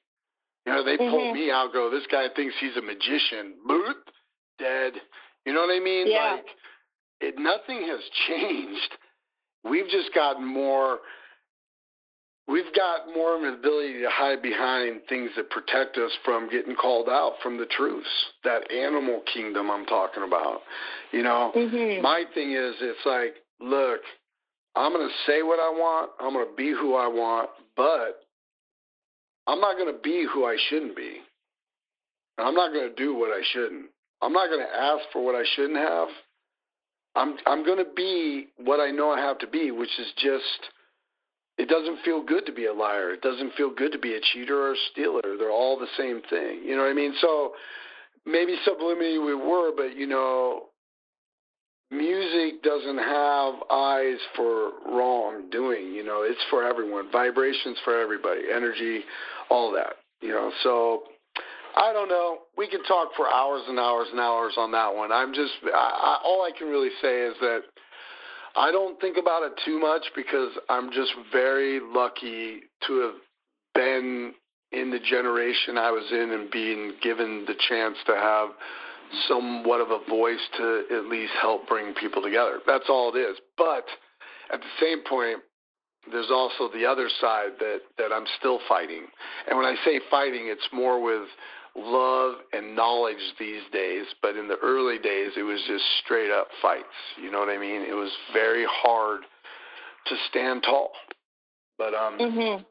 You 0.66 0.72
know, 0.72 0.84
they 0.84 0.96
mm-hmm. 0.96 1.10
pull 1.10 1.32
me 1.32 1.50
out, 1.50 1.72
go, 1.72 1.90
this 1.90 2.06
guy 2.10 2.26
thinks 2.34 2.54
he's 2.60 2.76
a 2.76 2.82
magician. 2.82 3.54
Boot, 3.66 3.96
dead. 4.58 4.94
You 5.44 5.54
know 5.54 5.60
what 5.60 5.70
I 5.70 5.78
mean? 5.78 6.10
Yeah. 6.10 6.32
Like, 6.32 6.46
it, 7.20 7.34
nothing 7.38 7.86
has 7.88 8.00
changed. 8.28 8.94
We've 9.64 9.88
just 9.88 10.12
gotten 10.14 10.44
more. 10.44 10.98
We've 12.48 12.72
got 12.76 13.12
more 13.12 13.36
of 13.36 13.42
an 13.42 13.54
ability 13.54 14.00
to 14.02 14.08
hide 14.10 14.40
behind 14.40 15.00
things 15.08 15.30
that 15.36 15.50
protect 15.50 15.98
us 15.98 16.12
from 16.24 16.48
getting 16.48 16.76
called 16.76 17.08
out 17.08 17.34
from 17.42 17.58
the 17.58 17.66
truths. 17.66 18.08
That 18.44 18.70
animal 18.70 19.22
kingdom 19.32 19.70
I'm 19.70 19.86
talking 19.86 20.22
about. 20.24 20.60
You 21.12 21.22
know, 21.22 21.52
mm-hmm. 21.54 22.02
my 22.02 22.24
thing 22.34 22.52
is, 22.52 22.74
it's 22.80 23.04
like, 23.04 23.34
look, 23.60 24.00
I'm 24.76 24.92
going 24.92 25.08
to 25.08 25.14
say 25.30 25.42
what 25.42 25.58
I 25.58 25.70
want. 25.70 26.10
I'm 26.20 26.34
going 26.34 26.46
to 26.46 26.54
be 26.54 26.70
who 26.70 26.94
I 26.94 27.08
want, 27.08 27.50
but 27.76 28.25
I'm 29.56 29.62
not 29.62 29.78
going 29.78 29.90
to 29.90 29.98
be 29.98 30.26
who 30.30 30.44
I 30.44 30.58
shouldn't 30.68 30.94
be. 30.94 31.16
I'm 32.36 32.54
not 32.54 32.74
going 32.74 32.90
to 32.90 32.94
do 32.94 33.14
what 33.14 33.30
I 33.30 33.40
shouldn't. 33.54 33.86
I'm 34.20 34.34
not 34.34 34.48
going 34.48 34.60
to 34.60 34.76
ask 34.76 35.04
for 35.14 35.24
what 35.24 35.34
I 35.34 35.44
shouldn't 35.54 35.78
have. 35.78 36.08
I'm 37.14 37.36
I'm 37.46 37.64
going 37.64 37.78
to 37.78 37.90
be 37.96 38.48
what 38.58 38.80
I 38.80 38.90
know 38.90 39.10
I 39.10 39.20
have 39.20 39.38
to 39.38 39.46
be, 39.46 39.70
which 39.70 39.88
is 39.98 40.12
just 40.18 40.60
it 41.56 41.70
doesn't 41.70 42.02
feel 42.04 42.22
good 42.22 42.44
to 42.44 42.52
be 42.52 42.66
a 42.66 42.74
liar. 42.74 43.12
It 43.12 43.22
doesn't 43.22 43.54
feel 43.54 43.74
good 43.74 43.92
to 43.92 43.98
be 43.98 44.12
a 44.12 44.20
cheater 44.20 44.60
or 44.60 44.72
a 44.72 44.76
stealer. 44.92 45.22
They're 45.38 45.50
all 45.50 45.78
the 45.78 45.88
same 45.96 46.20
thing. 46.28 46.60
You 46.62 46.76
know 46.76 46.82
what 46.82 46.90
I 46.90 46.94
mean? 46.94 47.14
So 47.22 47.52
maybe 48.26 48.58
subliminally 48.68 49.24
we 49.24 49.34
were, 49.34 49.72
but 49.74 49.96
you 49.96 50.06
know, 50.06 50.64
music 51.90 52.62
doesn't 52.62 52.98
have 52.98 53.54
eyes 53.70 54.18
for 54.34 54.70
wrongdoing. 54.86 55.92
You 55.92 56.04
know, 56.04 56.22
it's 56.22 56.44
for 56.50 56.66
everyone. 56.66 57.10
Vibrations 57.10 57.78
for 57.84 58.00
everybody. 58.00 58.42
Energy, 58.54 59.00
all 59.50 59.72
that. 59.72 59.94
You 60.20 60.30
know, 60.30 60.50
so 60.62 61.02
I 61.76 61.92
don't 61.92 62.08
know. 62.08 62.38
We 62.56 62.68
could 62.68 62.80
talk 62.88 63.10
for 63.16 63.28
hours 63.28 63.62
and 63.68 63.78
hours 63.78 64.08
and 64.10 64.18
hours 64.18 64.54
on 64.56 64.72
that 64.72 64.94
one. 64.94 65.12
I'm 65.12 65.34
just 65.34 65.52
I, 65.64 65.68
I, 65.68 66.20
all 66.24 66.42
I 66.42 66.56
can 66.56 66.68
really 66.68 66.90
say 67.02 67.22
is 67.22 67.34
that 67.40 67.60
I 68.56 68.72
don't 68.72 68.98
think 69.00 69.18
about 69.18 69.42
it 69.42 69.52
too 69.64 69.78
much 69.78 70.02
because 70.16 70.52
I'm 70.70 70.90
just 70.90 71.12
very 71.30 71.78
lucky 71.80 72.60
to 72.86 73.00
have 73.00 73.14
been 73.74 74.32
in 74.72 74.90
the 74.90 74.98
generation 74.98 75.76
I 75.76 75.90
was 75.90 76.10
in 76.10 76.30
and 76.32 76.50
being 76.50 76.94
given 77.02 77.44
the 77.46 77.54
chance 77.68 77.96
to 78.06 78.14
have 78.14 78.48
somewhat 79.28 79.80
of 79.80 79.90
a 79.90 79.98
voice 80.08 80.40
to 80.58 80.84
at 80.90 81.06
least 81.06 81.32
help 81.40 81.68
bring 81.68 81.94
people 81.94 82.22
together. 82.22 82.60
That's 82.66 82.88
all 82.88 83.14
it 83.14 83.18
is. 83.18 83.36
But 83.56 83.84
at 84.52 84.60
the 84.60 84.72
same 84.80 85.02
point, 85.08 85.38
there's 86.10 86.30
also 86.30 86.72
the 86.72 86.86
other 86.86 87.08
side 87.20 87.58
that 87.58 87.80
that 87.98 88.12
I'm 88.12 88.26
still 88.38 88.60
fighting. 88.68 89.06
And 89.48 89.58
when 89.58 89.66
I 89.66 89.74
say 89.84 90.00
fighting, 90.10 90.46
it's 90.46 90.68
more 90.72 91.02
with 91.02 91.28
love 91.76 92.36
and 92.52 92.74
knowledge 92.74 93.34
these 93.38 93.62
days, 93.72 94.06
but 94.22 94.36
in 94.36 94.48
the 94.48 94.56
early 94.62 94.98
days, 94.98 95.32
it 95.36 95.42
was 95.42 95.60
just 95.66 95.84
straight 96.04 96.30
up 96.30 96.48
fights. 96.62 96.84
You 97.22 97.30
know 97.30 97.38
what 97.38 97.48
I 97.48 97.58
mean? 97.58 97.82
It 97.82 97.94
was 97.94 98.10
very 98.32 98.64
hard 98.68 99.22
to 100.06 100.16
stand 100.30 100.62
tall. 100.62 100.92
But 101.78 101.94
um, 101.94 102.18
mm-hmm. 102.18 102.62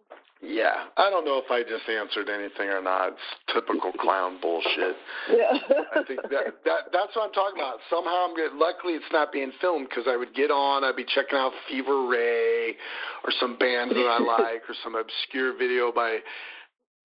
Yeah, 0.41 0.91
I 0.97 1.09
don't 1.09 1.23
know 1.23 1.41
if 1.43 1.49
I 1.49 1.63
just 1.63 1.87
answered 1.87 2.29
anything 2.29 2.67
or 2.69 2.81
not. 2.81 3.13
It's 3.13 3.27
typical 3.53 3.91
clown 3.99 4.37
bullshit. 4.41 4.95
Yeah. 5.31 5.57
I 5.95 6.03
think 6.03 6.21
that 6.23 6.59
that 6.65 6.91
that's 6.91 7.15
what 7.15 7.27
I'm 7.27 7.33
talking 7.33 7.59
about. 7.59 7.79
Somehow 7.89 8.27
I'm 8.27 8.35
good. 8.35 8.53
Luckily, 8.53 8.93
it's 8.93 9.11
not 9.11 9.31
being 9.31 9.51
filmed 9.61 9.89
because 9.89 10.05
I 10.07 10.17
would 10.17 10.35
get 10.35 10.51
on. 10.51 10.83
I'd 10.83 10.95
be 10.95 11.05
checking 11.05 11.37
out 11.37 11.53
Fever 11.69 12.07
Ray 12.07 12.75
or 13.23 13.31
some 13.39 13.57
bands 13.57 13.93
that 13.93 14.05
I 14.05 14.19
like 14.43 14.67
or 14.67 14.75
some 14.83 14.95
obscure 14.95 15.57
video 15.57 15.91
by 15.91 16.19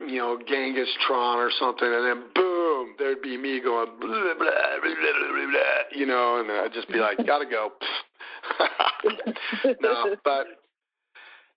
you 0.01 0.17
know, 0.17 0.39
Genghis 0.49 0.89
Tron 1.07 1.39
or 1.39 1.51
something, 1.59 1.87
and 1.87 2.07
then 2.07 2.25
boom, 2.35 2.95
there'd 2.99 3.21
be 3.21 3.37
me 3.37 3.61
going, 3.61 3.87
blah, 4.01 4.09
blah, 4.09 4.33
blah, 4.33 4.81
blah, 4.81 4.95
blah, 4.97 5.47
blah, 5.51 5.61
you 5.93 6.07
know, 6.07 6.41
and 6.41 6.51
I'd 6.51 6.73
just 6.73 6.89
be 6.89 6.99
like, 6.99 7.19
gotta 7.27 7.45
go. 7.45 7.73
no, 9.83 10.17
but 10.25 10.47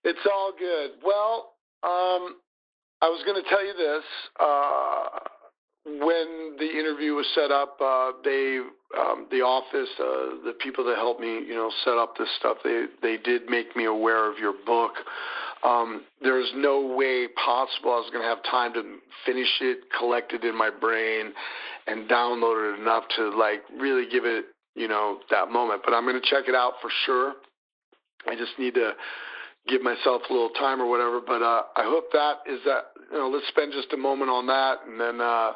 it's 0.04 0.26
all 0.30 0.52
good. 0.58 0.90
Well, 1.02 1.53
um, 1.84 2.36
I 3.02 3.08
was 3.08 3.22
going 3.26 3.42
to 3.42 3.48
tell 3.48 3.64
you 3.64 3.74
this. 3.74 4.04
Uh, 4.40 5.18
when 5.84 6.56
the 6.58 6.70
interview 6.70 7.12
was 7.12 7.26
set 7.34 7.50
up, 7.50 7.76
uh, 7.78 8.12
they, 8.24 8.60
um, 8.98 9.26
the 9.30 9.42
office, 9.42 9.90
uh, 10.00 10.40
the 10.44 10.54
people 10.58 10.82
that 10.84 10.96
helped 10.96 11.20
me, 11.20 11.44
you 11.46 11.54
know, 11.54 11.70
set 11.84 11.98
up 11.98 12.16
this 12.16 12.28
stuff, 12.38 12.56
they 12.64 12.86
they 13.02 13.18
did 13.18 13.50
make 13.50 13.76
me 13.76 13.84
aware 13.84 14.30
of 14.30 14.38
your 14.38 14.54
book. 14.64 14.92
Um, 15.62 16.04
there 16.22 16.34
was 16.34 16.50
no 16.56 16.94
way 16.96 17.28
possible 17.36 17.92
I 17.92 18.00
was 18.00 18.10
going 18.12 18.22
to 18.22 18.28
have 18.28 18.42
time 18.50 18.72
to 18.74 18.82
finish 19.26 19.48
it, 19.60 19.80
collect 19.98 20.32
it 20.32 20.44
in 20.44 20.56
my 20.56 20.70
brain, 20.70 21.32
and 21.86 22.08
download 22.08 22.72
it 22.72 22.80
enough 22.80 23.04
to 23.16 23.28
like 23.36 23.62
really 23.78 24.08
give 24.10 24.24
it, 24.24 24.46
you 24.74 24.88
know, 24.88 25.18
that 25.30 25.50
moment. 25.50 25.82
But 25.84 25.92
I'm 25.92 26.04
going 26.04 26.20
to 26.20 26.28
check 26.28 26.48
it 26.48 26.54
out 26.54 26.74
for 26.80 26.90
sure. 27.04 27.34
I 28.26 28.36
just 28.36 28.52
need 28.58 28.74
to 28.74 28.92
give 29.68 29.82
myself 29.82 30.22
a 30.28 30.32
little 30.32 30.50
time 30.50 30.80
or 30.80 30.88
whatever. 30.88 31.20
But 31.24 31.42
uh, 31.42 31.62
I 31.76 31.84
hope 31.84 32.12
that 32.12 32.38
is 32.46 32.60
that. 32.64 32.90
You 33.12 33.18
know, 33.18 33.28
let's 33.28 33.46
spend 33.48 33.72
just 33.72 33.92
a 33.92 33.96
moment 33.96 34.30
on 34.30 34.46
that, 34.46 34.78
and 34.88 35.00
then 35.00 35.20
uh, 35.20 35.52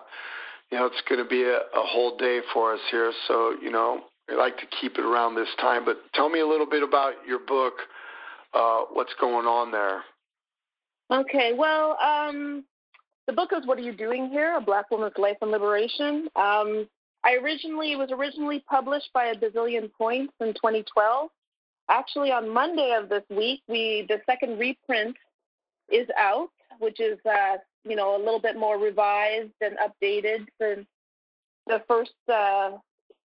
you 0.71 0.79
know 0.79 0.87
it's 0.87 1.01
going 1.09 1.23
to 1.23 1.29
be 1.29 1.43
a, 1.43 1.57
a 1.57 1.85
whole 1.87 2.17
day 2.17 2.41
for 2.53 2.75
us 2.75 2.81
here. 2.91 3.13
So 3.27 3.55
you 3.61 3.71
know, 3.71 4.03
I 4.31 4.35
like 4.35 4.59
to 4.59 4.67
keep 4.81 4.99
it 4.99 5.05
around 5.05 5.35
this 5.35 5.49
time. 5.61 5.85
But 5.85 5.97
tell 6.15 6.29
me 6.29 6.41
a 6.41 6.47
little 6.47 6.69
bit 6.69 6.83
about 6.83 7.15
your 7.27 7.41
book. 7.41 7.75
Uh, 8.55 8.83
what's 8.93 9.13
going 9.21 9.47
on 9.47 9.71
there? 9.73 10.03
Okay, 11.11 11.53
well, 11.57 11.99
um, 12.01 12.65
the 13.27 13.33
book 13.33 13.51
is 13.57 13.67
"What 13.67 13.79
Are 13.79 13.83
You 13.83 13.93
Doing 13.93 14.29
Here: 14.29 14.57
A 14.57 14.61
Black 14.61 14.91
Woman's 14.91 15.17
Life 15.19 15.39
and 15.43 15.51
Liberation." 15.51 16.29
Um, 16.37 16.87
I 17.25 17.35
originally 17.43 17.93
it 17.93 17.97
was 17.97 18.11
originally 18.13 18.63
published 18.71 19.11
by 19.13 19.27
a 19.27 19.35
bazillion 19.35 19.91
points 19.93 20.33
in 20.41 20.49
2012. 20.55 21.31
Actually, 21.91 22.31
on 22.31 22.49
Monday 22.53 22.95
of 23.01 23.09
this 23.09 23.25
week, 23.31 23.63
we 23.69 24.05
the 24.09 24.21
second 24.27 24.59
reprint 24.59 25.17
is 25.91 26.07
out, 26.19 26.51
which 26.79 27.01
is 27.01 27.19
uh, 27.25 27.57
you 27.85 27.97
know 27.97 28.17
a 28.17 28.23
little 28.23 28.41
bit 28.41 28.57
more 28.57 28.79
revised 28.79 29.53
and 29.61 29.77
updated 29.79 30.47
than 30.61 30.87
the 31.67 31.83
first 31.89 32.13
uh, 32.33 32.73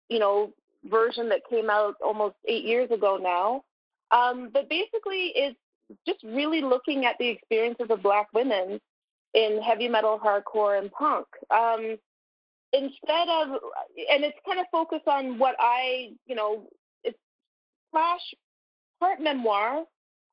you 0.09 0.19
know 0.19 0.53
version 0.85 1.29
that 1.29 1.41
came 1.49 1.69
out 1.69 1.95
almost 2.03 2.35
eight 2.47 2.65
years 2.65 2.89
ago 2.91 3.17
now. 3.21 3.63
Um, 4.11 4.49
but 4.53 4.69
basically, 4.69 5.31
it's 5.35 5.57
just 6.07 6.23
really 6.23 6.61
looking 6.61 7.05
at 7.05 7.15
the 7.19 7.29
experiences 7.29 7.87
of 7.89 8.03
Black 8.03 8.27
women 8.33 8.79
in 9.33 9.61
heavy 9.61 9.87
metal, 9.87 10.19
hardcore, 10.23 10.77
and 10.77 10.91
punk. 10.91 11.25
Um, 11.49 11.97
instead 12.73 13.29
of, 13.29 13.49
and 14.09 14.23
it's 14.23 14.37
kind 14.45 14.59
of 14.59 14.65
focused 14.71 15.07
on 15.07 15.37
what 15.37 15.55
I, 15.59 16.11
you 16.25 16.35
know, 16.35 16.67
it's 17.03 17.17
slash 17.91 18.21
part 19.01 19.19
memoir, 19.19 19.83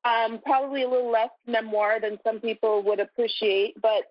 um, 0.05 0.39
probably 0.45 0.83
a 0.83 0.89
little 0.89 1.11
less 1.11 1.31
memoir 1.45 1.99
than 1.99 2.17
some 2.23 2.39
people 2.39 2.83
would 2.83 3.01
appreciate. 3.01 3.73
But 3.81 4.03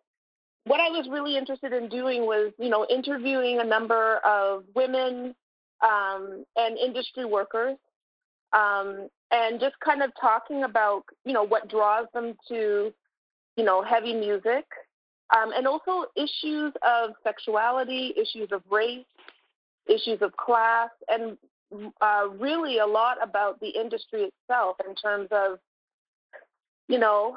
what 0.65 0.81
I 0.81 0.91
was 0.91 1.09
really 1.11 1.39
interested 1.39 1.73
in 1.73 1.89
doing 1.89 2.27
was, 2.27 2.53
you 2.59 2.69
know, 2.69 2.87
interviewing 2.91 3.61
a 3.61 3.65
number 3.65 4.19
of 4.19 4.65
women 4.75 5.35
um, 5.83 6.45
and 6.57 6.77
industry 6.77 7.25
workers, 7.25 7.79
um, 8.53 9.09
and 9.31 9.61
just 9.61 9.77
kind 9.81 10.03
of 10.03 10.11
talking 10.21 10.65
about, 10.65 11.05
you 11.25 11.33
know, 11.33 11.45
what 11.45 11.71
draws 11.71 12.07
them 12.13 12.35
to, 12.49 12.93
you 13.57 13.65
know, 13.65 13.83
heavy 13.83 14.15
music, 14.15 14.65
um, 15.35 15.53
and 15.57 15.67
also 15.67 16.07
issues 16.17 16.73
of 16.83 17.11
sexuality, 17.23 18.15
issues 18.17 18.49
of 18.51 18.63
race, 18.71 19.05
issues 19.87 20.21
of 20.21 20.37
class, 20.37 20.91
and 21.09 21.39
uh, 22.01 22.29
really 22.39 22.79
a 22.79 22.87
lot 22.87 23.19
about 23.23 23.61
the 23.61 23.69
industry 23.69 24.31
itself 24.31 24.77
in 24.87 24.95
terms 24.95 25.29
of 25.31 25.59
you 26.89 26.99
know, 26.99 27.37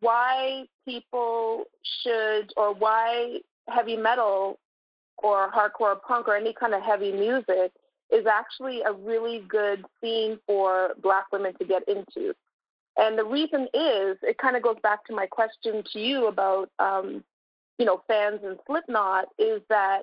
why 0.00 0.64
people 0.84 1.64
should 2.02 2.52
or 2.56 2.74
why 2.74 3.38
heavy 3.68 3.96
metal 3.96 4.58
or 5.18 5.50
hardcore 5.50 6.00
punk 6.02 6.28
or 6.28 6.36
any 6.36 6.52
kind 6.52 6.74
of 6.74 6.82
heavy 6.82 7.12
music 7.12 7.72
is 8.10 8.26
actually 8.26 8.82
a 8.82 8.92
really 8.92 9.44
good 9.48 9.84
scene 10.00 10.38
for 10.46 10.94
black 11.00 11.26
women 11.32 11.54
to 11.58 11.64
get 11.64 11.82
into. 11.86 12.34
And 12.96 13.16
the 13.16 13.24
reason 13.24 13.68
is, 13.72 14.18
it 14.22 14.36
kind 14.38 14.56
of 14.56 14.62
goes 14.62 14.76
back 14.82 15.04
to 15.06 15.14
my 15.14 15.26
question 15.26 15.84
to 15.92 16.00
you 16.00 16.26
about, 16.26 16.70
um, 16.80 17.22
you 17.78 17.84
know, 17.84 18.02
fans 18.08 18.40
and 18.44 18.58
Slipknot, 18.66 19.26
is 19.38 19.62
that, 19.68 20.02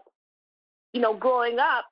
you 0.94 1.02
know, 1.02 1.14
growing 1.14 1.60
up, 1.60 1.86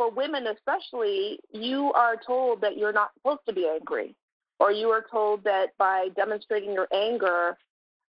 for 0.00 0.10
women 0.10 0.46
especially, 0.46 1.38
you 1.52 1.92
are 1.92 2.16
told 2.26 2.62
that 2.62 2.78
you're 2.78 2.90
not 2.90 3.10
supposed 3.18 3.42
to 3.46 3.52
be 3.52 3.68
angry 3.68 4.14
or 4.58 4.72
you 4.72 4.88
are 4.88 5.04
told 5.10 5.44
that 5.44 5.76
by 5.76 6.08
demonstrating 6.16 6.72
your 6.72 6.88
anger 6.90 7.58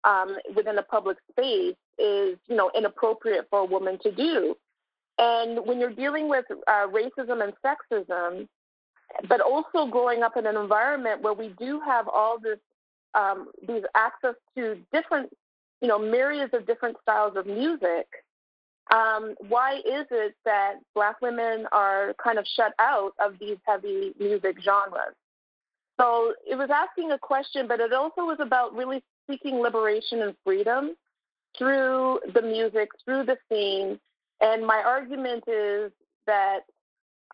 um, 0.04 0.34
within 0.56 0.78
a 0.78 0.82
public 0.82 1.18
space 1.30 1.76
is, 1.98 2.38
you 2.48 2.56
know, 2.56 2.70
inappropriate 2.74 3.46
for 3.50 3.58
a 3.58 3.64
woman 3.66 3.98
to 4.04 4.10
do. 4.10 4.56
And 5.18 5.66
when 5.66 5.78
you're 5.80 5.92
dealing 5.92 6.30
with 6.30 6.46
uh, 6.50 6.86
racism 6.86 7.44
and 7.44 7.52
sexism, 7.62 8.48
but 9.28 9.42
also 9.42 9.84
growing 9.84 10.22
up 10.22 10.38
in 10.38 10.46
an 10.46 10.56
environment 10.56 11.20
where 11.20 11.34
we 11.34 11.48
do 11.58 11.78
have 11.80 12.08
all 12.08 12.38
this, 12.38 12.58
um, 13.14 13.48
these 13.68 13.82
access 13.94 14.34
to 14.56 14.78
different, 14.94 15.28
you 15.82 15.88
know, 15.88 15.98
myriads 15.98 16.54
of 16.54 16.66
different 16.66 16.96
styles 17.02 17.36
of 17.36 17.44
music, 17.44 18.06
um, 18.90 19.34
why 19.48 19.76
is 19.76 20.06
it 20.10 20.34
that 20.44 20.74
Black 20.94 21.20
women 21.20 21.66
are 21.72 22.14
kind 22.22 22.38
of 22.38 22.46
shut 22.46 22.74
out 22.78 23.12
of 23.24 23.38
these 23.38 23.58
heavy 23.66 24.14
music 24.18 24.56
genres? 24.62 25.14
So 26.00 26.34
it 26.48 26.56
was 26.56 26.70
asking 26.70 27.12
a 27.12 27.18
question, 27.18 27.68
but 27.68 27.80
it 27.80 27.92
also 27.92 28.22
was 28.22 28.38
about 28.40 28.74
really 28.74 29.02
seeking 29.30 29.60
liberation 29.60 30.22
and 30.22 30.34
freedom 30.44 30.94
through 31.56 32.20
the 32.34 32.42
music, 32.42 32.90
through 33.04 33.24
the 33.24 33.36
scene. 33.48 34.00
And 34.40 34.66
my 34.66 34.82
argument 34.84 35.44
is 35.46 35.92
that 36.26 36.60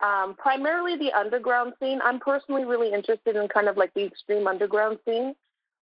um, 0.01 0.35
primarily 0.35 0.97
the 0.97 1.11
underground 1.13 1.73
scene, 1.81 1.99
I'm 2.03 2.19
personally 2.19 2.65
really 2.65 2.93
interested 2.93 3.35
in 3.35 3.47
kind 3.47 3.67
of 3.67 3.75
like 3.75 3.93
the 3.93 4.03
extreme 4.03 4.47
underground 4.47 4.99
scene, 5.05 5.35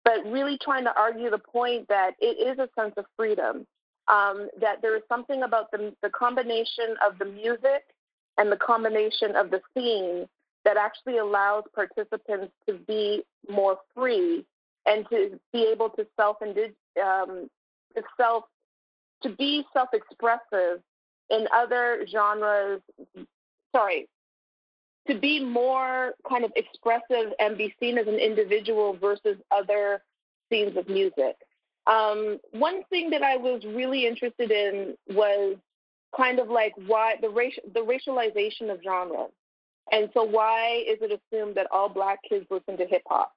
but 0.03 0.25
really 0.25 0.57
trying 0.57 0.83
to 0.83 0.93
argue 0.95 1.29
the 1.29 1.39
point 1.39 1.87
that 1.87 2.11
it 2.19 2.37
is 2.47 2.59
a 2.59 2.69
sense 2.79 2.93
of 2.97 3.05
freedom. 3.15 3.65
Um, 4.09 4.49
that 4.59 4.81
there 4.81 4.97
is 4.97 5.03
something 5.07 5.43
about 5.43 5.71
the, 5.71 5.93
the 6.01 6.09
combination 6.09 6.95
of 7.07 7.17
the 7.19 7.25
music 7.25 7.85
and 8.37 8.51
the 8.51 8.57
combination 8.57 9.35
of 9.35 9.49
the 9.49 9.61
scene 9.73 10.27
that 10.65 10.77
actually 10.77 11.19
allows 11.19 11.63
participants 11.73 12.51
to 12.67 12.73
be 12.73 13.23
more 13.49 13.77
free 13.95 14.45
and 14.85 15.05
to 15.09 15.39
be 15.51 15.69
able 15.71 15.89
to 15.91 16.05
self 16.17 16.37
um, 16.41 17.49
to 17.95 18.03
self 18.17 18.43
to 19.21 19.29
be 19.29 19.65
self-expressive 19.71 20.81
in 21.29 21.47
other 21.53 22.05
genres. 22.11 22.81
Sorry, 23.73 24.07
to 25.07 25.17
be 25.17 25.43
more 25.43 26.13
kind 26.27 26.43
of 26.43 26.51
expressive 26.55 27.33
and 27.39 27.57
be 27.57 27.73
seen 27.79 27.97
as 27.97 28.07
an 28.07 28.15
individual 28.15 28.97
versus 28.99 29.37
other 29.51 30.01
scenes 30.49 30.77
of 30.77 30.87
music. 30.87 31.35
Um, 31.85 32.39
one 32.51 32.83
thing 32.89 33.09
that 33.09 33.23
I 33.23 33.37
was 33.37 33.63
really 33.65 34.07
interested 34.07 34.51
in 34.51 34.95
was 35.09 35.57
kind 36.15 36.39
of 36.39 36.49
like 36.49 36.73
why 36.87 37.15
the 37.21 37.29
racial 37.29 37.63
the 37.73 37.81
racialization 37.81 38.71
of 38.71 38.81
genres. 38.83 39.31
And 39.91 40.09
so, 40.13 40.23
why 40.23 40.83
is 40.87 40.99
it 41.01 41.11
assumed 41.11 41.55
that 41.55 41.67
all 41.71 41.89
black 41.89 42.19
kids 42.27 42.45
listen 42.49 42.77
to 42.77 42.85
hip 42.85 43.03
hop? 43.07 43.33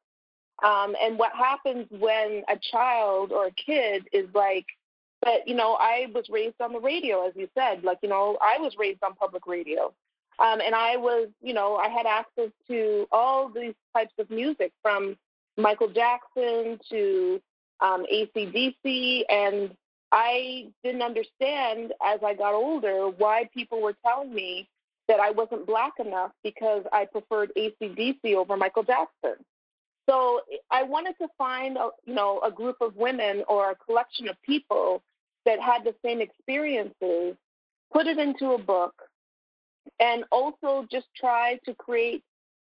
Um, 0.64 0.94
and 1.02 1.18
what 1.18 1.32
happens 1.32 1.86
when 1.90 2.42
a 2.48 2.58
child 2.72 3.32
or 3.32 3.46
a 3.46 3.50
kid 3.50 4.08
is 4.12 4.26
like, 4.32 4.66
but 5.20 5.46
you 5.46 5.54
know, 5.54 5.76
I 5.80 6.06
was 6.14 6.26
raised 6.30 6.60
on 6.60 6.72
the 6.72 6.80
radio, 6.80 7.26
as 7.26 7.34
you 7.34 7.48
said, 7.56 7.82
like 7.82 7.98
you 8.02 8.08
know, 8.08 8.38
I 8.40 8.58
was 8.60 8.74
raised 8.78 9.02
on 9.02 9.14
public 9.14 9.46
radio, 9.46 9.92
um, 10.38 10.60
and 10.60 10.74
I 10.74 10.96
was, 10.96 11.28
you 11.42 11.52
know, 11.52 11.76
I 11.76 11.88
had 11.88 12.06
access 12.06 12.50
to 12.68 13.08
all 13.10 13.48
these 13.48 13.74
types 13.94 14.12
of 14.18 14.30
music 14.30 14.72
from 14.82 15.16
Michael 15.56 15.88
Jackson 15.88 16.78
to 16.90 17.40
um, 17.80 18.04
ACDC, 18.12 19.22
and 19.28 19.70
I 20.12 20.68
didn't 20.82 21.02
understand 21.02 21.92
as 22.04 22.20
I 22.24 22.34
got 22.34 22.54
older 22.54 23.08
why 23.08 23.48
people 23.52 23.80
were 23.80 23.96
telling 24.04 24.32
me 24.32 24.68
that 25.08 25.20
I 25.20 25.30
wasn't 25.30 25.66
black 25.66 25.94
enough 25.98 26.32
because 26.42 26.84
I 26.92 27.06
preferred 27.06 27.52
ACDC 27.56 28.34
over 28.34 28.56
Michael 28.56 28.82
Jackson. 28.82 29.44
So 30.08 30.40
I 30.70 30.84
wanted 30.84 31.16
to 31.20 31.28
find, 31.36 31.76
a, 31.76 31.90
you 32.04 32.14
know, 32.14 32.40
a 32.44 32.50
group 32.50 32.76
of 32.80 32.96
women 32.96 33.42
or 33.48 33.70
a 33.70 33.74
collection 33.74 34.28
of 34.28 34.36
people 34.42 35.02
that 35.44 35.60
had 35.60 35.84
the 35.84 35.94
same 36.04 36.20
experiences, 36.20 37.36
put 37.92 38.06
it 38.06 38.18
into 38.18 38.52
a 38.52 38.58
book, 38.58 38.94
and 40.00 40.24
also 40.30 40.86
just 40.90 41.06
try 41.16 41.58
to 41.64 41.74
create 41.74 42.22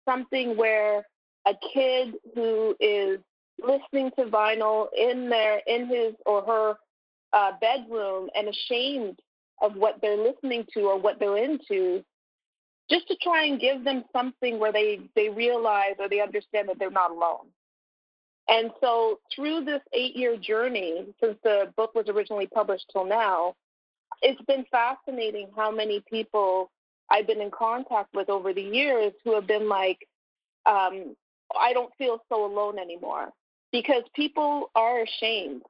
something 0.08 0.56
where 0.56 1.06
a 1.46 1.54
kid 1.72 2.14
who 2.34 2.74
is 2.80 3.20
listening 3.62 4.10
to 4.18 4.26
vinyl 4.26 4.86
in 4.96 5.28
their 5.28 5.60
in 5.66 5.88
his 5.88 6.14
or 6.26 6.42
her 6.42 6.74
uh, 7.32 7.52
bedroom 7.60 8.28
and 8.36 8.48
ashamed 8.48 9.18
of 9.60 9.74
what 9.74 10.00
they're 10.00 10.16
listening 10.16 10.64
to 10.72 10.82
or 10.82 10.98
what 10.98 11.18
they're 11.18 11.36
into 11.36 12.02
just 12.90 13.06
to 13.08 13.16
try 13.22 13.44
and 13.44 13.60
give 13.60 13.84
them 13.84 14.04
something 14.12 14.58
where 14.58 14.72
they 14.72 15.00
they 15.14 15.28
realize 15.28 15.94
or 15.98 16.08
they 16.08 16.20
understand 16.20 16.68
that 16.68 16.78
they're 16.78 16.90
not 16.90 17.10
alone. 17.10 17.46
And 18.48 18.70
so 18.80 19.20
through 19.34 19.64
this 19.64 19.82
eight 19.92 20.16
year 20.16 20.36
journey 20.36 21.06
since 21.22 21.36
the 21.42 21.72
book 21.76 21.94
was 21.94 22.06
originally 22.08 22.46
published 22.46 22.86
till 22.92 23.04
now 23.04 23.54
it's 24.22 24.40
been 24.42 24.64
fascinating 24.70 25.48
how 25.56 25.70
many 25.70 26.02
people 26.10 26.70
i've 27.10 27.26
been 27.26 27.40
in 27.40 27.50
contact 27.50 28.08
with 28.14 28.28
over 28.28 28.52
the 28.52 28.62
years 28.62 29.12
who 29.24 29.34
have 29.34 29.46
been 29.46 29.68
like 29.68 30.06
um, 30.66 31.14
i 31.58 31.72
don't 31.72 31.92
feel 31.96 32.22
so 32.28 32.44
alone 32.44 32.78
anymore 32.78 33.30
because 33.72 34.02
people 34.14 34.70
are 34.74 35.02
ashamed 35.02 35.62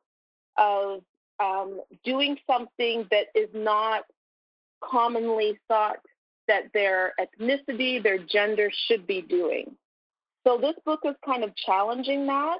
of 0.57 1.03
um, 1.41 1.81
doing 2.05 2.37
something 2.47 3.07
that 3.11 3.27
is 3.35 3.49
not 3.55 4.05
commonly 4.83 5.59
thought 5.69 5.99
that 6.47 6.73
their 6.73 7.15
ethnicity, 7.21 8.03
their 8.03 8.19
gender 8.19 8.71
should 8.87 9.07
be 9.07 9.23
doing. 9.23 9.77
So 10.47 10.59
this 10.59 10.75
book 10.85 11.01
is 11.05 11.15
kind 11.25 11.45
of 11.45 11.55
challenging 11.55 12.27
that 12.27 12.59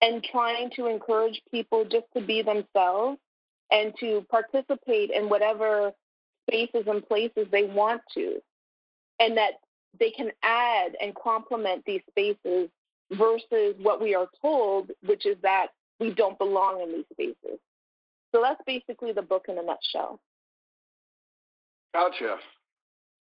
and 0.00 0.24
trying 0.24 0.70
to 0.76 0.86
encourage 0.86 1.42
people 1.50 1.84
just 1.84 2.06
to 2.16 2.22
be 2.22 2.42
themselves 2.42 3.18
and 3.70 3.92
to 4.00 4.26
participate 4.30 5.10
in 5.10 5.28
whatever 5.28 5.92
spaces 6.48 6.84
and 6.86 7.06
places 7.06 7.46
they 7.52 7.64
want 7.64 8.00
to. 8.14 8.40
And 9.18 9.36
that 9.36 9.52
they 9.98 10.10
can 10.10 10.30
add 10.42 10.96
and 11.00 11.14
complement 11.14 11.84
these 11.84 12.00
spaces 12.08 12.70
versus 13.12 13.74
what 13.82 14.00
we 14.00 14.14
are 14.14 14.28
told, 14.40 14.90
which 15.06 15.26
is 15.26 15.36
that 15.42 15.68
we 15.98 16.12
don't 16.12 16.38
belong 16.38 16.80
in 16.82 16.92
these 16.92 17.04
spaces. 17.12 17.58
So 18.32 18.40
that's 18.42 18.60
basically 18.66 19.12
the 19.12 19.22
book 19.22 19.46
in 19.48 19.58
a 19.58 19.62
nutshell. 19.62 20.20
Gotcha. 21.92 22.36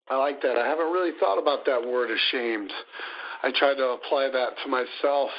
I 0.09 0.15
like 0.17 0.41
that. 0.41 0.57
I 0.57 0.67
haven't 0.67 0.91
really 0.91 1.11
thought 1.19 1.39
about 1.39 1.65
that 1.65 1.81
word 1.81 2.09
ashamed. 2.11 2.71
I 3.43 3.51
try 3.57 3.73
to 3.75 3.89
apply 3.89 4.29
that 4.31 4.49
to 4.63 4.69
myself 4.69 5.29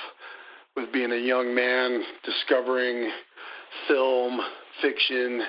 with 0.77 0.93
being 0.93 1.13
a 1.13 1.17
young 1.17 1.55
man, 1.55 2.03
discovering 2.25 3.11
film, 3.89 4.41
fiction, 4.81 5.43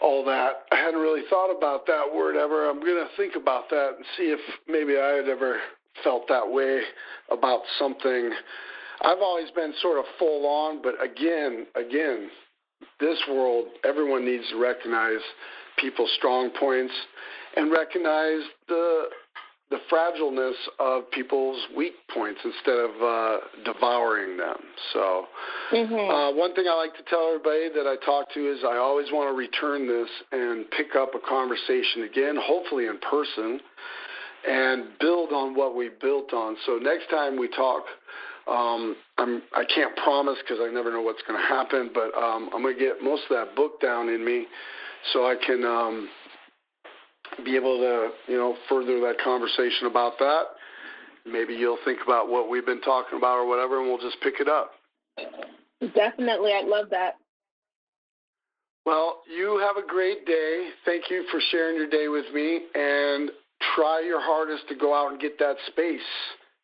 all 0.00 0.24
that. 0.24 0.62
I 0.72 0.76
hadn't 0.76 1.00
really 1.00 1.22
thought 1.28 1.56
about 1.56 1.86
that 1.86 2.04
word 2.14 2.36
ever. 2.36 2.68
I'm 2.68 2.80
going 2.80 3.04
to 3.04 3.16
think 3.16 3.34
about 3.36 3.68
that 3.70 3.94
and 3.96 4.04
see 4.16 4.24
if 4.24 4.40
maybe 4.66 4.96
I 4.96 5.16
had 5.16 5.28
ever 5.28 5.58
felt 6.02 6.28
that 6.28 6.50
way 6.50 6.80
about 7.30 7.60
something. 7.78 8.30
I've 9.02 9.18
always 9.18 9.50
been 9.52 9.72
sort 9.80 9.98
of 9.98 10.04
full 10.18 10.46
on, 10.46 10.82
but 10.82 10.94
again, 11.02 11.66
again, 11.74 12.30
this 12.98 13.18
world, 13.28 13.66
everyone 13.84 14.24
needs 14.24 14.44
to 14.50 14.58
recognize 14.60 15.20
people's 15.78 16.10
strong 16.16 16.50
points 16.58 16.92
and 17.56 17.72
recognize 17.72 18.42
the 18.68 19.08
the 19.70 19.78
fragileness 19.88 20.56
of 20.80 21.08
people's 21.12 21.56
weak 21.76 21.94
points 22.12 22.40
instead 22.44 22.76
of 22.76 22.90
uh, 23.00 23.36
devouring 23.64 24.36
them. 24.36 24.58
So, 24.92 25.26
mm-hmm. 25.72 25.94
uh, 25.94 26.32
one 26.32 26.54
thing 26.56 26.64
I 26.68 26.74
like 26.74 26.96
to 26.96 27.04
tell 27.08 27.28
everybody 27.28 27.68
that 27.76 27.86
I 27.86 27.94
talk 28.04 28.32
to 28.34 28.52
is 28.52 28.64
I 28.64 28.78
always 28.78 29.06
want 29.12 29.32
to 29.32 29.38
return 29.38 29.86
this 29.86 30.08
and 30.32 30.68
pick 30.72 30.96
up 30.96 31.14
a 31.14 31.20
conversation 31.20 32.02
again, 32.02 32.36
hopefully 32.36 32.86
in 32.86 32.98
person, 32.98 33.60
and 34.48 34.98
build 34.98 35.32
on 35.32 35.54
what 35.54 35.74
we 35.76 35.90
built 36.00 36.32
on. 36.32 36.56
So 36.66 36.76
next 36.76 37.10
time 37.10 37.38
we 37.38 37.48
talk, 37.48 37.84
um, 38.48 38.96
I'm 39.18 39.42
I 39.54 39.64
can't 39.64 39.94
promise 39.96 40.38
because 40.40 40.58
I 40.60 40.72
never 40.72 40.90
know 40.92 41.02
what's 41.02 41.22
going 41.26 41.40
to 41.40 41.46
happen, 41.46 41.90
but 41.92 42.14
um, 42.16 42.50
I'm 42.54 42.62
going 42.62 42.74
to 42.76 42.80
get 42.80 43.02
most 43.02 43.22
of 43.30 43.36
that 43.36 43.54
book 43.54 43.80
down 43.80 44.08
in 44.08 44.24
me, 44.24 44.46
so 45.12 45.26
I 45.26 45.36
can 45.36 45.64
um, 45.64 46.08
be 47.44 47.56
able 47.56 47.78
to 47.78 48.10
you 48.32 48.38
know 48.38 48.56
further 48.68 49.00
that 49.00 49.16
conversation 49.22 49.86
about 49.86 50.18
that. 50.18 50.42
Maybe 51.26 51.54
you'll 51.54 51.78
think 51.84 52.00
about 52.04 52.30
what 52.30 52.48
we've 52.48 52.64
been 52.64 52.80
talking 52.80 53.18
about 53.18 53.36
or 53.36 53.46
whatever, 53.46 53.78
and 53.78 53.88
we'll 53.88 54.00
just 54.00 54.20
pick 54.22 54.40
it 54.40 54.48
up. 54.48 54.72
Definitely, 55.94 56.52
I'd 56.52 56.66
love 56.66 56.86
that. 56.90 57.16
Well, 58.86 59.20
you 59.30 59.58
have 59.58 59.76
a 59.76 59.86
great 59.86 60.24
day. 60.26 60.70
Thank 60.86 61.10
you 61.10 61.26
for 61.30 61.40
sharing 61.50 61.76
your 61.76 61.88
day 61.88 62.08
with 62.08 62.24
me, 62.32 62.62
and 62.74 63.30
try 63.74 64.02
your 64.04 64.20
hardest 64.20 64.68
to 64.68 64.74
go 64.74 64.94
out 64.94 65.12
and 65.12 65.20
get 65.20 65.38
that 65.38 65.56
space 65.66 66.00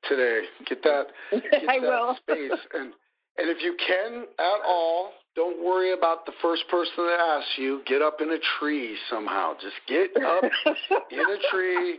today. 0.09 0.43
Get 0.67 0.83
that, 0.83 1.07
get 1.31 1.43
I 1.69 1.81
that 1.81 1.87
will. 1.89 2.17
space, 2.17 2.59
and 2.75 2.93
and 3.39 3.51
if 3.51 3.63
you 3.63 3.77
can 3.87 4.25
at 4.39 4.61
all, 4.67 5.13
don't 5.35 5.63
worry 5.63 5.93
about 5.93 6.25
the 6.25 6.33
first 6.41 6.63
person 6.71 6.95
that 6.97 7.21
asks 7.21 7.53
you. 7.59 7.83
Get 7.87 8.01
up 8.01 8.21
in 8.21 8.31
a 8.31 8.39
tree 8.59 8.97
somehow. 9.11 9.53
Just 9.61 9.77
get 9.87 10.11
up 10.25 10.45
in 11.11 11.21
a 11.21 11.39
tree 11.53 11.99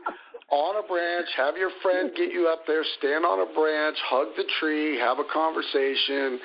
on 0.50 0.84
a 0.84 0.88
branch. 0.88 1.28
Have 1.38 1.58
your 1.58 1.70
friend 1.84 2.12
get 2.16 2.32
you 2.32 2.48
up 2.48 2.66
there. 2.66 2.84
Stand 2.98 3.26
on 3.26 3.48
a 3.48 3.54
branch. 3.54 3.98
Hug 4.06 4.30
the 4.38 4.46
tree. 4.60 4.98
Have 4.98 5.20
a 5.20 5.26
conversation. 5.32 6.40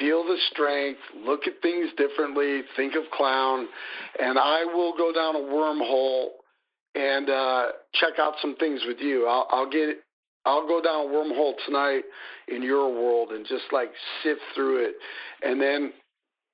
Feel 0.00 0.24
the 0.24 0.38
strength. 0.52 1.00
Look 1.26 1.46
at 1.46 1.60
things 1.60 1.90
differently. 1.98 2.62
Think 2.76 2.94
of 2.94 3.02
clown, 3.12 3.68
and 4.18 4.38
I 4.38 4.64
will 4.64 4.96
go 4.96 5.12
down 5.12 5.36
a 5.36 5.40
wormhole 5.40 6.28
and 6.94 7.30
uh, 7.30 7.66
check 7.94 8.18
out 8.18 8.34
some 8.40 8.56
things 8.56 8.82
with 8.86 8.98
you. 9.00 9.26
I'll, 9.26 9.46
I'll 9.50 9.70
get 9.70 9.96
I'll 10.44 10.66
go 10.66 10.82
down 10.82 11.06
a 11.06 11.08
wormhole 11.08 11.54
tonight 11.66 12.02
in 12.48 12.62
your 12.62 12.92
world 12.92 13.30
and 13.30 13.46
just 13.46 13.64
like 13.72 13.90
sift 14.22 14.40
through 14.54 14.84
it, 14.86 14.94
and 15.42 15.60
then 15.60 15.92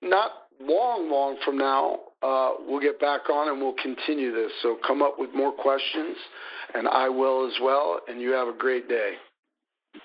not 0.03 0.31
long, 0.61 1.11
long 1.11 1.37
from 1.45 1.59
now, 1.59 2.01
uh, 2.23 2.51
we'll 2.67 2.81
get 2.81 3.01
back 3.01 3.31
on 3.31 3.49
and 3.49 3.61
we'll 3.61 3.75
continue 3.75 4.33
this. 4.33 4.53
So 4.63 4.79
come 4.87 5.03
up 5.03 5.19
with 5.19 5.31
more 5.35 5.53
questions, 5.53 6.17
and 6.75 6.89
I 6.89 7.09
will 7.09 7.47
as 7.47 7.55
well. 7.63 8.01
And 8.09 8.21
you 8.21 8.33
have 8.33 8.49
a 8.49 8.53
great 8.53 8.89
day. 8.89 9.15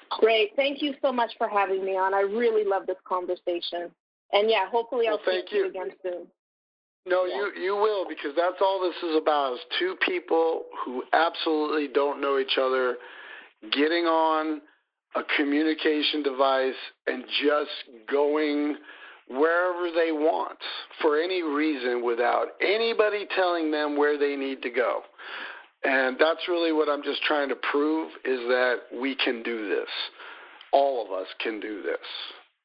Great. 0.09 0.51
Thank 0.55 0.81
you 0.81 0.93
so 1.01 1.11
much 1.11 1.31
for 1.37 1.47
having 1.47 1.83
me 1.83 1.91
on. 1.91 2.13
I 2.13 2.21
really 2.21 2.67
love 2.67 2.85
this 2.87 2.97
conversation. 3.05 3.91
And 4.31 4.49
yeah, 4.49 4.69
hopefully 4.69 5.07
I'll 5.07 5.19
well, 5.25 5.41
see 5.43 5.55
you. 5.55 5.63
you 5.63 5.69
again 5.69 5.91
soon. 6.01 6.27
No, 7.05 7.25
yeah. 7.25 7.35
you 7.35 7.61
you 7.61 7.75
will 7.75 8.05
because 8.07 8.31
that's 8.35 8.61
all 8.61 8.79
this 8.81 8.95
is 9.09 9.17
about 9.17 9.53
is 9.53 9.59
two 9.79 9.95
people 10.05 10.63
who 10.85 11.03
absolutely 11.11 11.87
don't 11.87 12.21
know 12.21 12.39
each 12.39 12.57
other 12.57 12.95
getting 13.71 14.05
on 14.05 14.61
a 15.15 15.21
communication 15.37 16.23
device 16.23 16.75
and 17.07 17.23
just 17.43 17.71
going 18.09 18.77
wherever 19.29 19.91
they 19.91 20.11
want 20.11 20.57
for 21.01 21.19
any 21.19 21.41
reason 21.41 22.03
without 22.03 22.47
anybody 22.61 23.27
telling 23.35 23.71
them 23.71 23.97
where 23.97 24.17
they 24.17 24.35
need 24.35 24.61
to 24.61 24.69
go. 24.69 25.01
And 25.83 26.17
that's 26.19 26.47
really 26.47 26.71
what 26.71 26.89
I'm 26.89 27.03
just 27.03 27.21
trying 27.23 27.49
to 27.49 27.55
prove 27.55 28.09
is 28.25 28.39
that 28.47 28.77
we 28.93 29.15
can 29.15 29.43
do 29.43 29.69
this. 29.69 29.89
All 30.71 31.05
of 31.05 31.11
us 31.11 31.27
can 31.41 31.59
do 31.59 31.81
this. 31.81 31.97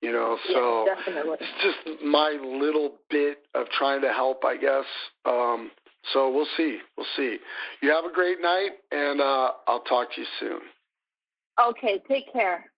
You 0.00 0.12
know, 0.12 0.38
so 0.52 0.86
yeah, 0.86 0.94
it's 1.40 1.62
just 1.62 2.02
my 2.04 2.38
little 2.40 2.92
bit 3.10 3.38
of 3.56 3.66
trying 3.70 4.00
to 4.02 4.12
help, 4.12 4.44
I 4.44 4.56
guess. 4.56 4.84
Um, 5.24 5.72
so 6.12 6.32
we'll 6.32 6.46
see. 6.56 6.78
We'll 6.96 7.06
see. 7.16 7.38
You 7.82 7.90
have 7.90 8.04
a 8.04 8.12
great 8.12 8.40
night, 8.40 8.70
and 8.92 9.20
uh, 9.20 9.50
I'll 9.66 9.80
talk 9.80 10.14
to 10.14 10.20
you 10.20 10.26
soon. 10.38 10.60
Okay, 11.60 12.00
take 12.08 12.32
care. 12.32 12.70